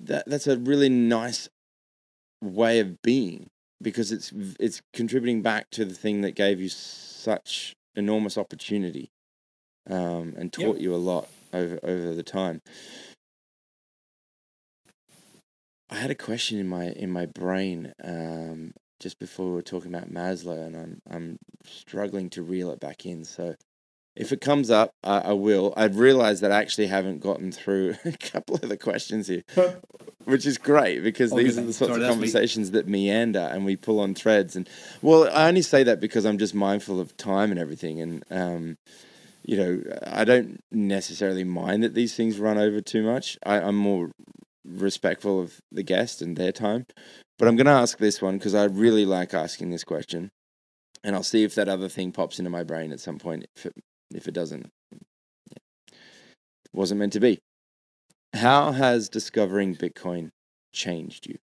that 0.00 0.24
that's 0.26 0.46
a 0.46 0.58
really 0.58 0.88
nice 0.88 1.48
way 2.42 2.80
of 2.80 3.00
being 3.02 3.46
because 3.80 4.10
it's 4.12 4.32
it's 4.58 4.80
contributing 4.92 5.42
back 5.42 5.70
to 5.70 5.84
the 5.84 5.94
thing 5.94 6.22
that 6.22 6.34
gave 6.34 6.60
you 6.60 6.68
such 6.68 7.74
enormous 7.94 8.36
opportunity 8.36 9.10
um, 9.88 10.34
and 10.36 10.52
taught 10.52 10.76
Yep. 10.76 10.82
you 10.82 10.94
a 10.94 10.96
lot 10.96 11.28
over 11.52 11.78
over 11.82 12.14
the 12.14 12.22
time. 12.22 12.60
I 15.90 15.96
had 15.96 16.10
a 16.10 16.14
question 16.14 16.58
in 16.58 16.68
my 16.68 16.90
in 16.90 17.10
my 17.10 17.26
brain 17.26 17.92
um, 18.02 18.74
just 19.00 19.18
before 19.18 19.46
we 19.46 19.52
were 19.52 19.62
talking 19.62 19.92
about 19.92 20.10
Maslow, 20.10 20.64
and 20.66 20.76
I'm 20.76 21.02
I'm 21.10 21.38
struggling 21.64 22.30
to 22.30 22.42
reel 22.42 22.70
it 22.70 22.78
back 22.78 23.04
in. 23.04 23.24
So 23.24 23.56
if 24.16 24.32
it 24.32 24.40
comes 24.40 24.70
up, 24.70 24.92
I, 25.02 25.32
will. 25.32 25.72
I've 25.76 25.98
realised 25.98 26.42
that 26.42 26.52
I 26.52 26.60
actually 26.60 26.88
haven't 26.88 27.20
gotten 27.20 27.52
through 27.52 27.94
a 28.04 28.12
couple 28.12 28.56
of 28.56 28.68
the 28.68 28.76
questions 28.76 29.28
here, 29.28 29.44
which 30.24 30.46
is 30.46 30.58
great 30.58 31.02
because 31.02 31.32
these 31.32 31.56
are 31.56 31.62
the 31.62 31.72
sorts 31.72 31.92
Sorry, 31.92 31.94
of 31.94 32.00
that's 32.00 32.16
me. 32.16 32.26
conversations 32.26 32.72
that 32.72 32.86
meander 32.86 33.48
and 33.52 33.64
we 33.64 33.76
pull 33.76 34.00
on 34.00 34.14
threads. 34.14 34.56
And 34.56 34.68
well, 35.00 35.28
I 35.32 35.48
only 35.48 35.62
say 35.62 35.82
that 35.84 36.00
because 36.00 36.24
I'm 36.24 36.38
just 36.38 36.54
mindful 36.54 37.00
of 37.00 37.16
time 37.16 37.50
and 37.50 37.58
everything, 37.58 38.00
and 38.00 38.24
um, 38.30 38.76
you 39.42 39.56
know, 39.56 39.82
I 40.06 40.24
don't 40.24 40.62
necessarily 40.70 41.44
mind 41.44 41.82
that 41.82 41.94
these 41.94 42.14
things 42.14 42.38
run 42.38 42.58
over 42.58 42.80
too 42.80 43.02
much. 43.02 43.38
I, 43.44 43.60
I'm 43.60 43.76
more 43.76 44.10
respectful 44.64 45.40
of 45.40 45.60
the 45.72 45.82
guest 45.82 46.22
and 46.22 46.36
their 46.36 46.52
time. 46.52 46.86
But 47.38 47.48
I'm 47.48 47.56
going 47.56 47.66
to 47.66 47.72
ask 47.72 47.98
this 47.98 48.20
one 48.20 48.38
because 48.38 48.54
I 48.54 48.64
really 48.64 49.04
like 49.04 49.32
asking 49.32 49.70
this 49.70 49.84
question, 49.84 50.30
and 51.02 51.16
I'll 51.16 51.22
see 51.22 51.44
if 51.44 51.54
that 51.54 51.68
other 51.68 51.88
thing 51.88 52.12
pops 52.12 52.38
into 52.38 52.50
my 52.50 52.62
brain 52.62 52.92
at 52.92 53.00
some 53.00 53.18
point. 53.18 53.46
If 53.56 53.66
it, 53.66 53.74
if 54.14 54.28
it 54.28 54.34
doesn't, 54.34 54.68
yeah. 54.92 54.98
it 55.56 56.70
wasn't 56.72 57.00
meant 57.00 57.14
to 57.14 57.20
be. 57.20 57.38
How 58.34 58.72
has 58.72 59.08
discovering 59.08 59.74
Bitcoin 59.74 60.30
changed 60.72 61.26
you? 61.26 61.38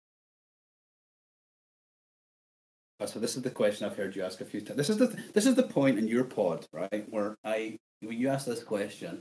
Uh, 3.01 3.07
So 3.07 3.19
this 3.19 3.37
is 3.37 3.43
the 3.43 3.51
question 3.51 3.87
I've 3.87 3.97
heard 3.97 4.17
you 4.17 4.25
ask 4.25 4.41
a 4.41 4.45
few 4.45 4.61
times. 4.61 4.77
This 4.77 4.91
is 4.91 4.99
the 4.99 5.07
this 5.33 5.47
is 5.47 5.55
the 5.55 5.63
point 5.63 5.99
in 5.99 6.09
your 6.09 6.25
pod, 6.25 6.67
right, 6.73 7.05
where 7.09 7.37
I 7.45 7.77
when 8.01 8.19
you 8.19 8.29
ask 8.29 8.47
this 8.47 8.63
question, 8.63 9.21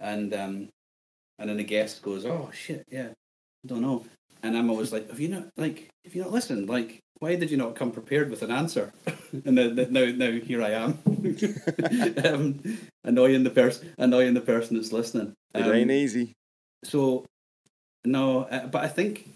and 0.00 0.32
um, 0.34 0.68
and 1.38 1.48
then 1.48 1.56
the 1.56 1.64
guest 1.64 2.02
goes, 2.02 2.24
"Oh 2.24 2.50
shit, 2.52 2.84
yeah, 2.90 3.10
don't 3.66 3.82
know," 3.82 4.04
and 4.42 4.56
I'm 4.56 4.70
always 4.70 4.92
like, 4.92 5.08
"Have 5.10 5.20
you 5.20 5.28
not 5.28 5.48
like, 5.56 5.88
if 6.04 6.14
you 6.14 6.22
not 6.22 6.32
listened, 6.32 6.68
like, 6.68 6.98
why 7.20 7.36
did 7.36 7.50
you 7.50 7.56
not 7.56 7.74
come 7.76 7.92
prepared 7.92 8.30
with 8.30 8.42
an 8.42 8.50
answer?" 8.50 8.92
and 9.44 9.56
then 9.56 9.74
then 9.76 9.92
now 9.92 10.06
now 10.06 10.30
here 10.32 10.62
I 10.62 10.70
am, 10.70 10.98
um, 12.24 12.78
annoying 13.04 13.44
the 13.44 13.50
person 13.54 13.92
annoying 13.98 14.34
the 14.34 14.40
person 14.40 14.76
that's 14.76 14.92
listening. 14.92 15.34
It 15.54 15.62
Um, 15.62 15.72
ain't 15.72 15.90
easy. 15.90 16.32
so, 16.84 17.24
no, 18.04 18.40
uh, 18.44 18.66
but 18.66 18.82
I 18.84 18.88
think 18.88 19.28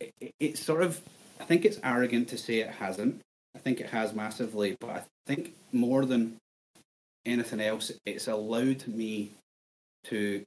it, 0.00 0.10
it- 0.20 0.34
it's 0.40 0.60
sort 0.62 0.82
of. 0.82 1.00
I 1.40 1.44
think 1.44 1.64
it's 1.64 1.80
arrogant 1.82 2.28
to 2.28 2.38
say 2.38 2.60
it 2.60 2.68
hasn't. 2.70 3.20
I 3.54 3.58
think 3.58 3.80
it 3.80 3.90
has 3.90 4.14
massively, 4.14 4.76
but 4.80 4.90
I 4.90 5.02
think 5.26 5.54
more 5.72 6.06
than 6.06 6.36
anything 7.26 7.60
else, 7.60 7.90
it's 8.06 8.28
allowed 8.28 8.86
me 8.86 9.32
to 10.04 10.42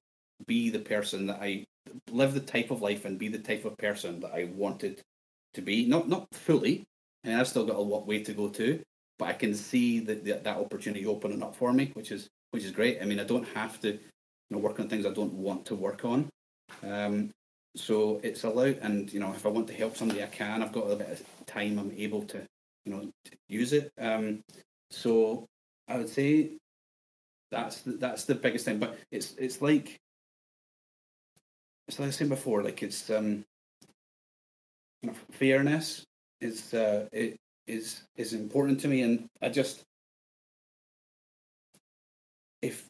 be 0.48 0.70
the 0.70 0.80
person 0.80 1.28
that 1.28 1.40
I 1.42 1.66
live 2.12 2.34
the 2.34 2.40
type 2.40 2.72
of 2.72 2.82
life 2.82 3.06
and 3.06 3.20
be 3.20 3.28
the 3.28 3.40
type 3.40 3.66
of 3.66 3.78
person 3.78 4.20
that 4.22 4.34
I 4.34 4.46
wanted 4.56 5.02
to 5.54 5.62
be. 5.62 5.86
Not 5.86 6.10
not 6.10 6.28
fully. 6.34 6.84
Mean, 7.24 7.36
I've 7.36 7.48
still 7.48 7.66
got 7.66 7.78
a 7.78 7.82
lot 7.82 8.06
way 8.06 8.24
to 8.24 8.34
go 8.34 8.50
too, 8.50 8.82
but 9.18 9.30
I 9.30 9.34
can 9.34 9.56
see 9.56 10.00
that 10.02 10.24
that, 10.26 10.44
that 10.44 10.58
opportunity 10.58 11.06
opening 11.06 11.42
up 11.42 11.56
for 11.56 11.74
me, 11.74 11.92
which 11.94 12.12
is 12.12 12.28
which 12.52 12.64
is 12.64 12.72
great. 12.72 13.02
I 13.02 13.06
mean, 13.06 13.20
I 13.20 13.24
don't 13.24 13.48
have 13.50 13.80
to 13.82 13.94
you 13.94 14.00
know 14.52 14.60
work 14.60 14.80
on 14.80 14.90
things 14.90 15.06
I 15.06 15.12
don't 15.12 15.34
want 15.34 15.66
to 15.68 15.76
work 15.76 16.06
on. 16.06 16.30
Um, 16.84 17.32
so 17.76 18.22
it's 18.24 18.44
allowed, 18.44 18.78
and 18.82 19.12
you 19.12 19.20
know, 19.20 19.32
if 19.32 19.46
I 19.46 19.50
want 19.50 19.68
to 19.68 19.74
help 19.74 19.98
somebody, 19.98 20.24
I 20.24 20.28
can. 20.28 20.62
I've 20.62 20.72
got 20.72 20.92
a 20.92 20.96
bit 20.96 21.10
of 21.10 21.46
time. 21.46 21.78
I'm 21.78 21.92
able 21.92 22.24
to, 22.24 22.46
you 22.86 22.92
know, 22.92 23.10
use 23.50 23.74
it. 23.74 23.92
Um, 24.00 24.42
so 24.92 25.46
I 25.88 25.98
would 25.98 26.10
say 26.10 26.52
that's 27.52 27.82
the, 27.82 27.94
that's 27.94 28.26
the 28.26 28.36
biggest 28.36 28.66
thing. 28.66 28.80
But 28.80 28.98
it's 29.12 29.34
it's 29.38 29.62
like 29.62 30.00
it's 31.88 32.00
like 32.00 32.08
I 32.08 32.12
said 32.12 32.30
before. 32.30 32.64
Like 32.64 32.82
it's 32.84 33.10
um, 33.10 33.44
fairness 35.32 36.04
is 36.42 36.74
uh, 36.74 37.08
it 37.12 37.38
is 37.68 38.04
is 38.16 38.34
important 38.34 38.80
to 38.82 38.88
me, 38.88 39.02
and 39.02 39.28
I 39.42 39.50
just 39.50 39.84
if 42.62 42.86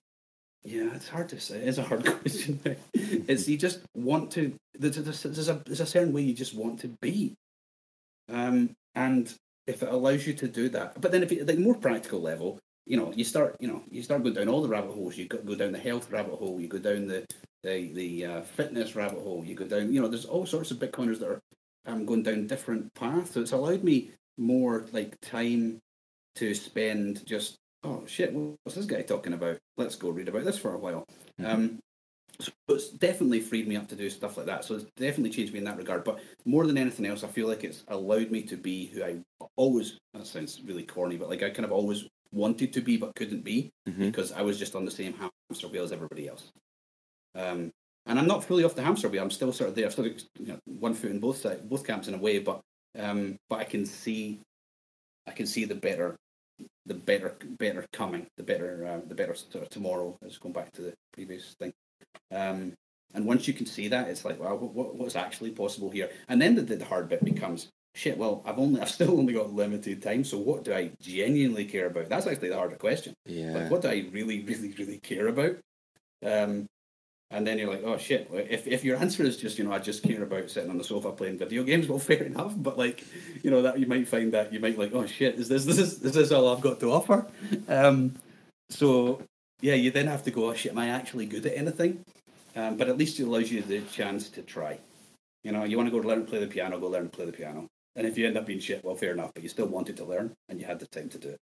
yeah, 0.63 0.89
it's 0.95 1.07
hard 1.07 1.29
to 1.29 1.39
say. 1.39 1.59
It's 1.59 1.77
a 1.77 1.83
hard 1.83 2.05
question. 2.21 2.59
it's 2.93 3.47
you 3.47 3.57
just 3.57 3.81
want 3.95 4.31
to. 4.31 4.53
There's 4.73 4.97
a, 4.97 5.01
there's 5.01 5.49
a 5.49 5.61
there's 5.65 5.81
a 5.81 5.85
certain 5.85 6.13
way 6.13 6.21
you 6.21 6.33
just 6.33 6.55
want 6.55 6.79
to 6.81 6.87
be, 7.01 7.35
um, 8.29 8.71
and 8.95 9.33
if 9.67 9.83
it 9.83 9.89
allows 9.89 10.25
you 10.25 10.33
to 10.33 10.47
do 10.47 10.69
that, 10.69 10.99
but 11.01 11.11
then 11.11 11.23
if 11.23 11.31
you 11.31 11.43
like 11.43 11.59
more 11.59 11.75
practical 11.75 12.21
level, 12.21 12.59
you 12.85 12.97
know, 12.97 13.11
you 13.15 13.23
start 13.23 13.55
you 13.59 13.67
know 13.67 13.83
you 13.91 14.01
start 14.01 14.23
going 14.23 14.35
down 14.35 14.49
all 14.49 14.61
the 14.61 14.69
rabbit 14.69 14.91
holes. 14.91 15.17
You 15.17 15.25
go 15.27 15.55
down 15.55 15.71
the 15.71 15.79
health 15.79 16.11
rabbit 16.11 16.35
hole. 16.35 16.59
You 16.59 16.67
go 16.67 16.79
down 16.79 17.07
the 17.07 17.25
the 17.65 17.91
the 17.93 18.25
uh, 18.25 18.41
fitness 18.41 18.95
rabbit 18.95 19.19
hole. 19.19 19.43
You 19.45 19.55
go 19.55 19.65
down. 19.67 19.91
You 19.91 20.01
know, 20.01 20.07
there's 20.07 20.25
all 20.25 20.45
sorts 20.45 20.71
of 20.71 20.77
Bitcoiners 20.79 21.19
that 21.19 21.29
are 21.29 21.41
um, 21.85 22.05
going 22.05 22.23
down 22.23 22.47
different 22.47 22.93
paths. 22.93 23.31
So 23.31 23.41
it's 23.41 23.51
allowed 23.51 23.83
me 23.83 24.11
more 24.37 24.85
like 24.91 25.19
time 25.21 25.79
to 26.35 26.53
spend 26.53 27.25
just 27.25 27.55
oh 27.83 28.03
shit, 28.07 28.33
what's 28.33 28.75
this 28.75 28.85
guy 28.85 29.01
talking 29.03 29.33
about? 29.33 29.57
Let's 29.77 29.95
go 29.95 30.09
read 30.09 30.27
about 30.27 30.43
this 30.45 30.57
for 30.57 30.73
a 30.73 30.79
while. 30.79 31.05
Um, 31.43 31.79
so 32.39 32.51
it's 32.69 32.89
definitely 32.89 33.39
freed 33.39 33.67
me 33.67 33.75
up 33.77 33.87
to 33.89 33.95
do 33.95 34.09
stuff 34.09 34.37
like 34.37 34.47
that. 34.47 34.65
So 34.65 34.75
it's 34.75 34.85
definitely 34.97 35.29
changed 35.29 35.53
me 35.53 35.59
in 35.59 35.65
that 35.65 35.77
regard. 35.77 36.03
But 36.03 36.19
more 36.45 36.65
than 36.65 36.77
anything 36.77 37.05
else, 37.05 37.23
I 37.23 37.27
feel 37.27 37.47
like 37.47 37.63
it's 37.63 37.83
allowed 37.87 38.31
me 38.31 38.41
to 38.43 38.57
be 38.57 38.87
who 38.87 39.03
I 39.03 39.17
always. 39.55 39.97
That 40.13 40.25
sounds 40.27 40.61
really 40.65 40.83
corny, 40.83 41.15
but 41.15 41.29
like 41.29 41.43
I 41.43 41.49
kind 41.51 41.65
of 41.65 41.71
always 41.71 42.05
wanted 42.33 42.73
to 42.73 42.81
be 42.81 42.97
but 42.97 43.15
couldn't 43.15 43.43
be 43.43 43.71
Mhm. 43.87 44.11
because 44.11 44.31
I 44.33 44.41
was 44.41 44.57
just 44.59 44.75
on 44.75 44.83
the 44.83 44.91
same 44.91 45.13
hamster 45.13 45.67
wheel 45.67 45.83
as 45.83 45.91
everybody 45.93 46.27
else. 46.27 46.51
Um, 47.35 47.71
and 48.05 48.19
I'm 48.19 48.27
not 48.27 48.43
fully 48.43 48.63
off 48.63 48.75
the 48.75 48.83
hamster 48.83 49.09
wheel. 49.09 49.23
I'm 49.23 49.31
still 49.31 49.51
sort 49.51 49.69
of 49.69 49.75
there. 49.75 49.85
I've 49.85 49.91
still 49.91 50.07
got 50.07 50.23
you 50.39 50.47
know, 50.47 50.59
one 50.65 50.93
foot 50.93 51.11
in 51.11 51.19
both 51.19 51.37
sides, 51.37 51.61
both 51.61 51.85
camps 51.85 52.07
in 52.07 52.13
a 52.13 52.17
way. 52.17 52.39
But 52.39 52.61
um, 52.97 53.37
but 53.49 53.59
I 53.59 53.63
can 53.63 53.85
see, 53.85 54.39
I 55.27 55.31
can 55.31 55.45
see 55.45 55.65
the 55.65 55.75
better, 55.75 56.15
the 56.85 56.93
better, 56.93 57.35
better 57.59 57.85
coming, 57.91 58.27
the 58.37 58.43
better, 58.43 58.85
uh, 58.87 59.07
the 59.07 59.15
better 59.15 59.35
sort 59.35 59.63
of 59.63 59.69
tomorrow. 59.69 60.17
Let's 60.21 60.37
go 60.37 60.49
back 60.49 60.71
to 60.73 60.81
the 60.81 60.93
previous 61.13 61.55
thing. 61.59 61.73
Um, 62.31 62.73
and 63.13 63.25
once 63.25 63.47
you 63.47 63.53
can 63.53 63.65
see 63.65 63.87
that, 63.89 64.07
it's 64.07 64.25
like, 64.25 64.39
wow, 64.39 64.55
what, 64.55 64.95
what's 64.95 65.15
actually 65.15 65.51
possible 65.51 65.89
here? 65.89 66.09
And 66.27 66.41
then 66.41 66.55
the, 66.55 66.61
the 66.61 66.85
hard 66.85 67.09
bit 67.09 67.23
becomes, 67.23 67.69
shit. 67.95 68.17
Well, 68.17 68.43
I've 68.45 68.59
only, 68.59 68.81
I've 68.81 68.89
still 68.89 69.17
only 69.17 69.33
got 69.33 69.53
limited 69.53 70.01
time. 70.01 70.23
So 70.23 70.37
what 70.37 70.63
do 70.63 70.73
I 70.73 70.91
genuinely 71.01 71.65
care 71.65 71.87
about? 71.87 72.09
That's 72.09 72.27
actually 72.27 72.49
the 72.49 72.57
harder 72.57 72.75
question. 72.75 73.13
Yeah. 73.25 73.53
Like, 73.53 73.71
what 73.71 73.81
do 73.81 73.89
I 73.89 74.07
really, 74.11 74.41
really, 74.43 74.73
really 74.77 74.99
care 74.99 75.27
about? 75.27 75.57
Um, 76.25 76.67
and 77.31 77.45
then 77.45 77.57
you're 77.57 77.69
like, 77.69 77.83
oh 77.83 77.97
shit. 77.97 78.29
If 78.31 78.67
if 78.67 78.83
your 78.83 78.97
answer 78.97 79.23
is 79.23 79.37
just, 79.37 79.57
you 79.57 79.63
know, 79.63 79.71
I 79.71 79.79
just 79.79 80.03
care 80.03 80.23
about 80.23 80.49
sitting 80.49 80.69
on 80.69 80.77
the 80.77 80.83
sofa 80.83 81.11
playing 81.11 81.37
video 81.37 81.63
games, 81.63 81.87
well, 81.87 81.99
fair 82.11 82.23
enough. 82.23 82.53
But 82.55 82.77
like, 82.77 83.03
you 83.43 83.51
know, 83.51 83.61
that 83.63 83.79
you 83.79 83.87
might 83.87 84.07
find 84.07 84.31
that 84.33 84.53
you 84.53 84.59
might 84.59 84.77
like, 84.77 84.93
oh 84.93 85.05
shit, 85.05 85.35
is 85.35 85.49
this 85.49 85.65
this 85.65 85.77
is, 85.77 86.01
is 86.03 86.31
all 86.31 86.53
I've 86.53 86.61
got 86.61 86.79
to 86.81 86.91
offer? 86.91 87.25
Um, 87.67 88.15
so 88.69 89.21
yeah, 89.61 89.75
you 89.75 89.91
then 89.91 90.07
have 90.07 90.23
to 90.23 90.31
go, 90.31 90.49
oh 90.49 90.53
shit, 90.53 90.71
am 90.71 90.77
I 90.77 90.89
actually 90.89 91.25
good 91.25 91.45
at 91.45 91.57
anything? 91.57 92.03
Um, 92.55 92.77
but 92.77 92.87
at 92.87 92.97
least 92.97 93.19
it 93.19 93.23
allows 93.23 93.51
you 93.51 93.61
the 93.61 93.81
chance 93.81 94.29
to 94.29 94.41
try. 94.41 94.79
You 95.43 95.51
know, 95.51 95.63
you 95.63 95.77
want 95.77 95.87
to 95.87 96.01
go 96.01 96.05
learn 96.07 96.19
to 96.19 96.25
play 96.25 96.39
the 96.39 96.47
piano, 96.47 96.79
go 96.79 96.87
learn 96.87 97.03
to 97.03 97.09
play 97.09 97.25
the 97.25 97.31
piano. 97.31 97.67
And 97.95 98.07
if 98.07 98.17
you 98.17 98.27
end 98.27 98.37
up 98.37 98.45
being 98.45 98.59
shit, 98.59 98.83
well, 98.83 98.95
fair 98.95 99.11
enough. 99.11 99.31
But 99.33 99.43
you 99.43 99.49
still 99.49 99.67
wanted 99.67 99.97
to 99.97 100.05
learn, 100.05 100.33
and 100.49 100.59
you 100.59 100.65
had 100.65 100.79
the 100.79 100.87
time 100.87 101.09
to 101.09 101.17
do 101.17 101.29
it. 101.29 101.37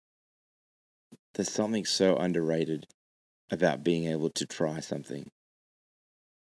There's 1.34 1.52
something 1.52 1.86
so 1.86 2.16
underrated 2.16 2.86
about 3.52 3.84
being 3.84 4.06
able 4.06 4.30
to 4.32 4.46
try 4.46 4.80
something 4.80 5.30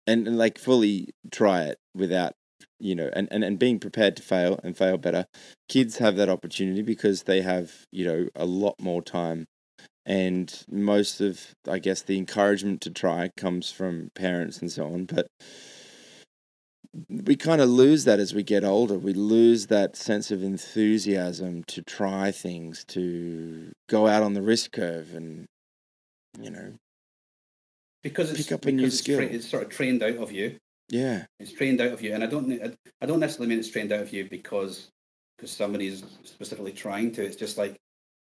and, 0.09 0.27
and 0.27 0.37
like 0.37 0.57
fully 0.57 1.09
try 1.31 1.63
it 1.63 1.77
without 1.95 2.33
you 2.79 2.95
know 2.95 3.09
and, 3.13 3.27
and, 3.31 3.43
and 3.43 3.59
being 3.59 3.79
prepared 3.79 4.15
to 4.17 4.23
fail 4.23 4.59
and 4.63 4.77
fail 4.77 4.97
better. 4.97 5.25
Kids 5.67 5.97
have 5.97 6.15
that 6.15 6.29
opportunity 6.29 6.81
because 6.81 7.23
they 7.23 7.41
have 7.41 7.85
you 7.91 8.05
know 8.05 8.27
a 8.35 8.45
lot 8.45 8.75
more 8.79 9.01
time. 9.01 9.45
And 10.05 10.51
most 10.69 11.21
of 11.21 11.53
i 11.67 11.77
guess 11.77 12.01
the 12.01 12.17
encouragement 12.17 12.81
to 12.81 12.89
try 12.89 13.29
comes 13.37 13.71
from 13.71 14.09
parents 14.15 14.57
and 14.59 14.71
so 14.71 14.85
on 14.85 15.05
but 15.05 15.27
we 17.07 17.35
kind 17.35 17.61
of 17.61 17.69
lose 17.69 18.05
that 18.05 18.19
as 18.19 18.33
we 18.33 18.41
get 18.41 18.63
older. 18.63 18.97
We 18.97 19.13
lose 19.13 19.67
that 19.67 19.95
sense 19.95 20.31
of 20.31 20.41
enthusiasm 20.41 21.63
to 21.65 21.83
try 21.83 22.31
things 22.31 22.83
to 22.89 23.71
go 23.87 24.07
out 24.07 24.23
on 24.23 24.33
the 24.33 24.41
risk 24.41 24.71
curve 24.71 25.13
and 25.13 25.45
you 26.41 26.49
know 26.49 26.73
because 28.03 28.31
it's 28.31 28.43
Pick 28.43 28.51
up 28.53 28.65
a 28.65 28.71
new 28.71 28.85
it's, 28.85 28.99
skill. 28.99 29.17
tra- 29.19 29.27
it's 29.27 29.49
sort 29.49 29.63
of 29.63 29.69
trained 29.69 30.03
out 30.03 30.17
of 30.17 30.31
you. 30.31 30.57
Yeah. 30.89 31.25
It's 31.39 31.51
trained 31.53 31.81
out 31.81 31.91
of 31.91 32.01
you, 32.01 32.13
and 32.13 32.23
I 32.23 32.27
don't 32.27 32.51
I- 33.01 33.05
don't 33.05 33.19
necessarily 33.19 33.49
mean 33.49 33.59
it's 33.59 33.69
trained 33.69 33.91
out 33.91 34.01
of 34.01 34.13
you 34.13 34.27
because 34.29 34.89
because 35.37 35.51
somebody's 35.51 36.03
specifically 36.23 36.73
trying 36.73 37.11
to. 37.13 37.23
It's 37.23 37.35
just 37.35 37.57
like 37.57 37.77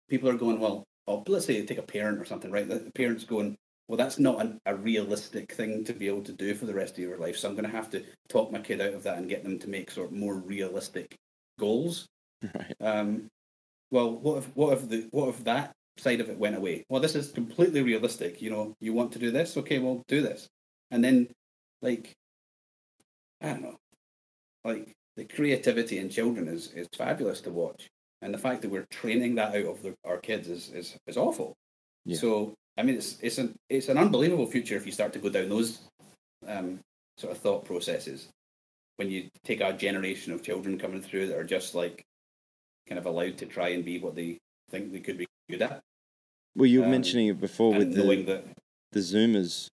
people 0.08 0.28
are 0.28 0.34
going, 0.36 0.60
well, 0.60 0.84
oh, 1.08 1.24
let's 1.26 1.46
say 1.46 1.56
you 1.56 1.64
take 1.64 1.78
a 1.78 1.82
parent 1.82 2.18
or 2.20 2.24
something, 2.24 2.50
right? 2.50 2.68
The 2.68 2.76
the 2.76 2.92
parent's 2.92 3.24
going, 3.24 3.56
well, 3.88 3.96
that's 3.96 4.18
not 4.18 4.40
an, 4.40 4.58
a 4.66 4.74
realistic 4.76 5.52
thing 5.52 5.84
to 5.84 5.92
be 5.92 6.06
able 6.08 6.22
to 6.22 6.32
do 6.32 6.54
for 6.54 6.66
the 6.66 6.74
rest 6.74 6.92
of 6.94 6.98
your 7.00 7.18
life. 7.18 7.36
So 7.36 7.48
I'm 7.48 7.54
going 7.54 7.68
to 7.68 7.76
have 7.76 7.90
to 7.90 8.02
talk 8.28 8.52
my 8.52 8.60
kid 8.60 8.80
out 8.80 8.94
of 8.94 9.02
that 9.04 9.18
and 9.18 9.28
get 9.28 9.42
them 9.42 9.58
to 9.58 9.68
make 9.68 9.90
sort 9.90 10.08
of 10.08 10.12
more 10.12 10.36
realistic 10.36 11.16
goals. 11.58 12.06
Right. 12.42 12.74
Um, 12.80 13.28
well, 13.92 14.10
what 14.18 14.38
if 14.38 14.56
what 14.56 14.72
if 14.72 14.88
the 14.88 15.06
what 15.12 15.28
if 15.28 15.44
that 15.44 15.72
side 15.98 16.20
of 16.20 16.28
it 16.28 16.38
went 16.38 16.56
away? 16.56 16.84
Well, 16.88 17.00
this 17.00 17.14
is 17.14 17.32
completely 17.32 17.82
realistic. 17.82 18.40
You 18.40 18.50
know, 18.50 18.74
you 18.80 18.92
want 18.92 19.12
to 19.12 19.18
do 19.18 19.30
this, 19.30 19.56
okay? 19.56 19.78
Well, 19.78 20.02
do 20.08 20.22
this, 20.22 20.48
and 20.90 21.02
then 21.02 21.28
like 21.80 22.14
I 23.40 23.48
don't 23.48 23.62
know, 23.62 23.76
like 24.64 24.92
the 25.16 25.24
creativity 25.24 25.98
in 25.98 26.08
children 26.08 26.48
is 26.48 26.72
is 26.72 26.88
fabulous 26.96 27.40
to 27.42 27.50
watch, 27.50 27.88
and 28.22 28.32
the 28.32 28.38
fact 28.38 28.62
that 28.62 28.70
we're 28.70 28.86
training 28.90 29.34
that 29.36 29.54
out 29.54 29.66
of 29.66 29.82
the, 29.82 29.94
our 30.04 30.18
kids 30.18 30.48
is 30.48 30.70
is 30.70 30.96
is 31.06 31.16
awful. 31.16 31.54
Yeah. 32.04 32.18
So 32.18 32.54
I 32.76 32.82
mean, 32.82 32.96
it's 32.96 33.18
it's 33.20 33.38
an 33.38 33.54
it's 33.68 33.88
an 33.88 33.98
unbelievable 33.98 34.46
future 34.46 34.76
if 34.76 34.86
you 34.86 34.92
start 34.92 35.12
to 35.14 35.18
go 35.18 35.28
down 35.28 35.48
those 35.48 35.80
um, 36.46 36.80
sort 37.18 37.32
of 37.32 37.38
thought 37.38 37.64
processes. 37.64 38.28
When 38.96 39.10
you 39.10 39.28
take 39.44 39.60
a 39.60 39.72
generation 39.72 40.32
of 40.32 40.42
children 40.42 40.78
coming 40.78 41.02
through 41.02 41.28
that 41.28 41.38
are 41.38 41.44
just 41.44 41.74
like 41.74 42.04
kind 42.88 42.98
of 42.98 43.06
allowed 43.06 43.38
to 43.38 43.46
try 43.46 43.70
and 43.70 43.84
be 43.84 43.98
what 43.98 44.14
they 44.14 44.38
think 44.70 44.92
they 44.92 45.00
could 45.00 45.18
be 45.18 45.26
good 45.48 45.62
at, 45.62 45.80
Well, 46.56 46.66
you 46.66 46.80
were 46.80 46.86
Um, 46.86 46.90
mentioning 46.92 47.28
it 47.28 47.40
before 47.40 47.74
with 47.74 47.94
the 47.94 48.02
that 48.24 48.44
the 48.92 49.00
Zoomers, 49.00 49.68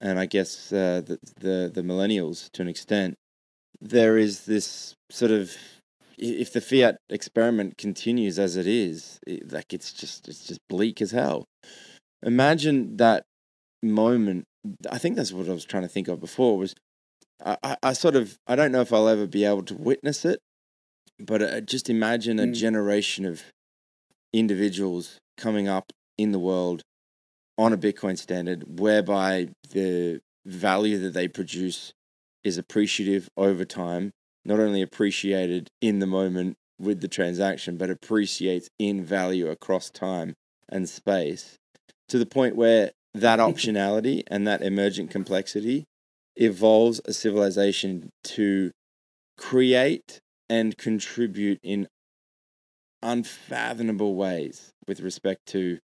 and 0.00 0.18
I 0.18 0.26
guess 0.26 0.72
uh, 0.72 1.00
the, 1.04 1.18
the 1.40 1.70
the 1.72 1.82
millennials 1.82 2.50
to 2.52 2.62
an 2.62 2.68
extent. 2.68 3.14
There 3.80 4.18
is 4.18 4.44
this 4.44 4.94
sort 5.10 5.30
of 5.30 5.56
if 6.18 6.52
the 6.52 6.60
fiat 6.60 6.98
experiment 7.08 7.78
continues 7.78 8.38
as 8.38 8.56
it 8.56 8.66
is, 8.66 9.18
it, 9.26 9.50
like 9.50 9.72
it's 9.72 9.92
just 9.92 10.28
it's 10.28 10.44
just 10.46 10.60
bleak 10.68 11.00
as 11.00 11.12
hell. 11.12 11.44
Imagine 12.22 12.96
that 12.98 13.24
moment. 13.82 14.44
I 14.90 14.98
think 14.98 15.16
that's 15.16 15.32
what 15.32 15.48
I 15.48 15.52
was 15.52 15.64
trying 15.64 15.84
to 15.84 15.88
think 15.88 16.08
of 16.08 16.20
before. 16.20 16.58
Was 16.58 16.74
I, 17.42 17.56
I, 17.62 17.76
I 17.82 17.92
sort 17.94 18.16
of 18.16 18.36
I 18.46 18.54
don't 18.54 18.72
know 18.72 18.82
if 18.82 18.92
I'll 18.92 19.08
ever 19.08 19.26
be 19.26 19.44
able 19.46 19.62
to 19.64 19.74
witness 19.74 20.26
it, 20.26 20.40
but 21.18 21.40
uh, 21.40 21.60
just 21.62 21.88
imagine 21.88 22.38
a 22.38 22.46
Mm. 22.46 22.54
generation 22.54 23.24
of 23.24 23.42
individuals 24.32 25.18
coming 25.36 25.68
up 25.68 25.92
in 26.18 26.32
the 26.32 26.38
world 26.38 26.82
on 27.58 27.72
a 27.72 27.78
Bitcoin 27.78 28.18
standard 28.18 28.78
whereby 28.80 29.48
the 29.70 30.20
value 30.46 30.98
that 30.98 31.12
they 31.14 31.28
produce 31.28 31.92
is 32.42 32.56
appreciative 32.56 33.28
over 33.36 33.64
time, 33.64 34.10
not 34.44 34.58
only 34.58 34.82
appreciated 34.82 35.68
in 35.80 35.98
the 35.98 36.06
moment 36.06 36.56
with 36.78 37.00
the 37.00 37.08
transaction, 37.08 37.76
but 37.76 37.90
appreciates 37.90 38.68
in 38.78 39.04
value 39.04 39.48
across 39.48 39.90
time 39.90 40.34
and 40.68 40.88
space 40.88 41.58
to 42.08 42.18
the 42.18 42.26
point 42.26 42.56
where 42.56 42.92
that 43.14 43.38
optionality 43.50 44.22
and 44.26 44.46
that 44.46 44.62
emergent 44.62 45.10
complexity 45.10 45.84
evolves 46.36 47.00
a 47.04 47.12
civilization 47.12 48.10
to 48.24 48.70
create 49.36 50.20
and 50.48 50.76
contribute 50.76 51.58
in 51.62 51.86
unfathomable 53.02 54.14
ways 54.14 54.72
with 54.86 55.00
respect 55.00 55.46
to 55.46 55.78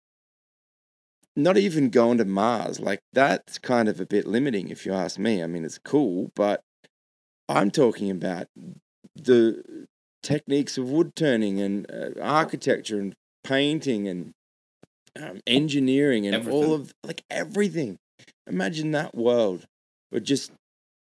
not 1.35 1.57
even 1.57 1.89
going 1.89 2.17
to 2.19 2.25
Mars. 2.25 2.79
Like 2.79 2.99
that's 3.11 3.57
kind 3.57 3.89
of 3.89 3.99
a 3.99 4.05
bit 4.05 4.27
limiting 4.27 4.69
if 4.69 4.85
you 4.85 4.93
ask 4.93 5.17
me. 5.17 5.43
I 5.43 5.47
mean, 5.47 5.65
it's 5.65 5.79
cool, 5.79 6.31
but 6.35 6.61
I'm 7.49 7.71
talking 7.71 8.09
about 8.11 8.47
the 9.15 9.87
techniques 10.21 10.77
of 10.77 10.89
wood 10.89 11.15
turning 11.15 11.59
and 11.59 11.89
uh, 11.91 12.21
architecture 12.21 12.99
and 12.99 13.13
painting 13.43 14.07
and 14.07 14.31
um, 15.19 15.41
engineering 15.45 16.25
and 16.27 16.47
all 16.47 16.73
of 16.73 16.93
like 17.03 17.23
everything. 17.29 17.97
Imagine 18.47 18.91
that 18.91 19.15
world 19.15 19.65
where 20.09 20.21
just 20.21 20.51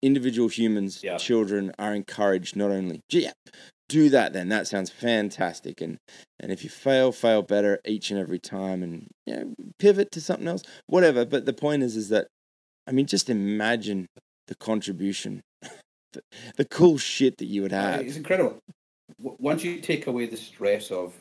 individual 0.03 0.49
humans, 0.49 1.03
Yeah. 1.03 1.17
children 1.17 1.73
are 1.79 1.95
encouraged 1.95 2.55
not 2.57 2.71
only, 2.71 3.01
yeah, 3.11 3.33
do 3.89 4.11
that 4.11 4.33
then. 4.33 4.49
That 4.49 4.67
sounds 4.67 4.91
fantastic. 4.91 5.81
And 5.81 5.99
and 6.41 6.53
if 6.53 6.63
you 6.65 6.71
fail, 6.71 7.13
fail 7.13 7.43
better 7.43 7.81
each 7.85 8.11
and 8.11 8.21
every 8.21 8.39
time 8.39 8.83
and 8.83 9.07
you 9.27 9.37
know, 9.37 9.55
pivot 9.79 10.11
to 10.13 10.21
something 10.21 10.49
else, 10.49 10.63
whatever. 10.87 11.25
But 11.25 11.47
the 11.47 11.53
point 11.53 11.83
is 11.83 11.97
is 11.97 12.09
that 12.11 12.29
I 12.87 12.93
mean 12.93 13.07
just 13.07 13.31
imagine 13.31 14.07
the 14.47 14.55
contribution. 14.55 15.41
the, 16.13 16.23
the 16.57 16.65
cool 16.65 16.99
shit 16.99 17.39
that 17.39 17.47
you 17.47 17.63
would 17.63 17.73
have. 17.73 18.01
It's 18.01 18.17
incredible. 18.17 18.59
Once 19.21 19.65
you 19.65 19.81
take 19.81 20.07
away 20.07 20.27
the 20.27 20.37
stress 20.37 20.91
of, 20.91 21.15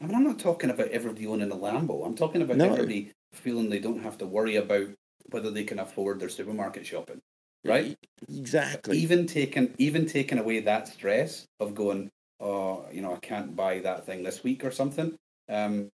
I 0.00 0.06
mean, 0.06 0.16
I'm 0.16 0.24
not 0.24 0.38
talking 0.38 0.70
about 0.70 0.88
everybody 0.88 1.26
owning 1.26 1.52
a 1.52 1.56
Lambo. 1.56 2.04
I'm 2.04 2.14
talking 2.14 2.42
about 2.42 2.56
No. 2.56 2.66
everybody 2.72 3.12
feeling 3.32 3.68
they 3.68 3.78
don't 3.78 4.02
have 4.02 4.18
to 4.18 4.26
worry 4.26 4.56
about 4.56 4.88
whether 5.30 5.50
they 5.50 5.64
can 5.64 5.78
afford 5.78 6.20
their 6.20 6.28
supermarket 6.28 6.86
shopping, 6.86 7.20
right? 7.64 7.96
Exactly. 8.28 8.98
Even 8.98 9.26
taking 9.26 9.74
even 9.78 10.06
taking 10.06 10.38
away 10.38 10.60
that 10.60 10.88
stress 10.88 11.46
of 11.60 11.74
going, 11.74 12.10
oh, 12.40 12.86
you 12.92 13.02
know, 13.02 13.14
I 13.14 13.18
can't 13.18 13.56
buy 13.56 13.80
that 13.80 14.06
thing 14.06 14.22
this 14.22 14.42
week 14.42 14.64
or 14.64 14.70
something. 14.70 15.16
Um, 15.48 15.88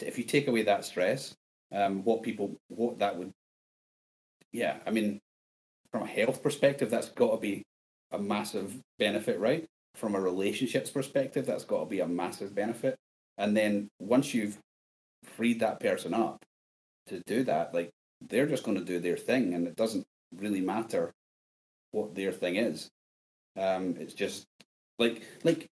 if 0.00 0.18
you 0.18 0.24
take 0.24 0.48
away 0.48 0.62
that 0.62 0.84
stress, 0.84 1.34
um, 1.72 2.04
what 2.04 2.22
people, 2.22 2.56
what 2.68 2.98
that 2.98 3.16
would, 3.16 3.32
yeah, 4.52 4.76
I 4.86 4.90
mean, 4.90 5.20
from 5.90 6.02
a 6.02 6.06
health 6.06 6.42
perspective, 6.42 6.90
that's 6.90 7.08
got 7.10 7.32
to 7.32 7.36
be 7.38 7.62
a 8.12 8.18
massive 8.18 8.76
benefit, 8.98 9.38
right? 9.38 9.64
From 9.94 10.14
a 10.14 10.20
relationships 10.20 10.90
perspective, 10.90 11.46
that's 11.46 11.64
got 11.64 11.80
to 11.80 11.86
be 11.86 12.00
a 12.00 12.06
massive 12.06 12.54
benefit. 12.54 12.96
And 13.38 13.56
then 13.56 13.88
once 13.98 14.34
you've 14.34 14.58
freed 15.24 15.60
that 15.60 15.80
person 15.80 16.14
up 16.14 16.42
to 17.08 17.20
do 17.26 17.42
that, 17.44 17.74
like 17.74 17.90
they're 18.28 18.46
just 18.46 18.64
going 18.64 18.78
to 18.78 18.84
do 18.84 19.00
their 19.00 19.16
thing, 19.16 19.54
and 19.54 19.66
it 19.66 19.76
doesn't 19.76 20.06
really 20.34 20.60
matter 20.60 21.12
what 21.92 22.14
their 22.14 22.32
thing 22.32 22.56
is. 22.56 22.88
Um, 23.56 23.96
it's 23.98 24.14
just 24.14 24.44
like 24.98 25.22
like 25.44 25.66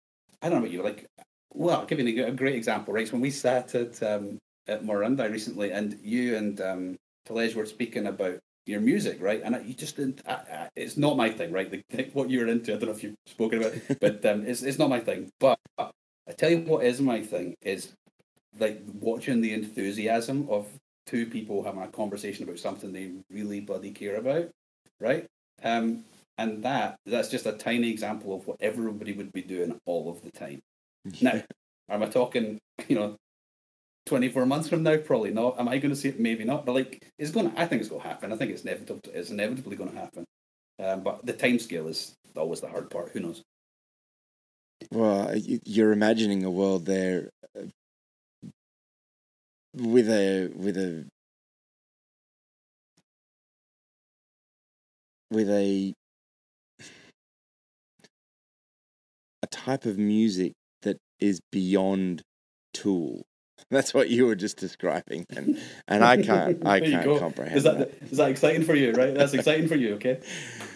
I 0.41 0.49
don't 0.49 0.59
know 0.59 0.65
about 0.65 0.71
you, 0.71 0.83
like 0.83 1.05
well, 1.53 1.81
I'll 1.81 1.85
give 1.85 1.99
you 1.99 2.25
a 2.25 2.31
great 2.31 2.55
example, 2.55 2.93
right? 2.93 3.07
So 3.07 3.13
when 3.13 3.21
we 3.21 3.31
sat 3.31 3.75
at 3.75 4.01
um, 4.03 4.37
at 4.67 4.85
Miranda 4.85 5.29
recently, 5.29 5.71
and 5.71 5.97
you 6.01 6.35
and 6.37 6.59
um, 6.61 6.97
Telej 7.27 7.55
were 7.55 7.65
speaking 7.65 8.07
about 8.07 8.39
your 8.65 8.79
music, 8.79 9.21
right? 9.21 9.41
And 9.43 9.65
you 9.67 9.73
just 9.73 9.97
didn't. 9.97 10.21
I, 10.25 10.33
I, 10.33 10.69
it's 10.75 10.97
not 10.97 11.17
my 11.17 11.29
thing, 11.29 11.51
right? 11.51 11.69
The, 11.69 11.81
the- 11.89 12.09
what 12.13 12.29
you're 12.29 12.47
into, 12.47 12.73
I 12.73 12.77
don't 12.77 12.89
know 12.89 12.95
if 12.95 13.03
you've 13.03 13.15
spoken 13.27 13.59
about, 13.59 13.73
it, 13.73 13.99
but 13.99 14.25
um, 14.25 14.45
it's 14.45 14.63
it's 14.63 14.79
not 14.79 14.89
my 14.89 14.99
thing. 14.99 15.29
But 15.39 15.59
I 15.77 16.33
tell 16.37 16.49
you 16.49 16.59
what 16.59 16.85
is 16.85 17.01
my 17.01 17.21
thing 17.21 17.55
is 17.61 17.93
like 18.59 18.81
watching 18.99 19.41
the 19.41 19.53
enthusiasm 19.53 20.47
of 20.49 20.67
two 21.05 21.25
people 21.25 21.63
having 21.63 21.81
a 21.81 21.87
conversation 21.87 22.43
about 22.43 22.59
something 22.59 22.91
they 22.93 23.11
really 23.29 23.59
bloody 23.59 23.91
care 23.91 24.15
about, 24.17 24.49
right? 24.99 25.25
Um, 25.63 26.03
and 26.41 26.63
that 26.63 26.97
that's 27.05 27.29
just 27.29 27.45
a 27.45 27.53
tiny 27.53 27.89
example 27.89 28.33
of 28.33 28.47
what 28.47 28.57
everybody 28.59 29.13
would 29.13 29.31
be 29.31 29.41
doing 29.43 29.79
all 29.85 30.09
of 30.09 30.21
the 30.23 30.31
time. 30.31 30.59
Now, 31.21 31.41
am 31.89 32.03
I 32.03 32.05
talking, 32.07 32.59
you 32.87 32.95
know, 32.95 33.15
24 34.05 34.45
months 34.45 34.69
from 34.69 34.83
now? 34.83 34.97
Probably 34.97 35.31
not. 35.31 35.59
Am 35.59 35.67
I 35.67 35.77
going 35.77 35.93
to 35.93 35.99
see 35.99 36.09
it? 36.09 36.19
Maybe 36.19 36.43
not. 36.43 36.65
But 36.65 36.73
like, 36.75 37.07
it's 37.17 37.31
going 37.31 37.51
to, 37.51 37.59
I 37.59 37.65
think 37.65 37.79
it's 37.81 37.89
going 37.89 38.01
to 38.01 38.07
happen. 38.07 38.31
I 38.31 38.35
think 38.35 38.51
it's 38.51 38.63
inevitable. 38.63 39.01
It's 39.13 39.29
inevitably 39.31 39.75
going 39.77 39.91
to 39.91 39.97
happen. 39.99 40.25
Um, 40.79 41.01
but 41.03 41.25
the 41.25 41.33
time 41.33 41.59
scale 41.59 41.87
is 41.87 42.13
always 42.35 42.61
the 42.61 42.67
hard 42.69 42.89
part. 42.89 43.09
Who 43.11 43.19
knows? 43.21 43.41
Well, 44.91 45.35
you- 45.37 45.59
you're 45.65 45.91
imagining 45.91 46.43
a 46.43 46.51
world 46.51 46.85
there 46.85 47.29
uh, 47.57 47.63
with 49.73 50.09
a 50.09 50.51
with 50.55 50.77
a 50.77 51.05
with 55.31 55.49
a 55.49 55.93
type 59.51 59.85
of 59.85 59.97
music 59.97 60.53
that 60.81 60.97
is 61.19 61.39
beyond 61.51 62.21
Tool. 62.73 63.21
That's 63.69 63.93
what 63.93 64.09
you 64.09 64.25
were 64.25 64.35
just 64.35 64.57
describing, 64.57 65.25
and 65.35 65.59
and 65.87 66.03
I 66.03 66.21
can't 66.21 66.65
I 66.65 66.79
can't 66.79 67.05
go. 67.05 67.19
comprehend 67.19 67.57
Is 67.57 67.63
that, 67.63 67.91
is 68.09 68.17
that 68.17 68.29
exciting 68.31 68.63
for 68.63 68.73
you, 68.75 68.91
right? 68.93 69.13
That's 69.13 69.33
exciting 69.33 69.67
for 69.67 69.75
you, 69.75 69.95
okay? 69.95 70.19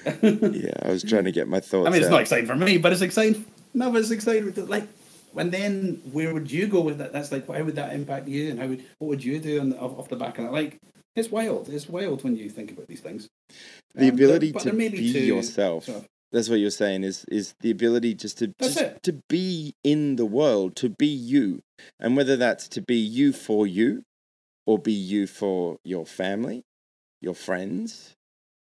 Yeah, 0.22 0.72
I 0.84 0.90
was 0.90 1.04
trying 1.04 1.24
to 1.24 1.32
get 1.32 1.48
my 1.48 1.60
thoughts. 1.60 1.88
I 1.88 1.90
mean, 1.92 2.02
it's 2.02 2.08
out. 2.08 2.12
not 2.12 2.22
exciting 2.22 2.46
for 2.46 2.56
me, 2.56 2.78
but 2.78 2.92
it's 2.94 3.02
exciting. 3.02 3.44
No, 3.74 3.92
but 3.92 4.02
it's 4.02 4.12
exciting. 4.12 4.54
Like, 4.68 4.88
and 5.36 5.52
then 5.52 6.02
where 6.12 6.32
would 6.34 6.52
you 6.52 6.68
go 6.68 6.82
with 6.82 7.00
that? 7.00 7.12
That's 7.12 7.32
like, 7.32 7.50
why 7.50 7.62
would 7.62 7.76
that 7.76 7.94
impact 7.94 8.28
you? 8.28 8.52
And 8.52 8.60
how 8.60 8.68
would 8.68 8.84
what 9.00 9.08
would 9.08 9.24
you 9.24 9.40
do 9.40 9.60
on 9.60 9.70
the, 9.72 9.80
off, 9.80 9.98
off 10.00 10.10
the 10.10 10.16
back 10.16 10.38
of 10.38 10.46
that? 10.46 10.54
Like, 10.54 10.78
it's 11.16 11.30
wild. 11.32 11.70
It's 11.70 11.90
wild 11.90 12.24
when 12.24 12.36
you 12.38 12.50
think 12.50 12.72
about 12.72 12.88
these 12.88 13.02
things. 13.02 13.28
the 13.96 14.10
Um, 14.10 14.14
ability 14.14 14.52
but 14.52 14.62
to 14.62 14.74
be 14.74 14.90
be 14.90 15.12
two 15.12 15.20
yourself. 15.20 15.86
sort 15.86 15.98
of- 16.00 16.08
That's 16.36 16.50
what 16.50 16.60
you're 16.60 16.70
saying 16.70 17.06
is 17.06 17.24
is 17.32 17.56
the 17.62 17.72
ability 17.72 18.14
just 18.14 18.40
to 18.40 18.54
That's 18.60 18.74
just 18.74 18.86
it. 18.86 19.04
to 19.04 19.22
be 19.30 19.74
in 19.86 20.18
the 20.18 20.26
world, 20.26 20.76
to 20.76 20.90
be 20.90 21.08
you, 21.08 21.62
and 21.98 22.18
whether 22.18 22.36
that's 22.36 22.68
to 22.70 22.82
be 22.82 22.98
you 22.98 23.32
for 23.32 23.66
you, 23.66 24.04
or 24.68 24.78
be 24.78 24.92
you 24.92 25.28
for 25.28 25.78
your 25.86 26.06
family, 26.06 26.64
your 27.22 27.36
friends. 27.36 28.16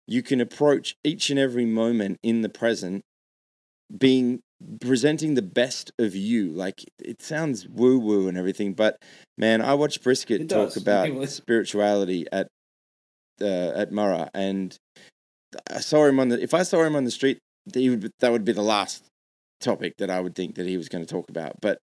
You 0.06 0.22
can 0.22 0.40
approach 0.40 0.96
each 1.04 1.28
and 1.28 1.38
every 1.38 1.66
moment 1.66 2.16
in 2.22 2.40
the 2.40 2.48
present 2.48 3.04
being 3.94 4.40
presenting 4.80 5.34
the 5.34 5.42
best 5.42 5.92
of 5.98 6.16
you. 6.16 6.48
Like 6.48 6.82
it 6.98 7.20
sounds 7.20 7.68
woo 7.68 7.98
woo 7.98 8.28
and 8.28 8.38
everything, 8.38 8.72
but 8.72 8.96
man, 9.36 9.60
I 9.60 9.74
watched 9.74 10.02
Brisket 10.02 10.40
It 10.40 10.48
talk 10.48 10.72
does. 10.72 10.78
about 10.78 11.28
spirituality 11.28 12.24
at 12.32 12.48
uh, 13.42 13.72
at 13.76 13.90
Murrah, 13.90 14.30
and 14.32 14.74
I 15.70 15.80
saw 15.80 16.06
him 16.06 16.18
on 16.18 16.30
the. 16.30 16.42
If 16.42 16.54
I 16.54 16.62
saw 16.62 16.82
him 16.82 16.96
on 16.96 17.04
the 17.04 17.10
street, 17.10 17.40
would 17.74 18.10
that 18.20 18.32
would 18.32 18.44
be 18.44 18.52
the 18.52 18.62
last 18.62 19.04
topic 19.60 19.96
that 19.98 20.10
I 20.10 20.20
would 20.20 20.34
think 20.34 20.54
that 20.56 20.66
he 20.66 20.76
was 20.76 20.88
going 20.88 21.04
to 21.04 21.10
talk 21.10 21.28
about. 21.28 21.60
But 21.60 21.78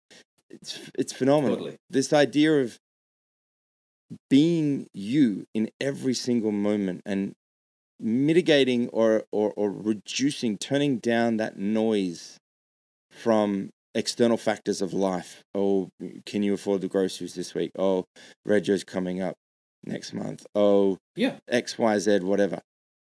it's 0.49 0.79
it's 0.97 1.13
phenomenal. 1.13 1.57
Totally. 1.57 1.75
This 1.89 2.13
idea 2.13 2.61
of 2.61 2.77
being 4.29 4.87
you 4.93 5.45
in 5.53 5.69
every 5.81 6.13
single 6.13 6.51
moment 6.51 7.01
and 7.05 7.33
mitigating 7.99 8.87
or, 8.89 9.23
or, 9.31 9.51
or 9.55 9.71
reducing, 9.71 10.57
turning 10.57 10.97
down 10.97 11.37
that 11.37 11.57
noise 11.57 12.37
from 13.09 13.69
external 13.93 14.37
factors 14.37 14.81
of 14.81 14.93
life. 14.93 15.41
Oh, 15.53 15.89
can 16.25 16.43
you 16.43 16.53
afford 16.53 16.81
the 16.81 16.87
groceries 16.87 17.33
this 17.33 17.53
week? 17.53 17.71
Oh, 17.77 18.05
Regio's 18.45 18.83
coming 18.83 19.21
up 19.21 19.35
next 19.83 20.13
month. 20.13 20.45
Oh, 20.53 20.97
Yeah. 21.15 21.37
X, 21.47 21.77
Y, 21.77 21.99
Z, 21.99 22.19
whatever. 22.19 22.59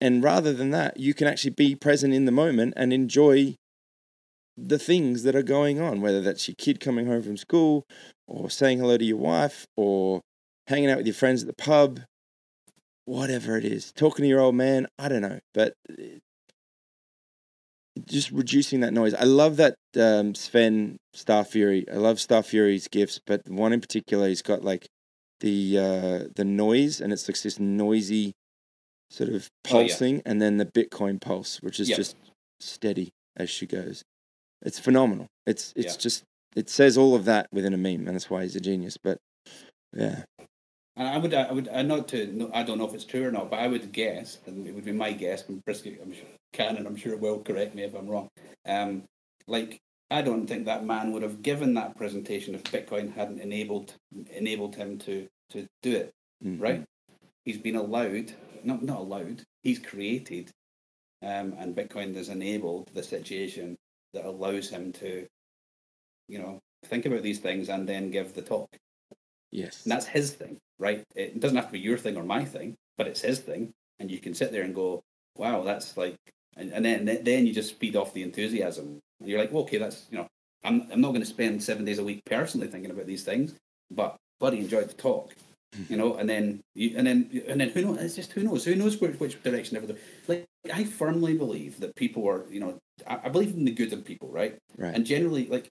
And 0.01 0.23
rather 0.23 0.53
than 0.53 0.71
that, 0.71 0.99
you 0.99 1.13
can 1.13 1.27
actually 1.27 1.51
be 1.51 1.75
present 1.75 2.13
in 2.13 2.25
the 2.25 2.31
moment 2.31 2.73
and 2.77 2.93
enjoy 2.93 3.55
the 4.57 4.79
things 4.79 5.23
that 5.23 5.35
are 5.35 5.43
going 5.43 5.79
on, 5.79 6.01
whether 6.01 6.21
that's 6.21 6.47
your 6.47 6.55
kid 6.57 6.79
coming 6.79 7.07
home 7.07 7.23
from 7.23 7.37
school 7.37 7.85
or 8.27 8.49
saying 8.49 8.79
hello 8.79 8.97
to 8.97 9.05
your 9.05 9.17
wife 9.17 9.65
or 9.75 10.21
hanging 10.67 10.89
out 10.89 10.97
with 10.97 11.07
your 11.07 11.15
friends 11.15 11.43
at 11.43 11.47
the 11.47 11.53
pub, 11.53 12.01
whatever 13.05 13.57
it 13.57 13.65
is, 13.65 13.91
talking 13.93 14.23
to 14.23 14.29
your 14.29 14.39
old 14.39 14.55
man, 14.55 14.87
I 14.97 15.09
don't 15.09 15.21
know, 15.21 15.39
but 15.53 15.73
uh, 15.89 16.19
just 18.05 18.31
reducing 18.31 18.81
that 18.81 18.93
noise. 18.93 19.13
I 19.13 19.23
love 19.23 19.57
that 19.57 19.75
um, 19.99 20.35
Sven 20.35 20.97
Star 21.13 21.43
Fury. 21.43 21.85
I 21.91 21.95
love 21.95 22.19
Star 22.19 22.43
Fury's 22.43 22.87
gifts, 22.87 23.19
but 23.25 23.41
one 23.49 23.73
in 23.73 23.81
particular, 23.81 24.27
he's 24.27 24.41
got 24.41 24.63
like 24.63 24.87
the 25.39 25.77
uh, 25.77 26.29
the 26.35 26.45
noise, 26.45 27.01
and 27.01 27.11
it's 27.11 27.27
like 27.27 27.41
this 27.41 27.59
noisy 27.59 28.33
sort 29.09 29.29
of 29.29 29.47
Oh, 29.71 29.79
yeah. 29.79 29.87
pulsing, 29.87 30.21
and 30.25 30.41
then 30.41 30.57
the 30.57 30.65
Bitcoin 30.65 31.19
pulse, 31.19 31.61
which 31.61 31.79
is 31.79 31.89
Yep. 31.89 31.97
just 31.97 32.15
steady 32.59 33.09
as 33.35 33.49
she 33.49 33.65
goes. 33.65 34.03
It's 34.61 34.79
phenomenal. 34.79 35.27
It's 35.45 35.73
it's 35.75 35.95
Yeah. 35.95 35.99
just 35.99 36.23
it 36.55 36.69
says 36.69 36.97
all 36.97 37.15
of 37.15 37.25
that 37.25 37.47
within 37.53 37.73
a 37.73 37.77
meme, 37.77 38.07
and 38.07 38.15
that's 38.15 38.29
why 38.29 38.43
he's 38.43 38.55
a 38.55 38.59
genius. 38.59 38.97
But 39.01 39.17
yeah, 39.93 40.23
And 40.95 41.07
I 41.07 41.17
would, 41.17 41.33
I 41.33 41.51
would, 41.51 41.69
I 41.69 41.81
not 41.83 42.07
to, 42.09 42.49
I 42.53 42.63
don't 42.63 42.77
know 42.77 42.87
if 42.87 42.93
it's 42.93 43.05
true 43.05 43.25
or 43.25 43.31
not, 43.31 43.49
but 43.49 43.59
I 43.59 43.67
would 43.67 43.91
guess, 43.93 44.39
and 44.47 44.67
it 44.67 44.73
would 44.75 44.83
be 44.83 44.91
my 44.91 45.13
guess, 45.13 45.47
and 45.47 45.63
Brisket, 45.63 45.99
I'm 46.01 46.11
sure, 46.11 46.25
can, 46.51 46.75
and 46.75 46.85
I'm 46.85 46.95
sure 46.97 47.15
will 47.15 47.41
correct 47.41 47.73
me 47.75 47.83
if 47.83 47.93
I'm 47.95 48.07
wrong. 48.07 48.27
Um, 48.65 49.03
like, 49.47 49.79
I 50.11 50.21
don't 50.21 50.45
think 50.47 50.65
that 50.65 50.83
man 50.85 51.11
would 51.13 51.21
have 51.21 51.41
given 51.41 51.75
that 51.75 51.95
presentation 51.95 52.53
if 52.55 52.63
Bitcoin 52.63 53.13
hadn't 53.13 53.39
enabled 53.39 53.93
enabled 54.31 54.75
him 54.75 54.97
to 54.99 55.27
to 55.51 55.67
do 55.83 55.95
it. 55.95 56.11
Mhm. 56.43 56.59
Right? 56.59 56.83
He's 57.45 57.57
been 57.59 57.75
allowed, 57.75 58.33
not 58.65 58.83
not 58.83 58.99
allowed. 58.99 59.43
He's 59.63 59.79
created, 59.79 60.51
um, 61.21 61.53
and 61.57 61.75
Bitcoin 61.75 62.15
has 62.15 62.29
enabled 62.29 62.89
the 62.93 63.03
situation 63.03 63.75
that 64.13 64.25
allows 64.25 64.69
him 64.69 64.91
to, 64.93 65.27
you 66.27 66.39
know, 66.39 66.59
think 66.85 67.05
about 67.05 67.23
these 67.23 67.39
things 67.39 67.69
and 67.69 67.87
then 67.87 68.11
give 68.11 68.33
the 68.33 68.41
talk. 68.41 68.69
Yes. 69.51 69.83
And 69.83 69.91
that's 69.91 70.05
his 70.05 70.31
thing, 70.31 70.57
right? 70.77 71.03
It 71.15 71.39
doesn't 71.39 71.57
have 71.57 71.67
to 71.67 71.71
be 71.71 71.79
your 71.79 71.97
thing 71.97 72.17
or 72.17 72.23
my 72.23 72.45
thing, 72.45 72.75
but 72.97 73.07
it's 73.07 73.21
his 73.21 73.39
thing. 73.39 73.71
And 73.99 74.09
you 74.09 74.19
can 74.19 74.33
sit 74.33 74.51
there 74.51 74.63
and 74.63 74.73
go, 74.73 75.01
wow, 75.35 75.63
that's 75.63 75.97
like, 75.97 76.15
and, 76.55 76.71
and 76.71 76.85
then 76.85 77.05
then 77.23 77.45
you 77.45 77.53
just 77.53 77.75
feed 77.75 77.95
off 77.95 78.13
the 78.13 78.23
enthusiasm. 78.23 78.99
And 79.19 79.29
you're 79.29 79.39
like, 79.39 79.51
well, 79.51 79.63
okay, 79.63 79.77
that's, 79.77 80.05
you 80.09 80.17
know, 80.17 80.27
I'm, 80.63 80.87
I'm 80.91 81.01
not 81.01 81.09
going 81.09 81.21
to 81.21 81.25
spend 81.25 81.61
seven 81.63 81.85
days 81.85 81.99
a 81.99 82.03
week 82.03 82.21
personally 82.25 82.67
thinking 82.67 82.91
about 82.91 83.07
these 83.07 83.23
things, 83.23 83.55
but 83.91 84.15
buddy 84.39 84.59
enjoyed 84.59 84.89
the 84.89 84.93
talk, 84.93 85.35
you 85.87 85.97
know, 85.97 86.15
and 86.15 86.29
then, 86.29 86.61
you, 86.73 86.95
and 86.97 87.05
then, 87.05 87.29
and 87.47 87.61
then 87.61 87.69
who 87.69 87.81
knows? 87.81 87.97
It's 87.97 88.15
just 88.15 88.31
who 88.31 88.43
knows? 88.43 88.65
Who 88.65 88.75
knows 88.75 88.99
which, 88.99 89.19
which 89.19 89.41
direction 89.43 89.77
ever. 89.77 89.93
Like, 90.27 90.45
I 90.73 90.83
firmly 90.83 91.37
believe 91.37 91.79
that 91.79 91.95
people 91.95 92.27
are, 92.27 92.45
you 92.51 92.59
know, 92.59 92.79
I, 93.07 93.19
I 93.25 93.29
believe 93.29 93.53
in 93.53 93.65
the 93.65 93.71
good 93.71 93.93
in 93.93 94.01
people, 94.01 94.29
right? 94.31 94.57
Right. 94.77 94.93
And 94.93 95.05
generally, 95.05 95.47
like, 95.47 95.69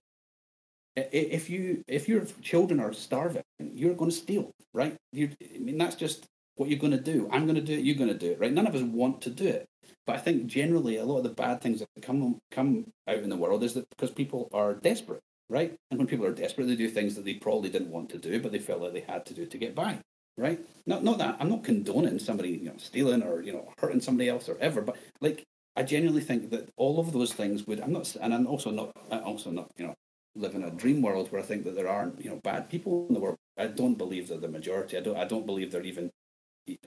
if 0.96 1.48
you 1.50 1.82
if 1.86 2.08
your 2.08 2.24
children 2.42 2.80
are 2.80 2.92
starving, 2.92 3.42
you're 3.58 3.94
going 3.94 4.10
to 4.10 4.16
steal, 4.16 4.50
right? 4.72 4.96
You, 5.12 5.30
I 5.54 5.58
mean, 5.58 5.78
that's 5.78 5.96
just 5.96 6.26
what 6.56 6.68
you're 6.68 6.78
going 6.78 6.92
to 6.92 7.00
do. 7.00 7.28
I'm 7.30 7.44
going 7.44 7.54
to 7.54 7.60
do 7.60 7.74
it. 7.74 7.84
You're 7.84 7.96
going 7.96 8.08
to 8.08 8.18
do 8.18 8.32
it, 8.32 8.40
right? 8.40 8.52
None 8.52 8.66
of 8.66 8.74
us 8.74 8.82
want 8.82 9.20
to 9.22 9.30
do 9.30 9.46
it, 9.46 9.66
but 10.06 10.16
I 10.16 10.18
think 10.18 10.46
generally 10.46 10.96
a 10.96 11.04
lot 11.04 11.18
of 11.18 11.22
the 11.24 11.30
bad 11.30 11.60
things 11.60 11.80
that 11.80 11.88
come 12.02 12.38
come 12.50 12.86
out 13.06 13.18
in 13.18 13.30
the 13.30 13.36
world 13.36 13.62
is 13.62 13.74
that 13.74 13.88
because 13.90 14.10
people 14.10 14.48
are 14.52 14.74
desperate, 14.74 15.20
right? 15.48 15.74
And 15.90 15.98
when 15.98 16.06
people 16.06 16.26
are 16.26 16.32
desperate, 16.32 16.66
they 16.66 16.76
do 16.76 16.88
things 16.88 17.14
that 17.14 17.24
they 17.24 17.34
probably 17.34 17.70
didn't 17.70 17.90
want 17.90 18.10
to 18.10 18.18
do, 18.18 18.40
but 18.40 18.52
they 18.52 18.58
felt 18.58 18.80
like 18.80 18.92
they 18.92 19.00
had 19.00 19.26
to 19.26 19.34
do 19.34 19.46
to 19.46 19.58
get 19.58 19.74
by, 19.74 19.98
right? 20.36 20.60
Not 20.86 21.04
not 21.04 21.18
that 21.18 21.36
I'm 21.40 21.50
not 21.50 21.64
condoning 21.64 22.18
somebody 22.18 22.50
you 22.50 22.66
know 22.70 22.76
stealing 22.76 23.22
or 23.22 23.42
you 23.42 23.52
know 23.52 23.72
hurting 23.78 24.00
somebody 24.00 24.28
else 24.28 24.48
or 24.48 24.58
ever, 24.60 24.82
but 24.82 24.96
like 25.20 25.44
I 25.78 25.84
genuinely 25.84 26.22
think 26.22 26.50
that 26.50 26.70
all 26.76 26.98
of 26.98 27.12
those 27.12 27.32
things 27.32 27.64
would. 27.68 27.80
I'm 27.80 27.92
not, 27.92 28.16
and 28.20 28.34
I'm 28.34 28.48
also 28.48 28.72
not, 28.72 28.90
I'm 29.12 29.22
also 29.22 29.52
not, 29.52 29.70
you 29.76 29.86
know, 29.86 29.94
live 30.34 30.56
in 30.56 30.64
a 30.64 30.72
dream 30.72 31.02
world 31.02 31.30
where 31.30 31.40
I 31.40 31.44
think 31.44 31.62
that 31.64 31.76
there 31.76 31.88
aren't, 31.88 32.20
you 32.20 32.30
know, 32.30 32.40
bad 32.42 32.68
people 32.68 33.06
in 33.06 33.14
the 33.14 33.20
world. 33.20 33.36
I 33.56 33.68
don't 33.68 33.96
believe 33.96 34.26
they're 34.26 34.38
the 34.38 34.48
majority. 34.48 34.96
I 34.96 35.00
don't. 35.00 35.16
I 35.16 35.24
don't 35.24 35.46
believe 35.46 35.70
they're 35.70 35.82
even. 35.82 36.10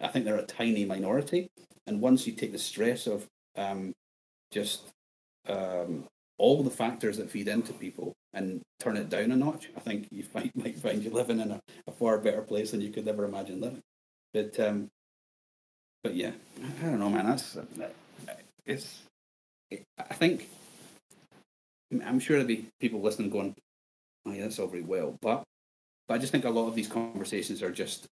I 0.01 0.09
think 0.09 0.25
they're 0.25 0.35
a 0.35 0.43
tiny 0.43 0.83
minority. 0.83 1.47
And 1.87 2.01
once 2.01 2.27
you 2.27 2.33
take 2.33 2.51
the 2.51 2.59
stress 2.59 3.07
of 3.07 3.25
um, 3.55 3.93
just 4.51 4.91
um, 5.47 6.05
all 6.37 6.61
the 6.61 6.69
factors 6.69 7.15
that 7.17 7.31
feed 7.31 7.47
into 7.47 7.71
people 7.71 8.13
and 8.33 8.61
turn 8.79 8.97
it 8.97 9.09
down 9.09 9.31
a 9.31 9.35
notch, 9.35 9.69
I 9.75 9.79
think 9.79 10.07
you 10.11 10.23
find, 10.23 10.51
might 10.55 10.77
find 10.77 11.03
you're 11.03 11.13
living 11.13 11.39
in 11.39 11.51
a, 11.51 11.61
a 11.87 11.91
far 11.91 12.17
better 12.17 12.41
place 12.41 12.71
than 12.71 12.81
you 12.81 12.89
could 12.89 13.07
ever 13.07 13.25
imagine 13.25 13.61
living. 13.61 13.81
But 14.33 14.59
um, 14.59 14.89
but 16.03 16.15
yeah, 16.15 16.31
I 16.81 16.85
don't 16.85 16.99
know, 16.99 17.09
man. 17.09 17.27
That's 17.27 17.57
uh, 17.57 17.65
it's. 18.65 19.03
I 19.71 20.13
think 20.13 20.49
I'm 22.05 22.19
sure 22.19 22.37
there'll 22.37 22.47
be 22.47 22.67
people 22.79 23.01
listening 23.01 23.29
going, 23.29 23.55
"Oh 24.25 24.31
yeah, 24.31 24.43
that's 24.43 24.59
all 24.59 24.67
very 24.67 24.83
well," 24.83 25.17
but 25.21 25.43
but 26.07 26.15
I 26.15 26.17
just 26.17 26.31
think 26.31 26.45
a 26.45 26.49
lot 26.49 26.67
of 26.67 26.75
these 26.75 26.87
conversations 26.87 27.61
are 27.61 27.71
just 27.71 28.07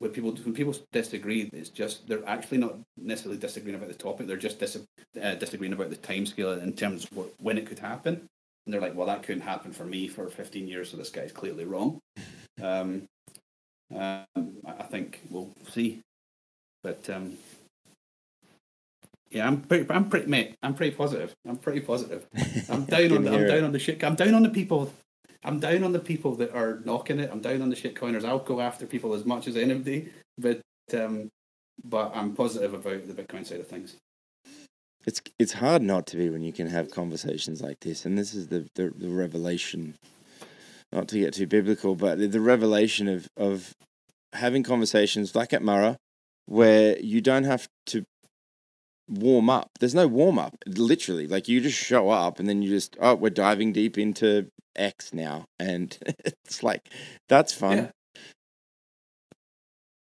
when 0.00 0.10
people 0.10 0.32
when 0.32 0.54
people 0.54 0.74
disagree, 0.92 1.48
it's 1.52 1.68
just 1.68 2.08
they're 2.08 2.26
actually 2.26 2.58
not 2.58 2.74
necessarily 2.96 3.38
disagreeing 3.38 3.76
about 3.76 3.88
the 3.88 3.94
topic. 3.94 4.26
They're 4.26 4.36
just 4.36 4.58
dis- 4.58 4.78
uh, 5.22 5.34
disagreeing 5.34 5.74
about 5.74 5.90
the 5.90 5.96
timescale 5.96 6.60
in 6.62 6.72
terms 6.72 7.04
of 7.04 7.16
what, 7.16 7.28
when 7.38 7.58
it 7.58 7.66
could 7.66 7.78
happen. 7.78 8.26
And 8.66 8.74
they're 8.74 8.80
like, 8.80 8.94
"Well, 8.94 9.06
that 9.06 9.22
couldn't 9.22 9.42
happen 9.42 9.72
for 9.72 9.84
me 9.84 10.08
for 10.08 10.28
15 10.28 10.68
years, 10.68 10.90
so 10.90 10.96
this 10.96 11.10
guy's 11.10 11.32
clearly 11.32 11.64
wrong." 11.64 12.00
Um, 12.60 13.06
um, 13.94 14.26
I 14.66 14.82
think 14.90 15.22
we'll 15.30 15.50
see, 15.70 16.02
but 16.82 17.08
um, 17.08 17.38
yeah, 19.30 19.46
I'm 19.46 19.62
pretty, 19.62 19.90
I'm 19.90 20.08
pretty, 20.08 20.26
mate. 20.26 20.56
I'm 20.62 20.74
pretty 20.74 20.94
positive. 20.94 21.34
I'm 21.48 21.56
pretty 21.56 21.80
positive. 21.80 22.26
I'm 22.68 22.84
down 22.86 23.12
on, 23.12 23.24
the, 23.24 23.32
I'm 23.32 23.42
it. 23.44 23.48
down 23.48 23.64
on 23.64 23.72
the 23.72 23.78
shit. 23.78 24.02
I'm 24.02 24.16
down 24.16 24.34
on 24.34 24.42
the 24.42 24.50
people. 24.50 24.92
I'm 25.44 25.60
down 25.60 25.84
on 25.84 25.92
the 25.92 26.00
people 26.00 26.34
that 26.36 26.54
are 26.54 26.80
knocking 26.84 27.20
it. 27.20 27.30
I'm 27.32 27.40
down 27.40 27.62
on 27.62 27.70
the 27.70 27.76
shit 27.76 27.96
coiners. 27.96 28.24
I'll 28.24 28.40
go 28.40 28.60
after 28.60 28.86
people 28.86 29.14
as 29.14 29.24
much 29.24 29.46
as 29.46 29.56
anybody, 29.56 30.10
but 30.36 30.60
um, 30.92 31.30
but 31.84 32.14
I'm 32.14 32.34
positive 32.34 32.74
about 32.74 33.06
the 33.06 33.14
Bitcoin 33.14 33.46
side 33.46 33.60
of 33.60 33.68
things. 33.68 33.96
It's 35.06 35.20
it's 35.38 35.54
hard 35.54 35.82
not 35.82 36.06
to 36.08 36.16
be 36.16 36.28
when 36.28 36.42
you 36.42 36.52
can 36.52 36.66
have 36.68 36.90
conversations 36.90 37.60
like 37.62 37.80
this, 37.80 38.04
and 38.04 38.18
this 38.18 38.34
is 38.34 38.48
the 38.48 38.68
the, 38.74 38.92
the 38.96 39.08
revelation. 39.08 39.94
Not 40.92 41.06
to 41.08 41.20
get 41.20 41.34
too 41.34 41.46
biblical, 41.46 41.94
but 41.94 42.18
the, 42.18 42.26
the 42.26 42.40
revelation 42.40 43.06
of 43.08 43.28
of 43.36 43.74
having 44.32 44.62
conversations 44.62 45.34
like 45.34 45.52
at 45.52 45.62
Murrah, 45.62 45.96
where 46.46 46.98
you 46.98 47.20
don't 47.20 47.44
have 47.44 47.68
to 47.86 48.04
warm 49.08 49.48
up. 49.50 49.68
There's 49.78 49.94
no 49.94 50.06
warm 50.08 50.38
up, 50.38 50.56
literally. 50.66 51.26
Like 51.28 51.48
you 51.48 51.60
just 51.60 51.78
show 51.78 52.10
up, 52.10 52.40
and 52.40 52.48
then 52.48 52.60
you 52.62 52.70
just 52.70 52.96
oh, 53.00 53.14
we're 53.14 53.30
diving 53.30 53.72
deep 53.72 53.98
into 53.98 54.48
X 54.74 55.14
now, 55.14 55.44
and 55.60 55.96
it's 56.24 56.62
like 56.62 56.82
that's 57.28 57.52
fun. 57.52 57.76
Yeah. 57.76 57.90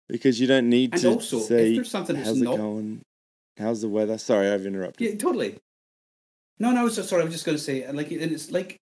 Because 0.09 0.39
you 0.39 0.47
don't 0.47 0.69
need 0.69 0.93
And 0.93 1.01
to 1.01 1.09
also, 1.13 1.37
if 1.37 1.43
say, 1.43 1.75
there's 1.75 1.91
something 1.91 2.15
that's 2.15 2.29
"How's 2.29 2.41
it 2.41 2.45
not- 2.45 2.57
going? 2.57 3.01
How's 3.57 3.81
the 3.81 3.89
weather?" 3.89 4.17
Sorry, 4.17 4.49
I've 4.49 4.65
interrupted. 4.65 5.07
Yeah, 5.07 5.17
totally. 5.17 5.57
No, 6.59 6.71
no. 6.71 6.81
I 6.81 6.83
was 6.83 6.95
sorry. 7.07 7.21
I 7.21 7.25
was 7.25 7.33
just 7.33 7.45
going 7.45 7.57
to 7.57 7.63
say, 7.63 7.83
and 7.83 7.97
like, 7.97 8.11
and 8.11 8.31
it's 8.31 8.51
like, 8.51 8.79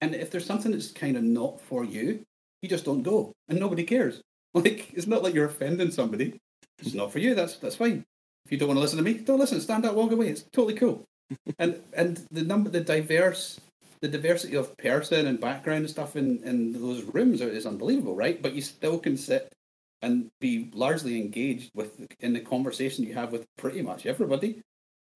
and 0.00 0.14
if 0.14 0.30
there's 0.30 0.46
something 0.46 0.72
that's 0.72 0.90
kind 0.92 1.16
of 1.16 1.22
not 1.22 1.60
for 1.60 1.84
you, 1.84 2.24
you 2.62 2.68
just 2.68 2.84
don't 2.84 3.02
go, 3.02 3.32
and 3.48 3.58
nobody 3.58 3.84
cares. 3.84 4.22
Like, 4.54 4.90
it's 4.94 5.06
not 5.06 5.22
like 5.22 5.34
you're 5.34 5.44
offending 5.44 5.90
somebody. 5.90 6.38
It's 6.78 6.94
not 6.94 7.12
for 7.12 7.18
you. 7.18 7.34
That's 7.34 7.58
that's 7.58 7.76
fine. 7.76 8.06
If 8.46 8.52
you 8.52 8.56
don't 8.56 8.68
want 8.68 8.78
to 8.78 8.80
listen 8.80 8.96
to 8.96 9.04
me, 9.04 9.14
don't 9.14 9.38
listen. 9.38 9.60
Stand 9.60 9.84
up, 9.84 9.94
walk 9.94 10.12
away. 10.12 10.28
It's 10.28 10.44
totally 10.44 10.72
cool. 10.72 11.04
and 11.58 11.82
and 11.92 12.26
the 12.30 12.42
number, 12.42 12.70
the 12.70 12.80
diverse, 12.80 13.60
the 14.00 14.08
diversity 14.08 14.56
of 14.56 14.74
person 14.78 15.26
and 15.26 15.38
background 15.38 15.80
and 15.80 15.90
stuff 15.90 16.16
in 16.16 16.42
in 16.42 16.72
those 16.72 17.02
rooms 17.02 17.42
is 17.42 17.66
unbelievable, 17.66 18.14
right? 18.14 18.40
But 18.40 18.54
you 18.54 18.62
still 18.62 18.98
can 18.98 19.18
sit 19.18 19.52
and 20.02 20.28
be 20.40 20.70
largely 20.74 21.20
engaged 21.20 21.70
with 21.74 22.06
in 22.20 22.32
the 22.32 22.40
conversation 22.40 23.04
you 23.04 23.14
have 23.14 23.32
with 23.32 23.46
pretty 23.56 23.82
much 23.82 24.06
everybody. 24.06 24.62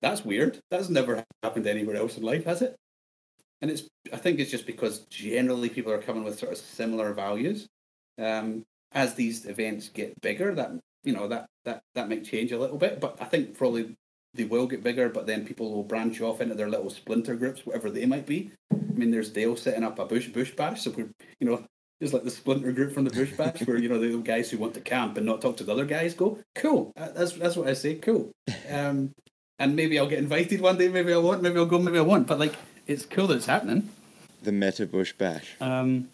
That's 0.01 0.25
weird. 0.25 0.59
That's 0.71 0.89
never 0.89 1.23
happened 1.43 1.67
anywhere 1.67 1.95
else 1.95 2.17
in 2.17 2.23
life, 2.23 2.45
has 2.45 2.61
it? 2.61 2.75
And 3.61 3.69
it's 3.69 3.83
I 4.11 4.17
think 4.17 4.39
it's 4.39 4.51
just 4.51 4.65
because 4.65 4.99
generally 5.09 5.69
people 5.69 5.91
are 5.91 6.01
coming 6.01 6.23
with 6.23 6.39
sort 6.39 6.51
of 6.51 6.57
similar 6.57 7.13
values. 7.13 7.67
Um, 8.17 8.63
as 8.91 9.13
these 9.13 9.45
events 9.45 9.89
get 9.89 10.19
bigger, 10.21 10.53
that 10.55 10.71
you 11.03 11.13
know 11.13 11.27
that 11.27 11.45
that 11.65 11.81
that 11.95 12.09
might 12.09 12.25
change 12.25 12.51
a 12.51 12.59
little 12.59 12.77
bit. 12.77 12.99
But 12.99 13.17
I 13.21 13.25
think 13.25 13.57
probably 13.57 13.95
they 14.33 14.45
will 14.45 14.67
get 14.67 14.83
bigger, 14.83 15.09
but 15.09 15.27
then 15.27 15.45
people 15.45 15.71
will 15.71 15.83
branch 15.83 16.21
off 16.21 16.41
into 16.41 16.55
their 16.55 16.69
little 16.69 16.89
splinter 16.89 17.35
groups, 17.35 17.65
whatever 17.65 17.89
they 17.89 18.05
might 18.05 18.25
be. 18.25 18.51
I 18.71 18.93
mean, 18.93 19.11
there's 19.11 19.29
Dale 19.29 19.55
setting 19.55 19.83
up 19.83 19.99
a 19.99 20.05
bush 20.05 20.27
bush 20.29 20.51
bash, 20.51 20.81
so 20.81 20.91
we're 20.91 21.11
you 21.39 21.47
know 21.47 21.63
just 22.01 22.13
like 22.13 22.23
the 22.23 22.31
splinter 22.31 22.71
group 22.71 22.93
from 22.93 23.03
the 23.03 23.11
bush 23.11 23.31
bash, 23.31 23.61
where 23.65 23.77
you 23.77 23.87
know 23.87 23.99
the 23.99 24.17
guys 24.17 24.49
who 24.49 24.57
want 24.57 24.73
to 24.73 24.81
camp 24.81 25.17
and 25.17 25.25
not 25.25 25.41
talk 25.41 25.55
to 25.57 25.63
the 25.63 25.71
other 25.71 25.85
guys 25.85 26.13
go 26.13 26.39
cool. 26.55 26.91
Uh, 26.97 27.09
That's 27.15 27.33
that's 27.33 27.55
what 27.55 27.67
I 27.67 27.73
say, 27.73 27.95
cool. 27.95 28.31
Um, 28.69 29.13
and 29.59 29.75
maybe 29.75 29.99
I'll 29.99 30.07
get 30.07 30.19
invited 30.19 30.59
one 30.59 30.77
day, 30.77 30.89
maybe 30.89 31.13
I 31.13 31.17
won't, 31.17 31.43
maybe 31.43 31.57
I'll 31.57 31.67
go, 31.67 31.77
maybe 31.77 31.99
I 31.99 32.01
won't. 32.01 32.25
But 32.25 32.39
like, 32.39 32.55
it's 32.87 33.05
cool 33.05 33.27
that 33.27 33.37
it's 33.37 33.45
happening. 33.45 33.89
The 34.41 34.51
Meta 34.51 34.87
Bush 34.87 35.13
Bash. 35.13 35.55
Um, 35.61 36.09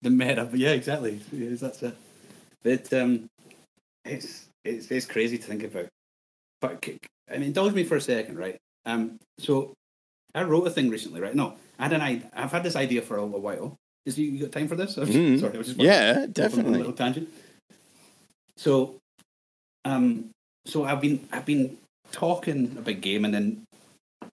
the 0.00 0.08
meta, 0.08 0.48
yeah, 0.54 0.70
exactly. 0.70 1.20
Yes, 1.30 1.60
that's 1.60 1.82
it. 1.82 1.94
But 2.62 2.90
um, 2.94 3.28
it's 4.06 4.48
it's 4.64 4.90
it's 4.90 5.04
crazy 5.04 5.36
to 5.36 5.44
think 5.44 5.62
about. 5.62 5.88
But 6.62 6.82
I 7.30 7.34
mean, 7.34 7.48
indulge 7.48 7.74
me 7.74 7.84
for 7.84 7.96
a 7.96 8.00
second, 8.00 8.38
right? 8.38 8.56
Um, 8.86 9.18
so 9.38 9.74
I 10.34 10.42
wrote 10.44 10.66
a 10.66 10.70
thing 10.70 10.88
recently, 10.88 11.20
right? 11.20 11.34
No, 11.34 11.56
I 11.78 11.82
had 11.82 11.92
an 11.92 12.00
I 12.00 12.22
I've 12.32 12.52
had 12.52 12.62
this 12.62 12.76
idea 12.76 13.02
for 13.02 13.18
a, 13.18 13.22
a 13.22 13.26
while. 13.26 13.76
Is 14.10 14.18
you, 14.18 14.30
you 14.32 14.40
got 14.40 14.50
time 14.52 14.66
for 14.66 14.74
this? 14.74 14.96
Mm. 14.96 15.38
Sorry, 15.38 15.54
I 15.54 15.58
was 15.58 15.68
just 15.68 15.78
Yeah, 15.78 16.12
on 16.12 16.24
a 16.24 16.26
definitely. 16.26 16.78
little 16.78 16.92
tangent. 16.92 17.28
So, 18.56 18.96
um, 19.84 20.30
so 20.66 20.84
I've 20.84 21.00
been 21.00 21.28
I've 21.30 21.46
been 21.46 21.78
talking 22.10 22.74
a 22.76 22.80
big 22.82 23.00
game, 23.02 23.24
and 23.24 23.32
then 23.32 23.62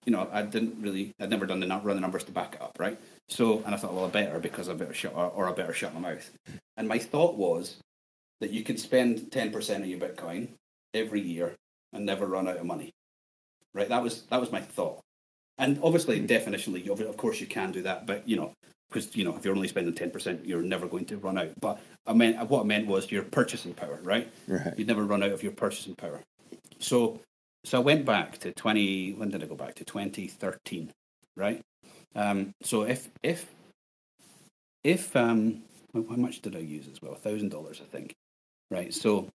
you 0.04 0.12
know 0.12 0.28
I 0.32 0.42
didn't 0.42 0.82
really 0.82 1.12
I'd 1.20 1.30
never 1.30 1.46
done 1.46 1.60
the 1.60 1.68
run 1.68 1.94
the 1.96 2.00
numbers 2.00 2.24
to 2.24 2.32
back 2.32 2.56
it 2.56 2.60
up, 2.60 2.76
right? 2.80 2.98
So, 3.28 3.62
and 3.64 3.72
I 3.72 3.78
thought, 3.78 3.94
well, 3.94 4.06
I 4.06 4.08
better 4.08 4.40
because 4.40 4.68
I 4.68 4.74
better 4.74 4.92
shut 4.94 5.14
or, 5.14 5.26
or 5.30 5.48
I 5.48 5.52
better 5.52 5.72
shut 5.72 5.94
my 5.94 6.00
mouth. 6.00 6.28
And 6.76 6.88
my 6.88 6.98
thought 6.98 7.36
was 7.36 7.76
that 8.40 8.50
you 8.50 8.64
could 8.64 8.80
spend 8.80 9.30
ten 9.30 9.52
percent 9.52 9.84
of 9.84 9.88
your 9.88 10.00
Bitcoin 10.00 10.48
every 10.92 11.20
year 11.20 11.54
and 11.92 12.04
never 12.04 12.26
run 12.26 12.48
out 12.48 12.56
of 12.56 12.66
money, 12.66 12.90
right? 13.74 13.88
That 13.88 14.02
was 14.02 14.22
that 14.24 14.40
was 14.40 14.50
my 14.50 14.60
thought. 14.60 14.98
And 15.56 15.78
obviously, 15.84 16.20
definitionally, 16.26 16.84
you- 16.84 16.92
of 17.08 17.16
course, 17.16 17.40
you 17.40 17.46
can 17.46 17.70
do 17.70 17.82
that, 17.82 18.06
but 18.06 18.28
you 18.28 18.34
know, 18.36 18.52
because 18.88 19.14
you 19.16 19.24
know, 19.24 19.36
if 19.36 19.44
you're 19.44 19.54
only 19.54 19.68
spending 19.68 19.94
ten 19.94 20.10
percent, 20.10 20.44
you're 20.44 20.62
never 20.62 20.86
going 20.86 21.04
to 21.06 21.18
run 21.18 21.38
out. 21.38 21.50
But 21.60 21.80
I 22.06 22.12
meant 22.12 22.48
what 22.48 22.62
I 22.62 22.64
meant 22.64 22.86
was 22.86 23.10
your 23.10 23.22
purchasing 23.22 23.74
power, 23.74 23.98
right? 24.02 24.30
Right. 24.46 24.74
You'd 24.76 24.88
never 24.88 25.04
run 25.04 25.22
out 25.22 25.32
of 25.32 25.42
your 25.42 25.52
purchasing 25.52 25.94
power. 25.94 26.22
So, 26.78 27.20
so 27.64 27.78
I 27.78 27.84
went 27.84 28.04
back 28.04 28.38
to 28.38 28.52
twenty. 28.52 29.12
When 29.12 29.30
did 29.30 29.42
I 29.42 29.46
go 29.46 29.56
back 29.56 29.74
to 29.76 29.84
twenty 29.84 30.26
thirteen? 30.26 30.92
Right. 31.36 31.60
Um, 32.14 32.52
so 32.62 32.82
if 32.82 33.08
if 33.22 33.46
if 34.84 35.14
um, 35.14 35.62
how 35.94 36.16
much 36.16 36.40
did 36.40 36.56
I 36.56 36.60
use 36.60 36.88
as 36.88 37.00
well? 37.02 37.14
thousand 37.14 37.50
dollars, 37.50 37.80
I 37.82 37.84
think. 37.84 38.14
Right. 38.70 38.92
So, 38.94 39.28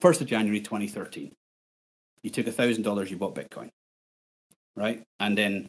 first 0.00 0.20
of 0.20 0.26
January 0.26 0.60
twenty 0.60 0.88
thirteen, 0.88 1.32
you 2.22 2.30
took 2.30 2.46
a 2.46 2.52
thousand 2.52 2.82
dollars, 2.82 3.10
you 3.10 3.16
bought 3.16 3.34
Bitcoin. 3.34 3.68
Right, 4.76 5.02
and 5.18 5.36
then 5.36 5.68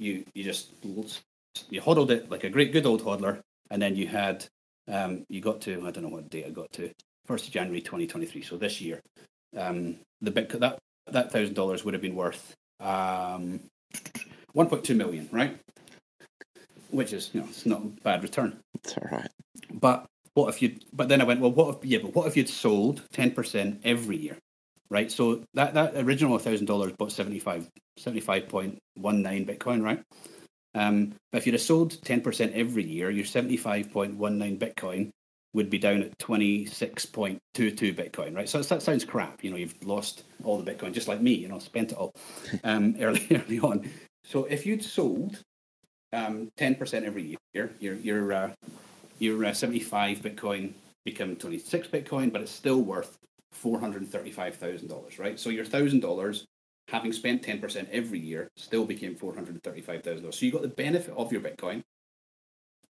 you 0.00 0.24
you 0.34 0.42
just 0.42 0.72
you 1.70 1.80
hodled 1.80 2.10
it 2.10 2.30
like 2.30 2.44
a 2.44 2.50
great 2.50 2.72
good 2.72 2.86
old 2.86 3.02
hodler, 3.02 3.40
and 3.70 3.80
then 3.80 3.96
you 3.96 4.06
had 4.06 4.46
um, 4.88 5.24
you 5.28 5.40
got 5.40 5.60
to 5.62 5.86
I 5.86 5.90
don't 5.90 6.04
know 6.04 6.10
what 6.10 6.30
date 6.30 6.46
I 6.46 6.50
got 6.50 6.72
to 6.72 6.90
first 7.26 7.46
of 7.46 7.52
January 7.52 7.80
twenty 7.80 8.06
twenty 8.06 8.26
three. 8.26 8.42
So 8.42 8.56
this 8.56 8.80
year, 8.80 9.00
um, 9.56 9.96
the 10.20 10.30
bit 10.30 10.48
that 10.60 10.78
that 11.06 11.32
thousand 11.32 11.54
dollars 11.54 11.84
would 11.84 11.94
have 11.94 12.02
been 12.02 12.14
worth 12.14 12.54
um, 12.80 13.60
one 14.52 14.68
point 14.68 14.84
two 14.84 14.94
million, 14.94 15.28
right? 15.32 15.56
Which 16.90 17.12
is 17.12 17.30
you 17.32 17.40
know 17.40 17.46
it's 17.48 17.66
not 17.66 17.82
a 17.82 17.86
bad 18.02 18.22
return. 18.22 18.58
It's 18.82 18.96
all 18.96 19.08
right. 19.10 19.30
But 19.72 20.06
what 20.34 20.48
if 20.48 20.62
you? 20.62 20.76
But 20.92 21.08
then 21.08 21.20
I 21.20 21.24
went, 21.24 21.40
well, 21.40 21.52
what 21.52 21.76
if? 21.76 21.84
Yeah, 21.84 21.98
but 22.02 22.14
what 22.14 22.26
if 22.26 22.36
you'd 22.36 22.48
sold 22.48 23.02
ten 23.12 23.30
percent 23.30 23.80
every 23.84 24.16
year, 24.16 24.38
right? 24.90 25.10
So 25.10 25.42
that 25.54 25.74
that 25.74 25.96
original 25.96 26.38
thousand 26.38 26.66
dollars 26.66 26.92
bought 26.92 27.12
75 27.12 27.68
75.19 27.98 28.78
Bitcoin, 28.98 29.82
right? 29.82 30.02
Um, 30.74 31.14
but 31.32 31.38
if 31.38 31.46
you'd 31.46 31.54
have 31.54 31.62
sold 31.62 32.02
ten 32.04 32.20
percent 32.20 32.52
every 32.54 32.84
year, 32.84 33.10
your 33.10 33.24
seventy 33.24 33.56
five 33.56 33.90
point 33.90 34.14
one 34.14 34.38
nine 34.38 34.58
Bitcoin 34.58 35.10
would 35.52 35.70
be 35.70 35.78
down 35.78 36.02
at 36.02 36.18
twenty 36.18 36.66
six 36.66 37.06
point 37.06 37.38
two 37.54 37.70
two 37.70 37.92
Bitcoin, 37.92 38.36
right? 38.36 38.48
So 38.48 38.62
that 38.62 38.82
sounds 38.82 39.04
crap. 39.04 39.42
You 39.42 39.50
know, 39.50 39.56
you've 39.56 39.74
lost 39.84 40.24
all 40.44 40.58
the 40.58 40.70
Bitcoin, 40.70 40.92
just 40.92 41.08
like 41.08 41.20
me. 41.20 41.32
You 41.32 41.48
know, 41.48 41.58
spent 41.58 41.92
it 41.92 41.98
all 41.98 42.12
um, 42.64 42.96
early 43.00 43.26
early 43.30 43.60
on. 43.60 43.88
So 44.24 44.44
if 44.44 44.66
you'd 44.66 44.84
sold 44.84 45.42
um, 46.12 46.50
ten 46.56 46.74
percent 46.74 47.04
every 47.04 47.36
year, 47.54 47.70
your 47.80 47.94
your 47.96 48.32
uh, 48.32 48.50
your 49.20 49.44
uh, 49.44 49.52
75 49.52 50.18
Bitcoin 50.18 50.72
become 51.04 51.36
26 51.36 51.88
Bitcoin, 51.88 52.32
but 52.32 52.40
it's 52.40 52.50
still 52.50 52.80
worth 52.80 53.18
$435,000, 53.62 55.18
right? 55.18 55.38
So 55.38 55.50
your 55.50 55.64
$1,000, 55.64 56.44
having 56.88 57.12
spent 57.12 57.42
10% 57.42 57.88
every 57.90 58.18
year, 58.18 58.48
still 58.56 58.84
became 58.84 59.14
$435,000. 59.14 60.34
So 60.34 60.46
you 60.46 60.52
got 60.52 60.62
the 60.62 60.68
benefit 60.68 61.14
of 61.16 61.32
your 61.32 61.40
Bitcoin 61.40 61.82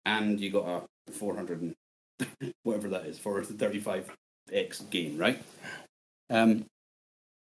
and 0.05 0.39
you 0.39 0.49
got 0.49 0.87
a 1.09 1.11
400 1.11 1.61
and 1.61 1.75
whatever 2.63 2.87
that 2.89 3.05
is, 3.05 3.19
435x 3.19 4.89
gain, 4.89 5.17
right? 5.17 5.41
Um, 6.29 6.65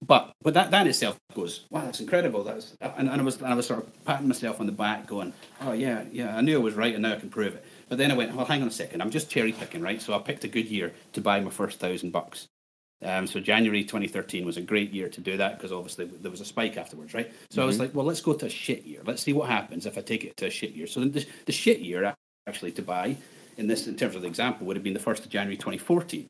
but 0.05 0.31
but 0.43 0.53
that, 0.53 0.69
that 0.71 0.85
itself 0.85 1.17
goes, 1.33 1.65
wow, 1.71 1.81
that's 1.81 1.99
incredible. 1.99 2.43
That's 2.43 2.75
and, 2.81 3.09
and 3.09 3.21
I 3.21 3.23
was 3.23 3.37
and 3.37 3.47
I 3.47 3.55
was 3.55 3.65
sort 3.65 3.79
of 3.79 4.05
patting 4.05 4.27
myself 4.27 4.59
on 4.59 4.67
the 4.67 4.71
back, 4.71 5.07
going, 5.07 5.33
oh 5.61 5.71
yeah, 5.71 6.03
yeah, 6.11 6.37
I 6.37 6.41
knew 6.41 6.59
I 6.59 6.61
was 6.61 6.75
right, 6.75 6.93
and 6.93 7.01
now 7.01 7.13
I 7.13 7.19
can 7.19 7.29
prove 7.29 7.55
it. 7.55 7.65
But 7.89 7.97
then 7.97 8.11
I 8.11 8.15
went, 8.15 8.35
well, 8.35 8.45
hang 8.45 8.61
on 8.61 8.67
a 8.67 8.71
second, 8.71 9.01
I'm 9.01 9.09
just 9.09 9.29
cherry 9.29 9.53
picking, 9.53 9.81
right? 9.81 10.01
So 10.01 10.13
I 10.13 10.19
picked 10.19 10.43
a 10.43 10.47
good 10.47 10.67
year 10.67 10.93
to 11.13 11.21
buy 11.21 11.39
my 11.39 11.49
first 11.49 11.79
thousand 11.79 12.11
bucks. 12.11 12.47
Um, 13.03 13.27
so 13.27 13.39
January 13.39 13.83
2013 13.83 14.45
was 14.45 14.57
a 14.57 14.61
great 14.61 14.91
year 14.91 15.07
to 15.07 15.21
do 15.21 15.37
that 15.37 15.57
because 15.57 15.71
obviously 15.71 16.05
there 16.05 16.31
was 16.31 16.41
a 16.41 16.45
spike 16.45 16.77
afterwards, 16.77 17.13
right? 17.13 17.31
So 17.51 17.61
I 17.61 17.65
was 17.65 17.79
like, 17.79 17.93
well, 17.93 18.05
let's 18.05 18.21
go 18.21 18.33
to 18.33 18.47
a 18.47 18.49
shit 18.49 18.85
year. 18.85 19.01
Let's 19.05 19.21
see 19.21 19.33
what 19.33 19.49
happens 19.49 19.85
if 19.85 19.97
I 19.97 20.01
take 20.01 20.23
it 20.23 20.35
to 20.37 20.47
a 20.47 20.49
shit 20.49 20.71
year. 20.71 20.87
So 20.87 21.01
the, 21.01 21.25
the 21.45 21.51
shit 21.51 21.79
year 21.79 22.15
actually 22.47 22.71
to 22.71 22.81
buy 22.81 23.15
in 23.57 23.67
this, 23.67 23.87
in 23.87 23.95
terms 23.95 24.15
of 24.15 24.21
the 24.23 24.27
example, 24.27 24.65
would 24.65 24.75
have 24.75 24.83
been 24.83 24.93
the 24.93 24.99
first 24.99 25.23
of 25.23 25.29
January 25.29 25.57
2014, 25.57 26.27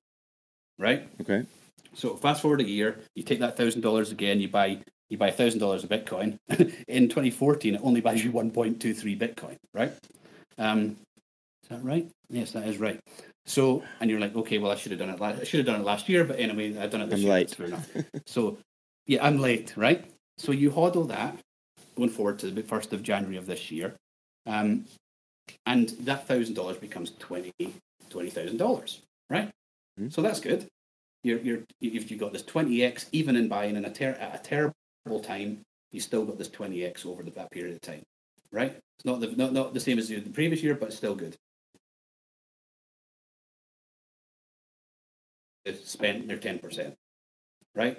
right? 0.77 1.07
Okay. 1.22 1.45
So 1.94 2.15
fast 2.15 2.41
forward 2.41 2.61
a 2.61 2.68
year, 2.68 2.99
you 3.15 3.23
take 3.23 3.39
that 3.39 3.57
thousand 3.57 3.81
dollars 3.81 4.11
again, 4.11 4.39
you 4.39 4.49
buy 4.49 4.80
you 5.10 5.18
buy 5.18 5.31
thousand 5.31 5.60
dollars 5.60 5.84
of 5.84 5.89
Bitcoin. 5.89 6.38
In 6.88 7.07
2014, 7.07 7.76
it 7.76 7.81
only 7.84 8.02
buys 8.02 8.23
you 8.23 8.31
1.23 8.31 9.18
Bitcoin, 9.18 9.56
right? 9.73 9.94
Um, 10.57 10.98
is 11.69 11.77
that 11.77 11.84
right? 11.84 12.10
Yes, 12.30 12.52
that 12.53 12.65
is 12.65 12.77
right. 12.77 12.98
So, 13.45 13.84
and 13.99 14.10
you're 14.10 14.22
like, 14.22 14.35
okay, 14.35 14.57
well, 14.57 14.72
I 14.72 14.76
should 14.76 14.91
have 14.94 14.99
done 14.99 15.10
it. 15.10 15.19
Last, 15.19 15.41
I 15.41 15.44
should 15.44 15.57
have 15.60 15.68
done 15.68 15.81
it 15.81 15.84
last 15.84 16.07
year, 16.07 16.23
but 16.23 16.39
anyway, 16.39 16.77
I've 16.77 16.91
done 16.91 17.02
it 17.02 17.10
this 17.10 17.19
I'm 17.19 17.26
year. 17.26 17.34
late. 17.34 17.49
Fair 17.52 17.65
enough. 17.68 17.89
so, 18.26 18.57
yeah, 19.06 19.26
I'm 19.26 19.38
late, 19.39 19.76
right? 19.76 20.06
So 20.38 20.53
you 20.53 20.72
hodl 20.72 21.10
that 21.10 21.38
going 21.98 22.10
forward 22.10 22.39
to 22.39 22.52
the 22.52 22.61
first 22.64 22.94
of 22.94 23.03
January 23.03 23.35
of 23.35 23.48
this 23.48 23.69
year, 23.69 23.95
um, 24.45 24.85
and 25.65 25.89
that 26.02 26.26
thousand 26.27 26.53
dollars 26.53 26.77
becomes 26.77 27.11
twenty 27.19 27.52
twenty 28.10 28.30
thousand 28.30 28.57
dollars, 28.57 29.02
right? 29.30 29.49
Mhm. 29.99 30.14
So 30.14 30.22
that's 30.22 30.39
good. 30.39 30.68
You're 31.23 31.39
you're 31.39 31.60
if 31.81 32.10
you 32.11 32.18
got 32.18 32.31
this 32.34 32.44
twenty 32.44 32.84
x 32.84 33.07
even 33.11 33.35
in 33.35 33.48
buying 33.49 33.76
in 33.76 33.84
a 33.85 33.91
ter- 33.91 34.11
at 34.11 34.35
a 34.35 34.44
terrible 34.44 35.23
time, 35.23 35.60
you 35.91 35.99
still 35.99 36.23
got 36.23 36.38
this 36.38 36.49
twenty 36.49 36.85
x 36.85 37.06
over 37.06 37.23
the, 37.23 37.31
that 37.31 37.49
period 37.52 37.76
of 37.76 37.81
time, 37.81 38.03
right? 38.52 38.77
It's 38.99 39.06
not 39.06 39.19
the 39.19 39.27
not, 39.35 39.53
not 39.53 39.73
the 39.73 39.80
same 39.80 39.98
as 39.99 40.10
the 40.10 40.22
previous 40.22 40.61
year, 40.61 40.76
but 40.76 40.94
still 40.94 41.15
good. 41.15 41.35
Spent 45.73 46.27
their 46.27 46.38
ten 46.38 46.60
percent, 46.60 46.94
right? 47.76 47.98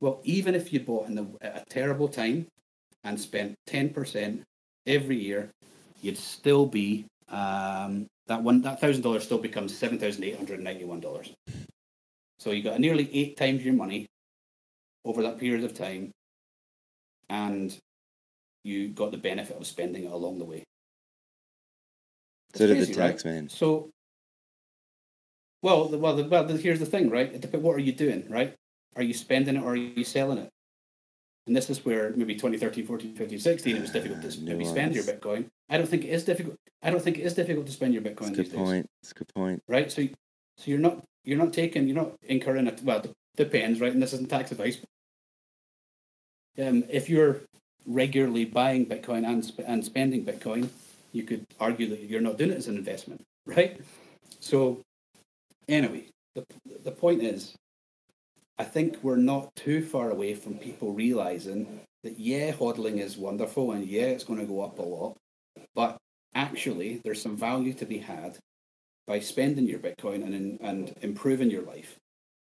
Well, 0.00 0.20
even 0.24 0.54
if 0.54 0.72
you 0.72 0.80
bought 0.80 1.08
in 1.08 1.14
the, 1.14 1.26
at 1.42 1.62
a 1.62 1.64
terrible 1.68 2.08
time 2.08 2.46
and 3.04 3.20
spent 3.20 3.54
ten 3.66 3.90
percent 3.90 4.42
every 4.86 5.16
year, 5.16 5.50
you'd 6.00 6.18
still 6.18 6.66
be 6.66 7.04
um, 7.28 8.06
that 8.26 8.42
one 8.42 8.62
that 8.62 8.80
thousand 8.80 9.02
dollars 9.02 9.24
still 9.24 9.38
becomes 9.38 9.76
seven 9.76 9.98
thousand 9.98 10.24
eight 10.24 10.36
hundred 10.36 10.60
ninety 10.60 10.84
one 10.84 11.00
dollars. 11.00 11.32
So 12.38 12.52
you 12.52 12.62
got 12.62 12.80
nearly 12.80 13.10
eight 13.12 13.36
times 13.36 13.64
your 13.64 13.74
money 13.74 14.06
over 15.04 15.22
that 15.22 15.38
period 15.38 15.64
of 15.64 15.74
time, 15.74 16.10
and 17.28 17.76
you 18.64 18.88
got 18.88 19.10
the 19.10 19.18
benefit 19.18 19.56
of 19.56 19.66
spending 19.66 20.04
it 20.04 20.12
along 20.12 20.38
the 20.38 20.44
way. 20.44 20.64
So 22.54 22.66
did 22.66 22.78
the 22.78 22.86
crazy, 22.86 23.00
right? 23.00 23.10
tax 23.10 23.24
man. 23.24 23.48
So, 23.48 23.90
well, 25.62 25.88
the, 25.88 25.98
well, 25.98 26.16
the, 26.16 26.24
well, 26.24 26.44
the, 26.44 26.56
here's 26.56 26.80
the 26.80 26.86
thing, 26.86 27.10
right? 27.10 27.32
It 27.32 27.54
What 27.60 27.76
are 27.76 27.80
you 27.80 27.92
doing, 27.92 28.24
right? 28.28 28.54
Are 28.96 29.02
you 29.02 29.14
spending 29.14 29.56
it 29.56 29.62
or 29.62 29.72
are 29.72 29.76
you 29.76 30.04
selling 30.04 30.38
it? 30.38 30.48
And 31.46 31.56
this 31.56 31.70
is 31.70 31.84
where 31.84 32.10
maybe 32.16 32.34
2013, 32.34 32.86
14, 32.86 33.14
15, 33.16 33.38
16, 33.38 33.76
it 33.76 33.80
was 33.80 33.90
difficult 33.90 34.20
to 34.22 34.28
s- 34.28 34.38
maybe 34.38 34.64
spend 34.64 34.94
your 34.94 35.04
Bitcoin. 35.04 35.46
I 35.68 35.78
don't 35.78 35.86
think 35.88 36.04
it 36.04 36.08
is 36.10 36.24
difficult. 36.24 36.56
I 36.82 36.90
don't 36.90 37.02
think 37.02 37.18
it 37.18 37.22
is 37.22 37.34
difficult 37.34 37.66
to 37.66 37.72
spend 37.72 37.94
your 37.94 38.02
Bitcoin 38.02 38.28
a 38.28 38.28
these 38.28 38.36
good 38.36 38.44
days, 38.50 38.54
point. 38.54 38.86
That's 39.02 39.12
a 39.12 39.14
good 39.14 39.34
point. 39.34 39.62
right? 39.68 39.90
So, 39.90 40.06
so 40.58 40.64
you're 40.70 40.78
not 40.78 41.02
you're 41.24 41.38
not 41.38 41.52
taking, 41.52 41.86
you're 41.86 41.96
not 41.96 42.12
incurring 42.28 42.66
it. 42.66 42.80
Well, 42.82 42.98
it 43.00 43.12
depends, 43.36 43.80
right? 43.80 43.92
And 43.92 44.02
this 44.02 44.12
isn't 44.12 44.28
tax 44.30 44.52
advice. 44.52 44.78
Um, 46.58 46.84
if 46.90 47.08
you're 47.08 47.40
regularly 47.86 48.44
buying 48.44 48.86
Bitcoin 48.86 49.26
and 49.26 49.44
sp- 49.44 49.64
and 49.66 49.84
spending 49.84 50.24
Bitcoin, 50.24 50.68
you 51.12 51.22
could 51.22 51.46
argue 51.58 51.88
that 51.88 52.00
you're 52.02 52.20
not 52.20 52.38
doing 52.38 52.50
it 52.50 52.58
as 52.58 52.68
an 52.68 52.76
investment, 52.76 53.22
right? 53.46 53.80
So, 54.40 54.82
anyway, 55.68 56.06
the 56.34 56.44
the 56.84 56.92
point 56.92 57.22
is, 57.22 57.54
I 58.58 58.64
think 58.64 58.98
we're 59.02 59.16
not 59.16 59.54
too 59.56 59.84
far 59.84 60.10
away 60.10 60.34
from 60.34 60.58
people 60.58 60.92
realizing 60.92 61.80
that 62.02 62.18
yeah, 62.18 62.52
hodling 62.52 62.98
is 62.98 63.16
wonderful 63.16 63.72
and 63.72 63.86
yeah, 63.86 64.06
it's 64.06 64.24
going 64.24 64.40
to 64.40 64.46
go 64.46 64.62
up 64.62 64.78
a 64.78 64.82
lot, 64.82 65.16
but 65.74 65.98
actually, 66.34 67.00
there's 67.04 67.22
some 67.22 67.36
value 67.36 67.74
to 67.74 67.86
be 67.86 67.98
had 67.98 68.38
by 69.06 69.20
spending 69.20 69.66
your 69.66 69.80
Bitcoin 69.80 70.24
and 70.24 70.58
and 70.60 70.94
improving 71.02 71.50
your 71.50 71.62
life. 71.62 71.96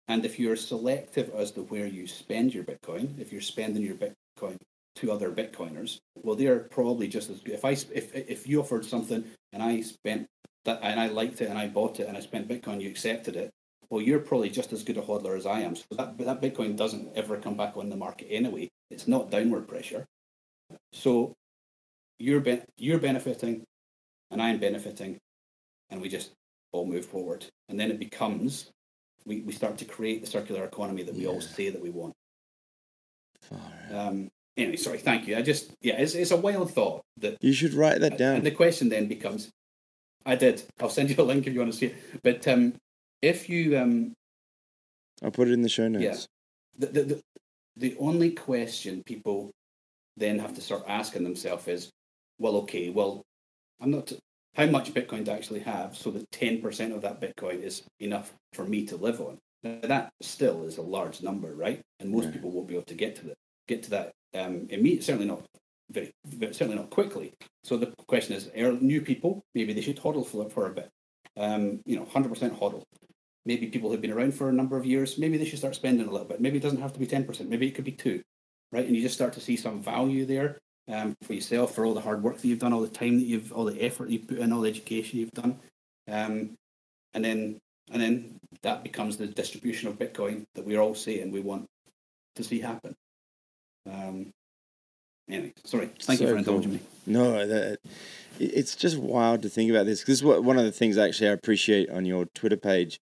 And 0.07 0.23
if 0.23 0.39
you're 0.39 0.56
selective 0.56 1.31
as 1.35 1.52
to 1.52 1.64
where 1.64 1.88
you 1.88 2.07
spend 2.07 2.53
your 2.53 2.64
Bitcoin, 2.64 3.19
if 3.19 3.31
you're 3.31 3.41
spending 3.41 3.84
your 3.84 3.95
Bitcoin 3.95 4.57
to 4.95 5.11
other 5.11 5.31
Bitcoiners, 5.31 5.99
well, 6.15 6.35
they're 6.35 6.60
probably 6.60 7.07
just 7.07 7.30
as 7.30 7.39
good. 7.41 7.56
If 7.56 7.65
I 7.65 7.72
if 7.72 8.15
if 8.15 8.48
you 8.48 8.60
offered 8.60 8.85
something 8.85 9.23
and 9.53 9.61
I 9.61 9.81
spent 9.81 10.27
that 10.68 10.80
and 10.84 10.99
I 10.99 11.07
liked 11.07 11.41
it 11.41 11.49
and 11.49 11.57
I 11.57 11.68
bought 11.68 11.99
it 11.99 12.07
and 12.07 12.15
I 12.15 12.19
spent 12.22 12.48
Bitcoin, 12.48 12.80
you 12.81 12.89
accepted 12.89 13.35
it. 13.35 13.49
Well, 13.89 14.02
you're 14.02 14.19
probably 14.19 14.49
just 14.49 14.72
as 14.73 14.84
good 14.84 14.98
a 14.98 15.02
hodler 15.02 15.35
as 15.35 15.45
I 15.45 15.61
am. 15.61 15.76
So 15.76 15.84
that 15.98 16.18
that 16.19 16.41
Bitcoin 16.41 16.76
doesn't 16.77 17.10
ever 17.15 17.38
come 17.38 17.57
back 17.57 17.76
on 17.76 17.89
the 17.89 17.95
market 17.95 18.27
anyway. 18.30 18.69
It's 18.91 19.07
not 19.07 19.31
downward 19.31 19.68
pressure. 19.68 20.06
So 20.94 21.34
you're 22.19 22.41
ben- 22.41 22.65
you're 22.77 22.99
benefiting, 22.99 23.64
and 24.31 24.41
I'm 24.41 24.60
benefiting, 24.60 25.18
and 25.89 26.02
we 26.02 26.10
just 26.10 26.31
all 26.73 26.85
move 26.85 27.06
forward. 27.06 27.45
And 27.69 27.80
then 27.80 27.89
it 27.91 27.99
becomes 27.99 28.69
we, 29.26 29.41
we 29.41 29.53
start 29.53 29.77
to 29.77 29.85
create 29.85 30.22
the 30.22 30.27
circular 30.27 30.64
economy 30.65 31.03
that 31.03 31.15
we 31.15 31.27
all 31.27 31.41
say 31.41 31.69
that 31.69 31.81
we 31.81 31.89
want. 31.89 32.14
Um, 33.94 34.30
anyway, 34.57 34.76
sorry, 34.76 34.98
thank 34.98 35.27
you. 35.27 35.38
I 35.38 35.41
just 35.41 35.72
yeah, 35.81 35.95
it's 35.98 36.14
it's 36.15 36.31
a 36.31 36.38
wild 36.38 36.72
thought 36.73 37.02
that 37.18 37.38
You 37.41 37.53
should 37.53 37.73
write 37.73 38.02
that 38.02 38.18
down. 38.18 38.35
and 38.35 38.45
the 38.45 38.52
question 38.52 38.89
then 38.89 39.07
becomes, 39.07 39.49
I 40.27 40.35
did. 40.35 40.61
I'll 40.79 40.89
send 40.89 41.09
you 41.09 41.15
a 41.17 41.23
link 41.23 41.47
if 41.47 41.53
you 41.53 41.59
want 41.59 41.71
to 41.71 41.77
see 41.77 41.87
it. 41.87 41.95
But 42.21 42.47
um, 42.47 42.73
if 43.21 43.49
you 43.49 43.77
um, 43.79 44.13
I'll 45.23 45.31
put 45.31 45.47
it 45.47 45.53
in 45.53 45.63
the 45.63 45.69
show 45.69 45.87
notes. 45.87 46.27
Yeah. 46.77 46.85
the, 46.85 46.93
the 46.93 47.03
the 47.03 47.21
the 47.77 47.95
only 47.99 48.31
question 48.31 49.01
people 49.05 49.51
then 50.17 50.37
have 50.39 50.53
to 50.55 50.61
start 50.61 50.83
asking 50.87 51.23
themselves 51.23 51.67
is, 51.67 51.89
well, 52.39 52.57
okay, 52.57 52.89
well, 52.89 53.23
I'm 53.81 53.91
not. 53.91 54.11
How 54.55 54.65
much 54.65 54.91
Bitcoin 54.93 55.23
do 55.23 55.31
I 55.31 55.35
actually 55.35 55.59
have 55.61 55.95
so 55.95 56.11
that 56.11 56.29
ten 56.31 56.61
percent 56.61 56.91
of 56.93 57.01
that 57.03 57.21
Bitcoin 57.21 57.61
is 57.61 57.83
enough 57.99 58.33
for 58.53 58.65
me 58.65 58.85
to 58.87 58.97
live 58.97 59.21
on? 59.21 59.37
Now, 59.63 59.79
that 59.83 60.09
still 60.21 60.65
is 60.65 60.77
a 60.77 60.81
large 60.81 61.21
number, 61.21 61.55
right? 61.55 61.79
And 61.99 62.09
most 62.11 62.25
Yeah. 62.25 62.31
people 62.31 62.51
won't 62.51 62.67
be 62.67 62.75
able 62.75 62.85
to 62.85 62.95
get 62.95 63.15
to 63.17 63.25
that. 63.27 63.37
Get 63.67 63.83
to 63.83 63.89
that 63.91 64.11
um, 64.33 64.67
immediately. 64.69 65.01
Certainly 65.01 65.27
not 65.27 65.45
very, 65.91 66.11
very, 66.26 66.53
certainly 66.53 66.77
not 66.77 66.89
quickly. 66.89 67.34
So 67.64 67.77
the 67.77 67.93
question 68.07 68.35
is, 68.35 68.49
are 68.57 68.72
new 68.73 69.01
people 69.01 69.43
maybe 69.55 69.73
they 69.73 69.81
should 69.81 69.97
hodl 69.97 70.26
for 70.26 70.49
for 70.49 70.68
a 70.68 70.73
bit? 70.73 70.89
Um, 71.35 71.81
you 71.85 71.95
know, 71.95 72.05
hundred 72.05 72.30
percent 72.30 72.59
hodl 72.59 72.84
maybe 73.47 73.68
people 73.68 73.89
who've 73.89 74.01
been 74.01 74.11
around 74.11 74.35
for 74.35 74.49
a 74.49 74.53
number 74.53 74.77
of 74.77 74.85
years, 74.85 75.18
maybe 75.18 75.38
they 75.38 75.45
should 75.45 75.57
start 75.57 75.73
spending 75.73 76.05
a 76.05 76.11
little 76.11 76.27
bit. 76.27 76.41
Maybe 76.41 76.57
it 76.57 76.64
doesn't 76.64 76.81
have 76.81 76.93
to 76.93 76.99
be 76.99 77.07
10%, 77.07 77.47
maybe 77.47 77.65
it 77.65 77.72
could 77.73 77.85
be 77.85 77.93
two, 77.93 78.22
right? 78.73 78.85
And 78.85 78.95
you 78.95 79.01
just 79.01 79.15
start 79.15 79.34
to 79.34 79.39
see 79.39 79.55
some 79.55 79.81
value 79.81 80.26
there 80.26 80.59
um, 80.89 81.15
for 81.23 81.34
yourself, 81.34 81.73
for 81.73 81.85
all 81.85 81.93
the 81.93 82.01
hard 82.01 82.22
work 82.22 82.38
that 82.38 82.47
you've 82.47 82.59
done, 82.59 82.73
all 82.73 82.81
the 82.81 82.89
time 82.89 83.18
that 83.18 83.26
you've, 83.26 83.53
all 83.53 83.64
the 83.64 83.81
effort 83.81 84.09
you've 84.09 84.27
put 84.27 84.39
in, 84.39 84.51
all 84.51 84.61
the 84.61 84.69
education 84.69 85.19
you've 85.19 85.31
done. 85.31 85.57
Um, 86.09 86.55
and 87.14 87.23
then, 87.23 87.57
and 87.89 88.01
then 88.01 88.38
that 88.64 88.84
becomes 88.84 89.15
the 89.15 89.27
distribution 89.27 89.88
of 89.88 89.97
Bitcoin 89.97 90.43
that 90.55 90.65
we're 90.65 90.81
all 90.81 90.93
saying 90.93 91.31
we 91.31 91.39
want 91.39 91.65
to 92.35 92.43
see 92.43 92.59
happen. 92.59 92.93
Um, 93.89 94.34
anyway, 95.29 95.53
sorry. 95.63 95.89
Thank 96.01 96.21
you 96.21 96.27
for 96.27 96.37
indulging 96.37 96.71
cool. 96.71 96.79
me. 96.79 96.85
No, 97.05 97.47
that, 97.47 97.79
it's 98.39 98.75
just 98.75 98.97
wild 98.97 99.41
to 99.43 99.49
think 99.49 99.69
about 99.71 99.85
this. 99.85 100.03
This 100.03 100.19
is 100.19 100.23
what 100.23 100.43
one 100.43 100.57
of 100.57 100.65
the 100.65 100.71
things 100.71 100.97
actually 100.97 101.29
I 101.29 101.33
appreciate 101.33 101.89
on 101.89 102.05
your 102.05 102.25
Twitter 102.35 102.57
page, 102.57 102.99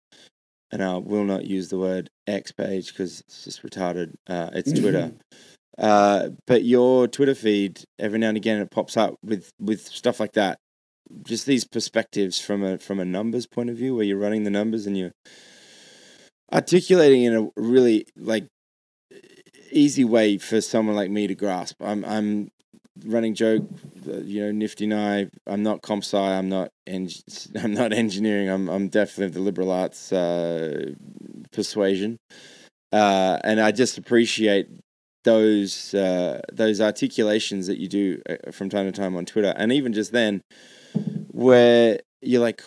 and 0.70 0.82
I 0.82 0.96
will 0.96 1.24
not 1.24 1.44
use 1.44 1.68
the 1.68 1.78
word 1.78 2.10
X 2.26 2.52
page 2.52 2.88
because 2.88 3.20
it's 3.20 3.44
just 3.44 3.62
retarded. 3.62 4.14
Uh, 4.26 4.50
it's 4.52 4.72
Twitter. 4.72 5.12
Uh, 5.78 6.30
but 6.46 6.64
your 6.64 7.08
Twitter 7.08 7.34
feed 7.34 7.82
every 7.98 8.18
now 8.18 8.28
and 8.28 8.36
again 8.36 8.60
it 8.60 8.70
pops 8.70 8.96
up 8.96 9.14
with 9.24 9.50
with 9.58 9.86
stuff 9.86 10.20
like 10.20 10.32
that. 10.32 10.58
Just 11.24 11.46
these 11.46 11.64
perspectives 11.64 12.40
from 12.40 12.62
a 12.62 12.78
from 12.78 13.00
a 13.00 13.04
numbers 13.04 13.46
point 13.46 13.70
of 13.70 13.76
view, 13.76 13.94
where 13.94 14.04
you're 14.04 14.18
running 14.18 14.44
the 14.44 14.50
numbers 14.50 14.86
and 14.86 14.96
you're 14.96 15.12
articulating 16.52 17.24
in 17.24 17.34
a 17.34 17.48
really 17.60 18.06
like 18.16 18.46
easy 19.72 20.04
way 20.04 20.38
for 20.38 20.60
someone 20.60 20.96
like 20.96 21.10
me 21.10 21.26
to 21.26 21.34
grasp. 21.34 21.76
I'm 21.80 22.04
I'm 22.04 22.50
running 23.04 23.34
joke, 23.34 23.64
uh, 24.08 24.18
you 24.18 24.42
know, 24.42 24.52
Nifty 24.52 24.92
I. 24.92 25.28
I'm 25.46 25.62
not 25.62 25.82
comp 25.82 26.04
sci. 26.04 26.16
I'm 26.18 26.48
not 26.48 26.70
eng- 26.86 27.10
I'm 27.62 27.74
not 27.74 27.92
engineering. 27.92 28.48
I'm 28.48 28.68
I'm 28.68 28.88
definitely 28.88 29.32
the 29.32 29.40
liberal 29.40 29.70
arts 29.70 30.12
uh, 30.12 30.92
persuasion, 31.52 32.18
uh, 32.92 33.38
and 33.44 33.60
I 33.60 33.72
just 33.72 33.98
appreciate 33.98 34.68
those 35.24 35.94
uh, 35.94 36.40
those 36.52 36.80
articulations 36.80 37.66
that 37.66 37.78
you 37.78 37.88
do 37.88 38.22
uh, 38.28 38.50
from 38.52 38.68
time 38.68 38.86
to 38.86 38.92
time 38.92 39.16
on 39.16 39.24
Twitter, 39.24 39.54
and 39.56 39.72
even 39.72 39.92
just 39.92 40.12
then, 40.12 40.42
where 41.30 42.00
you're 42.20 42.42
like. 42.42 42.62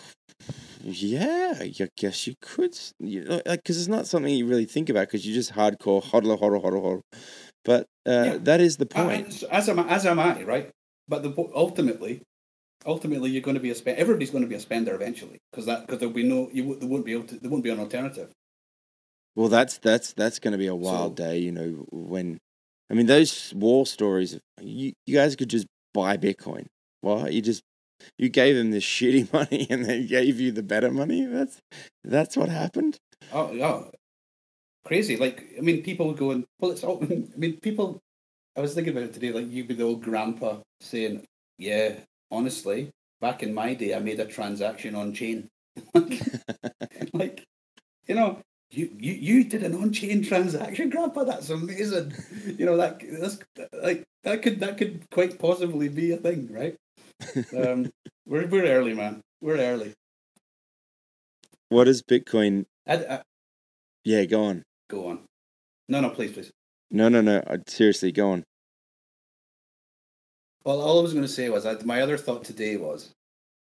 Yeah, 0.88 1.54
I 1.60 1.72
guess 1.96 2.28
you 2.28 2.34
could, 2.40 2.78
you 3.00 3.24
know, 3.24 3.42
like 3.44 3.60
because 3.64 3.76
it's 3.78 3.88
not 3.88 4.06
something 4.06 4.32
you 4.32 4.46
really 4.46 4.66
think 4.66 4.88
about 4.88 5.08
because 5.08 5.26
you're 5.26 5.34
just 5.34 5.52
hardcore 5.54 6.00
hodler, 6.00 6.38
hodler, 6.38 6.62
hodler, 6.62 6.80
hodler. 6.80 7.00
But 7.64 7.86
uh, 8.06 8.22
Yeah. 8.24 8.36
that 8.42 8.60
is 8.60 8.76
the 8.76 8.86
I- 8.94 9.02
point. 9.02 9.44
I- 9.50 9.56
as 9.56 9.68
am 9.68 9.80
I, 9.80 9.88
as 9.88 10.06
am 10.06 10.20
I, 10.20 10.44
right? 10.44 10.70
But 11.08 11.24
the 11.24 11.34
ultimately, 11.54 12.22
ultimately, 12.84 13.30
you're 13.30 13.42
going 13.42 13.56
to 13.56 13.60
be 13.60 13.70
a 13.70 13.74
spend. 13.74 13.98
Everybody's 13.98 14.30
going 14.30 14.44
to 14.44 14.48
be 14.48 14.54
a 14.54 14.60
spender 14.60 14.94
eventually, 14.94 15.38
because 15.50 15.66
that 15.66 15.80
because 15.86 15.98
there'll 15.98 16.14
be 16.14 16.22
no 16.22 16.50
you 16.52 16.76
there 16.76 16.88
won't 16.88 17.04
be 17.04 17.12
able 17.14 17.24
to 17.24 17.38
there 17.40 17.50
won't 17.50 17.64
be 17.64 17.70
an 17.70 17.80
alternative. 17.80 18.30
Well, 19.34 19.48
that's 19.48 19.78
that's 19.78 20.12
that's 20.12 20.38
going 20.38 20.52
to 20.52 20.58
be 20.58 20.68
a 20.68 20.74
wild 20.74 21.16
day, 21.16 21.38
you 21.38 21.50
know. 21.52 21.84
When, 21.90 22.38
I 22.90 22.94
mean, 22.94 23.06
those 23.06 23.52
war 23.56 23.86
stories. 23.86 24.38
You 24.60 24.92
you 25.04 25.16
guys 25.16 25.34
could 25.34 25.50
just 25.50 25.66
buy 25.92 26.16
Bitcoin. 26.16 26.66
Well, 27.02 27.28
you 27.28 27.42
just 27.42 27.62
you 28.18 28.28
gave 28.28 28.56
them 28.56 28.70
the 28.70 28.78
shitty 28.92 29.32
money, 29.32 29.66
and 29.70 29.84
they 29.84 30.04
gave 30.04 30.40
you 30.40 30.52
the 30.52 30.62
better 30.62 30.90
money. 30.90 31.26
That's 31.26 31.60
that's 32.04 32.36
what 32.36 32.48
happened. 32.48 32.98
Oh, 33.32 33.50
oh, 33.60 33.90
crazy! 34.84 35.16
Like 35.16 35.54
I 35.58 35.60
mean, 35.60 35.82
people 35.82 36.06
would 36.08 36.18
go 36.18 36.30
and 36.30 36.44
well, 36.58 36.70
it's 36.70 36.84
all. 36.84 37.02
I 37.10 37.26
mean, 37.36 37.58
people. 37.60 38.00
I 38.56 38.60
was 38.62 38.72
thinking 38.72 38.96
about 38.96 39.10
it 39.10 39.12
today. 39.12 39.32
Like 39.32 39.50
you'd 39.50 39.68
be 39.68 39.74
the 39.74 39.84
old 39.84 40.02
grandpa 40.02 40.58
saying, 40.80 41.24
"Yeah, 41.58 41.96
honestly, 42.30 42.90
back 43.20 43.42
in 43.42 43.52
my 43.52 43.74
day, 43.74 43.94
I 43.94 43.98
made 43.98 44.20
a 44.20 44.24
transaction 44.24 44.94
on 44.94 45.12
chain." 45.12 45.48
like, 47.12 47.44
you 48.06 48.14
know, 48.14 48.40
you, 48.70 48.90
you 48.98 49.12
you 49.12 49.44
did 49.44 49.62
an 49.62 49.74
on 49.74 49.92
chain 49.92 50.22
transaction, 50.22 50.90
grandpa. 50.90 51.24
That's 51.24 51.50
amazing. 51.50 52.14
You 52.46 52.66
know 52.66 52.76
that 52.76 53.02
that's 53.20 53.38
like 53.82 54.04
that 54.24 54.42
could 54.42 54.60
that 54.60 54.78
could 54.78 55.04
quite 55.10 55.38
possibly 55.38 55.88
be 55.88 56.12
a 56.12 56.16
thing, 56.16 56.48
right? 56.50 56.76
Um, 57.56 57.90
we're 58.26 58.46
we're 58.46 58.66
early, 58.66 58.94
man. 58.94 59.20
We're 59.40 59.58
early. 59.58 59.94
What 61.68 61.88
is 61.88 62.02
Bitcoin? 62.02 62.66
I, 62.86 62.94
I, 62.96 63.22
Yeah, 64.04 64.24
go 64.24 64.44
on. 64.44 64.62
go 64.88 65.08
on. 65.08 65.20
No, 65.88 66.00
no, 66.00 66.10
please, 66.10 66.32
please. 66.32 66.50
No, 66.90 67.08
no, 67.08 67.20
no. 67.20 67.38
uh, 67.38 67.58
Seriously, 67.66 68.12
go 68.12 68.30
on. 68.30 68.44
Well, 70.64 70.80
all 70.80 70.98
I 70.98 71.02
was 71.02 71.12
going 71.12 71.24
to 71.24 71.32
say 71.32 71.48
was 71.48 71.64
I, 71.66 71.74
my 71.84 72.00
other 72.02 72.16
thought 72.16 72.44
today 72.44 72.76
was, 72.76 73.12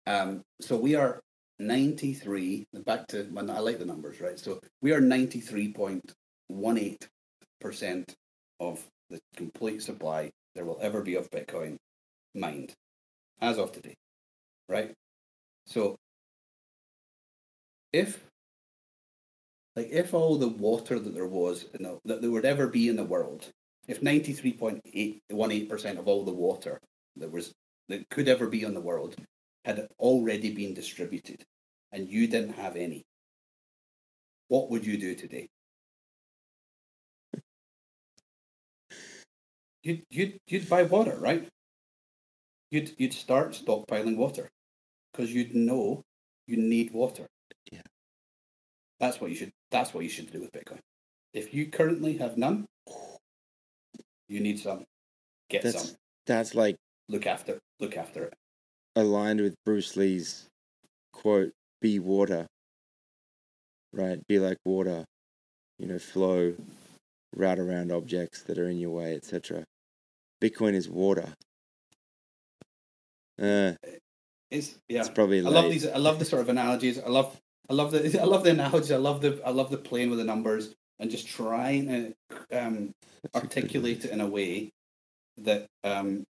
um, 0.07 0.43
so 0.61 0.77
we 0.77 0.95
are 0.95 1.21
ninety 1.59 2.13
three. 2.15 2.65
Back 2.87 3.07
to 3.09 3.25
when 3.25 3.51
I 3.51 3.59
like 3.61 3.79
the 3.79 3.85
numbers, 3.85 4.21
right? 4.21 4.39
So 4.39 4.61
we 4.83 4.93
are 4.93 5.01
ninety 5.01 5.41
three 5.41 5.73
point 5.73 6.13
one 6.49 6.79
eight 6.79 7.09
percent 7.61 8.15
of 8.61 8.85
the 9.11 9.19
complete 9.37 9.83
supply 9.83 10.31
there 10.55 10.65
will 10.65 10.79
ever 10.81 11.03
be 11.03 11.17
of 11.17 11.29
Bitcoin 11.31 11.77
mined 12.35 12.73
as 13.41 13.59
of 13.59 13.73
today, 13.73 13.95
right? 14.69 14.93
So 15.67 15.97
if 17.93 18.25
like 19.77 19.89
if 19.91 20.15
all 20.15 20.37
the 20.37 20.49
water 20.49 20.99
that 20.99 21.15
there 21.15 21.27
was 21.27 21.67
in 21.75 21.85
the, 21.85 21.99
that 22.05 22.21
there 22.21 22.31
would 22.31 22.45
ever 22.45 22.67
be 22.67 22.89
in 22.89 22.97
the 22.97 23.05
world 23.05 23.51
if 23.87 24.01
93.818% 24.01 25.99
of 25.99 26.09
all 26.09 26.25
the 26.25 26.33
water 26.33 26.81
that 27.17 27.31
was 27.31 27.53
that 27.89 28.09
could 28.11 28.29
ever 28.29 28.49
be 28.49 28.65
on 28.65 28.75
the 28.75 28.81
world 28.81 29.15
had 29.65 29.87
already 29.99 30.53
been 30.53 30.75
distributed 30.75 31.45
and 31.93 32.09
you 32.09 32.27
didn't 32.27 32.55
have 32.55 32.77
any 32.77 33.05
what 34.49 34.71
would 34.71 34.85
you 34.85 34.99
do 34.99 35.15
today 35.15 35.47
you'd, 39.83 40.03
you'd, 40.11 40.39
you'd 40.47 40.69
buy 40.69 40.83
water 40.83 41.17
right 41.19 41.49
you'd, 42.75 42.93
you'd 42.99 43.13
start 43.15 43.53
stockpiling 43.53 44.17
water 44.17 44.51
because 45.13 45.33
you'd 45.33 45.55
know 45.55 46.03
you 46.47 46.57
need 46.57 46.93
water 46.93 47.27
Yeah. 47.71 47.81
That's 49.01 49.21
what 49.21 49.31
you 49.31 49.37
should. 49.37 49.53
That's 49.71 49.95
what 49.95 50.05
you 50.05 50.11
should 50.11 50.31
do 50.33 50.41
with 50.41 50.53
Bitcoin. 50.53 50.81
If 51.33 51.55
you 51.55 51.67
currently 51.71 52.17
have 52.19 52.37
none, 52.37 52.67
you 54.29 54.41
need 54.41 54.59
some. 54.59 54.85
Get 55.51 55.63
That's 55.63 55.89
some. 55.89 55.97
that's 56.27 56.55
like 56.55 56.77
Look 57.09 57.27
after. 57.27 57.59
Look 57.81 57.97
after 57.97 58.25
it. 58.25 58.35
aligned 58.97 59.41
with 59.41 59.55
Bruce 59.65 59.97
Lee's 59.97 60.47
quote, 61.13 61.53
be 61.81 61.99
water. 61.99 62.47
Right? 63.93 64.19
Be 64.29 64.39
like 64.39 64.59
water. 64.65 65.05
You 65.79 65.87
know, 65.89 65.99
flow, 65.99 66.55
route 67.35 67.59
around 67.59 67.93
objects 67.93 68.43
that 68.45 68.59
are 68.59 68.69
in 68.69 68.79
your 68.79 68.91
way, 68.91 69.15
etc. 69.15 69.65
Bitcoin 70.43 70.75
is 70.75 70.89
water. 70.89 71.35
Uh, 73.41 73.73
It's 74.51 74.75
yeah. 74.89 75.01
it's 75.01 75.09
probably 75.09 75.41
I 75.41 75.43
late. 75.45 75.55
love 75.55 75.71
these. 75.71 75.87
I 75.87 75.97
love 75.99 76.19
the 76.19 76.25
sort 76.25 76.43
of 76.43 76.49
analogies. 76.49 76.99
I 76.99 77.09
love. 77.09 77.41
I 77.69 77.75
love 77.75 77.93
the. 77.93 78.21
I 78.23 78.25
love 78.25 78.45
the 78.45 78.51
analogies. 78.51 78.93
I 78.93 78.97
love 78.97 79.21
the. 79.21 79.41
I 79.45 79.51
love 79.51 79.71
the 79.71 79.79
playing 79.79 80.11
with 80.11 80.19
the 80.19 80.25
numbers 80.25 80.75
and 81.01 81.11
just 81.11 81.27
trying 81.27 81.89
to 81.89 82.15
um, 82.53 82.93
That's 83.23 83.37
a 83.37 83.41
good 83.41 83.43
articulate 83.43 84.05
it 84.05 84.11
in 84.11 84.21
a 84.21 84.27
way 84.29 84.71
that 85.39 85.67
um, 85.83 86.25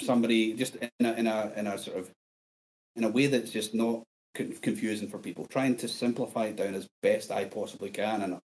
somebody 0.00 0.54
just 0.54 0.76
in 0.76 1.06
a 1.06 1.12
in 1.12 1.26
a 1.26 1.52
in 1.56 1.66
a 1.66 1.78
sort 1.78 1.98
of 1.98 2.10
in 2.96 3.04
a 3.04 3.08
way 3.08 3.26
that's 3.26 3.50
just 3.50 3.74
not 3.74 4.02
confusing 4.34 5.08
for 5.08 5.18
people. 5.18 5.46
Trying 5.46 5.76
to 5.78 5.88
simplify 5.88 6.46
it 6.46 6.56
down 6.56 6.74
as 6.74 6.86
best 7.02 7.30
I 7.30 7.44
possibly 7.44 7.90
can, 7.90 8.22
and 8.22 8.38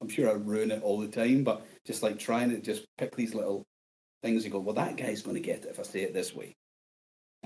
I'm 0.00 0.08
sure 0.08 0.28
I 0.28 0.34
ruin 0.34 0.70
it 0.70 0.82
all 0.82 1.00
the 1.00 1.08
time. 1.08 1.42
But 1.42 1.66
just 1.84 2.02
like 2.02 2.18
trying 2.18 2.50
to 2.50 2.60
just 2.60 2.84
pick 2.98 3.16
these 3.16 3.34
little 3.34 3.64
things 4.22 4.44
and 4.44 4.52
go, 4.52 4.60
well, 4.60 4.74
that 4.74 4.96
guy's 4.96 5.22
going 5.22 5.36
to 5.36 5.40
get 5.42 5.64
it 5.64 5.70
if 5.70 5.80
I 5.80 5.82
say 5.82 6.00
it 6.02 6.14
this 6.14 6.34
way. 6.34 6.54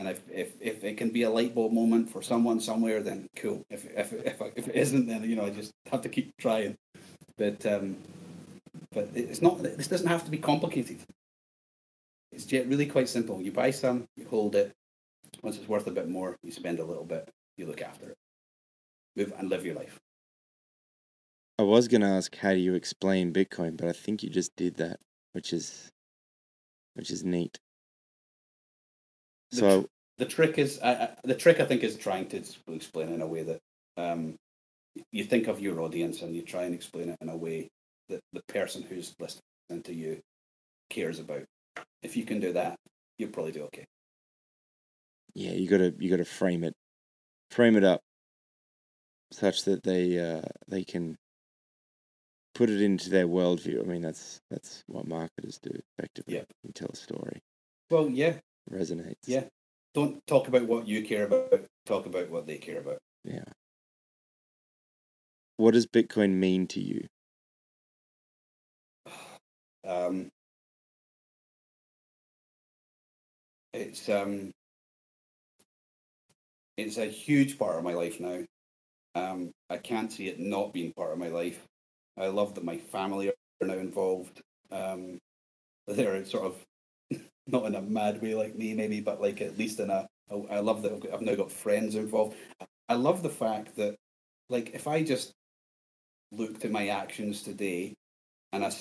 And 0.00 0.08
if, 0.08 0.22
if, 0.32 0.52
if 0.62 0.82
it 0.82 0.96
can 0.96 1.10
be 1.10 1.24
a 1.24 1.30
light 1.30 1.54
bulb 1.54 1.72
moment 1.72 2.08
for 2.08 2.22
someone 2.22 2.58
somewhere, 2.58 3.02
then 3.02 3.28
cool. 3.36 3.62
If 3.68 3.84
if 3.84 4.14
if, 4.14 4.40
if 4.56 4.68
it 4.68 4.74
isn't, 4.74 5.06
then 5.06 5.28
you 5.28 5.36
know 5.36 5.44
I 5.44 5.50
just 5.50 5.72
have 5.92 6.00
to 6.00 6.08
keep 6.08 6.32
trying. 6.38 6.74
But 7.36 7.66
um, 7.66 7.98
but 8.92 9.10
it's 9.14 9.42
not. 9.42 9.62
This 9.62 9.88
doesn't 9.88 10.06
have 10.06 10.24
to 10.24 10.30
be 10.30 10.38
complicated. 10.38 11.00
It's 12.32 12.50
really 12.50 12.86
quite 12.86 13.10
simple. 13.10 13.42
You 13.42 13.52
buy 13.52 13.72
some, 13.72 14.06
you 14.16 14.26
hold 14.26 14.56
it. 14.56 14.72
Once 15.42 15.58
it's 15.58 15.68
worth 15.68 15.86
a 15.86 15.90
bit 15.90 16.08
more, 16.08 16.34
you 16.42 16.50
spend 16.50 16.78
a 16.78 16.84
little 16.84 17.04
bit. 17.04 17.28
You 17.58 17.66
look 17.66 17.82
after 17.82 18.08
it. 18.08 18.16
Move 19.16 19.34
and 19.38 19.50
live 19.50 19.66
your 19.66 19.74
life. 19.74 19.98
I 21.58 21.62
was 21.64 21.88
going 21.88 22.00
to 22.00 22.06
ask 22.06 22.34
how 22.38 22.52
do 22.52 22.58
you 22.58 22.72
explain 22.72 23.34
Bitcoin, 23.34 23.76
but 23.76 23.86
I 23.86 23.92
think 23.92 24.22
you 24.22 24.30
just 24.30 24.56
did 24.56 24.76
that, 24.76 24.98
which 25.32 25.52
is 25.52 25.90
which 26.94 27.10
is 27.10 27.22
neat. 27.22 27.58
The 29.52 29.56
So 29.58 29.86
the 30.18 30.26
trick 30.26 30.58
is 30.58 30.80
I, 30.80 30.92
I, 30.92 31.08
the 31.24 31.34
trick 31.34 31.60
I 31.60 31.64
think 31.64 31.82
is 31.82 31.96
trying 31.96 32.26
to 32.28 32.42
explain 32.68 33.08
in 33.08 33.22
a 33.22 33.26
way 33.26 33.42
that 33.42 33.58
um, 33.96 34.36
you 35.12 35.24
think 35.24 35.48
of 35.48 35.60
your 35.60 35.80
audience 35.80 36.22
and 36.22 36.34
you 36.34 36.42
try 36.42 36.64
and 36.64 36.74
explain 36.74 37.10
it 37.10 37.18
in 37.20 37.28
a 37.28 37.36
way 37.36 37.68
that 38.08 38.20
the 38.32 38.42
person 38.48 38.82
who's 38.82 39.14
listening 39.18 39.82
to 39.84 39.94
you 39.94 40.20
cares 40.90 41.18
about. 41.18 41.44
If 42.02 42.16
you 42.16 42.24
can 42.24 42.40
do 42.40 42.52
that, 42.54 42.76
you'll 43.18 43.30
probably 43.30 43.52
do 43.52 43.64
okay. 43.64 43.84
yeah, 45.34 45.52
you 45.52 45.68
gotta 45.68 45.94
you 45.98 46.10
gotta 46.10 46.24
frame 46.24 46.64
it, 46.64 46.74
frame 47.50 47.76
it 47.76 47.84
up, 47.84 48.00
such 49.32 49.64
that 49.64 49.82
they 49.82 50.18
uh, 50.18 50.42
they 50.68 50.84
can 50.84 51.16
put 52.54 52.70
it 52.70 52.80
into 52.80 53.10
their 53.10 53.26
worldview. 53.26 53.80
I 53.80 53.84
mean, 53.84 54.02
that's 54.02 54.40
that's 54.50 54.82
what 54.86 55.06
marketers 55.06 55.58
do 55.62 55.70
effectively. 55.98 56.36
Yeah. 56.36 56.44
you 56.62 56.72
tell 56.72 56.90
a 56.92 56.96
story, 56.96 57.40
Well, 57.90 58.08
yeah, 58.08 58.38
resonates. 58.72 59.26
Yeah. 59.26 59.44
don't 59.94 60.24
talk 60.26 60.48
about 60.48 60.66
what 60.66 60.86
you 60.86 61.02
care 61.02 61.24
about. 61.24 61.64
Talk 61.86 62.06
about 62.06 62.30
what 62.30 62.46
they 62.46 62.58
care 62.58 62.78
about. 62.80 62.98
yeah. 63.24 63.44
What 65.56 65.74
does 65.74 65.86
Bitcoin 65.86 66.34
mean 66.34 66.66
to 66.68 66.80
you? 66.80 67.06
Um, 69.82 70.28
it's 73.72 74.08
um, 74.10 74.50
it's 76.76 76.98
a 76.98 77.06
huge 77.06 77.58
part 77.58 77.76
of 77.78 77.84
my 77.84 77.94
life 77.94 78.20
now. 78.20 78.40
Um, 79.14 79.52
I 79.70 79.78
can't 79.78 80.12
see 80.12 80.28
it 80.28 80.38
not 80.38 80.74
being 80.74 80.92
part 80.92 81.12
of 81.12 81.18
my 81.18 81.28
life. 81.28 81.66
I 82.18 82.26
love 82.26 82.54
that 82.54 82.64
my 82.64 82.76
family 82.76 83.28
are 83.30 83.66
now 83.66 83.74
involved. 83.74 84.42
Um, 84.70 85.18
they're 85.88 86.24
sort 86.26 86.44
of 86.44 86.56
not 87.50 87.66
in 87.66 87.74
a 87.74 87.82
mad 87.82 88.22
way 88.22 88.34
like 88.34 88.56
me, 88.56 88.74
maybe, 88.74 89.00
but 89.00 89.20
like 89.20 89.40
at 89.40 89.58
least 89.58 89.80
in 89.80 89.90
a. 89.90 90.06
I 90.30 90.56
I 90.56 90.58
love 90.60 90.82
that 90.82 90.92
I've 90.92 91.00
got- 91.00 91.12
I've 91.14 91.22
now 91.22 91.34
got 91.34 91.52
friends 91.52 91.94
involved. 91.94 92.36
I 92.88 92.94
love 92.94 93.22
the 93.22 93.30
fact 93.30 93.76
that, 93.76 93.96
like, 94.48 94.70
if 94.74 94.86
I 94.88 95.02
just 95.02 95.32
looked 96.32 96.64
at 96.64 96.70
my 96.70 96.88
actions 96.88 97.42
today 97.42 97.94
and 98.52 98.64
I 98.64 98.72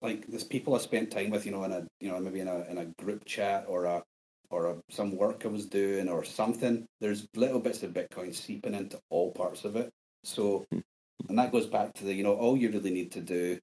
like 0.00 0.26
there's 0.26 0.44
people 0.44 0.74
I 0.74 0.78
spent 0.78 1.10
time 1.10 1.30
with, 1.30 1.46
you 1.46 1.52
know, 1.52 1.64
in 1.64 1.72
a 1.72 1.86
you 2.00 2.10
know 2.10 2.18
maybe 2.20 2.40
in 2.40 2.48
a 2.48 2.64
in 2.64 2.78
a 2.78 2.86
group 3.02 3.24
chat 3.24 3.66
or 3.68 3.84
a 3.84 4.02
or 4.50 4.66
a, 4.66 4.76
some 4.90 5.16
work 5.16 5.44
I 5.44 5.48
was 5.48 5.66
doing 5.66 6.08
or 6.08 6.24
something. 6.24 6.86
There's 7.00 7.26
little 7.34 7.60
bits 7.60 7.82
of 7.82 7.92
Bitcoin 7.92 8.34
seeping 8.34 8.74
into 8.74 8.98
all 9.10 9.32
parts 9.32 9.64
of 9.64 9.76
it. 9.76 9.90
So, 10.24 10.64
hmm. 10.70 10.80
and 11.28 11.38
that 11.38 11.52
goes 11.52 11.66
back 11.66 11.94
to 11.94 12.04
the 12.04 12.14
you 12.14 12.22
know 12.22 12.34
all 12.34 12.56
you 12.56 12.70
really 12.70 12.90
need 12.90 13.12
to 13.12 13.20
do 13.20 13.58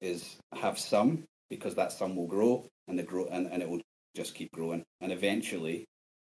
is 0.00 0.36
have 0.54 0.78
some 0.78 1.24
because 1.50 1.74
that 1.74 1.92
some 1.92 2.16
will 2.16 2.26
grow 2.26 2.66
and 2.88 2.98
the 2.98 3.02
grow 3.02 3.26
and, 3.26 3.46
and 3.46 3.62
it 3.62 3.68
will 3.68 3.80
just 4.14 4.34
keep 4.34 4.50
growing. 4.52 4.82
And 5.00 5.12
eventually 5.12 5.86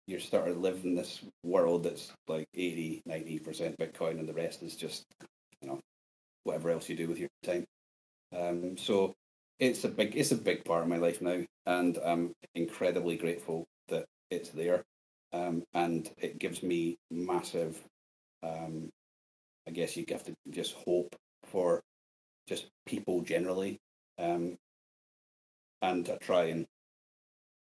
you 0.07 0.19
start 0.19 0.45
to 0.45 0.53
live 0.53 0.81
in 0.84 0.95
this 0.95 1.22
world 1.44 1.84
that's 1.84 2.11
like 2.27 2.48
80 2.56 3.03
90 3.06 3.40
percent 3.40 3.77
bitcoin 3.77 4.19
and 4.19 4.27
the 4.27 4.34
rest 4.34 4.64
is 4.64 4.76
just 4.76 5.06
you 5.61 5.68
know 5.68 5.80
whatever 6.44 6.72
else 6.72 6.90
you 6.90 6.95
do 6.95 7.07
with 7.07 7.19
your 7.19 7.30
time. 7.44 7.65
Um, 8.36 8.77
so 8.77 9.14
it's 9.60 9.84
a 9.84 9.90
big 9.90 10.15
it's 10.15 10.31
a 10.31 10.36
big 10.36 10.65
part 10.65 10.84
of 10.84 10.90
my 10.90 10.98
life 10.98 11.22
now 11.22 11.44
and 11.65 11.98
i'm 12.06 12.31
incredibly 12.56 13.18
grateful 13.18 13.65
that 13.88 14.06
it's 14.30 14.49
there. 14.49 14.84
Um, 15.31 15.64
and 15.76 16.10
it 16.18 16.40
gives 16.40 16.64
me 16.64 16.98
massive 17.11 17.80
um, 18.41 18.90
i 19.68 19.72
guess 19.72 19.95
you 19.95 20.06
have 20.10 20.23
to 20.23 20.34
just 20.49 20.73
hope 20.73 21.15
for 21.45 21.81
just 22.49 22.68
people 22.86 23.22
generally. 23.22 23.80
Um, 24.18 24.57
and 25.81 26.10
I 26.10 26.15
try 26.15 26.45
and 26.45 26.65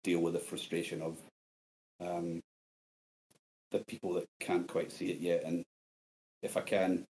deal 0.04 0.20
with 0.20 0.34
the 0.34 0.40
frustration 0.40 1.02
of 1.02 1.18
um, 2.02 2.42
the 3.72 3.80
people 3.88 4.14
that 4.14 4.26
can't 4.40 4.68
quite 4.68 4.92
see 4.92 5.10
it 5.10 5.20
yet. 5.20 5.44
And 5.46 5.64
if 6.42 6.58
I 6.58 6.62
can 6.62 7.06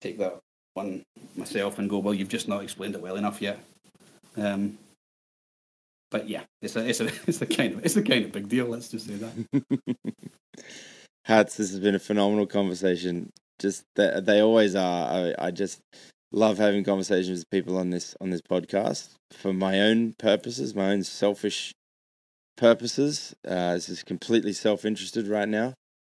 take 0.00 0.18
that 0.18 0.38
one 0.74 1.02
myself 1.36 1.78
and 1.78 1.90
go, 1.90 1.98
well, 1.98 2.14
you've 2.14 2.28
just 2.28 2.48
not 2.48 2.62
explained 2.62 2.94
it 2.94 3.02
well 3.02 3.16
enough 3.16 3.42
yet. 3.42 3.58
Um, 4.36 4.78
but 6.10 6.28
yeah, 6.28 6.44
it's 6.62 6.76
a 6.76 6.88
it's 6.88 7.00
a 7.00 7.06
it's 7.26 7.38
the 7.38 7.46
kind 7.46 7.74
of 7.74 7.84
it's 7.84 7.94
the 7.94 8.02
kind 8.02 8.24
of 8.24 8.32
big 8.32 8.48
deal. 8.48 8.66
Let's 8.66 8.88
just 8.88 9.06
say 9.06 9.14
that. 9.14 9.66
Hats, 11.24 11.56
this 11.56 11.70
has 11.70 11.80
been 11.80 11.96
a 11.96 12.00
phenomenal 12.00 12.46
conversation. 12.46 13.30
Just 13.58 13.84
that 13.96 14.26
they 14.26 14.40
always 14.40 14.76
are. 14.76 15.34
I, 15.38 15.46
I 15.46 15.50
just 15.50 15.80
love 16.32 16.58
having 16.58 16.84
conversations 16.84 17.40
with 17.40 17.50
people 17.50 17.76
on 17.76 17.90
this 17.90 18.14
on 18.20 18.30
this 18.30 18.42
podcast 18.42 19.10
for 19.32 19.52
my 19.52 19.80
own 19.80 20.14
purposes, 20.18 20.74
my 20.74 20.90
own 20.90 21.02
selfish 21.02 21.72
purposes. 22.56 23.34
Uh, 23.46 23.74
this 23.74 23.88
is 23.88 24.02
completely 24.02 24.52
self 24.52 24.84
interested 24.84 25.28
right 25.28 25.48
now, 25.48 25.74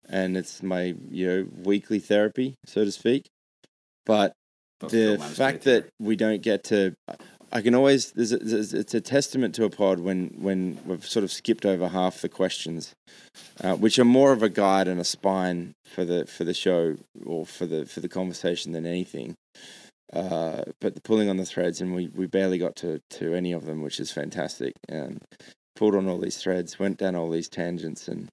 and 0.09 0.37
it's 0.37 0.61
my 0.61 0.95
you 1.09 1.27
know 1.27 1.47
weekly 1.63 1.99
therapy, 1.99 2.55
so 2.65 2.83
to 2.83 2.91
speak. 2.91 3.27
But 4.05 4.33
the 4.89 5.17
fact 5.17 5.63
that 5.63 5.89
we 5.99 6.15
don't 6.15 6.41
get 6.41 6.63
to 6.63 6.93
i 7.51 7.61
can 7.61 7.75
always 7.75 8.11
there's 8.13 8.31
a, 8.31 8.37
there's, 8.37 8.73
it's 8.73 8.93
a 8.93 9.01
testament 9.01 9.53
to 9.53 9.63
a 9.63 9.69
pod 9.69 9.99
when 9.99 10.29
when 10.39 10.79
we've 10.85 11.05
sort 11.05 11.23
of 11.23 11.31
skipped 11.31 11.65
over 11.65 11.89
half 11.89 12.21
the 12.21 12.29
questions 12.29 12.93
uh, 13.63 13.75
which 13.75 13.99
are 13.99 14.05
more 14.05 14.31
of 14.31 14.41
a 14.41 14.49
guide 14.49 14.87
and 14.87 14.99
a 14.99 15.03
spine 15.03 15.73
for 15.85 16.03
the 16.05 16.25
for 16.25 16.43
the 16.43 16.53
show 16.53 16.95
or 17.25 17.45
for 17.45 17.65
the 17.65 17.85
for 17.85 17.99
the 17.99 18.09
conversation 18.09 18.71
than 18.71 18.85
anything 18.85 19.35
uh, 20.13 20.63
but 20.79 20.95
the 20.95 21.01
pulling 21.01 21.29
on 21.29 21.37
the 21.37 21.45
threads 21.45 21.81
and 21.81 21.95
we, 21.95 22.07
we 22.09 22.25
barely 22.25 22.57
got 22.57 22.75
to, 22.77 23.01
to 23.09 23.33
any 23.33 23.51
of 23.51 23.65
them 23.65 23.81
which 23.81 23.99
is 23.99 24.11
fantastic. 24.11 24.73
And 24.89 25.21
pulled 25.75 25.95
on 25.95 26.07
all 26.07 26.19
these 26.19 26.37
threads 26.37 26.79
went 26.79 26.97
down 26.97 27.15
all 27.15 27.29
these 27.29 27.49
tangents 27.49 28.07
and 28.07 28.27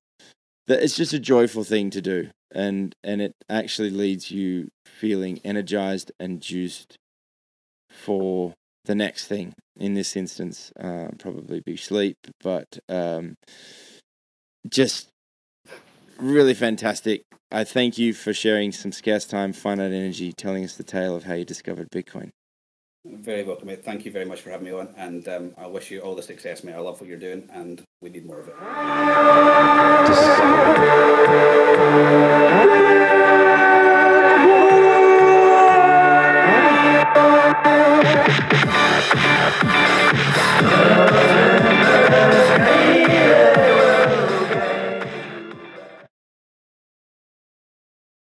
that 0.67 0.83
it's 0.83 0.97
just 0.97 1.13
a 1.13 1.21
joyful 1.21 1.65
thing 1.65 1.91
to 1.91 2.01
do. 2.01 2.31
And 2.53 2.95
and 3.05 3.21
it 3.21 3.35
actually 3.49 3.91
leads 3.91 4.31
you 4.31 4.69
feeling 4.87 5.41
energized 5.45 6.11
and 6.19 6.41
juiced 6.41 6.97
for 7.91 8.55
the 8.85 8.95
next 8.95 9.27
thing. 9.27 9.55
In 9.79 9.95
this 9.95 10.17
instance 10.17 10.73
uh, 10.81 11.09
probably 11.19 11.61
be 11.61 11.77
sleep 11.77 12.17
but 12.43 12.79
um, 12.89 13.37
just 14.69 15.09
really 16.19 16.55
fantastic 16.55 17.23
i 17.51 17.65
thank 17.65 17.99
you 17.99 18.13
for 18.13 18.35
sharing 18.35 18.73
some 18.73 18.93
scarce 18.93 19.25
time 19.25 19.53
finite 19.53 19.93
energy 19.93 20.33
telling 20.33 20.65
us 20.65 20.77
the 20.77 20.83
tale 20.83 21.15
of 21.17 21.25
how 21.25 21.35
you 21.35 21.45
discovered 21.45 21.89
bitcoin 21.91 22.31
Very 23.05 23.45
welcome, 23.45 23.69
mate. 23.69 23.85
Thank 23.85 24.05
you 24.05 24.11
very 24.11 24.25
much 24.27 24.41
for 24.43 24.51
having 24.51 24.67
me 24.67 24.73
on, 24.73 24.89
and 24.97 25.27
um, 25.29 25.55
I 25.57 25.67
wish 25.67 25.91
you 25.91 26.01
all 26.01 26.15
the 26.15 26.23
success, 26.23 26.63
mate. 26.63 26.75
I 26.75 26.79
love 26.81 27.01
what 27.01 27.09
you're 27.09 27.19
doing, 27.19 27.49
and 27.53 27.83
we 28.03 28.11
need 28.11 28.27
more 28.27 28.41
of 28.41 28.49
it. 28.49 28.55